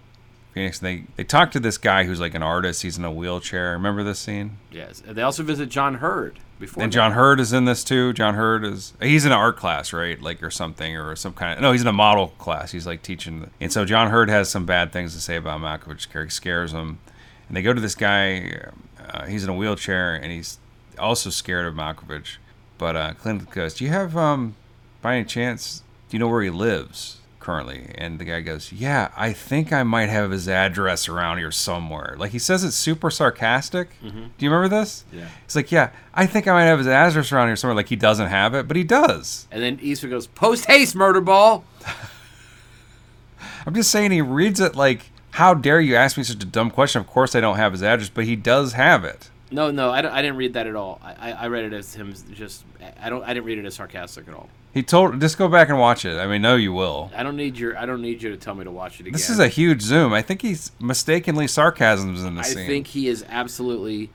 Phoenix. 0.55 0.79
They 0.79 1.07
they 1.17 1.25
talk 1.25 1.51
to 1.51 1.61
this 1.61 1.77
guy 1.77 2.05
who's 2.05 2.21
like 2.21 2.35
an 2.35 2.43
artist. 2.43 2.83
He's 2.83 2.99
in 2.99 3.05
a 3.05 3.11
wheelchair. 3.11 3.73
Remember 3.73 4.05
this 4.05 4.21
scene? 4.21 4.59
Yes. 4.71 5.03
And 5.05 5.17
they 5.17 5.23
also 5.23 5.43
visit 5.43 5.71
John 5.71 5.95
Heard 5.95 6.39
before. 6.61 6.85
And 6.85 6.93
that. 6.93 6.95
John 6.95 7.11
Heard 7.11 7.41
is 7.41 7.53
in 7.53 7.65
this 7.65 7.83
too. 7.83 8.13
John 8.13 8.35
Heard 8.35 8.65
is 8.65 8.93
he's 9.03 9.25
in 9.25 9.33
an 9.33 9.39
art 9.39 9.57
class, 9.57 9.93
right? 9.93 10.23
Like 10.23 10.41
or 10.41 10.53
something 10.53 10.97
or 10.97 11.17
some 11.17 11.33
kind 11.33 11.55
of 11.55 11.63
no, 11.63 11.73
he's 11.73 11.83
in 11.83 11.89
a 11.89 11.93
model 11.93 12.29
class. 12.39 12.71
He's 12.71 12.87
like 12.87 13.03
teaching. 13.03 13.51
And 13.61 13.73
so 13.73 13.85
John 13.85 14.11
Heard 14.11 14.31
has 14.31 14.49
some 14.49 14.67
bad 14.67 14.93
things 14.93 15.15
to 15.15 15.21
say 15.21 15.35
about 15.35 15.61
Malkovich's 15.61 16.07
character. 16.07 16.27
He 16.27 16.31
scares 16.31 16.71
him. 16.71 17.01
And 17.49 17.57
they 17.57 17.63
go 17.63 17.73
to 17.73 17.81
this 17.81 17.97
guy. 17.97 18.71
Uh, 19.09 19.27
he's 19.27 19.45
in 19.45 19.51
a 19.51 19.55
wheelchair 19.55 20.15
and 20.15 20.31
he's 20.33 20.59
also 20.99 21.31
scared 21.31 21.67
of 21.67 21.75
Malkovich. 21.75 22.37
But 22.77 22.97
uh, 22.97 23.15
Clint 23.15 23.51
goes, 23.51 23.75
"Do 23.75 23.85
you 23.85 23.91
have 23.91 24.17
um, 24.17 24.55
by 25.03 25.17
any 25.17 25.25
chance? 25.25 25.83
Do 26.09 26.17
you 26.17 26.19
know 26.19 26.29
where 26.29 26.43
he 26.43 26.51
lives?" 26.51 27.15
currently 27.41 27.95
and 27.95 28.19
the 28.19 28.27
guy 28.27 28.43
goes 28.43 28.73
yeah 28.73 29.11
i 29.17 29.33
think 29.33 29.73
i 29.73 29.83
might 29.83 30.11
have 30.11 30.31
his 30.33 30.51
address 30.51 31.09
around 31.09 31.39
here 31.39 31.51
somewhere 31.51 32.15
like 32.19 32.31
he 32.33 32.39
says 32.39 32.63
it's 32.63 32.77
super 32.77 33.11
sarcastic 33.11 33.89
do 34.03 34.45
you 34.45 34.51
remember 34.51 34.69
this 34.69 35.03
Yeah. 35.11 35.29
He's 35.47 35.57
like, 35.57 35.73
yeah, 35.73 35.91
I 36.13 36.27
think 36.27 36.47
I 36.47 36.53
might 36.53 36.65
have 36.65 36.77
his 36.79 36.89
address 36.89 37.33
around 37.33 37.47
here 37.47 37.57
somewhere. 37.57 37.75
Like 37.75 37.89
he 37.89 37.97
doesn't 37.97 38.27
have 38.27 38.55
it, 38.55 38.69
but 38.69 38.77
he 38.77 38.85
does. 38.85 39.47
And 39.51 39.63
then 39.63 39.79
Eastwood 39.81 40.11
goes, 40.11 40.27
Post 40.27 40.67
haste, 40.67 40.95
murder 40.95 41.23
ball. 41.23 41.65
I'm 43.67 43.75
just 43.75 43.91
saying 43.91 44.11
he 44.11 44.21
reads 44.21 44.61
it 44.61 44.75
like, 44.77 45.11
how 45.39 45.55
dare 45.55 45.81
you 45.81 45.95
ask 45.95 46.17
me 46.17 46.25
such 46.25 46.43
a 46.43 46.47
dumb 46.47 46.71
question? 46.71 47.01
Of 47.01 47.07
course 47.07 47.35
I 47.37 47.41
don't 47.41 47.57
have 47.57 47.73
his 47.73 47.83
address, 47.83 48.09
but 48.09 48.25
he 48.25 48.35
does 48.37 48.73
have 48.73 49.05
it. 49.05 49.31
No, 49.51 49.71
no, 49.71 49.91
I, 49.91 50.03
don't- 50.03 50.13
I 50.13 50.21
didn't 50.21 50.37
read 50.37 50.53
that 50.55 50.67
at 50.67 50.75
all. 50.75 51.01
I, 51.03 51.31
I, 51.31 51.33
I 51.33 51.47
read 51.49 51.65
it 51.65 51.73
as 51.73 51.95
him 51.95 52.13
just. 52.35 52.65
I 53.01 53.09
don't. 53.09 53.23
I 53.23 53.29
didn't 53.35 53.47
read 53.47 53.59
it 53.59 53.65
as 53.65 53.75
sarcastic 53.77 54.27
at 54.29 54.35
all. 54.35 54.49
He 54.75 54.83
told, 54.83 55.19
just 55.21 55.39
go 55.39 55.49
back 55.49 55.71
and 55.71 55.79
watch 55.79 56.05
it. 56.05 56.19
I 56.19 56.27
mean, 56.27 56.43
no, 56.43 56.57
you 56.57 56.73
will. 56.73 57.11
I 57.17 57.23
don't 57.23 57.37
need 57.37 57.57
your. 57.57 57.77
I 57.79 57.87
don't 57.87 58.03
need 58.03 58.23
you 58.23 58.31
to 58.31 58.37
tell 58.37 58.55
me 58.55 58.65
to 58.65 58.71
watch 58.71 58.97
it 59.01 59.03
again. 59.03 59.13
This 59.15 59.31
is 59.31 59.39
a 59.39 59.49
huge 59.49 59.81
zoom. 59.81 60.13
I 60.13 60.23
think 60.23 60.43
he's 60.43 60.73
mistakenly 60.81 61.47
sarcasms 61.47 62.25
in 62.25 62.35
the 62.35 62.43
scene. 62.43 62.59
I 62.65 62.67
think 62.67 62.89
he 62.89 63.09
is 63.09 63.25
absolutely 63.29 64.11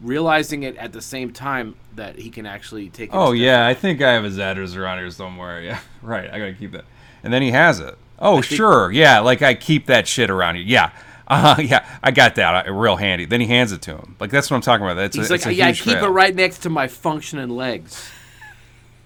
realizing 0.00 0.62
it 0.62 0.76
at 0.76 0.92
the 0.92 1.02
same 1.02 1.32
time 1.32 1.74
that 1.94 2.16
he 2.18 2.30
can 2.30 2.46
actually 2.46 2.88
take. 2.90 3.10
it 3.10 3.16
Oh 3.16 3.32
yeah, 3.32 3.66
I 3.66 3.74
think 3.74 4.00
I 4.02 4.12
have 4.12 4.24
his 4.24 4.38
address 4.38 4.74
around 4.76 4.98
here 4.98 5.10
somewhere. 5.10 5.62
Yeah, 5.64 5.80
right. 6.02 6.30
I 6.30 6.38
gotta 6.38 6.52
keep 6.54 6.72
that. 6.72 6.84
And 7.24 7.32
then 7.32 7.42
he 7.42 7.50
has 7.50 7.80
it. 7.80 7.96
Oh 8.18 8.42
think- 8.42 8.46
sure, 8.46 8.90
yeah. 8.90 9.20
Like 9.20 9.42
I 9.42 9.54
keep 9.54 9.86
that 9.86 10.06
shit 10.08 10.30
around 10.30 10.56
here. 10.56 10.64
Yeah, 10.64 10.90
uh, 11.28 11.56
yeah. 11.62 11.86
I 12.02 12.10
got 12.10 12.36
that. 12.36 12.66
Uh, 12.66 12.72
real 12.72 12.96
handy. 12.96 13.24
Then 13.24 13.40
he 13.40 13.46
hands 13.46 13.72
it 13.72 13.82
to 13.82 13.96
him. 13.96 14.16
Like 14.20 14.30
that's 14.30 14.50
what 14.50 14.56
I'm 14.56 14.62
talking 14.62 14.84
about. 14.84 14.94
That's 14.94 15.16
He's 15.16 15.28
a, 15.28 15.32
like, 15.32 15.38
it's 15.40 15.46
a 15.46 15.54
yeah, 15.54 15.68
I 15.68 15.72
keep 15.72 15.94
trail." 15.94 16.04
it 16.06 16.08
right 16.08 16.34
next 16.34 16.58
to 16.60 16.70
my 16.70 16.88
functioning 16.88 17.50
legs. 17.50 18.10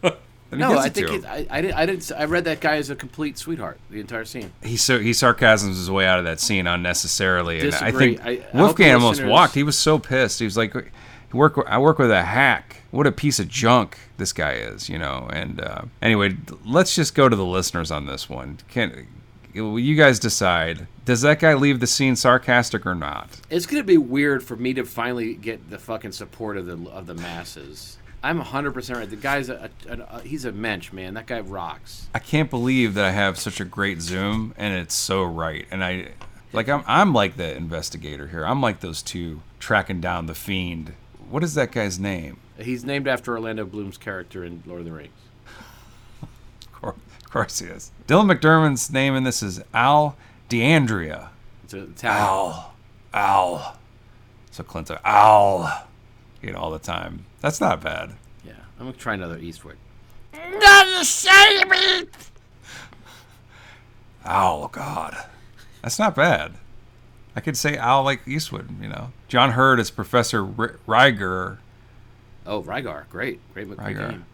No, 0.52 0.76
I 0.76 0.88
think 0.88 1.10
it, 1.10 1.24
I, 1.24 1.46
I 1.48 1.60
didn't. 1.60 1.76
I 1.76 1.86
didn't. 1.86 2.10
I 2.16 2.24
read 2.24 2.44
that 2.46 2.58
guy 2.60 2.76
as 2.76 2.90
a 2.90 2.96
complete 2.96 3.38
sweetheart 3.38 3.78
the 3.88 4.00
entire 4.00 4.24
scene. 4.24 4.52
he 4.64 4.76
so 4.76 4.98
he 4.98 5.12
sarcasms 5.12 5.76
his 5.76 5.88
way 5.88 6.06
out 6.06 6.18
of 6.18 6.24
that 6.24 6.40
scene 6.40 6.66
unnecessarily, 6.66 7.60
and 7.60 7.72
I 7.74 7.92
think 7.92 8.20
I- 8.26 8.42
I 8.52 8.58
Wolfgang 8.60 8.94
almost 8.94 9.22
walked. 9.22 9.54
He 9.54 9.62
was 9.62 9.78
so 9.78 10.00
pissed. 10.00 10.40
He 10.40 10.44
was 10.44 10.56
like, 10.56 10.74
"I 10.74 10.82
"Work, 11.32 11.62
I 11.66 11.78
work 11.78 11.98
with 11.98 12.10
a 12.10 12.22
hack. 12.22 12.82
What 12.90 13.06
a 13.06 13.12
piece 13.12 13.38
of 13.38 13.48
junk 13.48 13.98
this 14.16 14.32
guy 14.32 14.52
is," 14.52 14.88
you 14.88 14.98
know. 14.98 15.28
And 15.32 15.60
uh, 15.60 15.82
anyway, 16.02 16.36
let's 16.64 16.94
just 16.94 17.14
go 17.14 17.28
to 17.28 17.36
the 17.36 17.44
listeners 17.44 17.90
on 17.90 18.06
this 18.06 18.28
one. 18.28 18.58
Can 18.68 19.06
you 19.52 19.96
guys 19.96 20.18
decide? 20.18 20.86
Does 21.04 21.22
that 21.22 21.40
guy 21.40 21.54
leave 21.54 21.80
the 21.80 21.86
scene 21.86 22.16
sarcastic 22.16 22.86
or 22.86 22.94
not? 22.94 23.40
It's 23.50 23.66
gonna 23.66 23.84
be 23.84 23.98
weird 23.98 24.42
for 24.42 24.56
me 24.56 24.74
to 24.74 24.84
finally 24.84 25.34
get 25.34 25.70
the 25.70 25.78
fucking 25.78 26.12
support 26.12 26.56
of 26.56 26.66
the 26.66 26.90
of 26.90 27.06
the 27.06 27.14
masses. 27.14 27.98
I'm 28.22 28.36
100 28.36 28.72
percent 28.72 28.98
right. 28.98 29.08
The 29.08 29.16
guy's 29.16 29.48
a, 29.48 29.70
a, 29.88 29.98
a 29.98 30.20
he's 30.22 30.44
a 30.44 30.52
mensch, 30.52 30.92
man. 30.92 31.14
That 31.14 31.26
guy 31.26 31.40
rocks. 31.40 32.08
I 32.14 32.18
can't 32.18 32.50
believe 32.50 32.94
that 32.94 33.04
I 33.04 33.12
have 33.12 33.38
such 33.38 33.60
a 33.60 33.64
great 33.64 34.00
zoom 34.02 34.54
and 34.58 34.74
it's 34.74 34.94
so 34.94 35.24
right. 35.24 35.66
And 35.70 35.82
I 35.82 36.08
like 36.52 36.68
I'm 36.68 36.84
I'm 36.86 37.14
like 37.14 37.36
the 37.36 37.56
investigator 37.56 38.28
here. 38.28 38.44
I'm 38.44 38.60
like 38.60 38.80
those 38.80 39.02
two 39.02 39.42
tracking 39.58 40.00
down 40.00 40.26
the 40.26 40.34
fiend. 40.34 40.94
What 41.30 41.44
is 41.44 41.54
that 41.54 41.70
guy's 41.70 42.00
name? 42.00 42.38
He's 42.58 42.84
named 42.84 43.06
after 43.06 43.32
Orlando 43.32 43.64
Bloom's 43.64 43.96
character 43.96 44.44
in 44.44 44.64
Lord 44.66 44.80
of 44.80 44.86
the 44.86 44.92
Rings. 44.92 45.12
Of 46.22 46.72
course, 46.72 46.96
of 47.22 47.30
course 47.30 47.58
he 47.60 47.66
is. 47.66 47.92
Dylan 48.08 48.30
McDermott's 48.34 48.90
name 48.90 49.14
in 49.14 49.22
this 49.22 49.40
is 49.40 49.62
Al 49.72 50.16
DeAndrea. 50.48 51.28
It's 51.64 51.74
a 51.74 51.84
Italian. 51.84 52.22
Al. 52.24 52.74
Al. 53.14 53.76
So 54.50 54.64
Clint's 54.64 54.90
like, 54.90 55.00
Al. 55.04 55.86
You 56.42 56.52
know, 56.52 56.58
all 56.58 56.72
the 56.72 56.80
time. 56.80 57.26
That's 57.40 57.60
not 57.60 57.80
bad. 57.80 58.14
Yeah, 58.44 58.54
I'm 58.80 58.86
gonna 58.86 58.98
try 58.98 59.14
another 59.14 59.38
Eastwood. 59.38 59.76
Ow, 64.26 64.68
God. 64.72 65.16
That's 65.82 65.98
not 65.98 66.16
bad. 66.16 66.54
I 67.36 67.40
could 67.40 67.56
say 67.56 67.76
Al 67.76 68.02
like 68.02 68.26
Eastwood. 68.26 68.68
You 68.80 68.88
know, 68.88 69.12
John 69.28 69.52
Heard 69.52 69.78
is 69.80 69.90
Professor 69.90 70.40
R- 70.58 70.76
Riger. 70.86 71.58
Oh, 72.46 72.62
Rygar, 72.62 73.08
great, 73.10 73.38
great, 73.54 73.68
great 73.68 73.78
Rygar. 73.96 74.10
game. 74.10 74.24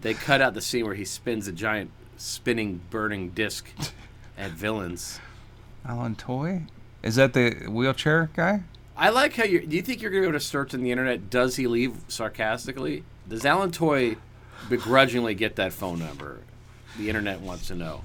they 0.00 0.14
cut 0.14 0.40
out 0.40 0.54
the 0.54 0.60
scene 0.60 0.84
where 0.84 0.94
he 0.94 1.04
spins 1.04 1.46
a 1.48 1.52
giant 1.52 1.90
spinning 2.16 2.80
burning 2.90 3.30
disc 3.30 3.66
at 4.38 4.50
villains. 4.52 5.20
Alan 5.84 6.14
Toy. 6.16 6.62
Is 7.02 7.14
that 7.16 7.32
the 7.34 7.50
wheelchair 7.68 8.30
guy? 8.34 8.62
I 8.96 9.10
like 9.10 9.34
how 9.36 9.44
you. 9.44 9.64
Do 9.66 9.76
you 9.76 9.82
think 9.82 10.00
you're 10.02 10.10
gonna 10.10 10.24
go 10.26 10.32
to 10.32 10.40
search 10.40 10.74
in 10.74 10.82
the 10.82 10.90
internet? 10.90 11.30
Does 11.30 11.56
he 11.56 11.66
leave 11.66 11.94
sarcastically? 12.08 13.04
Does 13.28 13.44
Alan 13.44 13.70
Toy 13.70 14.16
begrudgingly 14.68 15.34
get 15.34 15.56
that 15.56 15.72
phone 15.72 15.98
number? 15.98 16.38
The 16.98 17.08
internet 17.08 17.40
wants 17.40 17.68
to 17.68 17.74
know. 17.74 18.02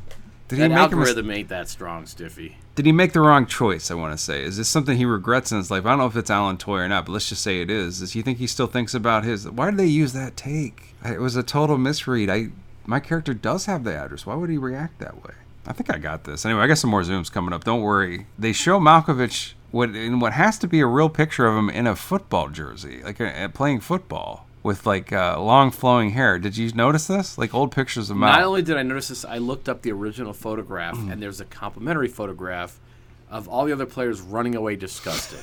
Did 0.51 0.59
that 0.59 0.71
he 0.71 0.75
make 0.75 0.91
a 1.15 1.23
mis- 1.23 1.37
ain't 1.37 1.49
that 1.49 1.69
strong, 1.69 2.05
Stiffy. 2.05 2.57
Did 2.75 2.85
he 2.85 2.91
make 2.91 3.13
the 3.13 3.21
wrong 3.21 3.45
choice? 3.45 3.89
I 3.89 3.93
want 3.93 4.11
to 4.11 4.21
say. 4.21 4.43
Is 4.43 4.57
this 4.57 4.67
something 4.67 4.97
he 4.97 5.05
regrets 5.05 5.49
in 5.49 5.57
his 5.57 5.71
life? 5.71 5.85
I 5.85 5.91
don't 5.91 5.99
know 5.99 6.07
if 6.07 6.17
it's 6.17 6.29
Alan 6.29 6.57
Toy 6.57 6.79
or 6.79 6.89
not, 6.89 7.05
but 7.05 7.13
let's 7.13 7.29
just 7.29 7.41
say 7.41 7.61
it 7.61 7.71
is. 7.71 7.99
Does 8.01 8.11
he 8.11 8.21
think 8.21 8.37
he 8.37 8.47
still 8.47 8.67
thinks 8.67 8.93
about 8.93 9.23
his? 9.23 9.49
Why 9.49 9.69
did 9.69 9.79
they 9.79 9.85
use 9.85 10.11
that 10.11 10.35
take? 10.35 10.93
It 11.05 11.21
was 11.21 11.37
a 11.37 11.43
total 11.43 11.77
misread. 11.77 12.29
I 12.29 12.49
my 12.85 12.99
character 12.99 13.33
does 13.33 13.65
have 13.67 13.85
the 13.85 13.95
address. 13.95 14.25
Why 14.25 14.35
would 14.35 14.49
he 14.49 14.57
react 14.57 14.99
that 14.99 15.23
way? 15.23 15.35
I 15.65 15.71
think 15.71 15.89
I 15.89 15.97
got 15.97 16.25
this. 16.25 16.45
Anyway, 16.45 16.61
I 16.61 16.67
got 16.67 16.79
some 16.79 16.89
more 16.89 17.03
zooms 17.03 17.31
coming 17.31 17.53
up. 17.53 17.63
Don't 17.63 17.81
worry. 17.81 18.25
They 18.37 18.51
show 18.51 18.77
Malkovich 18.77 19.53
what 19.71 19.95
in 19.95 20.19
what 20.19 20.33
has 20.33 20.57
to 20.59 20.67
be 20.67 20.81
a 20.81 20.85
real 20.85 21.07
picture 21.07 21.47
of 21.47 21.55
him 21.55 21.69
in 21.69 21.87
a 21.87 21.95
football 21.95 22.49
jersey, 22.49 23.01
like 23.03 23.21
uh, 23.21 23.47
playing 23.49 23.79
football 23.79 24.47
with 24.63 24.85
like 24.85 25.11
uh, 25.11 25.41
long 25.41 25.71
flowing 25.71 26.11
hair. 26.11 26.37
Did 26.39 26.57
you 26.57 26.71
notice 26.73 27.07
this? 27.07 27.37
Like 27.37 27.53
old 27.53 27.71
pictures 27.71 28.09
of 28.09 28.17
Mal. 28.17 28.31
Not 28.31 28.43
only 28.43 28.61
did 28.61 28.77
I 28.77 28.83
notice 28.83 29.07
this, 29.07 29.25
I 29.25 29.37
looked 29.39 29.67
up 29.67 29.81
the 29.81 29.91
original 29.91 30.33
photograph, 30.33 30.95
Mm. 30.97 31.11
and 31.13 31.21
there's 31.21 31.39
a 31.41 31.45
complimentary 31.45 32.07
photograph 32.07 32.79
of 33.29 33.47
all 33.47 33.65
the 33.65 33.71
other 33.73 33.85
players 33.85 34.21
running 34.21 34.55
away 34.55 34.75
disgusted. 34.75 35.39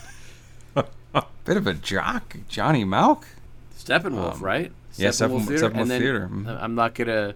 Bit 1.45 1.57
of 1.57 1.67
a 1.67 1.73
jock, 1.75 2.37
Johnny 2.49 2.85
Malk. 2.85 3.25
Steppenwolf, 3.77 4.41
right? 4.43 4.67
Um, 4.67 4.75
yeah, 4.97 5.09
Steppen- 5.09 5.41
Steppenwolf 5.47 5.81
and 5.81 5.91
then, 5.91 6.01
Theater, 6.01 6.31
uh, 6.47 6.59
I'm 6.61 6.75
not 6.75 6.95
gonna 6.95 7.35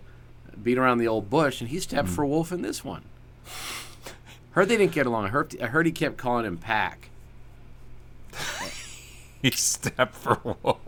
beat 0.62 0.76
around 0.76 0.98
the 0.98 1.08
old 1.08 1.30
bush, 1.30 1.60
and 1.62 1.70
he 1.70 1.80
stepped 1.80 2.08
Mm. 2.08 2.14
for 2.14 2.26
Wolf 2.26 2.52
in 2.52 2.60
this 2.62 2.84
one. 2.84 3.02
heard 4.50 4.68
they 4.68 4.76
didn't 4.76 4.92
get 4.92 5.06
along. 5.06 5.24
I 5.24 5.28
heard, 5.28 5.56
I 5.62 5.66
heard 5.68 5.86
he 5.86 5.92
kept 5.92 6.18
calling 6.18 6.44
him 6.44 6.58
Pack. 6.58 7.08
He 9.42 9.50
stepped 9.50 10.14
for 10.14 10.38
wolf. 10.62 10.78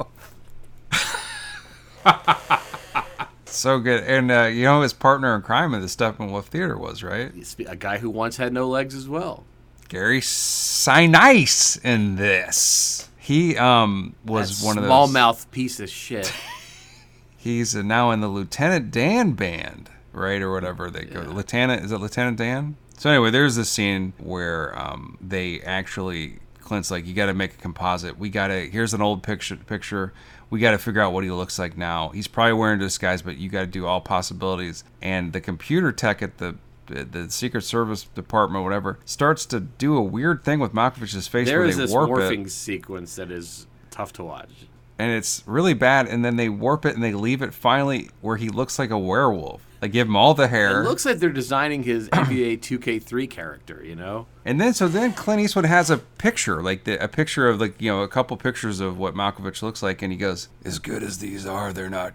So 3.47 3.79
good, 3.79 4.05
and 4.05 4.31
uh, 4.31 4.43
you 4.45 4.65
know 4.65 4.83
his 4.83 4.93
partner 4.93 5.35
in 5.37 5.43
crime 5.43 5.75
in 5.75 5.81
the 5.81 5.87
Steppenwolf 5.87 6.45
Theater 6.45 6.77
was 6.77 7.03
right. 7.03 7.33
A 7.67 7.77
guy 7.77 7.99
who 7.99 8.11
once 8.11 8.37
had 8.37 8.53
no 8.53 8.69
legs 8.69 8.95
as 8.95 9.09
well. 9.09 9.45
Gary 9.89 10.21
Sinise 10.21 11.83
in 11.85 12.17
this. 12.17 13.09
He 13.19 13.57
um 13.57 14.15
was 14.25 14.61
That 14.61 14.67
one 14.67 14.77
of 14.79 14.83
those. 14.85 14.89
small 14.89 15.09
mouth 15.09 15.51
piece 15.51 15.81
of 15.81 15.89
shit. 15.89 16.33
He's 17.37 17.75
now 17.75 18.11
in 18.11 18.21
the 18.21 18.29
Lieutenant 18.29 18.91
Dan 18.91 19.33
band, 19.33 19.91
right, 20.13 20.41
or 20.41 20.51
whatever 20.53 20.91
they 20.91 21.05
go. 21.05 21.21
Lieutenant 21.21 21.85
is 21.85 21.93
it 21.93 21.99
Lieutenant 21.99 22.39
Dan? 22.39 22.77
So 22.97 23.11
anyway, 23.11 23.31
there's 23.31 23.57
this 23.57 23.69
scene 23.69 24.15
where 24.19 24.79
um, 24.79 25.19
they 25.21 25.61
actually 25.61 26.39
Clint's 26.61 26.91
like, 26.91 27.07
you 27.07 27.13
got 27.13 27.27
to 27.27 27.35
make 27.35 27.55
a 27.55 27.57
composite. 27.59 28.19
We 28.19 28.31
got 28.31 28.49
to. 28.49 28.69
Here's 28.69 28.95
an 28.95 29.03
old 29.03 29.23
picture. 29.23 29.57
Picture. 29.57 30.13
We 30.51 30.61
got 30.61 30.73
to 30.73 30.79
figure 30.79 31.01
out 31.01 31.13
what 31.13 31.25
he 31.25 31.31
looks 31.31 31.59
like 31.59 31.77
now. 31.77 32.11
He's 32.11 32.29
probably 32.29 32.53
wearing 32.53 32.81
a 32.81 32.85
disguise, 32.85 33.23
but 33.23 33.37
you 33.39 33.49
got 33.49 33.61
to 33.61 33.67
do 33.67 33.87
all 33.87 34.01
possibilities. 34.01 34.85
And 35.03 35.33
the 35.33 35.41
computer 35.41 35.93
tech 35.93 36.23
at 36.23 36.39
the 36.39 36.57
the 36.87 37.31
Secret 37.31 37.63
Service 37.63 38.05
department, 38.05 38.63
whatever, 38.63 38.99
starts 39.07 39.47
to 39.47 39.59
do 39.61 39.97
a 39.97 40.03
weird 40.03 40.45
thing 40.45 40.61
with 40.61 40.75
Malkovich's 40.75 41.27
face 41.27 41.47
there 41.49 41.65
is 41.65 41.79
this 41.79 41.91
warp 41.91 42.11
morphing 42.11 42.45
it 42.45 42.51
sequence 42.51 43.17
that 43.17 43.31
is 43.31 43.67
tough 43.91 44.13
to 44.13 44.23
watch. 44.23 44.51
and 44.99 45.11
it's 45.11 45.43
really 45.47 45.73
bad. 45.73 46.07
And 46.09 46.23
then 46.23 46.37
they 46.37 46.51
warp 46.51 46.85
it 46.85 46.95
and 46.95 47.03
they 47.03 47.15
leave 47.15 47.41
it 47.41 47.55
finally 47.55 48.11
where 48.21 48.37
he 48.37 48.51
looks 48.51 48.79
like 48.79 48.91
a 48.91 48.99
werewolf. 48.99 49.64
They 49.85 49.89
give 49.91 50.09
him 50.09 50.17
all 50.17 50.33
the 50.33 50.49
hair, 50.49 50.81
It 50.81 50.89
looks 50.89 51.05
like 51.05 51.19
they're 51.19 51.29
designing 51.29 51.83
his 51.83 52.09
NBA 52.13 52.61
2K3 52.61 53.29
character, 53.29 53.85
you 53.85 53.95
know? 53.95 54.27
and 54.43 54.59
then 54.59 54.73
so 54.73 54.89
then 54.89 55.13
Clint 55.13 55.43
Eastwood 55.43 55.67
has 55.67 55.91
a 55.91 55.99
picture, 55.99 56.63
like 56.63 56.85
the, 56.85 56.97
a 57.05 57.07
picture 57.07 57.51
of 57.51 57.61
like 57.61 57.79
you 57.83 57.91
know 57.91 58.01
a 58.01 58.09
couple 58.09 58.35
pictures 58.39 58.81
of 58.81 58.97
what 58.97 59.15
Malkovich 59.15 59.61
looks 59.61 59.83
like, 59.83 60.01
and 60.01 60.11
he 60.11 60.17
goes, 60.17 60.49
"As 60.65 60.79
good 60.79 61.03
as 61.03 61.19
these 61.19 61.45
are, 61.45 61.71
they're 61.71 61.91
not, 61.91 62.15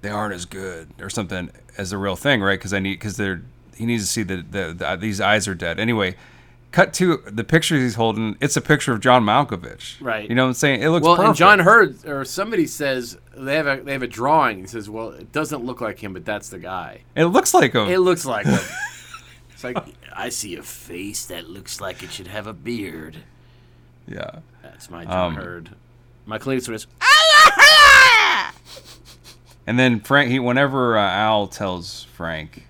they 0.00 0.08
aren't 0.10 0.34
as 0.34 0.44
good," 0.44 0.88
or 1.00 1.08
something 1.08 1.52
as 1.78 1.90
the 1.90 1.98
real 1.98 2.16
thing, 2.16 2.42
right? 2.42 2.58
Because 2.58 2.74
I 2.74 2.80
need 2.80 2.94
because 2.94 3.16
they're 3.16 3.42
he 3.76 3.86
needs 3.86 4.06
to 4.06 4.10
see 4.10 4.24
that 4.24 4.50
the, 4.50 4.74
the, 4.76 4.96
these 4.96 5.20
eyes 5.20 5.46
are 5.46 5.54
dead. 5.54 5.78
Anyway, 5.78 6.16
cut 6.74 6.92
to 6.94 7.22
the 7.26 7.44
picture 7.44 7.76
he's 7.76 7.94
holding. 7.94 8.36
It's 8.40 8.56
a 8.56 8.60
picture 8.60 8.92
of 8.92 8.98
John 9.00 9.22
Malkovich, 9.24 9.94
Right. 10.00 10.28
You 10.28 10.34
know 10.34 10.42
what 10.42 10.48
I'm 10.48 10.54
saying? 10.54 10.82
It 10.82 10.88
looks 10.88 11.04
Well, 11.04 11.14
perfect. 11.14 11.28
and 11.28 11.36
John 11.36 11.58
Heard 11.60 12.04
or 12.04 12.24
somebody 12.24 12.66
says 12.66 13.16
they 13.36 13.54
have 13.54 13.66
a 13.68 13.80
they 13.82 13.92
have 13.92 14.02
a 14.02 14.08
drawing. 14.08 14.60
He 14.62 14.66
says, 14.66 14.90
"Well, 14.90 15.10
it 15.10 15.30
doesn't 15.32 15.64
look 15.64 15.80
like 15.80 16.02
him, 16.02 16.12
but 16.12 16.24
that's 16.24 16.48
the 16.48 16.58
guy. 16.58 17.02
It 17.14 17.26
looks 17.26 17.54
like 17.54 17.72
him. 17.74 17.88
It 17.88 17.98
looks 18.00 18.26
like 18.26 18.46
him." 18.46 18.58
it's 19.52 19.62
like 19.64 19.78
I 20.14 20.28
see 20.30 20.56
a 20.56 20.62
face 20.62 21.26
that 21.26 21.48
looks 21.48 21.80
like 21.80 22.02
it 22.02 22.10
should 22.10 22.26
have 22.26 22.46
a 22.48 22.52
beard. 22.52 23.18
yeah. 24.08 24.40
That's 24.62 24.90
my 24.90 25.04
John 25.04 25.30
Um, 25.30 25.34
Heard. 25.36 25.70
My 26.26 26.36
Eastwood 26.38 26.74
is 26.74 26.86
And 29.66 29.78
then 29.78 30.00
Frank, 30.00 30.30
he 30.30 30.38
whenever 30.38 30.98
uh, 30.98 31.02
Al 31.08 31.46
tells 31.46 32.04
Frank, 32.04 32.66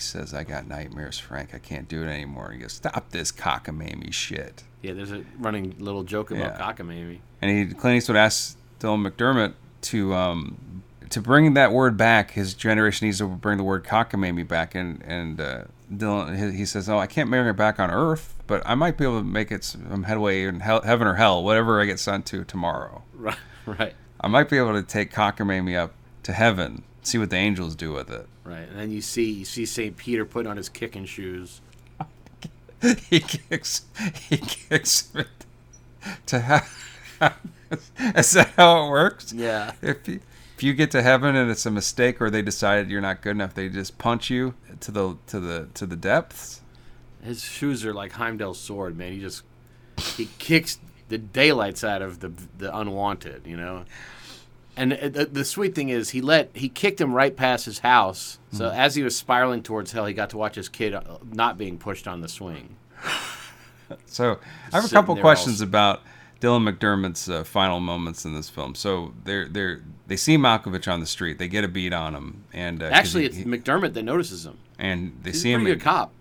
says, 0.00 0.34
"I 0.34 0.44
got 0.44 0.66
nightmares, 0.66 1.18
Frank. 1.18 1.54
I 1.54 1.58
can't 1.58 1.88
do 1.88 2.02
it 2.02 2.06
anymore." 2.08 2.50
He 2.52 2.58
goes, 2.58 2.72
"Stop 2.74 3.10
this 3.10 3.30
cockamamie 3.32 4.12
shit." 4.12 4.64
yeah. 4.82 4.92
There's 4.94 5.12
a 5.12 5.24
running 5.38 5.76
little 5.78 6.02
joke 6.04 6.30
about 6.30 6.58
Yeah. 6.58 6.72
cockamamie. 6.72 7.18
And 7.42 7.50
he 7.50 7.74
Clint 7.74 7.98
Eastwood 7.98 8.16
asks 8.16 8.56
Dylan 8.80 9.06
McDermott 9.06 9.52
to 9.82 10.14
um, 10.14 10.82
to 11.10 11.20
bring 11.20 11.54
that 11.54 11.72
word 11.72 11.96
back. 11.96 12.30
His 12.32 12.54
generation 12.54 13.06
needs 13.06 13.18
to 13.18 13.26
bring 13.26 13.58
the 13.58 13.64
word 13.64 13.84
cockamamie 13.84 14.46
back. 14.48 14.74
And 14.74 15.02
and 15.06 15.40
uh, 15.40 15.64
Dylan 15.92 16.36
he, 16.52 16.58
he 16.58 16.64
says, 16.64 16.88
"Oh, 16.88 16.98
I 16.98 17.06
can't 17.06 17.28
bring 17.30 17.46
it 17.46 17.56
back 17.56 17.78
on 17.80 17.90
Earth, 17.90 18.34
but 18.46 18.62
I 18.64 18.74
might 18.74 18.96
be 18.96 19.04
able 19.04 19.18
to 19.20 19.24
make 19.26 19.50
it 19.52 19.64
some 19.64 20.04
headway 20.04 20.44
in 20.44 20.60
hell, 20.60 20.80
heaven 20.82 21.06
or 21.06 21.14
hell, 21.14 21.42
whatever 21.42 21.80
I 21.80 21.84
get 21.86 21.98
sent 21.98 22.26
to 22.26 22.44
tomorrow. 22.44 23.02
Right, 23.20 23.36
right, 23.66 23.94
I 24.20 24.28
might 24.28 24.48
be 24.48 24.56
able 24.56 24.72
to 24.72 24.82
take 24.82 25.12
cockamamie 25.12 25.76
up 25.78 25.92
to 26.22 26.32
heaven, 26.32 26.84
see 27.02 27.18
what 27.18 27.28
the 27.30 27.36
angels 27.36 27.74
do 27.76 27.92
with 27.92 28.10
it." 28.10 28.26
Right. 28.50 28.68
And 28.68 28.78
then 28.78 28.90
you 28.90 29.00
see 29.00 29.30
you 29.30 29.44
see 29.44 29.64
Saint 29.66 29.96
Peter 29.96 30.24
putting 30.24 30.50
on 30.50 30.56
his 30.56 30.68
kicking 30.68 31.04
shoes. 31.06 31.60
he 33.10 33.20
kicks 33.20 33.82
he 34.28 34.38
kicks 34.38 35.12
to 36.26 36.40
have 36.40 36.70
is 38.16 38.30
that 38.32 38.50
how 38.56 38.86
it 38.86 38.90
works 38.90 39.32
Yeah. 39.34 39.72
if 39.82 40.08
you, 40.08 40.20
if 40.56 40.62
you 40.62 40.72
get 40.72 40.90
to 40.92 41.02
heaven 41.02 41.36
and 41.36 41.50
it's 41.50 41.66
a 41.66 41.70
mistake 41.70 42.22
or 42.22 42.30
they 42.30 42.40
decided 42.40 42.88
you're 42.88 43.02
not 43.02 43.20
good 43.20 43.32
enough 43.32 43.52
they 43.52 43.68
just 43.68 43.98
punch 43.98 44.30
you 44.30 44.54
to 44.80 44.90
the 44.90 45.16
to 45.26 45.38
the 45.38 45.68
to 45.74 45.84
the 45.84 45.96
depths 45.96 46.62
His 47.22 47.42
shoes 47.44 47.84
are 47.84 47.92
like 47.92 48.12
Heimdall's 48.12 48.58
sword, 48.58 48.96
man. 48.96 49.12
He 49.12 49.20
just 49.20 49.42
he 50.16 50.30
kicks 50.38 50.78
the 51.10 51.18
daylights 51.18 51.84
out 51.84 52.00
of 52.00 52.20
the 52.20 52.32
the 52.56 52.74
unwanted, 52.74 53.42
you 53.46 53.58
know. 53.58 53.84
And 54.80 54.92
the, 54.92 55.26
the 55.26 55.44
sweet 55.44 55.74
thing 55.74 55.90
is, 55.90 56.10
he 56.10 56.20
let 56.22 56.50
he 56.54 56.68
kicked 56.68 57.00
him 57.00 57.12
right 57.12 57.36
past 57.36 57.66
his 57.66 57.80
house. 57.80 58.38
So 58.52 58.68
Hmm. 58.70 58.74
as 58.76 58.94
he 58.94 59.02
was 59.02 59.14
spiraling 59.16 59.62
towards 59.62 59.92
hell, 59.92 60.06
he 60.06 60.14
got 60.14 60.30
to 60.30 60.38
watch 60.38 60.54
his 60.54 60.68
kid 60.68 60.94
uh, 60.94 61.02
not 61.32 61.58
being 61.58 61.76
pushed 61.78 62.08
on 62.08 62.20
the 62.22 62.28
swing. 62.28 62.76
so 64.06 64.38
i 64.72 64.76
have 64.76 64.84
a 64.84 64.88
couple 64.88 65.16
questions 65.16 65.60
all- 65.60 65.66
about 65.66 66.00
dylan 66.40 66.62
mcdermott's 66.68 67.28
uh, 67.28 67.42
final 67.42 67.80
moments 67.80 68.24
in 68.24 68.34
this 68.34 68.48
film 68.48 68.72
so 68.74 69.12
they're 69.24 69.48
they're 69.48 69.82
they 70.06 70.16
see 70.16 70.36
malkovich 70.36 70.86
on 70.90 71.00
the 71.00 71.06
street 71.06 71.38
they 71.38 71.48
get 71.48 71.64
a 71.64 71.68
beat 71.68 71.92
on 71.92 72.14
him 72.14 72.44
and 72.52 72.82
uh, 72.82 72.86
Actually, 72.86 73.22
he- 73.22 73.26
it's 73.26 73.36
he- 73.38 73.44
McDermott 73.44 73.92
that 73.94 74.04
notices 74.04 74.46
him. 74.46 74.58
and 74.78 75.18
they 75.22 75.30
He's 75.30 75.42
see 75.42 75.52
a 75.52 75.56
him 75.58 75.64
good 75.64 75.80
cop. 75.80 76.12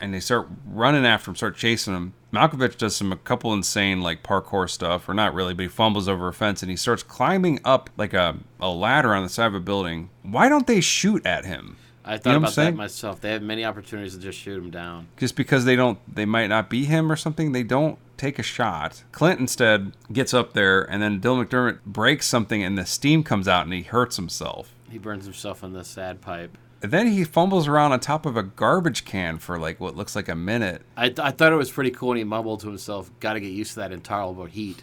And 0.00 0.12
they 0.12 0.20
start 0.20 0.48
running 0.66 1.06
after 1.06 1.30
him, 1.30 1.36
start 1.36 1.56
chasing 1.56 1.94
him. 1.94 2.14
Malkovich 2.32 2.76
does 2.76 2.96
some 2.96 3.12
a 3.12 3.16
couple 3.16 3.52
insane 3.52 4.00
like 4.00 4.22
parkour 4.22 4.68
stuff, 4.68 5.08
or 5.08 5.14
not 5.14 5.34
really, 5.34 5.54
but 5.54 5.62
he 5.62 5.68
fumbles 5.68 6.08
over 6.08 6.28
a 6.28 6.32
fence 6.32 6.62
and 6.62 6.70
he 6.70 6.76
starts 6.76 7.02
climbing 7.02 7.60
up 7.64 7.90
like 7.96 8.12
a, 8.12 8.38
a 8.60 8.68
ladder 8.68 9.14
on 9.14 9.22
the 9.22 9.28
side 9.28 9.46
of 9.46 9.54
a 9.54 9.60
building. 9.60 10.10
Why 10.22 10.48
don't 10.48 10.66
they 10.66 10.80
shoot 10.80 11.24
at 11.24 11.44
him? 11.44 11.76
I 12.04 12.18
thought 12.18 12.32
know 12.32 12.36
about 12.38 12.54
that 12.56 12.74
myself. 12.74 13.20
They 13.20 13.30
have 13.30 13.42
many 13.42 13.64
opportunities 13.64 14.14
to 14.14 14.20
just 14.20 14.38
shoot 14.38 14.62
him 14.62 14.70
down. 14.70 15.08
Just 15.16 15.36
because 15.36 15.64
they 15.64 15.74
don't, 15.74 15.98
they 16.12 16.26
might 16.26 16.48
not 16.48 16.68
be 16.68 16.84
him 16.84 17.10
or 17.10 17.16
something. 17.16 17.52
They 17.52 17.62
don't 17.62 17.98
take 18.18 18.38
a 18.38 18.42
shot. 18.42 19.04
Clint 19.12 19.40
instead 19.40 19.92
gets 20.12 20.34
up 20.34 20.52
there, 20.52 20.82
and 20.82 21.02
then 21.02 21.20
Dylan 21.20 21.46
McDermott 21.46 21.78
breaks 21.86 22.26
something, 22.26 22.62
and 22.62 22.76
the 22.76 22.84
steam 22.84 23.22
comes 23.22 23.48
out, 23.48 23.64
and 23.64 23.72
he 23.72 23.82
hurts 23.82 24.16
himself. 24.16 24.74
He 24.90 24.98
burns 24.98 25.24
himself 25.24 25.64
in 25.64 25.72
the 25.72 25.82
sad 25.82 26.20
pipe. 26.20 26.58
Then 26.90 27.06
he 27.06 27.24
fumbles 27.24 27.66
around 27.66 27.92
on 27.92 28.00
top 28.00 28.26
of 28.26 28.36
a 28.36 28.42
garbage 28.42 29.04
can 29.04 29.38
for 29.38 29.58
like 29.58 29.80
what 29.80 29.96
looks 29.96 30.14
like 30.14 30.28
a 30.28 30.34
minute. 30.34 30.82
I, 30.96 31.08
th- 31.08 31.20
I 31.20 31.30
thought 31.30 31.52
it 31.52 31.56
was 31.56 31.70
pretty 31.70 31.90
cool, 31.90 32.10
and 32.10 32.18
he 32.18 32.24
mumbled 32.24 32.60
to 32.60 32.68
himself, 32.68 33.10
"Got 33.20 33.34
to 33.34 33.40
get 33.40 33.52
used 33.52 33.74
to 33.74 33.80
that 33.80 33.92
intolerable 33.92 34.46
heat." 34.46 34.82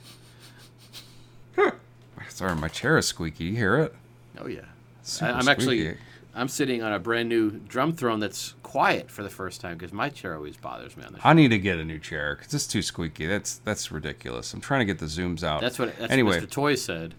Sorry, 2.30 2.56
my 2.56 2.70
chair 2.70 2.98
is 2.98 3.06
squeaky. 3.06 3.46
You 3.46 3.56
hear 3.56 3.78
it? 3.78 3.94
Oh 4.40 4.48
yeah. 4.48 4.62
Super 5.04 5.32
I, 5.32 5.40
am 5.40 5.48
actually. 5.48 5.98
I'm 6.34 6.48
sitting 6.48 6.82
on 6.82 6.94
a 6.94 7.00
brand 7.00 7.30
new 7.30 7.52
drum 7.52 7.94
throne 7.94 8.20
that's 8.20 8.56
quiet 8.64 9.12
for 9.12 9.22
the 9.22 9.30
first 9.30 9.60
time 9.60 9.78
because 9.78 9.92
my 9.92 10.10
chair 10.10 10.36
always 10.36 10.56
bothers 10.56 10.96
me 10.96 11.04
on 11.04 11.12
the 11.12 11.20
show. 11.20 11.28
I 11.28 11.34
need 11.34 11.50
to 11.50 11.60
get 11.60 11.78
a 11.78 11.84
new 11.84 12.00
chair 12.00 12.36
because 12.36 12.54
it's 12.54 12.68
too 12.68 12.82
squeaky. 12.82 13.28
That's 13.28 13.58
that's 13.58 13.92
ridiculous. 13.92 14.54
I'm 14.54 14.62
trying 14.62 14.80
to 14.80 14.86
get 14.86 15.00
the 15.00 15.06
zooms 15.06 15.44
out. 15.44 15.62
That's 15.62 15.78
what 15.78 15.96
that's 16.00 16.12
anyway, 16.12 16.40
what 16.40 16.50
Mr. 16.50 16.50
Toy 16.50 16.76
said. 16.76 17.14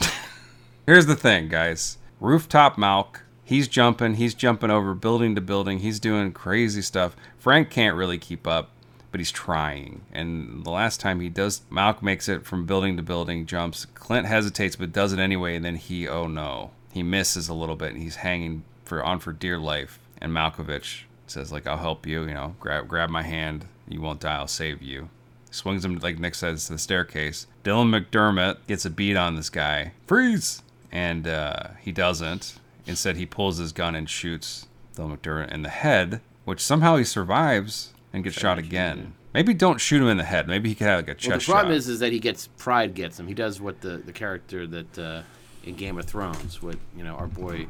Here's 0.86 1.06
the 1.06 1.16
thing, 1.16 1.48
guys. 1.48 1.98
Rooftop 2.20 2.76
Malk. 2.76 3.20
He's 3.44 3.68
jumping. 3.68 4.14
He's 4.14 4.34
jumping 4.34 4.70
over 4.70 4.94
building 4.94 5.34
to 5.34 5.40
building. 5.40 5.80
He's 5.80 6.00
doing 6.00 6.32
crazy 6.32 6.82
stuff. 6.82 7.14
Frank 7.38 7.70
can't 7.70 7.96
really 7.96 8.18
keep 8.18 8.46
up, 8.46 8.70
but 9.10 9.20
he's 9.20 9.30
trying. 9.30 10.02
And 10.12 10.64
the 10.64 10.70
last 10.70 11.00
time 11.00 11.20
he 11.20 11.28
does, 11.28 11.62
Malk 11.70 12.02
makes 12.02 12.28
it 12.28 12.46
from 12.46 12.66
building 12.66 12.96
to 12.96 13.02
building, 13.02 13.46
jumps. 13.46 13.84
Clint 13.84 14.26
hesitates, 14.26 14.76
but 14.76 14.92
does 14.92 15.12
it 15.12 15.18
anyway. 15.18 15.56
And 15.56 15.64
then 15.64 15.76
he, 15.76 16.08
oh 16.08 16.26
no, 16.26 16.70
he 16.92 17.02
misses 17.02 17.48
a 17.48 17.54
little 17.54 17.76
bit, 17.76 17.92
and 17.92 18.02
he's 18.02 18.16
hanging 18.16 18.64
for 18.84 19.04
on 19.04 19.20
for 19.20 19.32
dear 19.32 19.58
life. 19.58 19.98
And 20.20 20.32
Malkovich 20.32 21.02
says, 21.26 21.52
like, 21.52 21.66
I'll 21.66 21.76
help 21.76 22.06
you. 22.06 22.22
You 22.22 22.34
know, 22.34 22.54
grab 22.60 22.88
grab 22.88 23.10
my 23.10 23.22
hand. 23.22 23.66
You 23.86 24.00
won't 24.00 24.20
die. 24.20 24.36
I'll 24.36 24.48
save 24.48 24.80
you 24.80 25.10
swings 25.54 25.84
him 25.84 25.98
like 25.98 26.18
Nick 26.18 26.34
says 26.34 26.66
to 26.66 26.72
the 26.72 26.78
staircase. 26.78 27.46
Dylan 27.62 27.88
McDermott 27.88 28.58
gets 28.66 28.84
a 28.84 28.90
beat 28.90 29.16
on 29.16 29.36
this 29.36 29.50
guy. 29.50 29.92
Freeze! 30.06 30.62
And 30.90 31.26
uh, 31.26 31.68
he 31.80 31.92
doesn't. 31.92 32.58
Instead, 32.86 33.16
he 33.16 33.26
pulls 33.26 33.58
his 33.58 33.72
gun 33.72 33.94
and 33.94 34.08
shoots 34.08 34.66
Dylan 34.96 35.16
McDermott 35.18 35.52
in 35.52 35.62
the 35.62 35.68
head, 35.70 36.20
which 36.44 36.60
somehow 36.60 36.96
he 36.96 37.04
survives 37.04 37.92
and 38.12 38.22
gets 38.22 38.36
shot 38.36 38.58
again. 38.58 39.14
Maybe 39.32 39.52
don't 39.54 39.80
shoot 39.80 40.00
him 40.00 40.08
in 40.08 40.16
the 40.18 40.24
head. 40.24 40.46
Maybe 40.46 40.68
he 40.68 40.74
could 40.74 40.86
have 40.86 41.00
like 41.00 41.08
a 41.08 41.14
chest 41.14 41.28
Well, 41.28 41.38
the 41.38 41.44
problem 41.46 41.72
shot. 41.72 41.76
is, 41.78 41.88
is 41.88 41.98
that 42.00 42.12
he 42.12 42.20
gets 42.20 42.46
pride 42.58 42.94
gets 42.94 43.18
him. 43.18 43.26
He 43.26 43.34
does 43.34 43.60
what 43.60 43.80
the 43.80 43.96
the 43.98 44.12
character 44.12 44.66
that 44.66 44.98
uh, 44.98 45.22
in 45.64 45.74
Game 45.74 45.98
of 45.98 46.04
Thrones, 46.04 46.62
what 46.62 46.76
you 46.96 47.02
know, 47.02 47.14
our 47.14 47.26
boy 47.26 47.66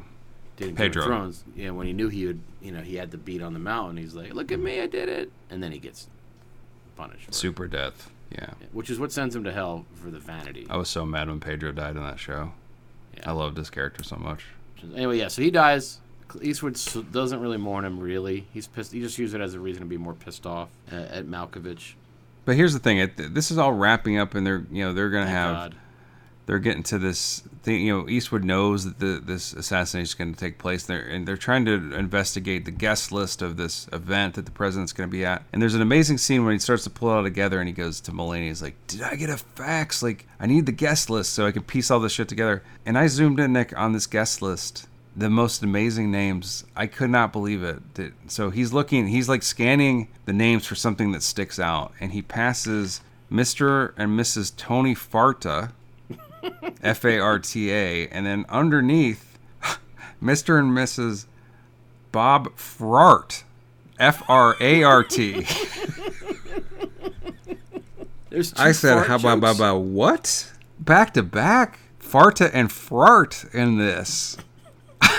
did 0.57 0.69
in 0.69 0.75
Pedro. 0.75 1.01
Game 1.03 1.11
of 1.11 1.17
Thrones. 1.17 1.43
Yeah, 1.55 1.69
when 1.71 1.87
he 1.87 1.93
knew 1.93 2.07
he 2.09 2.27
would, 2.27 2.39
you 2.61 2.71
know, 2.71 2.81
he 2.81 2.95
had 2.95 3.09
the 3.09 3.17
beat 3.17 3.41
on 3.41 3.53
the 3.53 3.59
mountain. 3.59 3.97
He's 3.97 4.13
like, 4.13 4.33
"Look 4.33 4.51
at 4.51 4.59
me, 4.59 4.79
I 4.81 4.85
did 4.85 5.09
it," 5.09 5.31
and 5.49 5.63
then 5.63 5.71
he 5.71 5.79
gets 5.79 6.07
punished. 6.95 7.23
For 7.25 7.29
it, 7.31 7.35
Super 7.35 7.67
death. 7.67 8.11
Yeah. 8.31 8.49
which 8.73 8.89
is 8.89 8.99
what 8.99 9.11
sends 9.11 9.35
him 9.35 9.43
to 9.45 9.51
hell 9.51 9.85
for 9.93 10.09
the 10.11 10.19
vanity. 10.19 10.67
I 10.69 10.77
was 10.77 10.89
so 10.89 11.05
mad 11.05 11.29
when 11.29 11.39
Pedro 11.39 11.71
died 11.71 11.95
in 11.95 12.03
that 12.03 12.19
show. 12.19 12.51
Yeah. 13.15 13.29
I 13.29 13.31
loved 13.33 13.55
his 13.55 13.69
character 13.69 14.03
so 14.03 14.17
much. 14.17 14.45
Anyway, 14.95 15.17
yeah, 15.17 15.27
so 15.27 15.41
he 15.41 15.51
dies. 15.51 15.99
Eastwood 16.41 16.77
doesn't 17.11 17.39
really 17.39 17.57
mourn 17.57 17.85
him. 17.85 17.99
Really, 17.99 18.45
he's 18.53 18.67
pissed. 18.67 18.91
He 18.91 18.99
just 18.99 19.17
used 19.17 19.33
it 19.33 19.41
as 19.41 19.53
a 19.53 19.59
reason 19.59 19.81
to 19.81 19.87
be 19.87 19.97
more 19.97 20.13
pissed 20.13 20.45
off 20.45 20.69
uh, 20.91 20.95
at 20.95 21.25
Malkovich. 21.25 21.93
But 22.45 22.55
here's 22.55 22.73
the 22.73 22.79
thing: 22.79 22.97
it, 22.99 23.33
this 23.33 23.51
is 23.51 23.57
all 23.57 23.73
wrapping 23.73 24.17
up, 24.17 24.35
and 24.35 24.45
they're 24.45 24.65
you 24.71 24.83
know 24.83 24.93
they're 24.93 25.09
gonna 25.09 25.25
Thank 25.25 25.35
have 25.35 25.53
God. 25.53 25.75
They're 26.45 26.59
getting 26.59 26.83
to 26.83 26.99
this 26.99 27.41
thing. 27.63 27.81
You 27.81 27.97
know, 27.97 28.09
Eastwood 28.09 28.43
knows 28.43 28.85
that 28.85 28.99
the, 28.99 29.21
this 29.23 29.53
assassination 29.53 30.03
is 30.03 30.13
going 30.13 30.33
to 30.33 30.39
take 30.39 30.57
place. 30.57 30.83
They're 30.83 31.01
and 31.01 31.27
they're 31.27 31.37
trying 31.37 31.65
to 31.65 31.93
investigate 31.95 32.65
the 32.65 32.71
guest 32.71 33.11
list 33.11 33.41
of 33.41 33.57
this 33.57 33.87
event 33.91 34.35
that 34.35 34.45
the 34.45 34.51
president's 34.51 34.93
going 34.93 35.09
to 35.09 35.11
be 35.11 35.25
at. 35.25 35.43
And 35.51 35.61
there's 35.61 35.75
an 35.75 35.81
amazing 35.81 36.17
scene 36.17 36.45
when 36.45 36.53
he 36.53 36.59
starts 36.59 36.83
to 36.83 36.89
pull 36.89 37.09
it 37.09 37.13
all 37.13 37.23
together, 37.23 37.59
and 37.59 37.67
he 37.67 37.73
goes 37.73 37.99
to 38.01 38.11
Mulaney. 38.11 38.47
He's 38.47 38.61
like, 38.61 38.75
"Did 38.87 39.01
I 39.01 39.15
get 39.15 39.29
a 39.29 39.37
fax? 39.37 40.03
Like, 40.03 40.27
I 40.39 40.45
need 40.45 40.65
the 40.65 40.71
guest 40.71 41.09
list 41.09 41.33
so 41.33 41.45
I 41.45 41.51
can 41.51 41.63
piece 41.63 41.89
all 41.89 41.99
this 41.99 42.13
shit 42.13 42.27
together." 42.27 42.63
And 42.85 42.97
I 42.97 43.07
zoomed 43.07 43.39
in, 43.39 43.53
Nick, 43.53 43.77
on 43.77 43.93
this 43.93 44.07
guest 44.07 44.41
list. 44.41 44.87
The 45.17 45.29
most 45.29 45.63
amazing 45.63 46.11
names. 46.11 46.65
I 46.75 46.87
could 46.87 47.09
not 47.09 47.31
believe 47.31 47.63
it. 47.63 48.13
So 48.27 48.49
he's 48.49 48.73
looking. 48.73 49.07
He's 49.07 49.29
like 49.29 49.43
scanning 49.43 50.09
the 50.25 50.33
names 50.33 50.65
for 50.65 50.75
something 50.75 51.13
that 51.13 51.23
sticks 51.23 51.57
out, 51.57 51.93
and 52.01 52.11
he 52.11 52.21
passes 52.21 52.99
Mr. 53.31 53.93
and 53.97 54.19
Mrs. 54.19 54.55
Tony 54.55 54.93
Farta. 54.93 55.71
F 56.81 57.05
A 57.05 57.19
R 57.19 57.39
T 57.39 57.71
A, 57.71 58.07
and 58.09 58.25
then 58.25 58.45
underneath, 58.49 59.37
Mr. 60.23 60.59
and 60.59 60.71
Mrs. 60.71 61.25
Bob 62.11 62.55
Frart, 62.55 63.43
F 63.99 64.23
R 64.29 64.55
A 64.59 64.83
R 64.83 65.03
T. 65.03 65.45
I 68.57 68.71
said, 68.73 69.07
how 69.07 69.15
about, 69.15 69.41
jokes. 69.41 69.57
about 69.57 69.79
what? 69.79 70.51
Back 70.79 71.13
to 71.13 71.23
back, 71.23 71.79
Farta 72.01 72.49
and 72.53 72.69
Frart 72.69 73.53
in 73.53 73.77
this. 73.77 74.37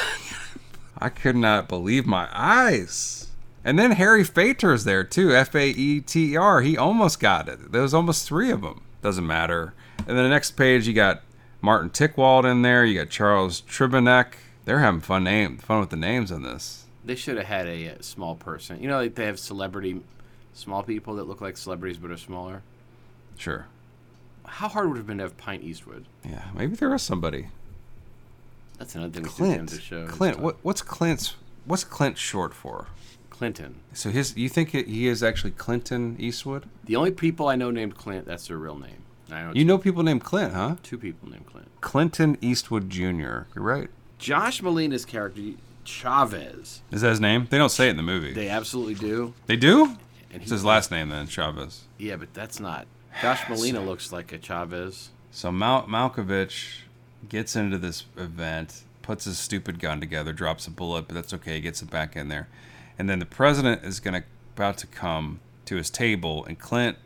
I 0.99 1.09
could 1.09 1.37
not 1.37 1.69
believe 1.69 2.07
my 2.07 2.29
eyes. 2.33 3.29
And 3.65 3.79
then 3.79 3.93
Harry 3.93 4.23
Fater's 4.23 4.85
there 4.85 5.03
too, 5.03 5.35
F 5.35 5.55
A 5.55 5.69
E 5.69 6.01
T 6.01 6.37
R. 6.37 6.61
He 6.61 6.77
almost 6.77 7.19
got 7.19 7.49
it. 7.49 7.73
There 7.73 7.83
was 7.83 7.95
almost 7.95 8.27
three 8.27 8.51
of 8.51 8.63
them. 8.63 8.83
Doesn't 9.03 9.27
matter. 9.27 9.75
And 10.07 10.17
then 10.17 10.25
the 10.25 10.31
next 10.31 10.53
page, 10.53 10.87
you 10.87 10.95
got 10.95 11.23
Martin 11.61 11.91
Tickwald 11.91 12.51
in 12.51 12.63
there. 12.63 12.85
You 12.85 12.99
got 13.01 13.11
Charles 13.11 13.63
Tribanek. 13.63 14.35
They're 14.65 14.81
having 14.81 15.01
fun 15.01 15.25
name, 15.25 15.59
fun 15.59 15.81
with 15.81 15.91
the 15.91 15.97
names 15.97 16.31
on 16.31 16.43
this. 16.43 16.85
They 17.05 17.15
should 17.15 17.37
have 17.37 17.47
had 17.47 17.67
a, 17.67 17.91
uh 17.91 17.95
small 18.01 18.35
person. 18.35 18.81
You 18.81 18.89
know, 18.89 18.99
like 18.99 19.15
they 19.15 19.27
have 19.27 19.39
celebrity, 19.39 20.01
small 20.55 20.83
people 20.83 21.15
that 21.17 21.25
look 21.25 21.41
like 21.41 21.57
celebrities 21.57 21.99
but 21.99 22.11
are 22.11 22.17
smaller. 22.17 22.63
Sure. 23.37 23.67
How 24.45 24.69
hard 24.69 24.89
would 24.89 24.97
it 24.97 24.99
have 24.99 25.07
been 25.07 25.19
to 25.19 25.25
have 25.25 25.37
Pint 25.37 25.63
Eastwood? 25.63 26.07
Yeah, 26.25 26.47
maybe 26.55 26.77
there 26.77 26.93
is 26.95 27.03
somebody. 27.03 27.49
That's 28.79 28.95
another 28.95 29.13
thing 29.13 29.25
Clint. 29.25 29.69
to 29.71 29.81
show. 29.81 30.07
Clint. 30.07 30.39
What, 30.39 30.57
what's 30.63 30.83
Clint's? 30.83 31.35
What's 31.65 31.85
Clint 31.85 32.19
short 32.19 32.55
for? 32.55 32.87
Clinton. 33.31 33.77
So 33.93 34.11
his, 34.11 34.37
you 34.37 34.49
think 34.49 34.71
he 34.71 35.09
is 35.09 35.23
actually 35.23 35.51
Clinton 35.53 36.17
Eastwood? 36.19 36.67
The 36.85 36.97
only 36.97 37.11
people 37.11 37.49
I 37.49 37.57
know 37.57 37.71
named 37.71 37.97
Clint, 37.97 38.27
that's 38.27 38.49
their 38.49 38.57
real 38.57 38.79
name. 38.79 39.03
Know 39.29 39.53
You 39.55 39.65
know 39.65 39.79
people 39.79 40.03
named 40.03 40.23
Clint, 40.23 40.55
huh? 40.55 40.77
two 40.83 40.99
people 40.99 41.29
named 41.29 41.47
Clint. 41.47 41.69
Clinton 41.81 42.37
Eastwood 42.41 42.89
Jr. 42.91 43.03
You're 43.03 43.47
right. 43.57 43.89
Josh 44.19 44.61
Malina's 44.63 45.05
character, 45.05 45.41
Chavez. 45.85 46.83
Is 46.91 47.01
that 47.03 47.11
his 47.11 47.21
name? 47.21 47.47
They 47.51 47.59
don't 47.59 47.71
say 47.71 47.89
it 47.89 47.91
in 47.91 47.97
the 47.97 48.03
movie. 48.03 48.33
They, 48.33 48.49
absolutely 48.49 48.95
do. 48.95 49.35
They 49.47 49.57
do? 49.57 49.97
And 50.33 50.43
It's 50.43 50.51
his 50.51 50.65
last 50.65 50.91
name 50.91 51.09
then, 51.09 51.27
Chavez. 51.27 51.83
Yeah, 51.99 52.17
but 52.17 52.33
that's 52.35 52.61
not. 52.61 52.87
Josh 53.23 53.41
Malina 53.43 53.85
looks 53.85 54.13
like 54.13 54.33
a 54.33 54.39
Chavez. 54.39 55.11
So 55.31 55.51
Mal- 55.51 55.85
Malkovich 55.87 56.81
gets 57.29 57.57
into 57.57 57.79
this 57.79 58.05
event, 58.17 58.83
puts 59.03 59.25
his 59.25 59.39
stupid 59.39 59.79
gun 59.81 60.01
together, 60.01 60.33
drops 60.33 60.67
a 60.67 60.71
bullet, 60.71 61.07
but 61.09 61.15
that's 61.15 61.33
okay. 61.35 61.55
He 61.57 61.61
gets 61.61 61.83
it 61.83 61.91
back 61.91 62.17
in 62.17 62.29
there, 62.29 62.49
and 62.99 63.09
then 63.09 63.19
the 63.19 63.27
president 63.27 63.85
is 63.85 64.01
gonna 64.01 64.25
about 64.55 64.79
to 64.79 64.87
come 64.87 65.41
to 65.67 65.77
his 65.77 65.91
table, 65.91 66.45
and 66.47 66.59
Clint 66.59 66.97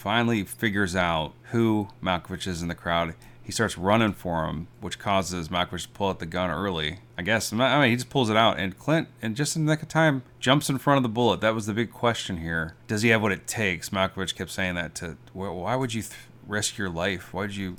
finally 0.00 0.44
figures 0.44 0.96
out 0.96 1.34
who 1.50 1.86
Malkovich 2.02 2.46
is 2.46 2.62
in 2.62 2.68
the 2.68 2.74
crowd. 2.74 3.14
He 3.42 3.52
starts 3.52 3.76
running 3.76 4.14
for 4.14 4.46
him, 4.46 4.68
which 4.80 4.98
causes 4.98 5.48
Malkovich 5.48 5.82
to 5.82 5.88
pull 5.90 6.08
out 6.08 6.20
the 6.20 6.26
gun 6.26 6.50
early. 6.50 7.00
I 7.18 7.22
guess. 7.22 7.52
I 7.52 7.80
mean, 7.80 7.90
he 7.90 7.96
just 7.96 8.08
pulls 8.08 8.30
it 8.30 8.36
out, 8.36 8.58
and 8.58 8.78
Clint, 8.78 9.08
and 9.20 9.36
just 9.36 9.56
in 9.56 9.66
the 9.66 9.72
nick 9.72 9.82
of 9.82 9.88
time, 9.88 10.22
jumps 10.38 10.70
in 10.70 10.78
front 10.78 10.96
of 10.96 11.02
the 11.02 11.10
bullet. 11.10 11.42
That 11.42 11.54
was 11.54 11.66
the 11.66 11.74
big 11.74 11.92
question 11.92 12.38
here. 12.38 12.76
Does 12.86 13.02
he 13.02 13.10
have 13.10 13.20
what 13.20 13.30
it 13.30 13.46
takes? 13.46 13.90
Malkovich 13.90 14.34
kept 14.34 14.50
saying 14.50 14.76
that 14.76 14.94
to. 14.96 15.18
Why 15.34 15.76
would 15.76 15.92
you 15.92 16.00
th- 16.00 16.14
risk 16.46 16.78
your 16.78 16.88
life? 16.88 17.34
Why 17.34 17.42
would 17.42 17.56
you 17.56 17.76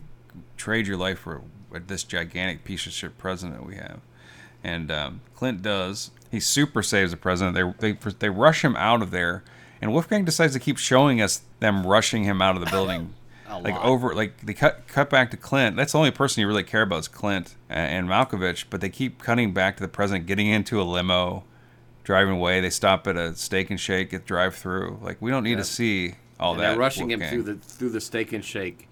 trade 0.58 0.86
your 0.86 0.98
life 0.98 1.20
for 1.20 1.42
this 1.72 2.04
gigantic 2.04 2.64
piece 2.64 2.86
of 2.86 2.92
shit 2.92 3.18
president 3.18 3.66
we 3.66 3.78
have? 3.78 4.00
And 4.64 4.92
um, 4.92 5.22
Clint 5.36 5.64
does. 5.64 6.12
He 6.30 6.40
super 6.40 6.84
saves 6.84 7.10
the 7.10 7.18
president. 7.18 7.56
They, 7.80 7.94
they 7.94 8.12
they 8.12 8.30
rush 8.30 8.64
him 8.64 8.76
out 8.76 9.02
of 9.02 9.10
there, 9.10 9.44
and 9.82 9.92
Wolfgang 9.92 10.26
decides 10.26 10.54
to 10.54 10.60
keep 10.60 10.78
showing 10.78 11.22
us 11.22 11.42
them 11.60 11.86
rushing 11.86 12.24
him 12.24 12.42
out 12.42 12.56
of 12.56 12.64
the 12.64 12.70
building. 12.72 13.14
Like 13.50 13.74
lot. 13.74 13.84
over, 13.86 14.16
like 14.16 14.46
they 14.46 14.54
cut 14.54 14.88
cut 14.88 15.10
back 15.10 15.30
to 15.32 15.38
Clint. 15.38 15.76
That's 15.76 15.92
the 15.92 15.98
only 15.98 16.12
person 16.12 16.40
you 16.40 16.48
really 16.48 16.64
care 16.64 16.84
about 16.84 17.00
is 17.00 17.08
Clint 17.10 17.58
and 17.68 18.08
Malkovich. 18.08 18.64
But 18.70 18.80
they 18.80 18.88
keep 18.88 19.22
cutting 19.22 19.54
back 19.54 19.76
to 19.76 19.84
the 19.84 19.90
president 19.90 20.26
getting 20.26 20.48
into 20.48 20.82
a 20.82 20.84
limo, 20.84 21.44
driving 22.06 22.36
away. 22.36 22.62
They 22.62 22.70
stop 22.70 23.06
at 23.08 23.18
a 23.18 23.36
Steak 23.36 23.70
and 23.70 23.78
Shake 23.78 24.14
at 24.14 24.26
drive 24.26 24.56
through. 24.56 25.00
Like 25.02 25.22
we 25.22 25.32
don't 25.32 25.44
need 25.44 25.58
to 25.58 25.66
see 25.66 26.16
all 26.40 26.54
And 26.54 26.62
that. 26.62 26.70
they're 26.70 26.80
rushing 26.80 27.12
him 27.12 27.20
through 27.20 27.44
the 27.44 27.56
through 27.56 27.90
the 27.90 28.00
steak 28.00 28.32
and 28.32 28.44
shake. 28.44 28.88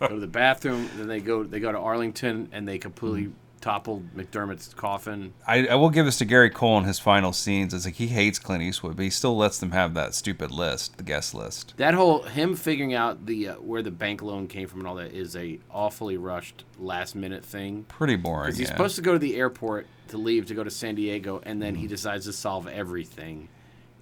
go 0.00 0.08
to 0.08 0.18
the 0.18 0.26
bathroom, 0.26 0.88
then 0.96 1.06
they 1.06 1.20
go 1.20 1.44
they 1.44 1.60
go 1.60 1.70
to 1.70 1.78
Arlington 1.78 2.48
and 2.52 2.66
they 2.66 2.78
completely 2.78 3.24
mm-hmm. 3.24 3.34
Topple 3.60 4.02
McDermott's 4.16 4.72
coffin. 4.74 5.34
I, 5.46 5.66
I 5.66 5.74
will 5.74 5.90
give 5.90 6.06
this 6.06 6.18
to 6.18 6.24
Gary 6.24 6.50
Cole 6.50 6.78
in 6.78 6.84
his 6.84 6.98
final 6.98 7.32
scenes. 7.32 7.74
It's 7.74 7.84
like 7.84 7.94
he 7.94 8.08
hates 8.08 8.38
Clint 8.38 8.62
Eastwood, 8.62 8.96
but 8.96 9.02
he 9.02 9.10
still 9.10 9.36
lets 9.36 9.58
them 9.58 9.72
have 9.72 9.94
that 9.94 10.14
stupid 10.14 10.50
list, 10.50 10.96
the 10.96 11.02
guest 11.02 11.34
list. 11.34 11.74
That 11.76 11.94
whole 11.94 12.22
him 12.22 12.54
figuring 12.56 12.94
out 12.94 13.26
the 13.26 13.48
uh, 13.48 13.54
where 13.54 13.82
the 13.82 13.90
bank 13.90 14.22
loan 14.22 14.46
came 14.46 14.66
from 14.66 14.80
and 14.80 14.88
all 14.88 14.94
that 14.96 15.12
is 15.12 15.36
a 15.36 15.58
awfully 15.70 16.16
rushed 16.16 16.64
last 16.78 17.14
minute 17.14 17.44
thing. 17.44 17.84
Pretty 17.88 18.16
boring. 18.16 18.46
Because 18.46 18.58
he's 18.58 18.68
yeah. 18.68 18.74
supposed 18.74 18.96
to 18.96 19.02
go 19.02 19.12
to 19.12 19.18
the 19.18 19.36
airport 19.36 19.86
to 20.08 20.18
leave 20.18 20.46
to 20.46 20.54
go 20.54 20.64
to 20.64 20.70
San 20.70 20.94
Diego, 20.94 21.40
and 21.44 21.60
then 21.62 21.74
he 21.74 21.86
decides 21.86 22.24
to 22.24 22.32
solve 22.32 22.66
everything 22.66 23.48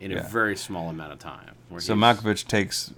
in 0.00 0.12
a 0.12 0.16
Mm-hmm. 0.18 0.28
Very 0.32 0.56
small 0.56 0.88
amount 0.88 1.12
of 1.12 1.18
time. 1.18 1.54
where 1.68 1.80
So 1.80 1.94
Malkovich 1.94 2.46
takes 2.46 2.92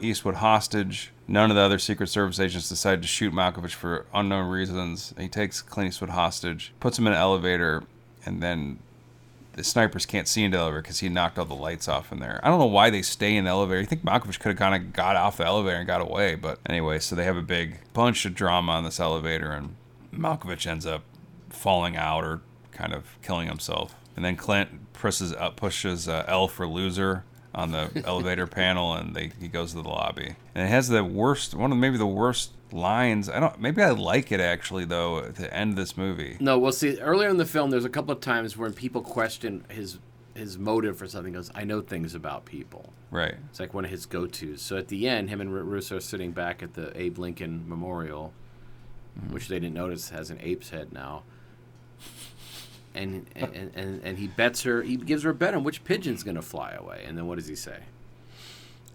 Eastwood 0.00 0.36
hostage. 0.36 1.12
None 1.28 1.50
of 1.50 1.56
the 1.56 1.62
other 1.62 1.78
Secret 1.78 2.08
Service 2.08 2.38
agents 2.38 2.68
decide 2.68 3.02
to 3.02 3.08
shoot 3.08 3.32
Malkovich 3.32 3.74
for 3.74 4.06
unknown 4.14 4.48
reasons. 4.48 5.12
He 5.18 5.28
takes 5.28 5.60
Clint 5.60 5.88
Eastwood 5.88 6.10
hostage, 6.10 6.72
puts 6.78 6.98
him 6.98 7.06
in 7.06 7.12
an 7.12 7.18
elevator, 7.18 7.82
and 8.24 8.42
then 8.42 8.78
the 9.54 9.64
snipers 9.64 10.06
can't 10.06 10.28
see 10.28 10.44
into 10.44 10.56
the 10.56 10.62
elevator 10.62 10.82
because 10.82 11.00
he 11.00 11.08
knocked 11.08 11.38
all 11.38 11.44
the 11.44 11.54
lights 11.54 11.88
off 11.88 12.12
in 12.12 12.20
there. 12.20 12.40
I 12.42 12.48
don't 12.48 12.58
know 12.58 12.66
why 12.66 12.90
they 12.90 13.02
stay 13.02 13.36
in 13.36 13.44
the 13.44 13.50
elevator. 13.50 13.80
You 13.80 13.86
think 13.86 14.04
Malkovich 14.04 14.38
could 14.38 14.50
have 14.50 14.58
kind 14.58 14.74
of 14.74 14.92
got 14.92 15.16
off 15.16 15.38
the 15.38 15.46
elevator 15.46 15.78
and 15.78 15.86
got 15.86 16.00
away, 16.00 16.34
but 16.34 16.58
anyway, 16.66 16.98
so 16.98 17.16
they 17.16 17.24
have 17.24 17.36
a 17.36 17.42
big 17.42 17.78
bunch 17.92 18.24
of 18.24 18.34
drama 18.34 18.72
on 18.72 18.84
this 18.84 19.00
elevator, 19.00 19.50
and 19.50 19.74
Malkovich 20.12 20.66
ends 20.66 20.86
up 20.86 21.02
falling 21.48 21.96
out 21.96 22.22
or 22.22 22.42
kind 22.70 22.92
of 22.92 23.16
killing 23.22 23.48
himself. 23.48 23.96
And 24.14 24.24
then 24.24 24.36
Clint 24.36 24.92
pushes 24.92 25.32
up 25.32 25.56
pushes 25.56 26.08
uh, 26.08 26.24
L 26.26 26.48
for 26.48 26.66
loser 26.66 27.24
on 27.56 27.72
the 27.72 27.90
elevator 28.04 28.46
panel, 28.46 28.92
and 28.94 29.16
they 29.16 29.32
he 29.40 29.48
goes 29.48 29.72
to 29.72 29.82
the 29.82 29.88
lobby. 29.88 30.36
And 30.54 30.64
it 30.64 30.70
has 30.70 30.88
the 30.88 31.02
worst 31.02 31.54
one 31.54 31.72
of 31.72 31.78
maybe 31.78 31.96
the 31.96 32.06
worst 32.06 32.52
lines. 32.70 33.28
I 33.28 33.40
don't 33.40 33.58
maybe 33.58 33.82
I 33.82 33.90
like 33.90 34.30
it 34.30 34.40
actually 34.40 34.84
though 34.84 35.30
To 35.30 35.54
end 35.54 35.76
this 35.76 35.96
movie. 35.96 36.36
No, 36.38 36.58
well, 36.58 36.72
see, 36.72 37.00
earlier 37.00 37.28
in 37.28 37.38
the 37.38 37.46
film, 37.46 37.70
there's 37.70 37.84
a 37.84 37.90
couple 37.90 38.12
of 38.12 38.20
times 38.20 38.56
when 38.56 38.72
people 38.74 39.00
question 39.00 39.64
his 39.70 39.98
his 40.34 40.58
motive 40.58 40.98
for 40.98 41.08
something. 41.08 41.32
He 41.32 41.38
Goes, 41.38 41.50
I 41.54 41.64
know 41.64 41.80
things 41.80 42.14
about 42.14 42.44
people. 42.44 42.92
Right. 43.10 43.34
It's 43.48 43.58
like 43.58 43.72
one 43.72 43.86
of 43.86 43.90
his 43.90 44.04
go-tos. 44.04 44.60
So 44.60 44.76
at 44.76 44.88
the 44.88 45.08
end, 45.08 45.30
him 45.30 45.40
and 45.40 45.50
R- 45.50 45.62
Russo 45.62 45.96
are 45.96 46.00
sitting 46.00 46.32
back 46.32 46.62
at 46.62 46.74
the 46.74 46.92
Abe 47.00 47.18
Lincoln 47.18 47.66
Memorial, 47.66 48.34
mm-hmm. 49.18 49.32
which 49.32 49.48
they 49.48 49.58
didn't 49.58 49.74
notice 49.74 50.10
has 50.10 50.30
an 50.30 50.38
ape's 50.42 50.70
head 50.70 50.92
now. 50.92 51.22
And 52.96 53.26
and, 53.36 53.72
and 53.74 54.00
and 54.02 54.18
he 54.18 54.26
bets 54.26 54.62
her. 54.62 54.82
He 54.82 54.96
gives 54.96 55.22
her 55.22 55.30
a 55.30 55.34
bet 55.34 55.54
on 55.54 55.64
which 55.64 55.84
pigeon's 55.84 56.22
gonna 56.22 56.42
fly 56.42 56.72
away. 56.72 57.04
And 57.06 57.16
then 57.16 57.26
what 57.26 57.36
does 57.36 57.46
he 57.46 57.54
say? 57.56 57.80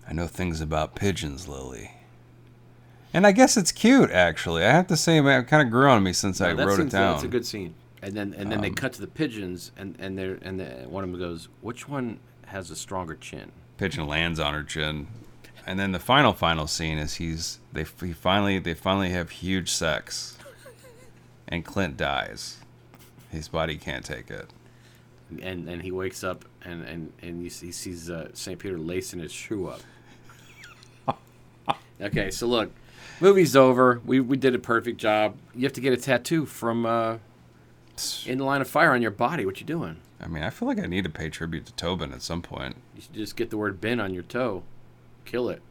I 0.07 0.13
know 0.13 0.27
things 0.27 0.59
about 0.59 0.95
pigeons, 0.95 1.47
Lily. 1.47 1.91
And 3.13 3.27
I 3.27 3.31
guess 3.31 3.57
it's 3.57 3.71
cute, 3.71 4.09
actually. 4.09 4.63
I 4.63 4.71
have 4.71 4.87
to 4.87 4.97
say, 4.97 5.19
man, 5.21 5.41
it 5.41 5.47
kind 5.47 5.65
of 5.65 5.71
grew 5.71 5.89
on 5.89 6.01
me 6.01 6.13
since 6.13 6.39
I 6.41 6.51
No, 6.51 6.55
that 6.55 6.67
wrote 6.67 6.79
it 6.79 6.89
down. 6.89 7.07
Um, 7.07 7.13
That's 7.13 7.23
a 7.25 7.27
good 7.27 7.45
scene. 7.45 7.75
And 8.01 8.15
then 8.15 8.33
and 8.33 8.51
then 8.51 8.61
they 8.61 8.71
cut 8.71 8.93
to 8.93 9.01
the 9.01 9.07
pigeons, 9.07 9.71
and 9.77 9.95
and 9.99 10.17
they 10.17 10.35
and 10.41 10.59
the, 10.59 10.65
one 10.89 11.03
of 11.03 11.11
them 11.11 11.19
goes, 11.19 11.49
"Which 11.61 11.87
one 11.87 12.19
has 12.47 12.71
a 12.71 12.75
stronger 12.75 13.15
chin?" 13.15 13.51
Pigeon 13.77 14.07
lands 14.07 14.39
on 14.39 14.55
her 14.55 14.63
chin, 14.63 15.07
and 15.67 15.79
then 15.79 15.91
the 15.91 15.99
final, 15.99 16.33
final 16.33 16.65
scene 16.65 16.97
is 16.97 17.15
he's 17.15 17.59
they 17.71 17.85
he 18.01 18.13
finally 18.13 18.57
they 18.57 18.73
finally 18.73 19.11
have 19.11 19.29
huge 19.29 19.69
sex, 19.69 20.37
and 21.47 21.63
Clint 21.63 21.95
dies. 21.95 22.57
His 23.31 23.47
body 23.47 23.77
can't 23.77 24.05
take 24.05 24.29
it. 24.29 24.49
And 25.41 25.69
and 25.69 25.81
he 25.81 25.91
wakes 25.91 26.23
up 26.23 26.43
and 26.63 26.83
and 26.83 27.13
and 27.21 27.41
he 27.41 27.49
sees 27.49 28.09
uh, 28.09 28.29
Saint 28.33 28.59
Peter 28.59 28.77
lacing 28.77 29.21
his 29.21 29.31
shoe 29.31 29.67
up. 29.67 29.81
okay, 32.01 32.29
so 32.31 32.47
look, 32.47 32.71
movie's 33.21 33.55
over. 33.55 34.01
We 34.05 34.19
we 34.19 34.35
did 34.35 34.53
a 34.53 34.59
perfect 34.59 34.99
job. 34.99 35.37
You 35.55 35.63
have 35.63 35.73
to 35.73 35.81
get 35.81 35.93
a 35.93 35.97
tattoo 35.97 36.45
from 36.45 36.85
uh, 36.85 37.17
in 38.25 38.39
the 38.39 38.43
line 38.43 38.59
of 38.61 38.67
fire 38.67 38.91
on 38.91 39.01
your 39.01 39.11
body. 39.11 39.45
What 39.45 39.61
you 39.61 39.65
doing? 39.65 39.97
I 40.19 40.27
mean, 40.27 40.43
I 40.43 40.49
feel 40.49 40.67
like 40.67 40.79
I 40.79 40.85
need 40.85 41.05
to 41.05 41.09
pay 41.09 41.29
tribute 41.29 41.65
to 41.67 41.73
Tobin 41.73 42.11
at 42.11 42.21
some 42.21 42.41
point. 42.41 42.75
You 42.95 43.01
should 43.01 43.13
just 43.13 43.35
get 43.37 43.49
the 43.49 43.57
word 43.57 43.79
"bin" 43.79 44.01
on 44.01 44.13
your 44.13 44.23
toe. 44.23 44.63
Kill 45.23 45.49
it. 45.49 45.61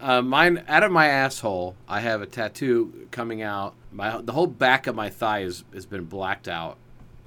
Uh, 0.00 0.20
mine 0.20 0.64
out 0.66 0.82
of 0.82 0.90
my 0.90 1.06
asshole. 1.06 1.76
I 1.88 2.00
have 2.00 2.20
a 2.20 2.26
tattoo 2.26 3.06
coming 3.12 3.40
out. 3.40 3.74
My 3.92 4.20
the 4.20 4.32
whole 4.32 4.46
back 4.46 4.86
of 4.86 4.94
my 4.96 5.10
thigh 5.10 5.40
is 5.42 5.64
has 5.74 5.86
been 5.86 6.04
blacked 6.04 6.48
out. 6.48 6.76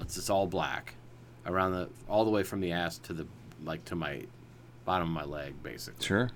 It's 0.02 0.16
just 0.16 0.30
all 0.30 0.48
black, 0.48 0.96
around 1.46 1.72
the 1.74 1.90
all 2.10 2.26
the 2.26 2.32
way 2.32 2.44
from 2.44 2.60
the 2.60 2.72
ass 2.72 2.98
to 3.00 3.14
the 3.14 3.28
like 3.64 3.86
to 3.86 3.96
my 3.96 4.24
bottom 4.84 5.08
of 5.08 5.14
my 5.14 5.24
leg, 5.30 5.62
basically. 5.64 6.06
Sure. 6.06 6.32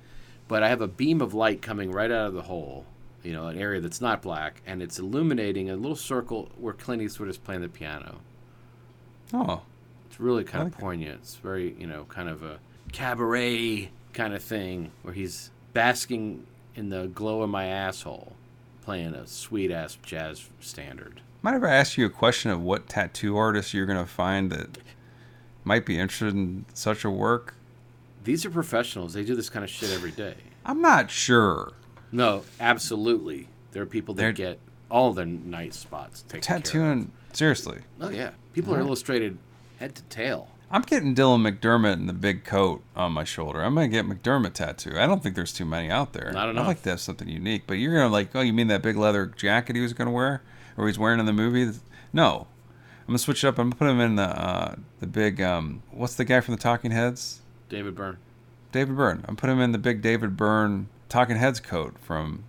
But 0.48 0.64
I 0.64 0.70
have 0.70 0.82
a 0.82 0.88
beam 0.88 1.22
of 1.22 1.34
light 1.34 1.62
coming 1.62 1.92
right 1.92 2.10
out 2.12 2.28
of 2.28 2.34
the 2.34 2.44
hole. 2.44 2.86
You 3.24 3.34
know, 3.34 3.48
an 3.48 3.58
area 3.60 3.82
that's 3.82 4.00
not 4.02 4.22
black, 4.22 4.62
and 4.66 4.82
it's 4.82 4.98
illuminating 4.98 5.70
a 5.70 5.76
little 5.76 5.96
circle 5.98 6.50
where 6.58 6.74
Clint 6.74 7.02
Eastwood 7.02 7.28
is 7.30 7.38
playing 7.38 7.62
the 7.62 7.68
piano. 7.70 8.20
Oh, 9.34 9.62
It's 10.10 10.20
really 10.22 10.44
kind 10.46 10.64
like 10.64 10.74
of 10.74 10.80
it. 10.80 10.82
poignant. 10.82 11.20
It's 11.22 11.36
very, 11.36 11.76
you 11.78 11.86
know, 11.86 12.06
kind 12.06 12.30
of 12.30 12.42
a 12.44 12.60
cabaret 12.94 13.92
kind 14.14 14.34
of 14.34 14.42
thing 14.42 14.92
where 15.02 15.14
he's 15.14 15.52
basking 15.74 16.46
in 16.76 16.90
the 16.90 17.08
glow 17.08 17.42
of 17.42 17.50
my 17.50 17.66
asshole, 17.66 18.34
playing 18.90 19.14
a 19.14 19.28
sweet 19.28 19.70
ass 19.70 20.00
jazz 20.02 20.50
standard. 20.60 21.22
might 21.44 21.52
I 21.52 21.58
ever 21.58 21.68
ask 21.68 21.96
you 21.96 22.08
a 22.08 22.10
question 22.10 22.50
of 22.50 22.60
what 22.60 22.90
tattoo 22.90 23.38
artist 23.38 23.72
you're 23.72 23.86
gonna 23.86 24.08
find 24.08 24.52
that 24.52 24.80
might 25.64 25.86
be 25.86 26.00
interested 26.00 26.34
in 26.34 26.66
such 26.74 27.06
a 27.06 27.12
work? 27.12 27.54
These 28.24 28.46
are 28.48 28.50
professionals. 28.50 29.14
They 29.14 29.24
do 29.24 29.36
this 29.36 29.48
kind 29.48 29.64
of 29.64 29.70
shit 29.70 29.92
every 29.92 30.10
day. 30.10 30.34
I'm 30.66 30.82
not 30.82 31.12
sure. 31.12 31.74
No, 32.12 32.46
absolutely. 32.60 33.48
There 33.74 33.84
are 33.84 33.86
people 33.86 34.16
that 34.16 34.24
They're- 34.24 34.32
get 34.32 34.60
all 34.90 35.14
their 35.14 35.28
nice 35.28 35.76
spots 35.76 36.24
taken 36.24 36.42
care 36.42 36.58
of. 36.58 36.64
Tattooing, 36.64 37.12
seriously. 37.32 37.82
Oh 38.02 38.10
yeah, 38.10 38.32
people 38.54 38.74
are 38.74 38.80
illustrated 38.80 39.38
head 39.78 39.94
to 39.98 40.02
tail. 40.06 40.50
I'm 40.72 40.84
getting 40.84 41.16
Dylan 41.16 41.42
McDermott 41.42 41.94
in 41.94 42.06
the 42.06 42.14
big 42.14 42.44
coat 42.44 42.84
on 42.96 43.12
my 43.12 43.24
shoulder. 43.24 43.62
I'm 43.62 43.74
gonna 43.74 43.88
get 43.88 44.06
McDermott 44.06 44.54
tattoo. 44.54 45.00
I 45.00 45.08
don't 45.08 45.24
think 45.24 45.36
there's 45.36 45.52
too 45.52 45.66
many 45.66 45.90
out 45.90 46.14
there. 46.14 46.32
Not 46.32 46.56
I 46.56 46.66
like 46.66 46.84
to 46.84 46.92
have 46.92 47.00
something 47.00 47.28
unique. 47.28 47.64
But 47.66 47.76
you're 47.76 47.96
gonna 47.96 48.14
like, 48.14 48.36
oh, 48.36 48.42
you 48.42 48.54
mean 48.54 48.68
that 48.68 48.84
big 48.84 48.96
leather 48.96 49.26
jacket 49.26 49.76
he 49.76 49.82
was 49.82 49.94
gonna 49.94 50.12
wear, 50.12 50.44
or 50.78 50.86
he's 50.86 51.00
wearing 51.00 51.20
in 51.20 51.26
the 51.26 51.34
movie? 51.34 51.76
No, 52.14 52.48
I'm 53.02 53.08
gonna 53.08 53.18
switch 53.18 53.44
it 53.44 53.48
up. 53.48 53.58
I'm 53.58 53.72
gonna 53.72 53.76
put 53.78 53.90
him 53.90 54.00
in 54.00 54.16
the 54.16 54.24
uh, 54.24 54.76
the 55.00 55.08
big. 55.08 55.42
Um, 55.42 55.82
what's 55.90 56.14
the 56.14 56.26
guy 56.26 56.40
from 56.42 56.54
the 56.54 56.62
Talking 56.62 56.92
Heads? 56.92 57.42
David 57.68 57.96
Byrne. 57.96 58.18
David 58.72 58.96
Byrne. 58.96 59.26
I'm 59.28 59.36
putting 59.36 59.56
him 59.56 59.64
in 59.64 59.72
the 59.72 59.80
big 59.80 60.04
David 60.04 60.38
Byrne 60.38 60.88
Talking 61.10 61.38
Heads 61.38 61.60
coat 61.60 61.98
from. 62.00 62.44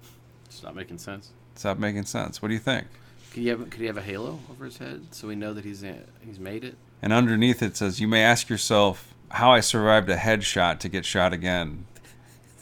It's 0.45 0.63
not 0.63 0.77
making 0.77 0.99
sense. 0.99 1.31
Stop 1.55 1.79
making 1.79 2.05
sense. 2.05 2.43
What 2.43 2.49
do 2.49 2.55
you 2.55 2.61
think? 2.61 2.87
Could 3.33 3.43
he 3.43 3.49
have 3.49 3.71
could 3.71 3.81
he 3.81 3.87
have 3.87 3.97
a 3.97 4.03
halo 4.03 4.41
over 4.51 4.67
his 4.67 4.77
head 4.77 5.07
so 5.11 5.27
we 5.27 5.37
know 5.37 5.55
that 5.55 5.65
he's 5.65 5.83
he's 6.21 6.39
made 6.39 6.65
it? 6.65 6.77
And 7.02 7.12
underneath 7.12 7.62
it 7.62 7.77
says, 7.77 8.01
"You 8.01 8.09
may 8.09 8.22
ask 8.22 8.48
yourself 8.48 9.14
how 9.31 9.52
I 9.52 9.60
survived 9.60 10.09
a 10.10 10.16
headshot 10.16 10.78
to 10.81 10.89
get 10.89 11.05
shot 11.05 11.32
again, 11.32 11.86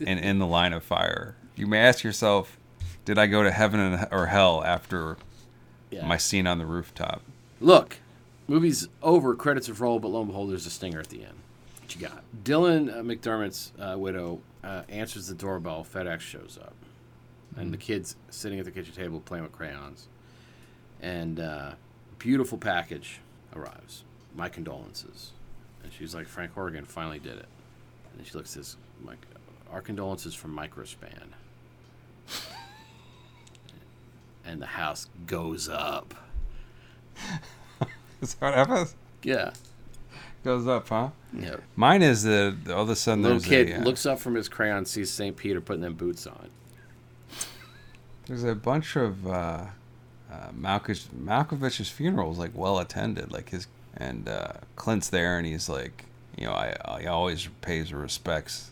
and 0.04 0.20
in 0.20 0.38
the 0.38 0.46
line 0.46 0.72
of 0.72 0.82
fire. 0.84 1.34
You 1.56 1.66
may 1.66 1.78
ask 1.78 2.04
yourself, 2.04 2.56
did 3.04 3.18
I 3.18 3.26
go 3.26 3.42
to 3.42 3.50
heaven 3.50 4.06
or 4.12 4.26
hell 4.26 4.62
after 4.64 5.16
Yeah. 5.90 6.06
my 6.06 6.16
scene 6.18 6.46
on 6.46 6.58
the 6.58 6.66
rooftop?" 6.66 7.22
Look, 7.60 7.96
movie's 8.46 8.88
over, 9.02 9.34
credits 9.34 9.66
have 9.66 9.80
rolled, 9.80 10.02
but 10.02 10.08
lo 10.08 10.20
and 10.20 10.28
behold, 10.28 10.50
there's 10.50 10.66
a 10.66 10.70
stinger 10.70 11.00
at 11.00 11.08
the 11.08 11.24
end. 11.24 11.34
What 11.80 11.94
you 11.94 12.00
got? 12.00 12.22
Dylan 12.44 12.90
uh, 12.92 13.02
McDermott's 13.02 13.72
uh, 13.80 13.96
widow 13.98 14.40
uh, 14.62 14.82
answers 14.88 15.26
the 15.28 15.34
doorbell. 15.34 15.84
FedEx 15.90 16.20
shows 16.20 16.58
up, 16.62 16.74
and 17.56 17.72
the 17.72 17.78
kid's 17.78 18.14
sitting 18.30 18.58
at 18.58 18.66
the 18.66 18.70
kitchen 18.70 18.94
table 18.94 19.20
playing 19.20 19.42
with 19.42 19.52
crayons. 19.52 20.06
And 21.00 21.40
uh, 21.40 21.72
beautiful 22.18 22.58
package 22.58 23.20
arrives. 23.56 24.04
My 24.38 24.48
condolences. 24.48 25.32
And 25.82 25.92
she's 25.92 26.14
like, 26.14 26.28
Frank 26.28 26.52
Horrigan 26.52 26.84
finally 26.84 27.18
did 27.18 27.38
it. 27.38 27.48
And 28.16 28.24
she 28.24 28.34
looks 28.34 28.54
at 28.54 28.62
this, 28.62 28.76
like, 29.04 29.18
our 29.72 29.80
condolences 29.80 30.32
from 30.32 30.56
Microspan. 30.56 31.30
and 34.46 34.62
the 34.62 34.66
house 34.66 35.08
goes 35.26 35.68
up. 35.68 36.14
Is 38.20 38.34
that 38.34 38.46
what 38.46 38.54
happens? 38.54 38.94
Yeah. 39.24 39.50
Goes 40.44 40.68
up, 40.68 40.88
huh? 40.88 41.10
Yeah. 41.36 41.56
Mine 41.74 42.02
is 42.02 42.22
that 42.22 42.56
all 42.70 42.82
of 42.82 42.90
a 42.90 42.96
sudden 42.96 43.24
Little 43.24 43.40
kid 43.40 43.70
a, 43.70 43.80
uh, 43.80 43.80
looks 43.80 44.06
up 44.06 44.20
from 44.20 44.36
his 44.36 44.48
crayon, 44.48 44.84
sees 44.84 45.10
St. 45.10 45.36
Peter 45.36 45.60
putting 45.60 45.82
them 45.82 45.94
boots 45.94 46.28
on. 46.28 46.48
there's 48.26 48.44
a 48.44 48.54
bunch 48.54 48.94
of 48.94 49.26
uh, 49.26 49.66
uh, 50.30 50.50
Malkovich, 50.56 51.08
Malkovich's 51.08 51.90
funerals 51.90 52.38
like 52.38 52.52
well 52.54 52.78
attended, 52.78 53.32
like 53.32 53.50
his 53.50 53.66
and 53.98 54.28
uh, 54.28 54.52
Clint's 54.76 55.08
there, 55.08 55.36
and 55.36 55.46
he's 55.46 55.68
like, 55.68 56.04
you 56.36 56.46
know, 56.46 56.52
I, 56.52 56.76
I 56.84 57.06
always 57.06 57.48
pays 57.60 57.92
respects. 57.92 58.70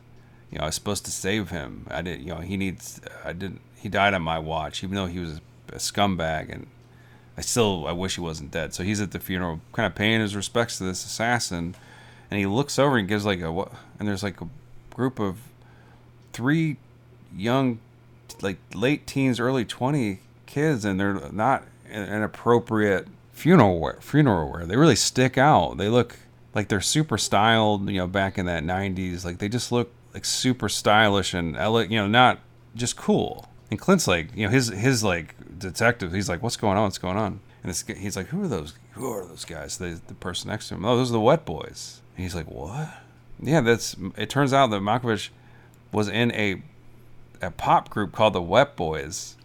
You 0.51 0.59
know, 0.59 0.65
I 0.65 0.67
was 0.67 0.77
supposed 0.77 1.05
to 1.07 1.11
save 1.11 1.51
him. 1.51 1.87
I 1.91 2.01
didn't. 2.01 2.25
You 2.25 2.35
know, 2.35 2.41
he 2.41 2.57
needs. 2.57 3.01
I 3.25 3.33
didn't. 3.33 3.61
He 3.77 3.89
died 3.89 4.15
on 4.15 4.23
my 4.23 4.39
watch, 4.39 4.85
even 4.85 4.95
though 4.95 5.07
he 5.07 5.19
was 5.19 5.41
a 5.69 5.77
scumbag, 5.77 6.53
and 6.53 6.69
I 7.37 7.41
still 7.41 7.87
I 7.87 7.93
wish 7.93 8.15
he 8.15 8.21
wasn't 8.21 8.53
dead. 8.53 8.73
So 8.73 8.85
he's 8.85 9.01
at 9.01 9.11
the 9.11 9.19
funeral, 9.19 9.61
kind 9.73 9.87
of 9.87 9.95
paying 9.95 10.21
his 10.21 10.37
respects 10.37 10.79
to 10.79 10.85
this 10.85 11.05
assassin, 11.05 11.75
and 12.31 12.39
he 12.39 12.47
looks 12.47 12.79
over 12.79 12.97
and 12.97 13.09
gives 13.09 13.27
like 13.27 13.41
a 13.41 13.51
what? 13.51 13.73
And 13.99 14.09
there's 14.09 14.23
like 14.23 14.41
a 14.41 14.49
group 14.95 15.19
of 15.19 15.39
three 16.33 16.77
young, 17.37 17.81
like 18.41 18.59
late 18.75 19.07
teens, 19.07 19.41
early 19.41 19.65
twenty 19.65 20.21
kids, 20.47 20.85
and 20.85 21.01
they're 21.01 21.31
not 21.33 21.65
an 21.91 22.23
appropriate 22.23 23.09
funeral 23.37 23.79
wear. 23.79 23.99
Funeral 24.01 24.51
wear. 24.51 24.67
They 24.67 24.77
really 24.77 24.97
stick 24.97 25.39
out. 25.39 25.77
They 25.77 25.89
look 25.89 26.17
like 26.55 26.69
they're 26.69 26.81
super 26.81 27.19
styled. 27.19 27.89
You 27.89 27.99
know, 27.99 28.07
back 28.07 28.39
in 28.39 28.47
that 28.47 28.65
'90s, 28.65 29.25
like 29.25 29.39
they 29.39 29.49
just 29.49 29.71
look 29.71 29.93
like 30.15 30.25
super 30.25 30.69
stylish 30.69 31.35
and 31.35 31.55
you 31.91 31.99
know, 31.99 32.07
not 32.09 32.41
just 32.75 32.97
cool. 32.97 33.49
And 33.71 33.79
Clint's 33.79 34.09
like, 34.09 34.35
you 34.35 34.47
know, 34.47 34.53
his 34.53 34.69
his 34.69 35.05
like 35.05 35.35
detective. 35.59 36.13
He's 36.13 36.29
like, 36.29 36.43
"What's 36.43 36.57
going 36.57 36.77
on? 36.77 36.85
What's 36.85 36.99
going 36.99 37.17
on?" 37.17 37.41
And 37.63 37.71
this, 37.71 37.85
he's 37.87 38.17
like, 38.17 38.29
"Who 38.29 38.43
are 38.43 38.49
those? 38.49 38.75
Who 38.93 39.13
are 39.13 39.25
those 39.25 39.45
guys?" 39.45 39.77
The 39.79 40.01
the 40.07 40.15
person 40.15 40.51
next 40.51 40.69
to 40.69 40.75
him. 40.75 40.85
Oh, 40.85 40.97
those 40.97 41.11
are 41.11 41.15
the 41.15 41.21
Wet 41.21 41.45
Boys. 41.45 42.01
And 42.17 42.23
he's 42.25 42.35
like, 42.35 42.51
"What?" 42.51 42.89
Yeah, 43.41 43.61
that's. 43.61 43.97
It 44.17 44.31
turns 44.31 44.53
out 44.53 44.71
that 44.71 44.81
Malkovich 44.81 45.29
was 45.93 46.09
in 46.09 46.33
a 46.33 46.63
a 47.43 47.51
pop 47.51 47.91
group 47.91 48.13
called 48.13 48.33
the 48.33 48.43
Wet 48.43 48.77
Boys, 48.77 49.37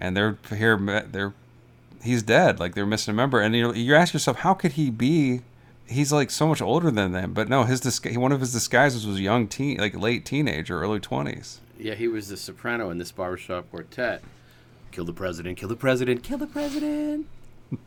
and 0.00 0.16
they're 0.16 0.38
here. 0.48 0.78
They're 1.10 1.34
he's 2.02 2.22
dead. 2.22 2.60
Like 2.60 2.74
they're 2.74 2.86
missing 2.86 3.12
a 3.12 3.16
member, 3.16 3.40
and 3.40 3.54
you 3.54 3.72
you 3.72 3.94
ask 3.94 4.12
yourself, 4.12 4.38
how 4.38 4.54
could 4.54 4.72
he 4.72 4.90
be? 4.90 5.42
He's 5.86 6.12
like 6.12 6.30
so 6.30 6.46
much 6.46 6.62
older 6.62 6.90
than 6.90 7.12
them, 7.12 7.32
but 7.32 7.48
no, 7.48 7.64
his 7.64 7.80
disgu- 7.80 8.16
one 8.16 8.30
of 8.30 8.40
his 8.40 8.52
disguises 8.52 9.06
was 9.06 9.20
young 9.20 9.48
teen, 9.48 9.78
like 9.78 9.98
late 9.98 10.24
teenager, 10.24 10.80
early 10.80 11.00
twenties. 11.00 11.60
Yeah, 11.78 11.94
he 11.94 12.08
was 12.08 12.28
the 12.28 12.36
soprano 12.36 12.90
in 12.90 12.98
this 12.98 13.10
barbershop 13.10 13.70
quartet. 13.70 14.22
Kill 14.92 15.04
the 15.04 15.12
president, 15.12 15.56
kill 15.56 15.68
the 15.68 15.76
president, 15.76 16.22
kill 16.22 16.38
the 16.38 16.46
president. 16.46 17.26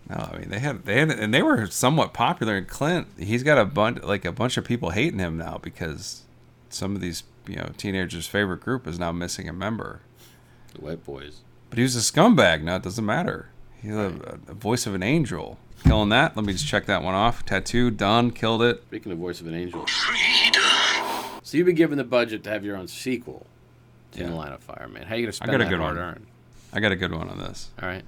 No, 0.09 0.29
I 0.31 0.37
mean 0.37 0.49
they 0.49 0.59
had 0.59 0.85
they 0.85 0.99
had 0.99 1.11
and 1.11 1.33
they 1.33 1.41
were 1.41 1.67
somewhat 1.67 2.13
popular. 2.13 2.55
And 2.55 2.67
Clint, 2.67 3.07
he's 3.17 3.43
got 3.43 3.57
a 3.57 3.65
bunch 3.65 4.01
like 4.03 4.25
a 4.25 4.31
bunch 4.31 4.57
of 4.57 4.65
people 4.65 4.91
hating 4.91 5.19
him 5.19 5.37
now 5.37 5.59
because 5.61 6.23
some 6.69 6.95
of 6.95 7.01
these 7.01 7.23
you 7.47 7.57
know 7.57 7.69
teenagers' 7.77 8.27
favorite 8.27 8.61
group 8.61 8.87
is 8.87 8.99
now 8.99 9.11
missing 9.11 9.47
a 9.49 9.53
member. 9.53 10.01
The 10.73 10.81
white 10.81 11.05
boys. 11.05 11.41
But 11.69 11.77
he 11.77 11.83
was 11.83 11.95
a 11.95 11.99
scumbag. 11.99 12.63
Now 12.63 12.77
it 12.77 12.83
doesn't 12.83 13.05
matter. 13.05 13.49
He's 13.83 13.93
a, 13.93 14.39
a 14.47 14.53
voice 14.53 14.87
of 14.87 14.95
an 14.95 15.03
angel. 15.03 15.59
Killing 15.83 16.09
that. 16.09 16.35
Let 16.37 16.45
me 16.45 16.53
just 16.53 16.65
check 16.65 16.85
that 16.85 17.03
one 17.03 17.13
off. 17.13 17.45
Tattoo 17.45 17.91
done. 17.91 18.31
Killed 18.31 18.61
it. 18.63 18.81
Speaking 18.87 19.11
of 19.11 19.17
voice 19.17 19.41
of 19.41 19.47
an 19.47 19.53
angel. 19.53 19.85
Freedom. 19.85 20.61
So 21.43 21.57
you've 21.57 21.65
been 21.67 21.75
given 21.75 21.97
the 21.97 22.03
budget 22.05 22.43
to 22.45 22.49
have 22.49 22.63
your 22.63 22.77
own 22.77 22.87
sequel 22.87 23.45
to 24.13 24.19
In 24.21 24.25
Yeah. 24.27 24.31
the 24.31 24.37
Line 24.37 24.51
of 24.53 24.61
Fire, 24.61 24.87
man. 24.87 25.03
How 25.03 25.15
you 25.15 25.23
gonna 25.25 25.33
spend 25.33 25.51
I 25.51 25.57
got 25.57 25.67
a 25.67 25.69
good 25.69 25.79
hard 25.79 25.97
one. 25.97 26.03
earned? 26.05 26.25
I 26.71 26.79
got 26.79 26.91
a 26.93 26.95
good 26.95 27.13
one 27.13 27.27
on 27.29 27.37
this. 27.37 27.69
All 27.81 27.89
right. 27.89 28.03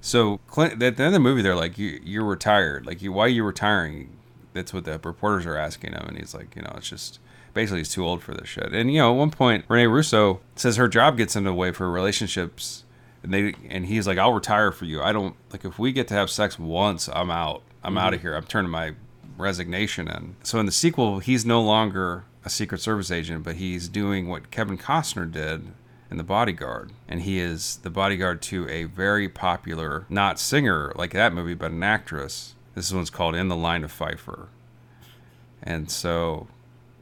So 0.00 0.38
Clint, 0.48 0.72
at 0.74 0.78
the 0.80 0.86
end 0.86 1.00
of 1.00 1.12
the 1.12 1.20
movie, 1.20 1.40
they're 1.40 1.54
like, 1.54 1.78
"You 1.78 2.00
you're 2.04 2.24
retired. 2.24 2.84
Like, 2.84 3.00
you 3.00 3.12
why 3.12 3.26
are 3.26 3.28
you 3.28 3.44
retiring?" 3.44 4.10
That's 4.52 4.74
what 4.74 4.84
the 4.84 4.98
reporters 5.02 5.46
are 5.46 5.56
asking 5.56 5.92
him, 5.92 6.04
and 6.08 6.18
he's 6.18 6.34
like, 6.34 6.54
"You 6.56 6.62
know, 6.62 6.72
it's 6.76 6.88
just 6.90 7.20
basically 7.54 7.78
he's 7.80 7.88
too 7.90 8.04
old 8.04 8.22
for 8.22 8.34
this 8.34 8.48
shit." 8.48 8.72
And 8.74 8.92
you 8.92 8.98
know, 8.98 9.12
at 9.12 9.16
one 9.16 9.30
point, 9.30 9.64
Rene 9.68 9.86
Russo 9.86 10.40
says 10.56 10.76
her 10.76 10.88
job 10.88 11.16
gets 11.16 11.34
in 11.36 11.44
the 11.44 11.54
way 11.54 11.72
for 11.72 11.90
relationships, 11.90 12.83
and 13.24 13.32
they 13.32 13.54
and 13.68 13.86
he's 13.86 14.06
like, 14.06 14.18
"I'll 14.18 14.32
retire 14.32 14.70
for 14.70 14.84
you. 14.84 15.02
I 15.02 15.12
don't 15.12 15.34
like 15.50 15.64
if 15.64 15.78
we 15.78 15.90
get 15.90 16.06
to 16.08 16.14
have 16.14 16.30
sex 16.30 16.58
once, 16.58 17.08
I'm 17.08 17.30
out. 17.30 17.62
I'm 17.82 17.90
mm-hmm. 17.90 17.98
out 17.98 18.14
of 18.14 18.20
here. 18.20 18.34
I'm 18.34 18.44
turning 18.44 18.70
my 18.70 18.92
resignation 19.36 20.06
in." 20.06 20.36
So 20.44 20.60
in 20.60 20.66
the 20.66 20.72
sequel, 20.72 21.18
he's 21.18 21.44
no 21.44 21.60
longer 21.60 22.24
a 22.44 22.50
Secret 22.50 22.80
Service 22.80 23.10
agent, 23.10 23.42
but 23.42 23.56
he's 23.56 23.88
doing 23.88 24.28
what 24.28 24.50
Kevin 24.50 24.76
Costner 24.76 25.30
did 25.30 25.72
in 26.10 26.18
The 26.18 26.22
Bodyguard. 26.24 26.92
And 27.08 27.22
he 27.22 27.38
is 27.38 27.78
the 27.78 27.90
bodyguard 27.90 28.42
to 28.42 28.68
a 28.68 28.84
very 28.84 29.28
popular, 29.28 30.04
not 30.10 30.38
singer 30.38 30.92
like 30.94 31.12
that 31.12 31.32
movie, 31.32 31.54
but 31.54 31.70
an 31.70 31.82
actress. 31.82 32.54
This 32.74 32.92
one's 32.92 33.10
called 33.10 33.34
In 33.34 33.48
the 33.48 33.56
Line 33.56 33.82
of 33.82 33.90
Pfeiffer. 33.90 34.48
And 35.62 35.90
so, 35.90 36.48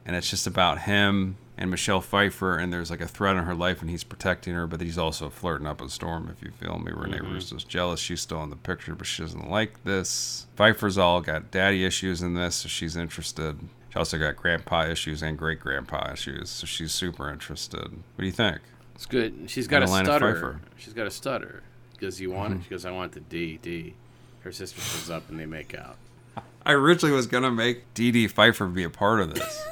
and 0.05 0.15
it's 0.15 0.29
just 0.29 0.47
about 0.47 0.83
him 0.83 1.35
and 1.57 1.69
Michelle 1.69 2.01
Pfeiffer, 2.01 2.57
and 2.57 2.73
there's 2.73 2.89
like 2.89 3.01
a 3.01 3.07
threat 3.07 3.35
on 3.35 3.45
her 3.45 3.53
life, 3.53 3.81
and 3.81 3.89
he's 3.89 4.03
protecting 4.03 4.53
her, 4.55 4.65
but 4.65 4.81
he's 4.81 4.97
also 4.97 5.29
flirting 5.29 5.67
up 5.67 5.81
a 5.81 5.89
storm, 5.89 6.29
if 6.35 6.43
you 6.43 6.51
feel 6.51 6.79
me. 6.79 6.91
Rene 6.91 7.19
mm-hmm. 7.19 7.33
Russo's 7.33 7.63
jealous. 7.63 7.99
She's 7.99 8.21
still 8.21 8.41
in 8.43 8.49
the 8.49 8.55
picture, 8.55 8.95
but 8.95 9.05
she 9.05 9.21
doesn't 9.21 9.49
like 9.49 9.83
this. 9.83 10.47
Pfeiffer's 10.55 10.97
all 10.97 11.21
got 11.21 11.51
daddy 11.51 11.85
issues 11.85 12.21
in 12.21 12.33
this, 12.33 12.55
so 12.55 12.69
she's 12.69 12.95
interested. 12.95 13.59
She 13.89 13.99
also 13.99 14.17
got 14.17 14.35
grandpa 14.35 14.85
issues 14.87 15.21
and 15.21 15.37
great 15.37 15.59
grandpa 15.59 16.11
issues, 16.11 16.49
so 16.49 16.65
she's 16.65 16.91
super 16.91 17.29
interested. 17.29 17.81
What 17.81 18.19
do 18.19 18.25
you 18.25 18.31
think? 18.31 18.59
It's 18.95 19.05
good. 19.05 19.45
She's 19.47 19.67
got 19.67 19.83
a 19.83 19.87
stutter. 19.87 20.33
Pfeiffer. 20.33 20.61
She's 20.77 20.93
got 20.93 21.05
a 21.05 21.11
stutter. 21.11 21.61
Because 21.91 22.19
you 22.19 22.31
want 22.31 22.53
it? 22.53 22.55
Mm-hmm. 22.55 22.63
She 22.63 22.69
goes, 22.71 22.85
I 22.85 22.91
want 22.91 23.11
the 23.11 23.19
D, 23.19 23.59
D. 23.61 23.93
Her 24.41 24.51
sister 24.51 24.81
shows 24.81 25.09
up 25.09 25.29
and 25.29 25.39
they 25.39 25.45
make 25.45 25.73
out. 25.73 25.97
I 26.65 26.73
originally 26.73 27.15
was 27.15 27.27
gonna 27.27 27.51
make 27.51 27.93
Dedee 27.93 28.27
Pfeiffer 28.29 28.67
be 28.67 28.83
a 28.83 28.89
part 28.89 29.21
of 29.21 29.33
this, 29.33 29.65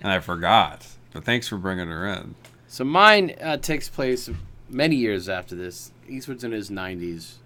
and 0.00 0.10
I 0.10 0.20
forgot. 0.20 0.86
But 1.14 1.24
thanks 1.24 1.48
for 1.48 1.56
bringing 1.56 1.88
her 1.88 2.06
in. 2.06 2.34
So 2.68 2.84
mine 2.84 3.34
uh, 3.40 3.56
takes 3.56 3.88
place 3.88 4.28
many 4.68 4.96
years 4.96 5.28
after 5.28 5.54
this. 5.54 5.92
Eastwood's 6.08 6.44
in 6.44 6.52
his 6.52 6.70
90s, 6.70 7.36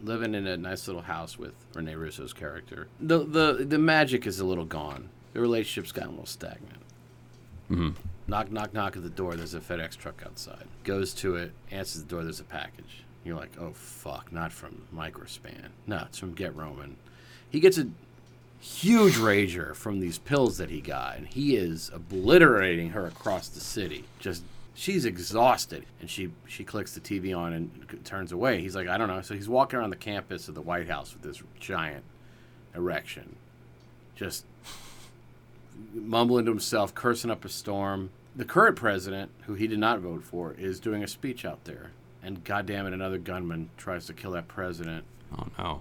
living 0.00 0.34
in 0.34 0.46
a 0.46 0.56
nice 0.56 0.88
little 0.88 1.02
house 1.02 1.38
with 1.38 1.52
Rene 1.74 1.94
Russo's 1.94 2.32
character. 2.32 2.88
The 2.98 3.18
the 3.18 3.64
the 3.68 3.78
magic 3.78 4.26
is 4.26 4.40
a 4.40 4.44
little 4.44 4.64
gone. 4.64 5.10
The 5.34 5.40
relationship's 5.40 5.92
gotten 5.92 6.10
a 6.10 6.12
little 6.12 6.26
stagnant. 6.26 6.78
Knock 8.26 8.50
knock 8.50 8.74
knock 8.74 8.96
at 8.96 9.02
the 9.02 9.10
door. 9.10 9.34
There's 9.34 9.54
a 9.54 9.60
FedEx 9.60 9.96
truck 9.96 10.22
outside. 10.24 10.66
Goes 10.84 11.14
to 11.14 11.36
it, 11.36 11.52
answers 11.70 12.02
the 12.02 12.08
door. 12.08 12.22
There's 12.22 12.40
a 12.40 12.44
package. 12.44 13.04
You're 13.24 13.36
like, 13.36 13.52
oh 13.60 13.72
fuck, 13.72 14.32
not 14.32 14.52
from 14.52 14.82
Microspan. 14.94 15.68
No, 15.86 16.04
it's 16.08 16.18
from 16.18 16.32
Get 16.34 16.56
Roman. 16.56 16.96
He 17.50 17.60
gets 17.60 17.78
a 17.78 17.88
huge 18.62 19.14
rager 19.14 19.74
from 19.74 19.98
these 19.98 20.18
pills 20.18 20.56
that 20.58 20.70
he 20.70 20.80
got, 20.80 21.16
and 21.16 21.26
he 21.26 21.56
is 21.56 21.90
obliterating 21.92 22.90
her 22.90 23.06
across 23.06 23.48
the 23.48 23.60
city. 23.60 24.04
Just 24.20 24.44
she's 24.74 25.04
exhausted, 25.04 25.84
and 26.00 26.08
she 26.08 26.30
she 26.46 26.62
clicks 26.62 26.94
the 26.94 27.00
TV 27.00 27.36
on 27.36 27.52
and 27.52 28.00
turns 28.04 28.30
away. 28.30 28.60
He's 28.60 28.76
like, 28.76 28.86
I 28.88 28.96
don't 28.96 29.08
know. 29.08 29.20
So 29.20 29.34
he's 29.34 29.48
walking 29.48 29.78
around 29.78 29.90
the 29.90 29.96
campus 29.96 30.48
of 30.48 30.54
the 30.54 30.62
White 30.62 30.88
House 30.88 31.12
with 31.12 31.22
this 31.22 31.42
giant 31.58 32.04
erection, 32.74 33.36
just 34.14 34.44
mumbling 35.92 36.44
to 36.44 36.52
himself, 36.52 36.94
cursing 36.94 37.30
up 37.30 37.44
a 37.44 37.48
storm. 37.48 38.10
The 38.34 38.44
current 38.44 38.76
president, 38.76 39.30
who 39.42 39.54
he 39.54 39.66
did 39.66 39.78
not 39.78 39.98
vote 39.98 40.22
for, 40.22 40.54
is 40.54 40.80
doing 40.80 41.02
a 41.02 41.08
speech 41.08 41.44
out 41.44 41.64
there, 41.64 41.90
and 42.22 42.44
goddamn 42.44 42.86
it, 42.86 42.94
another 42.94 43.18
gunman 43.18 43.70
tries 43.76 44.06
to 44.06 44.14
kill 44.14 44.30
that 44.30 44.48
president, 44.48 45.04
Oh 45.36 45.46
no! 45.58 45.80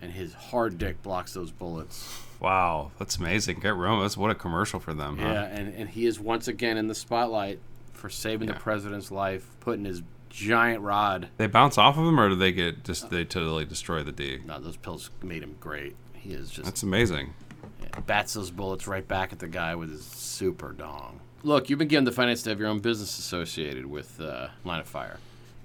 And 0.00 0.12
his 0.12 0.32
hard 0.34 0.78
dick 0.78 1.02
blocks 1.02 1.34
those 1.34 1.50
bullets. 1.50 2.22
Wow, 2.40 2.92
that's 2.98 3.16
amazing. 3.16 3.60
Get 3.60 3.74
Rome. 3.74 4.00
That's 4.00 4.16
what 4.16 4.30
a 4.30 4.34
commercial 4.34 4.78
for 4.78 4.94
them. 4.94 5.18
Yeah, 5.18 5.24
Huh? 5.34 5.48
and, 5.50 5.74
and 5.74 5.88
he 5.90 6.06
is 6.06 6.20
once 6.20 6.46
again 6.48 6.76
in 6.76 6.86
the 6.86 6.94
spotlight 6.94 7.58
for 7.92 8.08
saving 8.08 8.48
Yeah. 8.48 8.54
the 8.54 8.60
president's 8.60 9.10
life, 9.10 9.46
putting 9.60 9.84
his 9.84 10.02
giant 10.30 10.82
rod. 10.82 11.28
They 11.36 11.48
bounce 11.48 11.78
off 11.78 11.98
of 11.98 12.04
him, 12.06 12.20
or 12.20 12.28
do 12.28 12.36
they 12.36 12.52
get 12.52 12.84
just 12.84 13.10
they 13.10 13.24
totally 13.24 13.64
destroy 13.64 14.02
the 14.04 14.12
D? 14.12 14.38
No, 14.46 14.60
those 14.60 14.76
pills 14.76 15.10
made 15.22 15.42
him 15.42 15.56
great. 15.58 15.96
He 16.14 16.30
is 16.32 16.50
just 16.50 16.64
That's 16.64 16.82
amazing. 16.84 17.34
yeah, 17.82 18.00
bats 18.06 18.34
those 18.34 18.50
bullets 18.52 18.86
right 18.86 19.06
back 19.08 19.32
at 19.32 19.40
the 19.40 19.48
guy 19.48 19.74
with 19.74 19.90
his 19.90 20.04
super 20.04 20.70
dong. 20.72 21.20
Look, 21.42 21.70
you've 21.70 21.78
been 21.78 21.88
given 21.88 22.04
the 22.04 22.12
finance 22.12 22.42
to 22.42 22.50
have 22.50 22.60
your 22.60 22.68
own 22.68 22.80
business 22.80 23.18
associated 23.18 23.86
with 23.86 24.20
uh, 24.20 24.48
Line 24.64 24.80
of 24.80 24.86
Fire. 24.86 25.18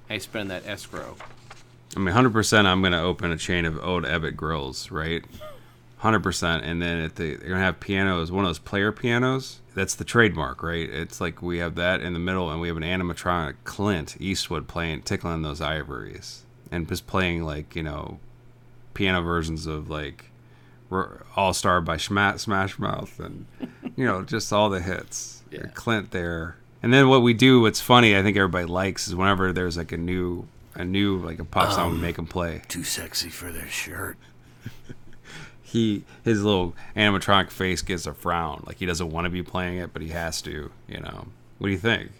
How 0.07 0.15
you 0.15 0.19
spend 0.21 0.49
that 0.51 0.65
escrow? 0.67 1.15
I 1.95 1.99
mean, 1.99 2.13
hundred 2.13 2.33
percent. 2.33 2.67
I'm 2.67 2.81
gonna 2.81 3.01
open 3.01 3.31
a 3.31 3.37
chain 3.37 3.65
of 3.65 3.83
old 3.83 4.03
Ebbitt 4.03 4.35
grills, 4.35 4.91
right? 4.91 5.23
Hundred 5.97 6.21
percent. 6.21 6.63
And 6.65 6.81
then 6.81 6.99
at 6.99 7.15
the, 7.15 7.35
they're 7.35 7.49
gonna 7.49 7.61
have 7.61 7.79
pianos, 7.79 8.31
one 8.31 8.45
of 8.45 8.49
those 8.49 8.59
player 8.59 8.91
pianos. 8.91 9.59
That's 9.75 9.95
the 9.95 10.03
trademark, 10.03 10.61
right? 10.61 10.89
It's 10.89 11.19
like 11.19 11.41
we 11.41 11.57
have 11.59 11.75
that 11.75 12.01
in 12.01 12.13
the 12.13 12.19
middle, 12.19 12.51
and 12.51 12.61
we 12.61 12.67
have 12.67 12.77
an 12.77 12.83
animatronic 12.83 13.55
Clint 13.63 14.17
Eastwood 14.19 14.67
playing, 14.67 15.01
tickling 15.03 15.41
those 15.41 15.61
ivories, 15.61 16.43
and 16.71 16.87
just 16.87 17.07
playing 17.07 17.43
like 17.43 17.75
you 17.75 17.83
know, 17.83 18.19
piano 18.93 19.21
versions 19.21 19.65
of 19.65 19.89
like 19.89 20.25
All 21.35 21.53
Star 21.53 21.81
by 21.81 21.97
Smash 21.97 22.77
Mouth, 22.77 23.19
and 23.19 23.45
you 23.95 24.05
know, 24.05 24.23
just 24.23 24.51
all 24.51 24.69
the 24.69 24.81
hits. 24.81 25.43
Yeah. 25.51 25.67
Clint 25.73 26.11
there. 26.11 26.57
And 26.81 26.93
then 26.93 27.07
what 27.07 27.21
we 27.21 27.33
do, 27.33 27.61
what's 27.61 27.79
funny, 27.79 28.17
I 28.17 28.21
think 28.23 28.35
everybody 28.35 28.65
likes, 28.65 29.07
is 29.07 29.15
whenever 29.15 29.53
there's 29.53 29.77
like 29.77 29.91
a 29.93 29.97
new, 29.97 30.47
a 30.75 30.85
knew 30.85 31.17
like 31.17 31.39
a 31.39 31.45
pop 31.45 31.71
song, 31.71 31.91
would 31.91 32.01
make 32.01 32.17
him 32.17 32.27
play. 32.27 32.61
Too 32.67 32.83
sexy 32.83 33.29
for 33.29 33.51
their 33.51 33.67
shirt. 33.67 34.17
He 35.65 36.03
his 36.23 36.43
little 36.43 36.75
animatronic 36.95 37.49
face 37.49 37.81
gets 37.81 38.05
a 38.05 38.13
frown, 38.13 38.63
like 38.67 38.77
he 38.77 38.85
doesn't 38.85 39.09
want 39.09 39.25
to 39.25 39.31
be 39.31 39.41
playing 39.41 39.79
it, 39.79 39.91
but 39.91 40.03
he 40.03 40.09
has 40.09 40.39
to. 40.43 40.71
You 40.87 40.99
know. 40.99 41.25
What 41.57 41.67
do 41.67 41.71
you 41.71 41.79
think? 41.79 42.11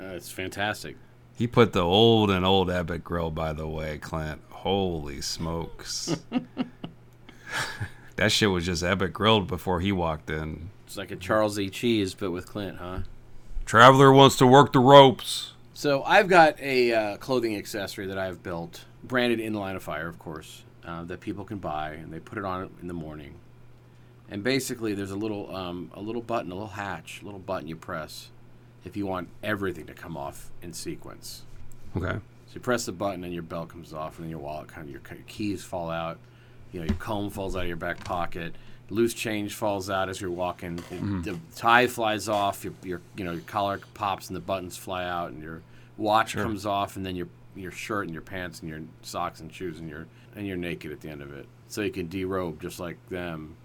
Uh, 0.00 0.14
it's 0.14 0.30
fantastic. 0.30 0.96
He 1.36 1.46
put 1.46 1.72
the 1.72 1.82
old 1.82 2.30
and 2.30 2.46
old 2.46 2.70
Epic 2.70 3.04
grill, 3.04 3.30
by 3.30 3.52
the 3.52 3.66
way, 3.66 3.98
Clint. 3.98 4.40
Holy 4.50 5.20
smokes. 5.20 6.16
that 8.16 8.32
shit 8.32 8.50
was 8.50 8.64
just 8.64 8.82
Epic 8.82 9.12
grilled 9.12 9.46
before 9.46 9.80
he 9.80 9.92
walked 9.92 10.30
in. 10.30 10.70
It's 10.86 10.96
like 10.96 11.10
a 11.10 11.16
Charles 11.16 11.58
E. 11.58 11.68
Cheese, 11.68 12.14
but 12.14 12.30
with 12.30 12.46
Clint, 12.46 12.78
huh? 12.78 13.00
Traveler 13.64 14.12
wants 14.12 14.36
to 14.36 14.46
work 14.46 14.72
the 14.72 14.80
ropes. 14.80 15.51
So 15.82 16.04
I've 16.04 16.28
got 16.28 16.60
a 16.60 16.92
uh, 16.92 17.16
clothing 17.16 17.56
accessory 17.56 18.06
that 18.06 18.16
I've 18.16 18.40
built, 18.40 18.84
branded 19.02 19.40
in 19.40 19.52
the 19.52 19.58
Line 19.58 19.74
of 19.74 19.82
Fire, 19.82 20.06
of 20.06 20.16
course, 20.16 20.62
uh, 20.86 21.02
that 21.06 21.18
people 21.18 21.44
can 21.44 21.58
buy, 21.58 21.94
and 21.94 22.12
they 22.12 22.20
put 22.20 22.38
it 22.38 22.44
on 22.44 22.70
in 22.80 22.86
the 22.86 22.94
morning. 22.94 23.34
And 24.30 24.44
basically, 24.44 24.94
there's 24.94 25.10
a 25.10 25.16
little 25.16 25.52
um, 25.52 25.90
a 25.94 26.00
little 26.00 26.22
button, 26.22 26.52
a 26.52 26.54
little 26.54 26.68
hatch, 26.68 27.18
a 27.20 27.24
little 27.24 27.40
button 27.40 27.66
you 27.66 27.74
press 27.74 28.30
if 28.84 28.96
you 28.96 29.06
want 29.06 29.28
everything 29.42 29.86
to 29.86 29.92
come 29.92 30.16
off 30.16 30.52
in 30.62 30.72
sequence. 30.72 31.42
Okay. 31.96 32.12
So 32.12 32.54
you 32.54 32.60
press 32.60 32.86
the 32.86 32.92
button, 32.92 33.24
and 33.24 33.34
your 33.34 33.42
belt 33.42 33.70
comes 33.70 33.92
off, 33.92 34.18
and 34.18 34.26
then 34.26 34.30
your 34.30 34.38
wallet 34.38 34.68
kind 34.68 34.86
of 34.86 34.92
your, 34.92 35.02
your 35.10 35.26
keys 35.26 35.64
fall 35.64 35.90
out. 35.90 36.20
You 36.70 36.78
know, 36.78 36.86
your 36.86 36.94
comb 36.98 37.28
falls 37.28 37.56
out 37.56 37.62
of 37.62 37.68
your 37.68 37.76
back 37.76 38.04
pocket. 38.04 38.54
Loose 38.90 39.14
change 39.14 39.54
falls 39.54 39.88
out 39.88 40.08
as 40.08 40.20
you're 40.20 40.30
walking. 40.30 40.76
Mm-hmm. 40.76 41.22
The, 41.22 41.32
the 41.32 41.38
tie 41.54 41.86
flies 41.86 42.28
off. 42.28 42.64
Your, 42.64 42.74
your 42.82 43.00
you 43.16 43.24
know 43.24 43.32
your 43.32 43.40
collar 43.42 43.80
pops 43.94 44.28
and 44.28 44.36
the 44.36 44.40
buttons 44.40 44.76
fly 44.76 45.04
out, 45.04 45.30
and 45.30 45.42
your 45.42 45.62
watch 45.96 46.34
comes 46.34 46.66
off, 46.66 46.96
and 46.96 47.06
then 47.06 47.16
your 47.16 47.28
your 47.54 47.70
shirt 47.70 48.04
and 48.06 48.12
your 48.12 48.22
pants 48.22 48.60
and 48.60 48.68
your 48.68 48.80
socks 49.02 49.40
and 49.40 49.52
shoes 49.52 49.78
and 49.78 49.88
your 49.88 50.06
and 50.36 50.46
you're 50.46 50.56
naked 50.56 50.92
at 50.92 51.00
the 51.00 51.08
end 51.08 51.22
of 51.22 51.32
it. 51.32 51.46
So 51.68 51.80
you 51.80 51.90
can 51.90 52.08
derobe 52.08 52.60
just 52.60 52.78
like 52.80 52.98
them, 53.08 53.56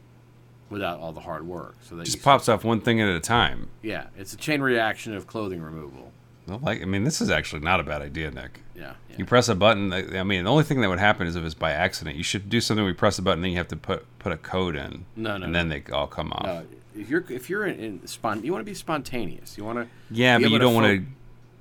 without 0.70 1.00
all 1.00 1.12
the 1.12 1.22
hard 1.22 1.48
work. 1.48 1.76
So 1.82 1.96
that 1.96 2.06
Just 2.06 2.24
pops 2.24 2.50
off 2.50 2.64
one 2.64 2.82
thing 2.82 3.02
at 3.02 3.10
a 3.10 3.20
time. 3.20 3.70
Yeah, 3.82 4.08
it's 4.18 4.34
a 4.34 4.38
chain 4.38 4.62
reaction 4.62 5.14
of 5.14 5.28
clothing 5.28 5.62
removal. 5.62 6.12
Well, 6.48 6.60
Like, 6.60 6.82
I 6.82 6.86
mean, 6.86 7.04
this 7.04 7.22
is 7.22 7.30
actually 7.30 7.62
not 7.62 7.80
a 7.80 7.84
bad 7.84 8.02
idea, 8.02 8.32
Nick. 8.32 8.62
Yeah, 8.78 8.94
yeah. 9.10 9.16
You 9.18 9.26
press 9.26 9.50
a 9.50 9.56
button. 9.56 9.92
I 9.92 10.22
mean, 10.24 10.44
the 10.44 10.52
only 10.52 10.64
thing 10.64 10.82
that 10.82 10.90
would 10.90 11.00
happen 11.00 11.26
is 11.26 11.36
if 11.36 11.44
it's 11.44 11.56
by 11.56 11.72
accident. 11.72 12.16
You 12.16 12.24
should 12.24 12.48
do 12.50 12.62
something. 12.62 12.84
where 12.84 12.92
you 12.92 12.96
press 12.96 13.18
a 13.18 13.24
button, 13.24 13.42
then 13.42 13.52
you 13.52 13.58
have 13.58 13.68
to 13.70 13.76
put 13.76 14.06
put 14.20 14.32
a 14.32 14.38
code 14.38 14.76
in. 14.76 15.06
No, 15.16 15.36
no, 15.38 15.46
And 15.46 15.54
no. 15.54 15.60
then 15.60 15.70
they 15.70 15.84
all 15.92 16.06
come 16.08 16.32
off. 16.32 16.46
No, 16.46 16.64
if 16.96 17.10
you're 17.10 17.26
if 17.30 17.50
you're 17.50 17.66
in, 17.66 17.80
in 17.80 18.08
spon- 18.08 18.44
you 18.44 18.52
want 18.52 18.62
to 18.62 18.70
be 18.70 18.76
spontaneous. 18.76 19.58
You 19.58 19.66
want 19.66 19.80
to 19.80 19.88
yeah, 20.12 20.38
but 20.38 20.52
you 20.52 20.60
don't 20.60 20.76
want 20.76 20.86
to. 20.88 21.06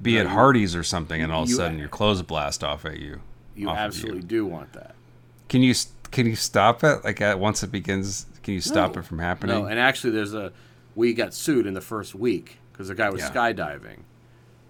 be 0.02 0.14
No, 0.14 0.20
at 0.20 0.22
you- 0.26 0.28
Hardee's 0.34 0.76
or 0.76 0.82
something, 0.82 1.22
and 1.22 1.32
all 1.32 1.44
of 1.44 1.48
a 1.48 1.52
sudden 1.52 1.78
your 1.78 1.88
clothes 1.88 2.20
blast 2.22 2.62
off 2.62 2.84
at 2.84 3.00
you. 3.00 3.20
You 3.54 3.70
absolutely 3.70 4.20
do 4.22 4.44
want 4.44 4.74
that. 4.74 4.94
Can 5.48 5.62
you 5.62 5.74
can 6.10 6.26
you 6.26 6.36
stop 6.36 6.84
it? 6.84 7.02
Like 7.02 7.20
at, 7.22 7.38
once 7.38 7.62
it 7.62 7.72
begins, 7.72 8.26
can 8.42 8.52
you 8.52 8.60
stop 8.60 8.94
No. 8.94 9.00
it 9.00 9.04
from 9.06 9.18
happening? 9.20 9.56
No, 9.56 9.64
and 9.64 9.78
actually, 9.80 10.10
there's 10.10 10.34
a 10.34 10.52
we 10.94 11.14
got 11.14 11.32
sued 11.32 11.66
in 11.66 11.72
the 11.72 11.80
first 11.80 12.14
week 12.14 12.58
because 12.72 12.88
the 12.88 12.94
guy 12.94 13.08
was 13.08 13.22
Yeah. 13.22 13.30
skydiving. 13.30 14.00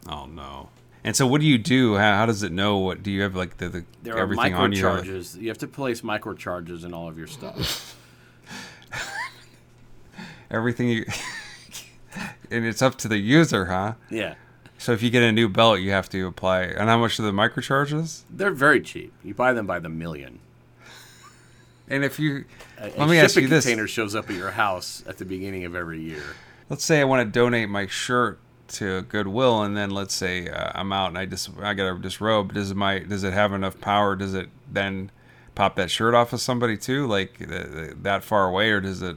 oh 0.09 0.27
no. 0.27 0.69
And 1.07 1.15
so, 1.15 1.25
what 1.25 1.41
do 1.41 1.47
you 1.47 1.57
do? 1.57 1.95
How, 1.95 2.17
how 2.17 2.27
does 2.27 2.43
it 2.43 2.51
know? 2.51 2.79
What 2.79 3.05
do 3.05 3.13
you 3.13 3.23
have 3.23 3.37
like 3.37 3.59
the, 3.59 3.69
the 3.69 3.85
There 4.03 4.19
everything 4.19 4.55
are 4.55 4.59
on 4.59 4.73
you? 4.73 4.83
microcharges. 4.83 5.41
You 5.41 5.49
have 5.49 5.59
to 5.59 5.69
place 5.69 6.01
microcharges 6.01 6.85
in 6.85 6.93
all 6.93 7.09
of 7.09 7.17
your 7.17 7.29
stuff. 7.29 7.97
Everything 10.51 10.89
you, 10.89 11.05
and 12.51 12.65
it's 12.65 12.83
up 12.83 12.97
to 12.99 13.09
the 13.09 13.19
user, 13.19 13.67
huh? 13.67 13.95
yeah, 14.11 14.35
So 14.79 14.93
if 14.93 15.03
you 15.03 15.11
get 15.11 15.23
a 15.23 15.33
new 15.33 15.49
belt, 15.49 15.81
you 15.81 15.91
have 15.91 16.09
to 16.11 16.27
apply. 16.27 16.63
And 16.63 16.89
how 16.89 16.99
much 16.99 17.19
are 17.19 17.23
the 17.23 17.33
microcharges? 17.33 18.23
they're 18.31 18.51
very 18.53 18.81
cheap. 18.81 19.13
You 19.25 19.35
buy 19.35 19.53
them 19.53 19.67
by 19.67 19.79
the 19.79 19.89
million. 19.89 20.41
And 21.89 22.05
if 22.05 22.19
you, 22.19 22.45
A, 22.79 22.89
let 22.91 22.99
a 22.99 23.07
me 23.07 23.19
ask 23.19 23.37
you 23.37 23.47
this: 23.47 23.65
container 23.65 23.87
shows 23.87 24.17
up 24.17 24.29
at 24.29 24.35
your 24.37 24.51
house 24.53 25.05
at 25.07 25.19
the 25.19 25.25
beginning 25.25 25.65
of 25.65 25.77
every 25.77 26.01
year. 26.01 26.23
Let's 26.69 26.85
say 26.85 27.01
I 27.01 27.05
want 27.05 27.25
to 27.27 27.31
donate 27.31 27.69
my 27.69 27.87
shirt 27.87 28.41
to 28.69 29.03
Goodwill, 29.03 29.63
and 29.63 29.77
then 29.77 29.91
let's 29.91 30.15
say 30.15 30.49
uh, 30.49 30.73
I'm 30.75 30.93
out 30.93 31.09
and 31.09 31.19
I 31.19 31.27
just 31.27 31.51
I 31.61 31.75
got 31.75 31.93
to 31.93 31.99
disrobe. 31.99 32.53
Does 32.55 32.75
my 32.75 33.01
does 33.01 33.25
it 33.25 33.33
have 33.33 33.53
enough 33.53 33.81
power? 33.81 34.17
Does 34.17 34.35
it 34.35 34.49
then 34.71 35.11
pop 35.55 35.77
that 35.77 35.91
shirt 35.91 36.15
off 36.15 36.33
of 36.33 36.41
somebody 36.41 36.77
too, 36.77 37.07
like 37.07 37.41
uh, 37.43 37.95
that 38.03 38.23
far 38.23 38.49
away, 38.49 38.71
or 38.71 38.81
does 38.81 39.03
it? 39.03 39.17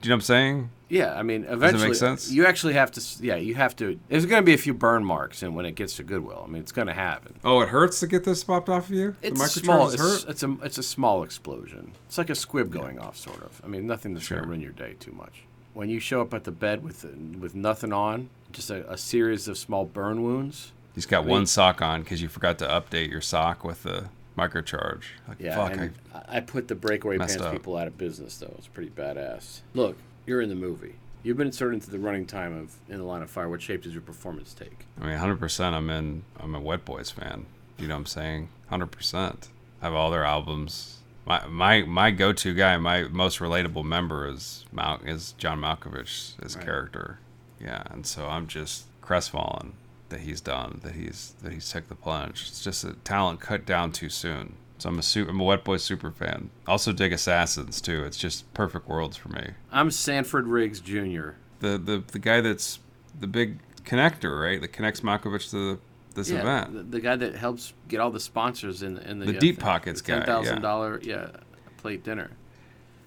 Do 0.00 0.06
you 0.06 0.10
know 0.10 0.14
what 0.14 0.16
I'm 0.16 0.20
saying? 0.22 0.70
Yeah, 0.88 1.14
I 1.14 1.22
mean, 1.22 1.44
eventually, 1.48 1.94
sense? 1.94 2.32
you 2.32 2.46
actually 2.46 2.72
have 2.72 2.90
to. 2.92 3.02
Yeah, 3.24 3.36
you 3.36 3.54
have 3.54 3.76
to. 3.76 4.00
There's 4.08 4.26
going 4.26 4.42
to 4.42 4.44
be 4.44 4.54
a 4.54 4.58
few 4.58 4.74
burn 4.74 5.04
marks, 5.04 5.40
and 5.44 5.54
when 5.54 5.64
it 5.64 5.76
gets 5.76 5.94
to 5.96 6.02
Goodwill, 6.02 6.42
I 6.44 6.50
mean, 6.50 6.60
it's 6.62 6.72
going 6.72 6.88
to 6.88 6.92
happen. 6.94 7.38
Oh, 7.44 7.60
it 7.60 7.68
hurts 7.68 8.00
to 8.00 8.08
get 8.08 8.24
this 8.24 8.42
popped 8.42 8.68
off 8.68 8.88
of 8.88 8.94
you. 8.96 9.14
It's 9.22 9.38
the 9.40 9.60
small. 9.60 9.88
It's, 9.90 10.24
it's 10.24 10.42
a 10.42 10.56
it's 10.64 10.78
a 10.78 10.82
small 10.82 11.22
explosion. 11.22 11.92
It's 12.06 12.18
like 12.18 12.28
a 12.28 12.34
squib 12.34 12.72
going 12.72 12.98
off, 12.98 13.16
sort 13.16 13.40
of. 13.42 13.60
I 13.62 13.68
mean, 13.68 13.86
nothing 13.86 14.14
that's 14.14 14.26
Sure. 14.26 14.38
going 14.38 14.46
to 14.46 14.50
ruin 14.50 14.60
your 14.62 14.72
day 14.72 14.96
too 14.98 15.12
much. 15.12 15.44
When 15.74 15.88
you 15.88 16.00
show 16.00 16.22
up 16.22 16.34
at 16.34 16.42
the 16.42 16.50
bed 16.50 16.82
with 16.82 17.04
with 17.38 17.54
nothing 17.54 17.92
on, 17.92 18.28
just 18.52 18.70
a, 18.70 18.90
a 18.90 18.98
series 18.98 19.48
of 19.48 19.56
small 19.58 19.84
burn 19.84 20.22
wounds. 20.22 20.72
He's 20.94 21.06
got 21.06 21.24
mean- 21.24 21.30
one 21.30 21.46
sock 21.46 21.80
on 21.82 22.02
because 22.02 22.20
you 22.22 22.28
forgot 22.28 22.58
to 22.58 22.66
update 22.66 23.10
your 23.10 23.20
sock 23.20 23.64
with 23.64 23.82
the 23.84 24.08
microcharge. 24.36 25.02
Like, 25.28 25.40
Yeah, 25.40 25.56
fuck, 25.56 25.78
I, 25.78 26.36
I 26.36 26.40
put 26.40 26.68
the 26.68 26.74
breakaway 26.74 27.18
pants 27.18 27.36
up. 27.36 27.52
people 27.52 27.76
out 27.76 27.86
of 27.86 27.96
business, 27.98 28.36
though. 28.38 28.54
It's 28.58 28.66
pretty 28.66 28.90
badass. 28.90 29.60
Look, 29.74 29.96
you're 30.26 30.40
in 30.40 30.48
the 30.48 30.54
movie. 30.54 30.94
You've 31.22 31.36
been 31.36 31.48
inserted 31.48 31.74
into 31.74 31.90
the 31.90 31.98
running 31.98 32.24
time 32.24 32.56
of 32.56 32.76
In 32.88 32.96
the 32.98 33.04
Line 33.04 33.20
of 33.22 33.30
Fire. 33.30 33.48
What 33.48 33.60
shape 33.60 33.82
does 33.82 33.92
your 33.92 34.00
performance 34.02 34.54
take? 34.54 34.86
I, 35.00 35.04
I 35.04 35.08
mean, 35.08 35.18
hundred 35.18 35.38
percent. 35.38 35.74
I'm 35.74 35.90
in. 35.90 36.22
I'm 36.38 36.54
a 36.54 36.60
Wet 36.60 36.84
Boys 36.86 37.10
fan. 37.10 37.44
You 37.78 37.88
know 37.88 37.94
what 37.94 38.00
I'm 38.00 38.06
saying? 38.06 38.48
Hundred 38.68 38.86
percent. 38.90 39.48
I 39.82 39.86
have 39.86 39.94
all 39.94 40.10
their 40.10 40.24
albums. 40.24 40.96
My 41.26 41.46
my 41.46 41.82
my 41.82 42.10
go-to 42.10 42.54
guy, 42.54 42.78
my 42.78 43.02
most 43.04 43.38
relatable 43.38 43.84
member 43.84 44.26
is 44.28 44.64
Mal- 44.72 45.00
is 45.04 45.32
John 45.36 45.60
Malkovich, 45.60 46.42
his 46.42 46.56
Right. 46.56 46.64
character. 46.64 47.18
Yeah, 47.60 47.82
and 47.90 48.06
so 48.06 48.26
I'm 48.28 48.46
just 48.46 48.84
crestfallen 49.02 49.72
that 50.08 50.20
he's 50.20 50.40
done, 50.40 50.80
that 50.82 50.94
he's 50.94 51.34
that 51.42 51.52
he's 51.52 51.70
took 51.70 51.88
the 51.88 51.94
plunge. 51.94 52.46
It's 52.48 52.62
just 52.62 52.84
a 52.84 52.94
talent 53.04 53.40
cut 53.40 53.64
down 53.66 53.92
too 53.92 54.08
soon. 54.08 54.54
So 54.78 54.88
I'm 54.88 54.98
a 54.98 55.02
super, 55.02 55.30
I'm 55.30 55.38
a 55.40 55.44
Wet 55.44 55.62
Boy 55.62 55.76
super 55.76 56.10
fan. 56.10 56.48
Also 56.66 56.92
dig 56.92 57.12
Assassins 57.12 57.80
too. 57.80 58.02
It's 58.04 58.16
just 58.16 58.52
perfect 58.54 58.88
worlds 58.88 59.16
for 59.16 59.28
me. 59.28 59.50
I'm 59.70 59.90
Sanford 59.90 60.46
Riggs 60.46 60.80
Jr. 60.80 61.30
The 61.60 61.76
the 61.78 62.02
the 62.06 62.18
guy 62.18 62.40
that's 62.40 62.78
the 63.18 63.26
big 63.26 63.58
connector, 63.84 64.40
right? 64.42 64.60
That 64.60 64.68
connects 64.72 65.00
Malkovich 65.02 65.50
to 65.50 65.74
the, 65.74 65.78
this 66.14 66.30
Yeah, 66.30 66.40
event. 66.40 66.72
the, 66.74 66.82
the 66.82 67.00
guy 67.00 67.16
that 67.16 67.34
helps 67.34 67.72
get 67.88 68.00
all 68.00 68.10
the 68.10 68.20
sponsors 68.20 68.82
in, 68.82 68.96
in 68.98 69.18
the, 69.18 69.26
The 69.26 69.36
uh, 69.36 69.40
deep 69.40 69.58
pockets 69.60 70.00
the 70.00 70.08
guy, 70.12 70.18
ten 70.20 70.20
yeah. 70.20 70.26
thousand 70.34 70.62
dollar 70.62 71.00
yeah 71.02 71.28
plate 71.76 72.02
dinner. 72.04 72.30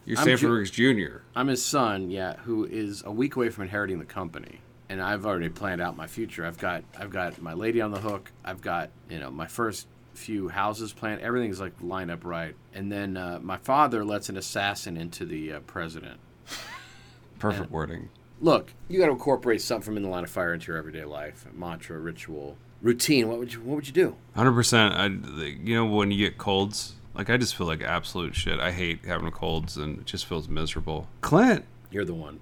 You're 0.06 0.18
I'm 0.18 0.26
Sanford 0.26 0.40
Ju- 0.40 0.54
Riggs 0.54 0.72
Jr. 0.72 1.18
I'm 1.36 1.48
his 1.48 1.64
son, 1.64 2.10
yeah, 2.12 2.36
who 2.38 2.66
is 2.66 3.04
a 3.06 3.12
week 3.12 3.36
away 3.36 3.50
from 3.50 3.64
inheriting 3.64 4.00
the 4.00 4.06
company, 4.06 4.60
and 4.90 5.02
I've 5.02 5.26
already 5.26 5.50
planned 5.50 5.82
out 5.82 5.96
my 5.96 6.08
future. 6.08 6.46
I've 6.46 6.58
got 6.58 6.84
I've 6.98 7.10
got 7.10 7.42
my 7.42 7.54
lady 7.54 7.80
on 7.82 7.92
the 7.92 8.00
hook. 8.00 8.32
I've 8.44 8.62
got 8.62 8.90
you 9.10 9.20
know 9.20 9.32
my 9.32 9.48
first 9.48 9.88
few 10.14 10.50
houses 10.50 10.92
planned. 10.94 11.22
Everything's 11.22 11.60
like 11.60 11.74
lined 11.82 12.12
up 12.12 12.26
right, 12.26 12.56
and 12.74 12.92
then 12.92 13.16
uh, 13.16 13.40
my 13.42 13.58
father 13.58 14.04
lets 14.04 14.28
an 14.30 14.38
assassin 14.38 14.98
into 14.98 15.26
the 15.26 15.54
uh, 15.54 15.60
president. 15.62 16.20
Perfect 17.40 17.72
wording. 17.72 18.10
Look, 18.42 18.74
you 18.90 19.00
got 19.00 19.06
to 19.06 19.12
incorporate 19.14 19.62
something 19.62 19.86
from 19.86 19.98
in 19.98 20.04
the 20.04 20.10
line 20.10 20.26
of 20.26 20.30
fire 20.30 20.54
into 20.54 20.68
your 20.68 20.78
everyday 20.78 21.06
life, 21.06 21.46
mantra, 21.54 21.98
ritual, 21.98 22.58
routine. 22.82 23.30
What 23.30 23.40
would 23.40 23.54
you 23.54 23.62
What 23.62 23.76
would 23.76 23.88
you 23.88 23.94
do? 23.94 24.18
Hundred 24.36 24.52
percent. 24.54 24.94
I, 24.96 25.06
you 25.06 25.76
know, 25.76 25.86
when 25.86 26.12
you 26.12 26.18
get 26.18 26.38
colds, 26.38 26.96
like 27.16 27.30
I 27.30 27.38
just 27.38 27.56
feel 27.56 27.68
like 27.68 27.82
absolute 27.82 28.36
shit. 28.36 28.60
I 28.60 28.72
hate 28.72 29.06
having 29.06 29.30
colds, 29.32 29.78
and 29.78 30.00
it 30.00 30.06
just 30.06 30.26
feels 30.26 30.48
miserable. 30.50 31.08
Clint, 31.22 31.66
You're 31.92 32.06
the 32.06 32.14
one. 32.14 32.40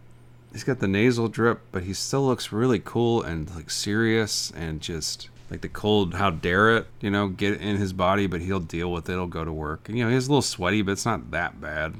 he's 0.51 0.63
got 0.63 0.79
the 0.79 0.87
nasal 0.87 1.27
drip, 1.27 1.61
but 1.71 1.83
he 1.83 1.93
still 1.93 2.25
looks 2.25 2.51
really 2.51 2.79
cool 2.79 3.21
and 3.21 3.53
like 3.55 3.69
serious 3.69 4.51
and 4.55 4.81
just 4.81 5.29
like 5.49 5.61
the 5.61 5.69
cold. 5.69 6.13
How 6.15 6.29
dare 6.29 6.77
it? 6.77 6.87
You 7.01 7.09
know, 7.11 7.27
get 7.27 7.59
in 7.59 7.77
his 7.77 7.91
body, 7.93 8.27
but 8.27 8.41
he'll 8.41 8.59
deal 8.61 8.91
with 8.91 9.09
it. 9.09 9.13
He'll 9.13 9.27
go 9.27 9.43
to 9.43 9.51
work. 9.51 9.89
And, 9.89 9.97
you 9.97 10.05
know, 10.05 10.11
he's 10.11 10.27
a 10.27 10.31
little 10.31 10.41
sweaty, 10.41 10.81
but 10.81 10.93
it's 10.93 11.05
not 11.05 11.31
that 11.31 11.59
bad. 11.59 11.95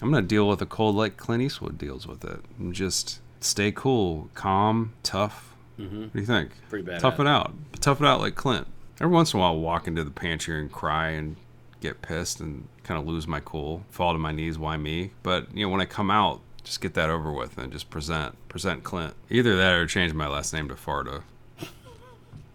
I'm 0.00 0.10
gonna 0.12 0.26
deal 0.26 0.48
with 0.48 0.62
a 0.62 0.66
cold 0.66 0.94
like 0.96 1.16
Clint 1.16 1.42
Eastwood 1.42 1.76
deals 1.78 2.06
with 2.06 2.24
it, 2.24 2.40
and 2.58 2.72
just 2.74 3.20
stay 3.40 3.72
cool, 3.72 4.30
calm, 4.34 4.92
tough. 5.02 5.54
Mm-hmm. 5.78 6.02
What 6.02 6.12
do 6.12 6.18
you 6.20 6.26
think? 6.26 6.50
Pretty 6.68 6.84
bad. 6.84 7.00
Tough 7.00 7.18
it 7.20 7.26
out. 7.26 7.52
Tough 7.80 8.00
it 8.00 8.06
out 8.06 8.20
like 8.20 8.34
Clint. 8.34 8.66
Every 9.00 9.12
once 9.14 9.32
in 9.32 9.38
a 9.38 9.40
while, 9.40 9.52
I'll 9.52 9.60
walk 9.60 9.86
into 9.86 10.02
the 10.02 10.10
pantry 10.10 10.58
and 10.60 10.70
cry 10.72 11.10
and 11.10 11.36
get 11.80 12.02
pissed 12.02 12.40
and 12.40 12.66
kind 12.82 13.00
of 13.00 13.06
lose 13.06 13.26
my 13.26 13.40
cool, 13.40 13.84
fall 13.90 14.12
to 14.12 14.18
my 14.18 14.32
knees. 14.32 14.58
Why 14.58 14.76
me? 14.76 15.12
But 15.22 15.54
you 15.54 15.64
know, 15.66 15.70
when 15.70 15.80
I 15.80 15.84
come 15.84 16.10
out, 16.10 16.40
just 16.64 16.80
get 16.80 16.94
that 16.94 17.08
over 17.10 17.32
with 17.32 17.56
and 17.58 17.72
just 17.72 17.88
present, 17.90 18.36
present 18.48 18.84
Clint. 18.84 19.14
Either 19.30 19.56
that 19.56 19.72
or 19.74 19.86
change 19.86 20.12
my 20.12 20.26
last 20.28 20.52
name 20.52 20.68
to 20.68 20.74
Farta. 20.74 21.22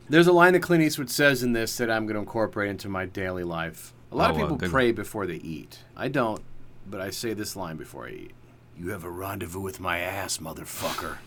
There's 0.10 0.28
a 0.28 0.34
line 0.34 0.54
that 0.54 0.60
Clint 0.60 0.84
Eastwood 0.84 1.10
says 1.10 1.42
in 1.44 1.54
this 1.54 1.78
that 1.78 1.90
I'm 1.90 2.06
going 2.06 2.16
to 2.16 2.20
incorporate 2.20 2.70
into 2.70 2.90
my 2.90 3.06
daily 3.06 3.44
life. 3.44 3.94
A 4.12 4.16
lot 4.16 4.30
of 4.30 4.36
Oh, 4.38 4.40
uh, 4.40 4.44
people 4.44 4.58
good. 4.58 4.70
pray 4.70 4.92
before 4.92 5.26
they 5.26 5.38
eat. 5.38 5.80
I 5.96 6.10
don't, 6.10 6.42
but 6.88 7.00
I 7.02 7.10
say 7.10 7.34
this 7.34 7.56
line 7.56 7.78
before 7.78 8.06
I 8.08 8.12
eat. 8.12 8.32
You 8.78 8.90
have 8.90 9.04
a 9.04 9.10
rendezvous 9.10 9.62
with 9.62 9.80
my 9.80 10.00
ass, 10.00 10.38
motherfucker. 10.40 11.18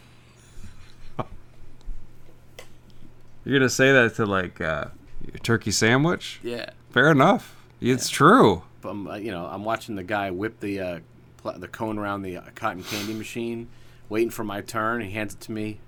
You're 3.45 3.59
gonna 3.61 3.69
say 3.69 3.93
that 3.93 4.15
to 4.17 4.27
like 4.27 4.61
uh, 4.61 4.87
your 5.25 5.39
turkey 5.39 5.71
sandwich? 5.71 6.41
Yeah. 6.43 6.71
Fair 6.91 7.11
enough. 7.13 7.56
It's 7.93 8.09
true. 8.09 8.63
But 8.81 8.91
I'm, 8.91 9.07
uh, 9.09 9.17
you 9.17 9.31
know, 9.31 9.47
I'm 9.47 9.65
watching 9.65 9.97
the 9.97 10.03
guy 10.03 10.31
whip 10.31 10.61
the 10.61 10.81
uh, 10.81 10.99
pl- 11.39 11.59
the 11.59 11.69
cone 11.69 11.99
around 11.99 12.23
the 12.23 12.39
uh, 12.39 12.43
cotton 12.55 12.83
candy 12.85 13.15
machine, 13.15 13.69
waiting 14.09 14.31
for 14.31 14.45
my 14.45 14.61
turn. 14.61 15.01
He 15.01 15.11
hands 15.11 15.35
it 15.35 15.41
to 15.43 15.53
me. 15.53 15.79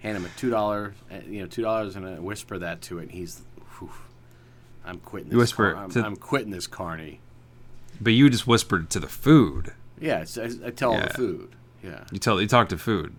Hand 0.00 0.16
him 0.16 0.24
a 0.24 0.28
two 0.38 0.48
dollar, 0.50 0.94
you 1.28 1.40
know, 1.42 1.46
two 1.46 1.62
dollars, 1.62 1.94
and 1.96 2.06
I 2.06 2.18
whisper 2.18 2.58
that 2.58 2.80
to 2.82 2.98
it. 2.98 3.02
And 3.02 3.10
he's, 3.12 3.42
whew, 3.78 3.90
I'm 4.84 4.98
quitting. 5.00 5.28
This 5.28 5.34
You 5.34 5.38
whisper 5.38 5.72
car- 5.74 5.84
I'm, 5.84 5.90
to- 5.90 6.04
I'm 6.04 6.16
quitting 6.16 6.50
this 6.50 6.66
carny. 6.66 7.20
But 8.00 8.14
you 8.14 8.30
just 8.30 8.46
whispered 8.46 8.88
to 8.90 9.00
the 9.00 9.08
food. 9.08 9.72
Yeah, 10.00 10.20
it's, 10.22 10.38
I, 10.38 10.48
I 10.64 10.70
tell 10.70 10.94
Yeah. 10.94 11.06
the 11.08 11.14
food. 11.14 11.50
Yeah. 11.84 12.04
You 12.10 12.18
tell 12.18 12.40
you 12.40 12.46
talk 12.46 12.70
to 12.70 12.78
food. 12.78 13.14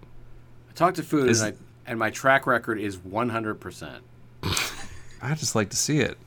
I 0.70 0.74
talk 0.74 0.96
to 0.96 1.04
food, 1.04 1.30
Is- 1.30 1.42
and, 1.42 1.56
I, 1.56 1.90
and 1.92 2.00
my 2.00 2.10
track 2.10 2.48
record 2.48 2.80
is 2.80 2.98
100%. 2.98 4.00
I 5.22 5.36
just 5.36 5.54
like 5.54 5.70
to 5.70 5.78
see 5.78 6.00
it. 6.00 6.18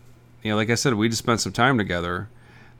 You 0.45 0.51
know, 0.51 0.57
like 0.57 0.71
I 0.71 0.75
said, 0.77 0.95
we 0.95 1.09
just 1.09 1.21
spent 1.23 1.41
some 1.41 1.53
time 1.53 1.79
together 1.79 2.29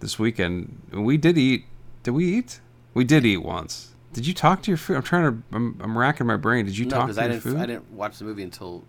this 0.01 0.19
weekend. 0.19 0.81
We 0.93 1.17
did 1.17 1.37
eat. 1.39 1.65
Did 2.03 2.13
we 2.13 2.27
eat? 2.27 2.61
We 2.93 3.05
did 3.05 3.25
eat 3.25 3.39
once. 3.39 3.91
Did 4.13 4.27
you 4.27 4.35
talk 4.35 4.63
to 4.63 4.71
your 4.71 4.79
food? 4.79 4.97
I'm 4.97 5.03
trying 5.03 5.25
to. 5.33 5.43
I'm, 5.57 5.81
I'm 5.83 5.99
racking 5.99 6.27
my 6.27 6.37
brain. 6.37 6.67
Did 6.67 6.77
you 6.79 6.85
No, 6.85 6.91
talk 6.99 7.11
to 7.13 7.21
I 7.21 7.25
your 7.25 7.33
didn't. 7.33 7.43
food? 7.43 7.57
I 7.57 7.67
didn't 7.67 7.91
watch 7.91 8.19
the 8.19 8.25
movie 8.27 8.43
until 8.43 8.85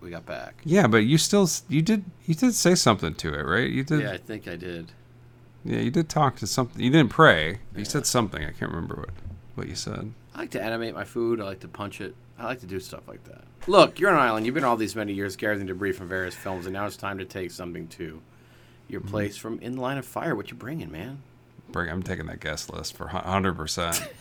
we 0.00 0.10
got 0.10 0.26
back. 0.26 0.60
Yeah, 0.64 0.86
but 0.88 0.98
you 0.98 1.16
still. 1.18 1.48
You 1.68 1.80
did. 1.82 2.04
You 2.26 2.34
did 2.34 2.54
say 2.54 2.74
something 2.74 3.14
to 3.14 3.32
it, 3.32 3.42
right? 3.46 3.70
You 3.70 3.84
did. 3.84 4.02
Yeah, 4.02 4.12
I 4.12 4.18
think 4.18 4.48
I 4.48 4.56
did. 4.56 4.92
Yeah, 5.64 5.78
you 5.78 5.90
did 5.90 6.08
talk 6.08 6.36
to 6.36 6.46
something. 6.46 6.82
You 6.82 6.90
didn't 6.90 7.10
pray. 7.10 7.60
You 7.76 7.84
said 7.84 8.06
something. 8.06 8.42
I 8.44 8.50
can't 8.50 8.72
remember 8.72 8.96
what 8.96 9.10
what 9.54 9.68
you 9.68 9.76
said. 9.76 10.12
I 10.36 10.40
like 10.40 10.50
to 10.50 10.62
animate 10.62 10.94
my 10.94 11.04
food. 11.04 11.40
I 11.40 11.44
like 11.44 11.60
to 11.60 11.68
punch 11.68 12.00
it. 12.02 12.14
I 12.38 12.44
like 12.44 12.60
to 12.60 12.66
do 12.66 12.78
stuff 12.78 13.08
like 13.08 13.24
that. 13.24 13.44
Look, 13.66 13.98
you're 13.98 14.10
on 14.10 14.16
an 14.16 14.22
island. 14.22 14.44
You've 14.44 14.54
been 14.54 14.64
all 14.64 14.76
these 14.76 14.94
many 14.94 15.14
years 15.14 15.34
gathering 15.34 15.66
debris 15.66 15.92
from 15.92 16.08
various 16.08 16.34
films, 16.34 16.66
and 16.66 16.74
now 16.74 16.84
it's 16.86 16.96
time 16.98 17.16
to 17.18 17.24
take 17.24 17.50
something 17.50 17.88
to 17.88 18.20
your 18.88 19.00
Mm-hmm. 19.00 19.10
place 19.10 19.36
from 19.38 19.58
In 19.60 19.74
the 19.76 19.80
Line 19.80 19.96
of 19.98 20.04
Fire. 20.06 20.36
What 20.36 20.50
you 20.50 20.56
bringing, 20.56 20.92
man? 20.92 21.22
Bring. 21.72 21.88
I'm 21.90 22.02
taking 22.02 22.26
that 22.26 22.38
guest 22.40 22.72
list 22.72 22.96
for 22.96 23.08
hundred 23.08 23.56
percent. 23.56 24.06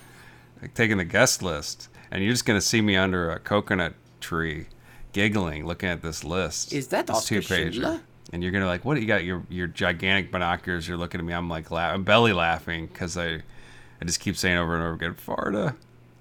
Like 0.61 0.73
taking 0.73 0.95
the 0.97 1.03
guest 1.05 1.43
list, 1.43 1.89
and 2.09 2.23
you're 2.23 2.31
just 2.31 2.45
gonna 2.45 2.61
see 2.61 2.79
me 2.79 2.95
under 2.95 3.29
a 3.29 3.39
coconut 3.39 3.93
tree, 4.21 4.67
giggling, 5.11 5.65
looking 5.67 5.89
at 5.89 6.01
this 6.01 6.23
list. 6.23 6.71
Is 6.71 6.87
that 6.87 7.07
This 7.07 7.25
two-pager. 7.25 7.73
Schindler? 7.73 7.99
And 8.31 8.41
you're 8.41 8.53
gonna 8.53 8.65
like, 8.65 8.85
what? 8.85 8.99
You 8.99 9.05
got 9.05 9.25
your 9.25 9.43
your 9.49 9.67
gigantic 9.67 10.31
binoculars. 10.31 10.87
You're 10.87 10.97
looking 10.97 11.19
at 11.19 11.25
me. 11.25 11.33
I'm 11.33 11.49
like, 11.49 11.71
la- 11.71 11.89
I'm 11.91 12.03
belly 12.05 12.31
laughing 12.31 12.87
because 12.87 13.17
I, 13.17 13.41
I 14.01 14.05
just 14.05 14.21
keep 14.21 14.37
saying 14.37 14.57
over 14.57 14.75
and 14.75 14.81
over 14.83 14.93
again, 14.93 15.15
Farta. 15.15 15.75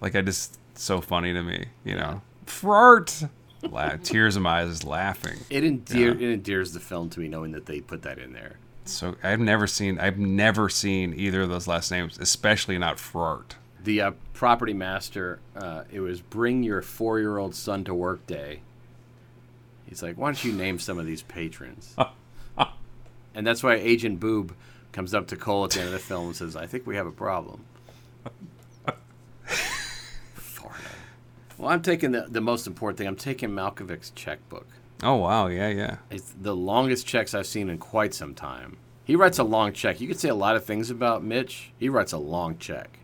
Like 0.05 0.14
I 0.14 0.20
just 0.20 0.59
so 0.74 1.01
funny 1.01 1.32
to 1.32 1.43
me, 1.43 1.64
you 1.82 1.94
know. 1.94 2.20
Fart. 2.44 3.24
La- 3.62 3.97
tears 3.97 4.36
in 4.36 4.43
my 4.43 4.60
eyes, 4.60 4.85
laughing. 4.85 5.39
It, 5.48 5.64
endear, 5.64 6.09
Yeah. 6.09 6.28
it 6.28 6.32
endears 6.35 6.74
the 6.74 6.81
film 6.81 7.09
to 7.09 7.20
me 7.20 7.26
knowing 7.26 7.52
that 7.52 7.64
they 7.64 7.81
put 7.81 8.02
that 8.02 8.18
in 8.18 8.35
there. 8.35 8.59
So 8.85 9.16
I've 9.22 9.40
never 9.40 9.66
seen 9.66 9.98
I've 9.98 10.18
never 10.18 10.68
seen 10.68 11.14
either 11.18 11.40
of 11.40 11.48
those 11.48 11.66
last 11.66 11.90
names, 11.90 12.18
especially 12.18 12.76
not 12.76 12.98
Frart. 12.98 13.52
The 13.82 14.02
uh, 14.02 14.10
property 14.35 14.74
master, 14.74 15.39
uh, 15.56 15.85
it 15.90 16.01
was 16.01 16.20
bring 16.20 16.62
your 16.62 16.82
four 16.82 17.18
year 17.18 17.39
old 17.39 17.55
son 17.55 17.82
to 17.85 17.94
work 17.94 18.26
day. 18.26 18.60
He's 19.86 20.02
like, 20.02 20.18
why 20.18 20.26
don't 20.28 20.44
you 20.44 20.52
name 20.52 20.78
some 20.78 20.98
of 20.98 21.06
these 21.06 21.22
patrons? 21.22 21.97
and 23.35 23.47
that's 23.47 23.62
why 23.62 23.76
Agent 23.76 24.20
Boob 24.20 24.55
comes 24.93 25.14
up 25.14 25.28
to 25.28 25.36
Cole 25.36 25.64
at 25.64 25.70
the 25.70 25.78
end 25.78 25.86
of 25.86 25.93
the 25.94 25.98
film 25.98 26.26
and 26.26 26.36
says, 26.36 26.56
I 26.56 26.66
think 26.66 26.86
we 26.86 26.97
have 26.97 27.06
a 27.06 27.10
problem. 27.12 27.64
Well, 31.59 31.70
I'm 31.70 31.82
taking 31.82 32.12
the, 32.12 32.26
the 32.28 32.40
most 32.40 32.66
important 32.66 32.98
thing. 32.98 33.06
I'm 33.06 33.16
taking 33.16 33.51
Malkovich's 33.51 34.10
checkbook. 34.10 34.66
Oh 35.02 35.16
wow, 35.16 35.48
yeah, 35.48 35.68
yeah. 35.68 35.97
It's 36.10 36.32
the 36.40 36.55
longest 36.56 37.06
checks 37.06 37.35
I've 37.35 37.47
seen 37.47 37.68
in 37.68 37.78
quite 37.78 38.14
some 38.14 38.35
time. 38.35 38.76
He 39.05 39.16
writes 39.16 39.39
a 39.39 39.44
long 39.44 39.72
check. 39.72 40.01
You 40.01 40.09
could 40.09 40.18
say 40.18 40.31
a 40.31 40.35
lot 40.35 40.56
of 40.56 40.64
things 40.64 40.90
about 40.90 41.22
Mitch. 41.22 41.70
He 41.78 41.89
writes 41.89 42.12
a 42.12 42.18
long 42.18 42.56
check. 42.59 42.98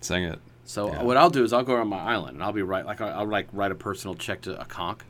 Sing 0.00 0.24
it. 0.24 0.38
So 0.64 0.88
Yeah. 0.88 1.02
what 1.02 1.16
I'll 1.16 1.30
do 1.30 1.44
is 1.44 1.52
I'll 1.52 1.62
go 1.62 1.74
around 1.74 1.88
my 1.88 1.98
island 2.00 2.34
and 2.34 2.42
I'll 2.42 2.52
be 2.52 2.62
right 2.62 2.84
like 2.86 3.00
I'll, 3.00 3.20
I'll 3.20 3.28
like 3.28 3.48
write 3.52 3.72
a 3.72 3.76
personal 3.76 4.14
check 4.14 4.40
to 4.42 4.58
a 4.60 4.64
conch 4.64 5.00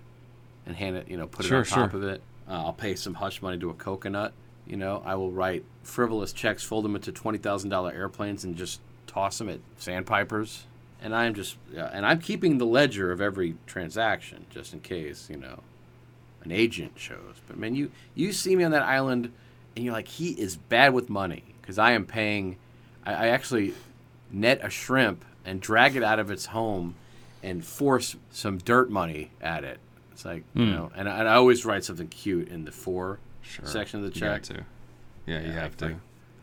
and 0.66 0.74
hand 0.76 0.96
it, 0.96 1.08
you 1.08 1.16
know, 1.16 1.26
put 1.26 1.46
Sure, 1.46 1.60
it 1.60 1.72
on 1.72 1.78
top 1.84 1.94
of 1.94 2.02
it. 2.02 2.20
Uh, 2.48 2.52
I'll 2.66 2.72
pay 2.72 2.94
some 2.94 3.14
hush 3.14 3.40
money 3.42 3.58
to 3.58 3.70
a 3.70 3.74
coconut. 3.74 4.32
You 4.66 4.76
know, 4.76 5.02
I 5.04 5.14
will 5.14 5.30
write 5.30 5.64
frivolous 5.84 6.32
checks, 6.32 6.62
fold 6.64 6.84
them 6.84 6.96
into 6.96 7.12
twenty 7.12 7.38
thousand 7.38 7.70
dollar 7.70 7.92
airplanes, 7.92 8.42
and 8.44 8.56
just 8.56 8.80
toss 9.06 9.38
them 9.38 9.48
at 9.48 9.60
sandpipers. 9.78 10.64
And 11.06 11.14
I'm 11.14 11.34
just, 11.34 11.56
yeah, 11.72 11.88
and 11.92 12.04
I'm 12.04 12.18
keeping 12.18 12.58
the 12.58 12.66
ledger 12.66 13.12
of 13.12 13.20
every 13.20 13.54
transaction 13.64 14.44
just 14.50 14.72
in 14.72 14.80
case, 14.80 15.28
you 15.30 15.36
know, 15.36 15.60
an 16.42 16.50
agent 16.50 16.94
shows. 16.96 17.36
But 17.46 17.56
man, 17.58 17.76
you 17.76 17.92
you 18.16 18.32
see 18.32 18.56
me 18.56 18.64
on 18.64 18.72
that 18.72 18.82
island, 18.82 19.32
and 19.76 19.84
you're 19.84 19.94
like, 19.94 20.08
he 20.08 20.30
is 20.32 20.56
bad 20.56 20.92
with 20.94 21.08
money 21.08 21.44
because 21.62 21.78
I 21.78 21.92
am 21.92 22.06
paying. 22.06 22.56
I, 23.04 23.12
I 23.14 23.26
actually 23.28 23.74
net 24.32 24.58
a 24.64 24.68
shrimp 24.68 25.24
and 25.44 25.60
drag 25.60 25.94
it 25.94 26.02
out 26.02 26.18
of 26.18 26.28
its 26.28 26.46
home 26.46 26.96
and 27.40 27.64
force 27.64 28.16
some 28.32 28.58
dirt 28.58 28.90
money 28.90 29.30
at 29.40 29.62
it. 29.62 29.78
It's 30.10 30.24
like 30.24 30.42
you 30.54 30.64
Hmm. 30.64 30.72
know, 30.72 30.90
and, 30.96 31.08
I- 31.08 31.20
and 31.20 31.28
I 31.28 31.34
always 31.34 31.64
write 31.64 31.84
something 31.84 32.08
cute 32.08 32.48
in 32.48 32.64
the 32.64 32.72
for 32.72 33.20
section 33.62 34.00
of 34.02 34.06
the 34.06 34.12
You 34.12 34.20
check, 34.22 34.42
to. 34.42 34.64
Yeah, 35.24 35.38
you 35.40 35.46
Yeah, 35.46 35.52
have 35.52 35.80
like- 35.80 35.92
to. 35.92 36.00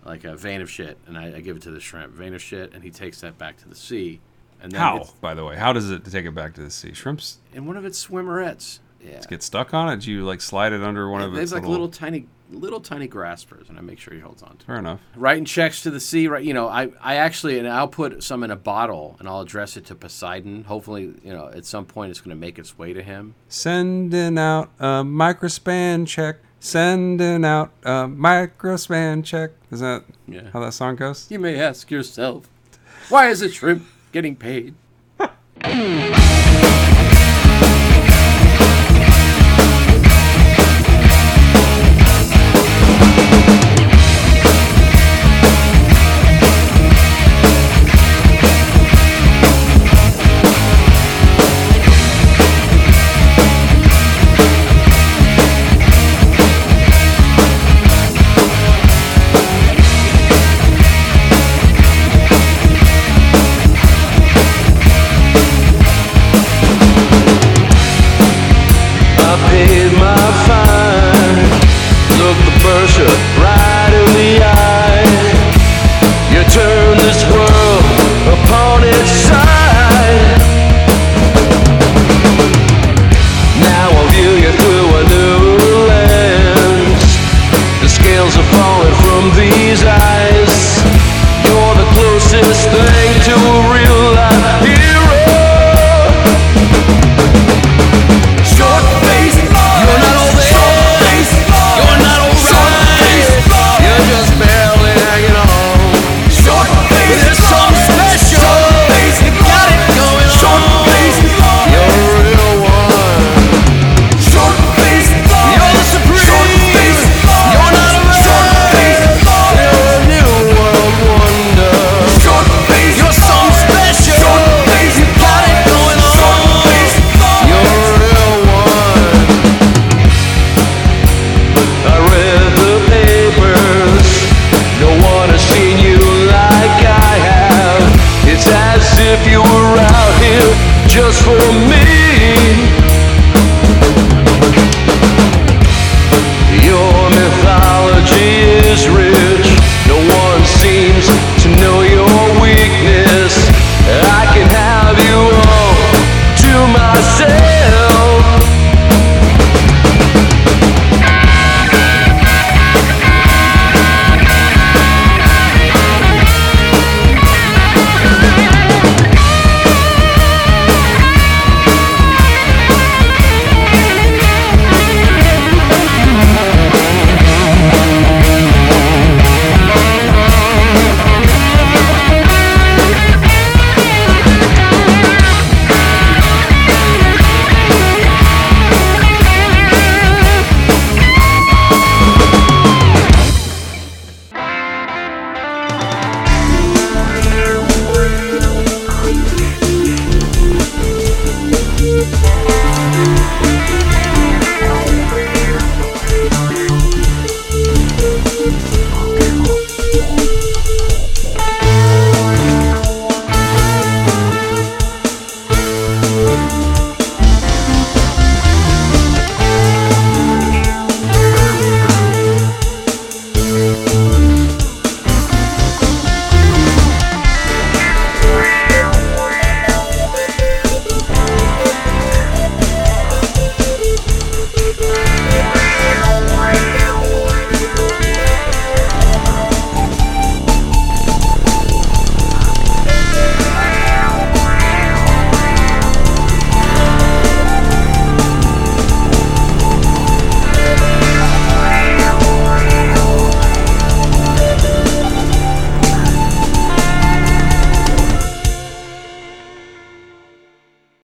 like 0.09 0.23
a 0.23 0.37
vein 0.37 0.61
of 0.61 0.71
shit, 0.71 0.97
and 1.05 1.17
I, 1.17 1.35
I 1.35 1.41
give 1.41 1.57
it 1.57 1.63
to 1.63 1.71
the 1.71 1.81
shrimp, 1.81 2.13
vein 2.13 2.33
of 2.33 2.41
shit, 2.41 2.73
and 2.73 2.81
he 2.81 2.91
takes 2.91 3.19
that 3.19 3.37
back 3.37 3.57
to 3.57 3.67
the 3.67 3.75
sea. 3.75 4.21
And 4.63 4.71
then 4.71 4.79
How, 4.79 5.07
by 5.21 5.33
the 5.35 5.43
way, 5.45 5.57
how 5.57 5.73
does 5.73 5.91
it 5.91 6.05
take 6.05 6.25
it 6.25 6.33
back 6.33 6.53
to 6.55 6.61
the 6.61 6.71
sea? 6.71 6.93
Shrimps 6.93 7.37
in 7.53 7.65
one 7.67 7.75
of 7.77 7.83
its 7.85 8.03
swimmerets. 8.07 8.79
Yeah, 9.05 9.19
get 9.27 9.43
stuck 9.43 9.73
on 9.73 9.89
it. 9.89 9.99
Do 9.99 10.11
you 10.11 10.23
like 10.23 10.39
slide 10.39 10.71
it 10.71 10.81
under 10.81 11.09
one 11.09 11.21
of 11.21 11.33
they 11.33 11.41
its 11.41 11.51
have 11.51 11.57
like 11.63 11.69
little? 11.69 11.87
little 11.87 11.89
tiny, 11.91 12.27
little 12.49 12.79
tiny 12.79 13.05
graspers, 13.07 13.67
and 13.67 13.77
I 13.77 13.81
make 13.81 13.99
sure 13.99 14.13
he 14.13 14.21
holds 14.21 14.41
on 14.41 14.51
to. 14.51 14.55
it. 14.55 14.63
Fair 14.63 14.77
enough. 14.77 15.01
writing 15.17 15.43
checks 15.43 15.81
to 15.83 15.91
the 15.91 15.99
sea 15.99 16.29
right 16.29 16.41
you 16.45 16.53
know 16.53 16.69
i 16.69 16.87
i 17.01 17.15
actually 17.15 17.59
and 17.59 17.67
i'll 17.67 17.89
put 17.89 18.23
some 18.23 18.43
in 18.43 18.51
a 18.51 18.55
bottle 18.55 19.17
and 19.19 19.27
i'll 19.27 19.41
address 19.41 19.75
it 19.75 19.85
to 19.87 19.95
poseidon 19.95 20.63
hopefully 20.63 21.13
you 21.23 21.33
know 21.33 21.49
at 21.49 21.65
some 21.65 21.85
point 21.85 22.11
it's 22.11 22.21
going 22.21 22.29
to 22.29 22.39
make 22.39 22.57
its 22.57 22.77
way 22.77 22.93
to 22.93 23.03
him 23.03 23.35
Sending 23.49 24.37
out 24.37 24.69
a 24.79 25.03
microspan 25.03 26.07
check. 26.07 26.37
Sending 26.61 27.43
out 27.43 27.71
a 27.83 28.07
microspan 28.07 29.25
check. 29.25 29.51
Is 29.69 29.81
that 29.81 30.05
Yeah. 30.29 30.49
how 30.53 30.61
that 30.61 30.73
song 30.73 30.95
goes? 30.95 31.27
you 31.29 31.39
may 31.39 31.59
ask 31.59 31.91
yourself 31.91 32.47
why 33.09 33.27
is 33.27 33.41
a 33.41 33.49
shrimp 33.49 33.85
getting 34.13 34.35
paid. 34.37 34.75